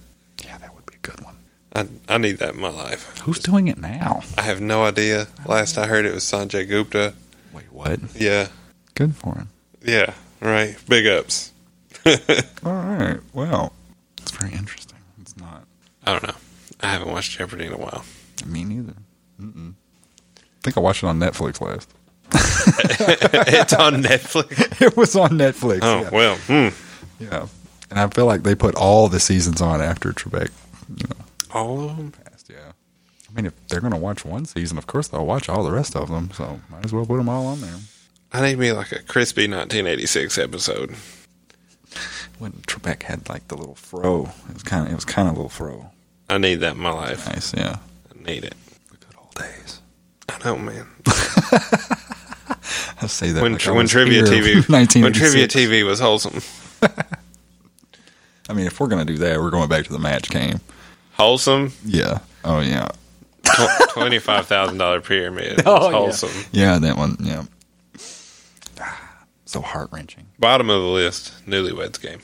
yeah. 0.43 0.57
That 0.57 0.73
would 0.75 0.85
be 0.85 0.95
a 0.95 0.99
good 1.07 1.23
one. 1.23 1.35
I 1.75 1.87
I 2.07 2.17
need 2.17 2.37
that 2.39 2.53
in 2.55 2.59
my 2.61 2.69
life. 2.69 3.17
Who's 3.19 3.39
doing 3.39 3.67
it 3.67 3.77
now? 3.77 4.21
I 4.37 4.41
have 4.43 4.61
no 4.61 4.83
idea. 4.85 5.27
Last 5.45 5.77
I 5.77 5.87
heard, 5.87 6.05
it 6.05 6.13
was 6.13 6.23
Sanjay 6.23 6.67
Gupta. 6.67 7.13
Wait, 7.53 7.71
what? 7.71 7.99
Yeah, 8.15 8.47
Good 8.95 9.15
for 9.15 9.35
him. 9.35 9.49
Yeah, 9.83 10.13
right. 10.41 10.75
Big 10.87 11.05
ups. 11.07 11.51
All 12.05 12.73
right. 12.73 13.19
Well, 13.33 13.73
it's 14.21 14.31
very 14.31 14.53
interesting. 14.53 14.97
It's 15.21 15.35
not. 15.37 15.63
I 16.05 16.11
don't 16.11 16.23
know. 16.23 16.35
I 16.81 16.87
haven't 16.87 17.11
watched 17.11 17.31
Jeopardy 17.37 17.65
in 17.65 17.73
a 17.73 17.77
while. 17.77 18.03
Me 18.45 18.63
neither. 18.63 18.93
Mm-mm. 19.41 19.73
I 20.65 20.67
think 20.67 20.77
I 20.77 20.79
watched 20.79 21.03
it 21.03 21.07
on 21.07 21.19
Netflix 21.19 21.61
last. 21.61 21.93
it's 22.33 23.73
on 23.73 24.01
Netflix. 24.01 24.81
it 24.81 24.97
was 24.97 25.15
on 25.15 25.29
Netflix. 25.31 25.79
Oh 25.83 26.01
yeah. 26.01 26.09
well. 26.09 26.35
Hmm. 26.37 27.23
yeah. 27.23 27.47
And 27.91 27.99
I 27.99 28.07
feel 28.07 28.25
like 28.25 28.41
they 28.41 28.55
put 28.55 28.73
all 28.73 29.07
the 29.09 29.19
seasons 29.19 29.61
on 29.61 29.79
after 29.79 30.11
Trebek, 30.11 30.49
you 30.89 31.05
know, 31.07 31.23
All 31.53 31.87
of 31.87 31.97
them. 31.97 32.11
passed. 32.11 32.49
Yeah. 32.49 32.71
I 33.29 33.33
mean, 33.35 33.45
if 33.45 33.67
they're 33.67 33.79
going 33.79 33.93
to 33.93 33.99
watch 33.99 34.25
one 34.25 34.45
season, 34.45 34.79
of 34.79 34.87
course 34.87 35.07
they'll 35.07 35.23
watch 35.25 35.49
all 35.49 35.63
the 35.63 35.71
rest 35.71 35.95
of 35.95 36.09
them. 36.09 36.31
So 36.33 36.59
might 36.71 36.83
as 36.83 36.91
well 36.91 37.05
put 37.05 37.17
them 37.17 37.29
all 37.29 37.45
on 37.45 37.61
there. 37.61 37.75
I 38.33 38.41
need 38.41 38.57
me 38.57 38.71
like 38.71 38.91
a 38.91 39.03
crispy 39.03 39.43
1986 39.43 40.39
episode. 40.39 40.95
When 42.39 42.53
Trebek 42.53 43.03
had 43.03 43.29
like 43.29 43.47
the 43.49 43.55
little 43.55 43.75
fro, 43.75 44.31
it 44.49 44.53
was 44.55 44.63
kind 44.63 44.87
of 44.87 44.91
it 44.91 44.95
was 44.95 45.05
kind 45.05 45.27
of 45.27 45.35
a 45.35 45.37
little 45.37 45.49
fro. 45.49 45.91
I 46.27 46.39
need 46.39 46.55
that 46.55 46.73
in 46.75 46.81
my 46.81 46.89
life. 46.89 47.27
Nice, 47.27 47.53
yeah. 47.53 47.77
I 48.09 48.23
need 48.27 48.43
it. 48.43 48.55
The 48.89 48.97
good 48.97 49.15
old 49.19 49.35
days. 49.35 49.74
Know, 50.45 50.57
man. 50.59 50.85
I'll 53.01 53.07
say 53.07 53.31
that 53.31 53.41
When 53.41 53.53
like 53.53 53.65
when 53.65 53.87
trivia 53.87 54.21
TV 54.23 55.01
when 55.01 55.11
trivia 55.11 55.47
TV 55.47 55.83
was 55.83 55.99
wholesome. 55.99 56.39
I 58.47 58.53
mean, 58.53 58.67
if 58.67 58.79
we're 58.79 58.87
gonna 58.87 59.05
do 59.05 59.17
that, 59.17 59.39
we're 59.39 59.49
going 59.49 59.69
back 59.69 59.85
to 59.85 59.91
the 59.91 59.97
match 59.99 60.29
game. 60.29 60.61
Wholesome. 61.13 61.73
Yeah. 61.83 62.19
Oh 62.43 62.59
yeah. 62.59 62.89
Twenty 63.89 64.19
five 64.19 64.45
thousand 64.45 64.77
dollar 64.77 65.01
pyramid. 65.01 65.63
Oh, 65.65 65.89
yeah. 65.89 65.91
wholesome. 65.97 66.45
Yeah, 66.51 66.77
that 66.79 66.97
one. 66.97 67.17
Yeah. 67.19 67.43
So 69.47 69.61
heart 69.61 69.89
wrenching. 69.91 70.25
Bottom 70.39 70.69
of 70.71 70.81
the 70.81 70.87
list. 70.87 71.31
Newlyweds 71.47 72.01
game. 72.01 72.19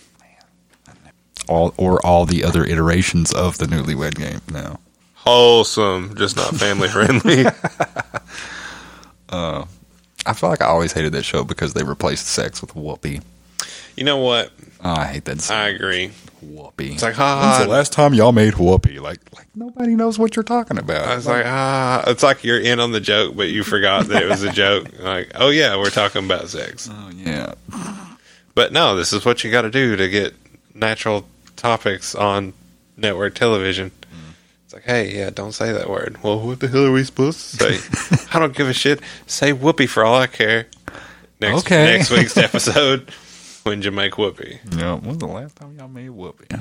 All 1.47 1.73
or 1.77 2.03
all 2.05 2.25
the 2.25 2.43
other 2.43 2.65
iterations 2.65 3.31
of 3.31 3.57
the 3.57 3.65
Newlywed 3.67 4.15
Game. 4.15 4.41
No. 4.51 4.79
Wholesome, 5.23 6.15
just 6.15 6.35
not 6.35 6.55
family 6.55 6.87
friendly. 6.87 7.45
I 9.29 10.33
feel 10.33 10.49
like 10.49 10.61
I 10.61 10.65
always 10.65 10.93
hated 10.93 11.13
that 11.13 11.23
show 11.23 11.43
because 11.43 11.73
they 11.73 11.83
replaced 11.83 12.27
sex 12.27 12.61
with 12.61 12.75
whoopee. 12.75 13.21
you 13.95 14.03
know 14.03 14.17
what? 14.17 14.51
Oh, 14.83 14.91
I 14.91 15.05
hate 15.05 15.25
that. 15.25 15.49
I 15.51 15.67
agree. 15.69 16.11
whoopee. 16.41 16.93
It's 16.93 17.03
like, 17.03 17.17
When's 17.17 17.17
ha. 17.17 17.59
the 17.63 17.69
last 17.69 17.91
time 17.93 18.13
y'all 18.13 18.31
made 18.31 18.55
whoopee? 18.55 18.99
Like, 18.99 19.19
like 19.35 19.47
nobody 19.55 19.95
knows 19.95 20.17
what 20.19 20.35
you're 20.35 20.43
talking 20.43 20.77
about. 20.77 21.07
I 21.07 21.15
was 21.15 21.27
like, 21.27 21.45
ah, 21.45 22.03
it's 22.07 22.23
like 22.23 22.43
you're 22.43 22.59
in 22.59 22.79
on 22.79 22.91
the 22.91 22.99
joke, 22.99 23.35
but 23.35 23.49
you 23.49 23.63
forgot 23.63 24.07
that 24.07 24.23
it 24.23 24.29
was 24.29 24.43
a 24.43 24.51
joke. 24.53 24.87
Like, 24.99 25.31
oh 25.35 25.49
yeah, 25.49 25.77
we're 25.77 25.89
talking 25.91 26.25
about 26.25 26.49
sex. 26.49 26.89
oh 26.91 27.11
yeah. 27.15 27.53
But 28.53 28.73
no, 28.73 28.95
this 28.95 29.13
is 29.13 29.23
what 29.23 29.43
you 29.43 29.51
got 29.51 29.61
to 29.63 29.71
do 29.71 29.95
to 29.95 30.09
get 30.09 30.33
natural 30.73 31.25
topics 31.55 32.13
on 32.15 32.53
network 32.97 33.33
television. 33.35 33.91
It's 34.71 34.73
like, 34.73 34.83
hey, 34.85 35.17
yeah, 35.17 35.29
don't 35.31 35.51
say 35.51 35.73
that 35.73 35.89
word. 35.89 36.17
Well, 36.23 36.39
what 36.39 36.61
the 36.61 36.69
hell 36.69 36.85
are 36.85 36.93
we 36.93 37.03
supposed 37.03 37.59
to 37.59 37.77
say? 37.77 38.25
I 38.33 38.39
don't 38.39 38.55
give 38.55 38.69
a 38.69 38.73
shit. 38.73 39.01
Say 39.27 39.51
whoopee 39.51 39.85
for 39.85 40.05
all 40.05 40.15
I 40.15 40.27
care. 40.27 40.67
Next, 41.41 41.65
Okay. 41.65 41.97
next 41.97 42.09
week's 42.09 42.37
episode, 42.47 43.11
when 43.63 43.81
you 43.81 43.91
make 43.91 44.17
whoopee. 44.17 44.61
Yeah. 44.77 44.95
When's 44.95 45.17
the 45.17 45.27
last 45.27 45.57
time 45.57 45.75
y'all 45.77 45.89
made 45.89 46.11
whoopee? 46.11 46.55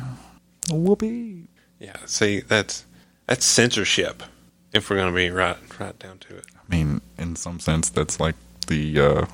Whoopee. 0.72 1.44
Yeah, 1.78 1.94
see, 2.06 2.40
that's 2.40 2.84
that's 3.26 3.44
censorship. 3.44 4.24
If 4.72 4.90
we're 4.90 4.96
gonna 4.96 5.14
be 5.14 5.30
right 5.30 5.56
right 5.78 5.96
down 6.00 6.18
to 6.18 6.36
it. 6.36 6.46
I 6.56 6.74
mean, 6.76 7.00
in 7.16 7.36
some 7.36 7.60
sense, 7.60 7.90
that's 7.90 8.18
like 8.18 8.34
the 8.66 8.98
uh, 9.00 9.26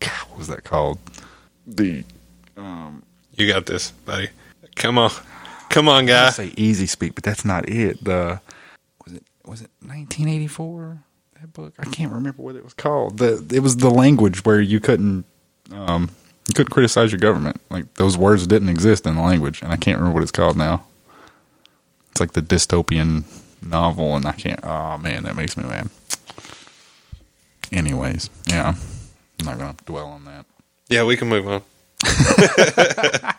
what 0.00 0.38
was 0.38 0.48
that 0.48 0.64
called? 0.64 0.98
The 1.66 2.02
um, 2.56 3.02
You 3.36 3.46
got 3.46 3.66
this, 3.66 3.90
buddy. 3.90 4.30
Come 4.74 4.96
on, 4.96 5.10
come 5.72 5.88
on, 5.88 6.04
I 6.04 6.06
guy. 6.06 6.30
say 6.30 6.52
easy 6.56 6.86
speak, 6.86 7.14
but 7.14 7.24
that's 7.24 7.44
not 7.44 7.68
it. 7.68 8.04
The 8.04 8.40
was 9.04 9.14
it 9.14 9.24
was 9.44 9.62
it 9.62 9.70
1984? 9.80 11.02
That 11.40 11.52
book 11.52 11.74
I 11.78 11.86
can't 11.86 12.12
remember 12.12 12.42
what 12.42 12.54
it 12.54 12.62
was 12.62 12.74
called. 12.74 13.18
The 13.18 13.44
it 13.52 13.60
was 13.60 13.78
the 13.78 13.90
language 13.90 14.44
where 14.44 14.60
you 14.60 14.78
couldn't 14.78 15.24
um 15.72 16.10
you 16.48 16.54
couldn't 16.54 16.70
criticize 16.70 17.10
your 17.10 17.18
government. 17.18 17.60
Like 17.70 17.94
those 17.94 18.16
words 18.16 18.46
didn't 18.46 18.68
exist 18.68 19.06
in 19.06 19.16
the 19.16 19.22
language, 19.22 19.62
and 19.62 19.72
I 19.72 19.76
can't 19.76 19.98
remember 19.98 20.14
what 20.14 20.22
it's 20.22 20.32
called 20.32 20.56
now. 20.56 20.84
It's 22.10 22.20
like 22.20 22.32
the 22.32 22.42
dystopian 22.42 23.24
novel, 23.62 24.16
and 24.16 24.26
I 24.26 24.32
can't. 24.32 24.60
Oh 24.62 24.98
man, 24.98 25.24
that 25.24 25.34
makes 25.34 25.56
me 25.56 25.64
mad. 25.64 25.88
Anyways, 27.72 28.28
yeah, 28.46 28.74
I'm 29.40 29.46
not 29.46 29.58
gonna 29.58 29.76
dwell 29.86 30.08
on 30.08 30.26
that. 30.26 30.44
Yeah, 30.88 31.04
we 31.04 31.16
can 31.16 31.28
move 31.28 31.48
on. 31.48 31.62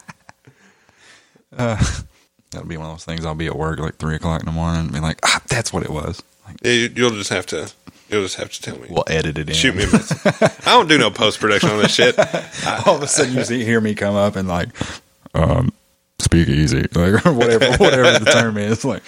That'll 2.53 2.67
be 2.67 2.77
one 2.77 2.87
of 2.87 2.93
those 2.93 3.05
things. 3.05 3.25
I'll 3.25 3.35
be 3.35 3.47
at 3.47 3.55
work 3.57 3.79
like 3.79 3.97
three 3.97 4.15
o'clock 4.15 4.39
in 4.41 4.45
the 4.45 4.51
morning, 4.51 4.81
and 4.81 4.91
be 4.93 4.99
like, 4.99 5.19
ah, 5.23 5.41
"That's 5.49 5.71
what 5.73 5.83
it 5.83 5.89
was." 5.89 6.21
Like, 6.47 6.57
you- 6.65 6.91
You'll 6.95 7.11
just 7.11 7.29
have 7.29 7.45
to. 7.47 7.71
You'll 8.09 8.23
just 8.23 8.35
have 8.35 8.51
to 8.51 8.61
tell 8.61 8.77
me. 8.77 8.87
we'll 8.89 9.05
edit 9.07 9.37
it 9.39 9.49
in. 9.49 9.55
Shoot 9.55 9.75
me 9.75 9.83
a 9.85 9.87
message. 9.91 10.19
I 10.67 10.71
don't 10.73 10.87
do 10.87 10.97
no 10.99 11.09
post 11.09 11.39
production 11.39 11.69
on 11.71 11.79
this 11.81 11.93
shit. 11.95 12.17
all 12.87 12.95
of 12.97 13.01
a 13.03 13.07
sudden 13.07 13.33
you 13.33 13.43
see, 13.43 13.63
hear 13.65 13.81
me 13.81 13.95
come 13.95 14.15
up 14.15 14.35
and 14.35 14.47
like, 14.47 14.69
um, 15.33 15.71
speak 16.19 16.47
easy, 16.47 16.81
like 16.93 17.25
whatever, 17.25 17.71
whatever 17.77 18.19
the 18.19 18.29
term 18.31 18.57
is. 18.57 18.85
Like, 18.85 19.01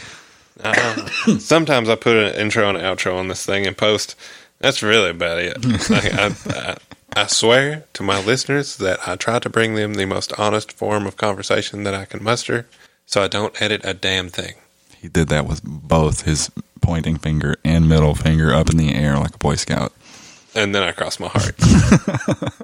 Sometimes 1.40 1.90
I 1.90 1.96
put 1.96 2.16
an 2.16 2.34
intro 2.36 2.68
and 2.70 2.78
an 2.78 2.84
outro 2.84 3.16
on 3.18 3.28
this 3.28 3.46
thing 3.46 3.68
and 3.68 3.78
post. 3.78 4.16
That's 4.60 4.82
really 4.82 5.10
about 5.12 5.40
it. 5.40 5.64
Like, 5.90 6.14
I, 6.14 6.32
I, 6.48 6.78
I 7.16 7.28
swear 7.28 7.84
to 7.94 8.04
my 8.04 8.24
listeners 8.24 8.78
that 8.78 9.08
I 9.08 9.16
try 9.18 9.40
to 9.40 9.50
bring 9.50 9.76
them 9.76 9.96
the 9.96 10.06
most 10.06 10.32
honest 10.40 10.72
form 10.72 11.06
of 11.06 11.18
conversation 11.18 11.84
that 11.84 11.94
I 11.94 12.06
can 12.06 12.24
muster, 12.24 12.66
so 13.06 13.22
I 13.24 13.28
don't 13.28 13.60
edit 13.62 13.82
a 13.84 13.94
damn 13.94 14.30
thing. 14.30 14.56
he 15.00 15.08
did 15.08 15.28
that 15.30 15.46
with 15.48 15.62
both 15.64 16.24
his 16.24 16.50
pointing 16.82 17.18
finger 17.18 17.56
and 17.64 17.88
middle 17.90 18.16
finger 18.16 18.54
up 18.54 18.70
in 18.70 18.78
the 18.78 18.94
air 18.94 19.18
like 19.18 19.36
a 19.36 19.38
Boy 19.38 19.56
Scout. 19.56 19.94
And 20.54 20.74
then 20.74 20.84
I 20.84 20.92
cross 20.92 21.20
my 21.20 21.28
heart. 21.28 21.56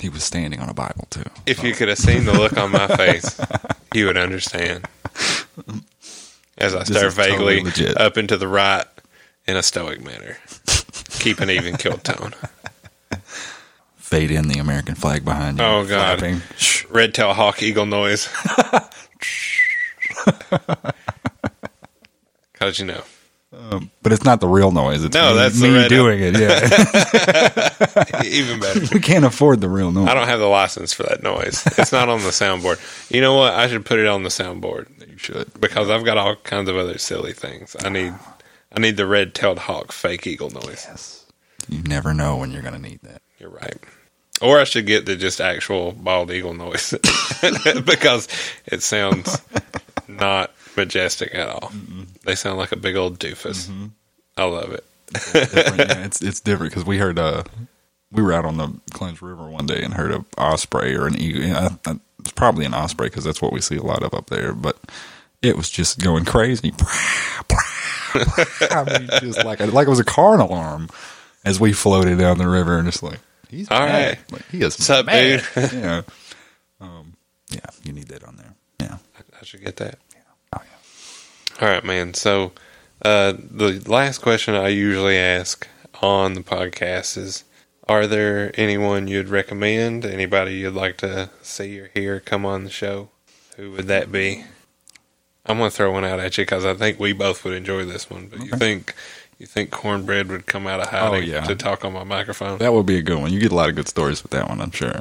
He 0.00 0.10
was 0.10 0.22
standing 0.22 0.60
on 0.60 0.68
a 0.68 0.74
Bible 0.74 1.06
too. 1.08 1.24
If 1.46 1.62
you 1.64 1.72
could 1.72 1.88
have 1.88 1.96
seen 1.96 2.26
the 2.26 2.34
look 2.34 2.58
on 2.58 2.70
my 2.72 2.88
face, 2.88 3.40
you 3.94 4.04
would 4.04 4.18
understand. 4.18 4.86
As 6.58 6.74
I 6.74 6.82
stare 6.84 7.06
is 7.06 7.14
totally 7.16 7.62
vaguely 7.62 7.96
up 7.96 8.18
into 8.18 8.36
the 8.36 8.46
right 8.46 8.84
in 9.46 9.56
a 9.56 9.62
stoic 9.62 10.02
manner, 10.04 10.36
keep 11.20 11.40
an 11.40 11.48
even 11.48 11.78
kill 11.78 11.96
tone. 11.96 12.34
Fade 14.14 14.30
in 14.30 14.46
the 14.46 14.60
American 14.60 14.94
flag 14.94 15.24
behind 15.24 15.58
you. 15.58 15.64
Oh, 15.64 15.84
God. 15.84 16.20
flapping. 16.20 16.40
Red 16.88 17.14
tail 17.14 17.32
hawk 17.34 17.60
eagle 17.64 17.84
noise. 17.84 18.26
How'd 22.60 22.78
you 22.78 22.84
know? 22.84 23.02
Um, 23.52 23.90
but 24.02 24.12
it's 24.12 24.24
not 24.24 24.40
the 24.40 24.46
real 24.46 24.70
noise. 24.70 25.02
It's 25.02 25.14
No, 25.14 25.30
me, 25.32 25.36
that's 25.36 25.60
me 25.60 25.88
doing 25.88 26.20
it. 26.22 26.38
Yeah, 26.38 28.22
Even 28.24 28.60
better. 28.60 28.80
we 28.94 29.00
can't 29.00 29.24
afford 29.24 29.60
the 29.60 29.68
real 29.68 29.90
noise. 29.90 30.08
I 30.08 30.14
don't 30.14 30.28
have 30.28 30.38
the 30.38 30.46
license 30.46 30.92
for 30.92 31.02
that 31.04 31.24
noise. 31.24 31.66
It's 31.76 31.90
not 31.90 32.08
on 32.08 32.20
the 32.20 32.28
soundboard. 32.30 32.78
You 33.12 33.20
know 33.20 33.34
what? 33.34 33.52
I 33.54 33.66
should 33.66 33.84
put 33.84 33.98
it 33.98 34.06
on 34.06 34.22
the 34.22 34.28
soundboard 34.28 35.08
You 35.10 35.18
should. 35.18 35.60
because 35.60 35.90
I've 35.90 36.04
got 36.04 36.18
all 36.18 36.36
kinds 36.36 36.68
of 36.68 36.76
other 36.76 36.98
silly 36.98 37.32
things. 37.32 37.74
I 37.84 37.88
need, 37.88 38.14
I 38.76 38.78
need 38.78 38.96
the 38.96 39.06
red-tailed 39.06 39.58
hawk 39.58 39.90
fake 39.90 40.24
eagle 40.26 40.50
noise. 40.50 40.86
Yes. 40.88 41.26
You 41.68 41.82
never 41.82 42.14
know 42.14 42.36
when 42.36 42.52
you're 42.52 42.62
going 42.62 42.74
to 42.74 42.80
need 42.80 43.00
that. 43.02 43.22
You're 43.40 43.50
right. 43.50 43.76
Or 44.42 44.58
I 44.60 44.64
should 44.64 44.86
get 44.86 45.06
the 45.06 45.16
just 45.16 45.40
actual 45.40 45.92
bald 45.92 46.30
eagle 46.30 46.54
noise 46.54 46.92
because 47.86 48.28
it 48.66 48.82
sounds 48.82 49.40
not 50.08 50.52
majestic 50.76 51.34
at 51.34 51.48
all. 51.48 51.72
They 52.24 52.34
sound 52.34 52.58
like 52.58 52.72
a 52.72 52.76
big 52.76 52.96
old 52.96 53.18
doofus. 53.20 53.70
I 54.36 54.44
love 54.44 54.72
it. 54.72 54.84
different. 55.12 55.78
yeah, 55.78 56.04
it's 56.04 56.20
it's 56.20 56.40
different 56.40 56.72
because 56.72 56.84
we 56.84 56.98
heard 56.98 57.18
uh 57.18 57.44
we 58.10 58.22
were 58.22 58.32
out 58.32 58.44
on 58.44 58.56
the 58.56 58.72
Clinch 58.92 59.22
River 59.22 59.48
one 59.48 59.66
day 59.66 59.82
and 59.82 59.94
heard 59.94 60.10
a 60.12 60.24
osprey 60.36 60.94
or 60.96 61.06
an 61.06 61.16
eagle. 61.16 61.42
Yeah, 61.42 61.76
I- 61.86 61.90
I- 61.92 62.00
it's 62.20 62.32
probably 62.32 62.64
an 62.64 62.74
osprey 62.74 63.08
because 63.08 63.22
that's 63.24 63.40
what 63.42 63.52
we 63.52 63.60
see 63.60 63.76
a 63.76 63.82
lot 63.82 64.02
of 64.02 64.14
up 64.14 64.30
there. 64.30 64.52
But 64.52 64.78
it 65.42 65.56
was 65.56 65.68
just 65.70 65.98
going 66.00 66.24
crazy. 66.24 66.72
I 68.14 68.98
mean, 68.98 69.08
just 69.20 69.44
like 69.44 69.60
like 69.60 69.86
it 69.86 69.90
was 69.90 70.00
a 70.00 70.04
car 70.04 70.38
alarm 70.40 70.88
as 71.44 71.60
we 71.60 71.72
floated 71.72 72.18
down 72.18 72.38
the 72.38 72.48
river 72.48 72.78
and 72.78 72.90
just 72.90 73.02
like 73.02 73.20
he's 73.54 73.70
All 73.70 73.80
mad. 73.80 74.08
right. 74.18 74.32
Like, 74.32 74.48
he 74.50 74.58
is 74.58 74.74
What's 74.78 74.90
up, 74.90 75.06
mad. 75.06 75.42
dude? 75.54 75.72
yeah, 75.72 76.02
um, 76.80 77.14
yeah, 77.50 77.60
you 77.82 77.92
need 77.92 78.08
that 78.08 78.24
on 78.24 78.36
there. 78.36 78.54
Yeah, 78.80 78.98
I 79.40 79.44
should 79.44 79.64
get 79.64 79.76
that. 79.76 79.98
oh 80.54 80.60
yeah. 80.62 81.66
All 81.66 81.72
right, 81.72 81.84
man. 81.84 82.14
So, 82.14 82.52
uh, 83.02 83.34
the 83.38 83.82
last 83.86 84.18
question 84.18 84.54
I 84.54 84.68
usually 84.68 85.16
ask 85.18 85.66
on 86.02 86.34
the 86.34 86.40
podcast 86.42 87.16
is 87.16 87.44
Are 87.88 88.06
there 88.06 88.50
anyone 88.54 89.06
you'd 89.08 89.28
recommend? 89.28 90.04
Anybody 90.04 90.54
you'd 90.56 90.74
like 90.74 90.96
to 90.98 91.30
see 91.42 91.78
or 91.80 91.90
hear 91.94 92.20
come 92.20 92.44
on 92.44 92.64
the 92.64 92.70
show? 92.70 93.10
Who 93.56 93.70
would 93.72 93.86
that 93.86 94.10
be? 94.10 94.44
I'm 95.46 95.58
going 95.58 95.70
to 95.70 95.76
throw 95.76 95.92
one 95.92 96.04
out 96.06 96.18
at 96.20 96.38
you 96.38 96.42
because 96.42 96.64
I 96.64 96.72
think 96.74 96.98
we 96.98 97.12
both 97.12 97.44
would 97.44 97.52
enjoy 97.54 97.84
this 97.84 98.08
one. 98.08 98.28
But 98.28 98.40
you 98.40 98.52
think 98.52 98.94
You 99.44 99.48
think 99.48 99.70
Cornbread 99.70 100.28
would 100.28 100.46
come 100.46 100.66
out 100.66 100.80
of 100.80 100.88
hiding 100.88 101.14
Oh, 101.14 101.18
yeah. 101.18 101.42
to 101.42 101.54
talk 101.54 101.84
on 101.84 101.92
my 101.92 102.02
microphone? 102.02 102.56
That 102.60 102.72
would 102.72 102.86
be 102.86 102.96
a 102.96 103.02
good 103.02 103.18
one. 103.18 103.30
You 103.30 103.38
get 103.40 103.52
a 103.52 103.54
lot 103.54 103.68
of 103.68 103.74
good 103.74 103.88
stories 103.88 104.22
with 104.22 104.32
that 104.32 104.48
one, 104.48 104.58
I'm 104.62 104.70
sure. 104.70 104.98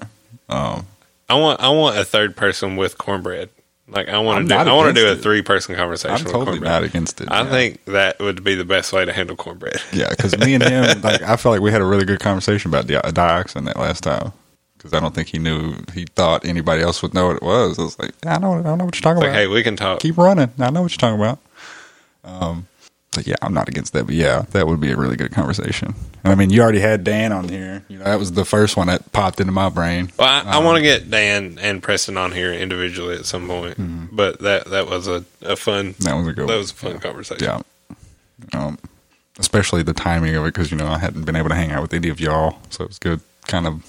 Um, 0.50 0.86
I 1.30 1.36
want 1.36 1.62
I 1.62 1.70
want 1.70 1.98
a 1.98 2.04
third 2.04 2.36
person 2.36 2.76
with 2.76 2.98
Cornbread. 2.98 3.48
Like 3.88 4.10
I 4.10 4.18
want 4.20 4.44
to 4.44 4.50
do 4.50 4.54
I 4.60 4.74
want 4.74 4.94
to 4.94 5.02
do 5.02 5.10
a 5.10 5.16
three 5.16 5.42
person 5.42 5.76
conversation. 5.78 6.18
I'm 6.18 6.24
with 6.26 6.34
totally 6.34 6.58
Cornbread. 6.58 6.72
not 6.72 6.84
against 6.84 7.22
it. 7.22 7.32
I 7.32 7.44
yeah. 7.44 7.50
think 7.50 7.86
that 7.86 8.20
would 8.20 8.44
be 8.44 8.56
the 8.56 8.66
best 8.66 8.92
way 8.92 9.06
to 9.06 9.14
handle 9.14 9.38
Cornbread. 9.38 9.80
Yeah, 9.94 10.10
because 10.10 10.38
me 10.38 10.56
and 10.56 10.64
him, 10.64 11.02
like, 11.04 11.22
I 11.22 11.38
felt 11.38 11.54
like 11.54 11.62
we 11.62 11.72
had 11.72 11.80
a 11.80 11.86
really 11.86 12.04
good 12.04 12.20
conversation 12.20 12.70
about 12.70 12.86
di- 12.86 12.96
dioxin 13.00 13.64
that 13.68 13.78
last 13.80 14.04
time. 14.04 14.34
Because 14.78 14.92
I 14.94 15.00
don't 15.00 15.16
think 15.16 15.30
he 15.30 15.40
knew, 15.40 15.76
he 15.94 16.04
thought 16.04 16.44
anybody 16.46 16.82
else 16.82 17.02
would 17.02 17.14
know 17.14 17.28
what 17.28 17.38
it 17.38 17.44
was. 17.44 17.80
I 17.80 17.84
was 17.84 17.98
like, 17.98 18.12
I 18.26 18.38
know, 18.40 18.56
I 18.60 18.62
don't 18.64 18.78
know 18.78 18.84
what 18.84 18.96
you're 18.96 19.02
talking 19.02 19.22
Like, 19.22 19.30
about. 19.30 19.36
hey, 19.40 19.48
we 19.48 19.64
can 19.64 19.78
talk. 19.78 20.02
Keep 20.02 20.18
running. 20.18 20.50
I 20.60 20.70
know 20.72 20.82
what 20.82 20.92
you're 20.92 20.98
talking 20.98 21.22
about. 21.22 21.40
Um, 22.26 22.68
but 23.16 23.28
yeah, 23.28 23.36
I'm 23.42 23.54
not 23.54 23.68
against 23.70 23.94
that. 23.94 24.06
But 24.06 24.16
yeah, 24.16 24.44
that 24.52 24.68
would 24.68 24.80
be 24.80 24.92
a 24.92 24.98
really 24.98 25.16
good 25.16 25.32
conversation. 25.32 25.94
And 26.24 26.32
I 26.32 26.36
mean, 26.36 26.50
you 26.50 26.62
already 26.62 26.80
had 26.80 27.04
Dan 27.04 27.32
on 27.32 27.50
here. 27.50 27.84
You 27.90 27.98
know, 28.00 28.06
that 28.06 28.20
was 28.20 28.32
the 28.34 28.46
first 28.46 28.76
one 28.78 28.88
that 28.88 29.12
popped 29.12 29.40
into 29.40 29.52
my 29.52 29.70
brain. 29.70 30.12
Well, 30.18 30.28
I, 30.28 30.52
I 30.52 30.58
Um, 30.58 30.64
want 30.66 30.78
to 30.78 30.82
get 30.84 31.10
Dan 31.10 31.58
and 31.62 31.82
Preston 31.84 32.18
on 32.18 32.32
here 32.32 32.54
individually 32.54 33.16
at 33.16 33.26
some 33.26 33.48
point, 33.48 33.78
but 34.16 34.40
that 34.40 34.66
that 34.72 34.88
was 34.88 35.08
a, 35.08 35.24
a 35.42 35.56
fun 35.56 35.96
That 36.00 36.14
was 36.16 36.28
a 36.28 36.34
good 36.34 36.48
that 36.50 36.58
was 36.58 36.72
a 36.72 36.76
fun 36.76 37.00
conversation. 37.00 37.44
Yeah. 37.46 37.62
Um, 38.54 38.78
especially 39.40 39.84
the 39.84 39.94
timing 39.94 40.36
of 40.36 40.44
it 40.44 40.54
because, 40.54 40.72
you 40.72 40.78
know, 40.78 40.88
I 40.88 40.98
hadn't 41.00 41.24
been 41.26 41.36
able 41.36 41.50
to 41.50 41.56
hang 41.56 41.72
out 41.72 41.82
with 41.82 41.94
any 41.94 42.10
of 42.10 42.20
y'all. 42.20 42.58
So 42.70 42.84
it 42.84 42.88
was 42.90 43.00
good. 43.00 43.20
Kind 43.48 43.66
of, 43.68 43.84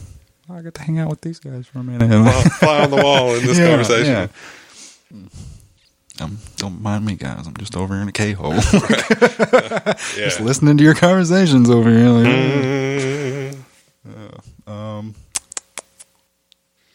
I 0.51 0.61
got 0.63 0.75
to 0.75 0.83
hang 0.83 0.99
out 0.99 1.09
with 1.11 1.21
these 1.23 1.39
guys 1.39 1.67
for 1.67 1.81
a 1.81 1.85
minute. 1.85 2.09
Fly, 2.09 2.43
fly 2.59 2.85
on 2.85 2.91
the 2.91 2.97
wall 3.03 3.35
in 3.35 3.45
this 3.45 3.59
Yeah, 3.59 3.69
conversation. 3.69 4.13
yeah. 4.13 5.29
Um, 6.21 6.39
don't 6.57 6.81
mind 6.81 7.05
me, 7.05 7.15
guys. 7.17 7.47
I'm 7.47 7.57
just 7.57 7.77
over 7.77 7.93
here 7.95 8.03
in 8.03 8.09
a 8.09 8.13
K 8.13 8.33
hole, 8.33 8.53
Yeah. 8.73 9.95
just 10.17 10.41
listening 10.41 10.77
to 10.79 10.85
your 10.85 10.95
conversations 10.95 11.69
over 11.69 11.91
here. 11.91 12.09
Like, 12.09 12.27
Mm, 14.07 14.71
Um, 14.71 15.15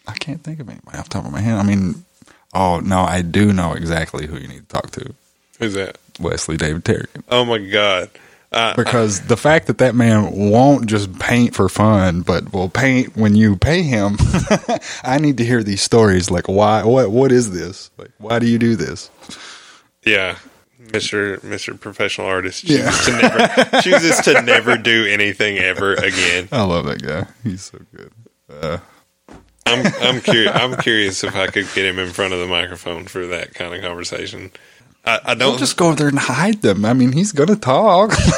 I 0.07 0.13
can't 0.13 0.43
think 0.43 0.59
of 0.59 0.69
anybody 0.69 0.97
off 0.97 1.05
the 1.09 1.13
top 1.13 1.25
of 1.25 1.31
my 1.31 1.41
head. 1.41 1.55
I 1.57 1.63
mean, 1.63 2.05
oh 2.53 2.79
no, 2.79 3.01
I 3.01 3.21
do 3.21 3.51
know 3.53 3.73
exactly 3.73 4.25
who 4.25 4.37
you 4.37 4.47
need 4.47 4.67
to 4.69 4.73
talk 4.73 4.91
to. 4.91 5.13
who's 5.59 5.73
that? 5.73 5.97
Wesley 6.19 6.57
David 6.57 6.85
Terry. 6.85 7.07
Oh 7.29 7.45
my 7.45 7.57
god! 7.57 8.09
Uh, 8.51 8.73
because 8.75 9.21
the 9.27 9.37
fact 9.37 9.67
that 9.67 9.77
that 9.77 9.93
man 9.93 10.31
won't 10.31 10.87
just 10.87 11.19
paint 11.19 11.53
for 11.53 11.69
fun, 11.69 12.21
but 12.21 12.51
will 12.51 12.67
paint 12.69 13.15
when 13.15 13.35
you 13.35 13.55
pay 13.55 13.83
him. 13.83 14.17
I 15.03 15.19
need 15.19 15.37
to 15.37 15.45
hear 15.45 15.61
these 15.61 15.81
stories. 15.83 16.31
Like, 16.31 16.47
why? 16.47 16.83
What? 16.83 17.11
What 17.11 17.31
is 17.31 17.51
this? 17.51 17.91
Like, 17.97 18.09
why 18.17 18.39
do 18.39 18.47
you 18.47 18.57
do 18.57 18.75
this? 18.75 19.11
yeah, 20.03 20.37
Mister 20.91 21.39
Mister 21.43 21.75
Professional 21.75 22.25
Artist 22.25 22.63
Yeah. 22.63 22.89
chooses 22.89 23.05
to 23.05 23.11
never 23.21 23.81
chooses 23.81 24.19
to 24.21 24.41
never 24.41 24.77
do 24.77 25.05
anything 25.05 25.59
ever 25.59 25.93
again. 25.93 26.49
I 26.51 26.63
love 26.63 26.85
that 26.85 27.03
guy. 27.03 27.27
He's 27.43 27.65
so 27.65 27.77
good. 27.95 28.11
Uh, 28.49 28.79
I'm 29.67 29.85
I'm 30.01 30.21
curious. 30.21 30.55
I'm 30.55 30.75
curious 30.81 31.23
if 31.23 31.35
I 31.35 31.45
could 31.47 31.67
get 31.75 31.85
him 31.85 31.99
in 31.99 32.09
front 32.09 32.33
of 32.33 32.39
the 32.39 32.47
microphone 32.47 33.05
for 33.05 33.27
that 33.27 33.53
kind 33.53 33.75
of 33.75 33.81
conversation. 33.83 34.49
I, 35.09 35.31
I 35.31 35.33
don't 35.33 35.51
don't. 35.51 35.57
just 35.57 35.75
go 35.75 35.87
over 35.87 35.95
there 35.95 36.07
and 36.07 36.19
hide 36.19 36.61
them. 36.61 36.85
I 36.85 36.93
mean, 36.93 37.11
he's 37.11 37.31
gonna 37.31 37.55
talk. 37.55 38.11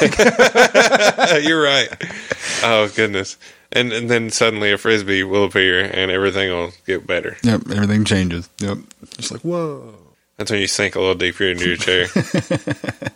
You're 1.42 1.62
right. 1.62 1.88
Oh 2.64 2.90
goodness! 2.96 3.36
And 3.70 3.92
and 3.92 4.08
then 4.08 4.30
suddenly 4.30 4.72
a 4.72 4.78
frisbee 4.78 5.22
will 5.22 5.44
appear 5.44 5.80
and 5.84 6.10
everything 6.10 6.50
will 6.50 6.72
get 6.86 7.06
better. 7.06 7.36
yep, 7.42 7.62
everything 7.70 8.04
changes. 8.04 8.48
Yep, 8.58 8.78
just 9.18 9.32
like 9.32 9.42
whoa. 9.42 9.94
That's 10.38 10.50
when 10.50 10.60
you 10.60 10.66
sink 10.66 10.94
a 10.94 11.00
little 11.00 11.14
deeper 11.14 11.44
into 11.44 11.68
your 11.68 11.76
chair. 11.76 12.06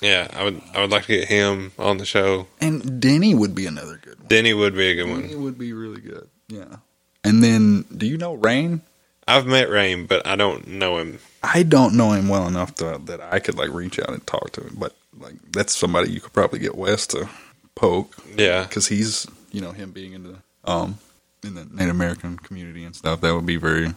yeah, 0.00 0.28
I 0.32 0.44
would 0.44 0.62
I 0.74 0.80
would 0.80 0.90
like 0.90 1.06
to 1.06 1.16
get 1.16 1.28
him 1.28 1.72
on 1.78 1.98
the 1.98 2.06
show. 2.06 2.46
And 2.60 3.00
Denny 3.00 3.34
would 3.34 3.54
be 3.54 3.66
another 3.66 3.98
good 4.00 4.18
one. 4.18 4.28
Denny 4.28 4.54
would 4.54 4.74
be 4.74 4.92
a 4.92 4.94
good 4.94 5.10
one. 5.10 5.22
Denny 5.22 5.34
would 5.34 5.58
be 5.58 5.72
really 5.72 6.00
good. 6.00 6.28
Yeah. 6.48 6.76
And 7.24 7.42
then, 7.42 7.84
do 7.96 8.06
you 8.06 8.16
know 8.16 8.34
Rain? 8.34 8.82
I've 9.26 9.46
met 9.46 9.70
Rain, 9.70 10.06
but 10.06 10.26
I 10.26 10.36
don't 10.36 10.66
know 10.66 10.98
him. 10.98 11.18
I 11.44 11.62
don't 11.64 11.96
know 11.96 12.12
him 12.12 12.28
well 12.28 12.46
enough 12.46 12.74
to, 12.76 13.00
that 13.06 13.20
I 13.20 13.38
could 13.40 13.56
like 13.56 13.70
reach 13.72 13.98
out 13.98 14.10
and 14.10 14.24
talk 14.26 14.52
to 14.52 14.60
him, 14.62 14.76
but 14.78 14.94
like 15.18 15.34
that's 15.52 15.74
somebody 15.76 16.10
you 16.10 16.20
could 16.20 16.32
probably 16.32 16.58
get 16.58 16.74
Wes 16.76 17.06
to 17.08 17.28
poke 17.74 18.14
Yeah, 18.36 18.62
because 18.64 18.88
he's 18.88 19.26
you 19.50 19.60
know 19.60 19.72
him 19.72 19.90
being 19.90 20.12
in 20.12 20.22
the 20.22 20.36
um 20.64 20.98
in 21.42 21.54
the 21.54 21.64
Native 21.64 21.94
American 21.94 22.36
community 22.38 22.84
and 22.84 22.94
stuff. 22.94 23.20
That 23.20 23.34
would 23.34 23.46
be 23.46 23.56
very 23.56 23.94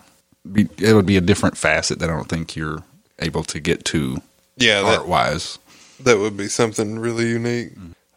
be 0.52 0.68
it 0.78 0.94
would 0.94 1.06
be 1.06 1.18
a 1.18 1.22
different 1.22 1.58
facet 1.58 2.00
that 2.00 2.10
I 2.10 2.14
don't 2.14 2.28
think 2.30 2.56
you're 2.56 2.84
able 3.20 3.44
to 3.44 3.60
get 3.60 3.86
to 3.86 4.22
yeah, 4.58 4.82
art 4.82 5.08
wise. 5.08 5.60
that 6.00 6.18
would 6.18 6.36
be 6.38 6.48
something 6.48 6.98
really 7.00 7.28
unique. 7.30 7.72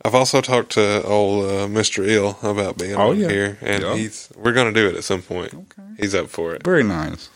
I've 0.05 0.15
also 0.15 0.41
talked 0.41 0.71
to 0.73 1.03
old 1.03 1.45
uh, 1.47 1.67
Mr. 1.67 2.07
Ill 2.07 2.39
about 2.43 2.79
being 2.79 2.95
Oh, 2.95 3.11
yeah. 3.13 3.29
here, 3.29 3.59
and 3.61 3.83
Yeah. 3.83 3.97
he's 3.97 4.29
we're 4.37 4.53
gonna 4.53 4.73
do 4.73 4.89
it 4.89 4.95
at 4.95 5.05
some 5.05 5.23
point. 5.23 5.53
Okay. 5.53 5.83
He's 5.99 6.15
up 6.15 6.29
for 6.29 6.55
it. 6.55 6.63
Very 6.65 6.85
nice. 6.85 7.29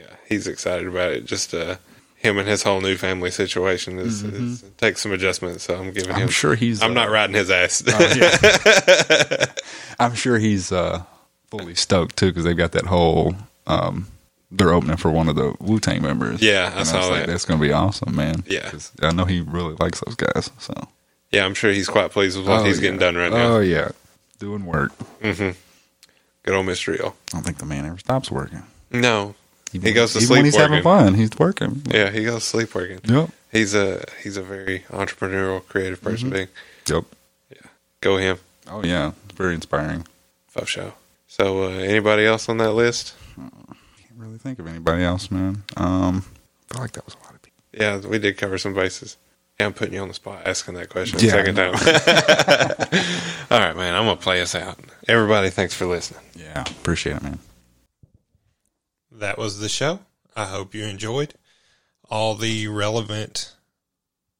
Yeah, 0.00 0.14
he's 0.28 0.46
excited 0.46 0.86
about 0.88 1.12
it. 1.12 1.24
Just 1.26 1.52
uh, 1.54 1.76
him 2.16 2.38
and 2.38 2.48
his 2.48 2.62
whole 2.62 2.80
new 2.80 2.96
family 2.96 3.30
situation 3.30 3.98
is, 3.98 4.22
is 4.22 4.62
takes 4.78 5.00
some 5.02 5.12
adjustment. 5.12 5.60
So 5.60 5.74
I'm 5.76 5.92
giving 5.92 6.08
Mm-hmm. 6.10 6.12
I'm 6.16 6.22
him. 6.22 6.28
sure 6.28 6.54
he's. 6.54 6.82
I'm 6.82 6.92
uh, 6.92 6.94
not 6.94 7.10
riding 7.10 7.34
his 7.36 7.50
ass. 7.50 7.82
Oh, 7.86 8.14
yeah. 8.16 9.46
I'm 9.98 10.14
sure 10.14 10.38
he's 10.38 10.72
uh, 10.72 11.02
fully 11.50 11.74
stoked 11.74 12.16
too 12.16 12.26
because 12.28 12.44
they've 12.44 12.56
got 12.56 12.72
that 12.72 12.86
whole. 12.86 13.34
Um, 13.66 14.06
they're 14.50 14.72
opening 14.72 14.96
for 14.96 15.10
one 15.10 15.28
of 15.28 15.36
the 15.36 15.54
Wu 15.60 15.78
Tang 15.78 16.02
members. 16.02 16.42
Yeah, 16.42 16.72
I 16.74 16.82
saw 16.82 17.06
like, 17.06 17.20
that. 17.20 17.26
That's 17.28 17.44
going 17.44 17.60
to 17.60 17.66
be 17.66 17.72
awesome, 17.72 18.16
man. 18.16 18.42
Yeah. 18.46 18.70
I 19.02 19.12
know 19.12 19.24
he 19.24 19.40
really 19.42 19.74
likes 19.78 20.00
those 20.04 20.16
guys. 20.16 20.50
So 20.58 20.74
yeah, 21.30 21.44
I'm 21.44 21.54
sure 21.54 21.70
he's 21.72 21.88
quite 21.88 22.10
pleased 22.10 22.36
with 22.38 22.48
what 22.48 22.60
Oh, 22.60 22.64
he's 22.64 22.78
yeah. 22.78 22.82
getting 22.82 22.98
done 22.98 23.16
right 23.16 23.30
now. 23.30 23.56
Oh 23.56 23.60
yeah, 23.60 23.90
doing 24.38 24.64
work. 24.66 24.92
Mm-hmm. 25.20 25.50
Good 26.42 26.54
old 26.54 26.66
Mr. 26.66 26.98
Ill. 26.98 27.14
I 27.28 27.36
don't 27.36 27.42
think 27.44 27.58
the 27.58 27.66
man 27.66 27.84
ever 27.86 27.98
stops 27.98 28.30
working. 28.30 28.62
No, 28.90 29.34
Even, 29.72 29.86
He 29.86 29.92
goes 29.94 30.12
to 30.12 30.18
even 30.18 30.26
sleep 30.26 30.36
when 30.38 30.44
he's 30.46 30.56
having 30.56 30.82
fun. 30.82 31.14
He's 31.14 31.30
working. 31.38 31.82
yeah, 31.90 32.10
he 32.10 32.24
goes 32.24 32.42
to 32.42 32.46
sleep 32.48 32.74
working. 32.74 33.00
Yep. 33.04 33.30
He's 33.52 33.74
a 33.74 34.04
he's 34.22 34.36
a 34.36 34.42
very 34.42 34.80
entrepreneurial, 34.90 35.66
creative 35.68 36.00
person. 36.02 36.30
Being 36.30 36.48
Yep. 36.88 37.04
Yeah. 37.50 37.56
go 38.00 38.16
him, 38.16 38.38
Oh 38.68 38.82
yeah, 38.84 39.12
very 39.34 39.54
inspiring. 39.54 40.06
fuck 40.48 40.66
show. 40.68 40.92
So, 41.28 41.64
uh, 41.64 41.68
anybody 41.70 42.26
else 42.26 42.48
on 42.48 42.58
that 42.58 42.72
list? 42.72 43.14
Can't 43.36 43.52
really 44.16 44.38
think 44.38 44.58
of 44.58 44.66
anybody 44.66 45.04
else, 45.04 45.30
man. 45.30 45.62
Um, 45.76 46.24
I 46.70 46.74
feel 46.74 46.82
like 46.82 46.92
that 46.92 47.04
was 47.04 47.14
a 47.14 47.18
lot 47.24 47.34
of 47.34 47.42
people. 47.42 47.62
Yeah, 47.72 47.98
we 47.98 48.18
did 48.18 48.36
cover 48.36 48.58
some 48.58 48.74
bases. 48.74 49.16
Yeah, 49.60 49.66
I'm 49.66 49.72
putting 49.74 49.94
you 49.94 50.00
on 50.00 50.08
the 50.08 50.14
spot 50.14 50.42
asking 50.46 50.74
that 50.74 50.88
question 50.88 51.20
Yeah, 51.20 51.26
a 51.28 51.30
second 51.30 51.54
time. 51.56 51.74
All 53.50 53.58
right, 53.60 53.76
man. 53.76 53.94
I'm 53.94 54.04
gonna 54.06 54.16
play 54.16 54.40
us 54.42 54.54
out. 54.54 54.78
Everybody, 55.08 55.50
thanks 55.50 55.74
for 55.74 55.86
listening. 55.86 56.22
Yeah, 56.34 56.62
appreciate 56.62 57.16
it, 57.16 57.22
man. 57.22 57.38
That 59.20 59.36
was 59.36 59.58
the 59.58 59.68
show. 59.68 60.00
I 60.34 60.46
hope 60.46 60.74
you 60.74 60.84
enjoyed. 60.84 61.34
All 62.08 62.34
the 62.34 62.68
relevant 62.68 63.54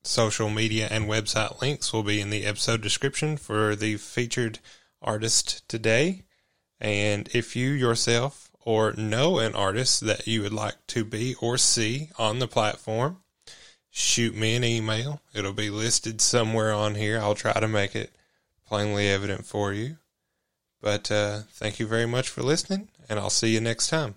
social 0.03 0.49
media 0.49 0.89
and 0.91 1.05
website 1.05 1.61
links 1.61 1.93
will 1.93 2.03
be 2.03 2.19
in 2.19 2.31
the 2.31 2.47
episode 2.47 2.81
description 2.81 3.37
for 3.37 3.77
the 3.77 3.99
featured 3.99 4.59
artist 5.03 5.69
today. 5.69 6.23
And 6.81 7.29
if 7.35 7.55
you 7.55 7.69
yourself 7.73 8.51
or 8.65 8.95
know 8.95 9.39
an 9.39 9.55
artist 9.55 10.01
that 10.07 10.27
you 10.27 10.41
would 10.41 10.55
like 10.55 10.87
to 10.87 11.05
be 11.05 11.35
or 11.43 11.59
see 11.59 12.09
on 12.19 12.39
the 12.39 12.49
platform, 12.49 13.19
shoot 13.91 14.35
me 14.35 14.57
an 14.57 14.65
email. 14.65 15.21
It'll 15.35 15.53
be 15.53 15.69
listed 15.69 16.23
somewhere 16.23 16.73
on 16.73 16.95
here. 16.95 17.21
I'll 17.21 17.35
try 17.35 17.61
to 17.61 17.69
make 17.69 17.95
it 17.95 18.13
plainly 18.67 19.11
evident 19.11 19.45
for 19.45 19.75
you. 19.75 19.99
But 20.81 21.11
uh, 21.11 21.41
thank 21.51 21.79
you 21.79 21.87
very 21.87 22.07
much 22.07 22.31
for 22.31 22.43
listening, 22.43 22.89
and 23.11 23.19
I'll 23.19 23.29
see 23.29 23.53
you 23.53 23.61
next 23.61 23.89
time. 23.89 24.15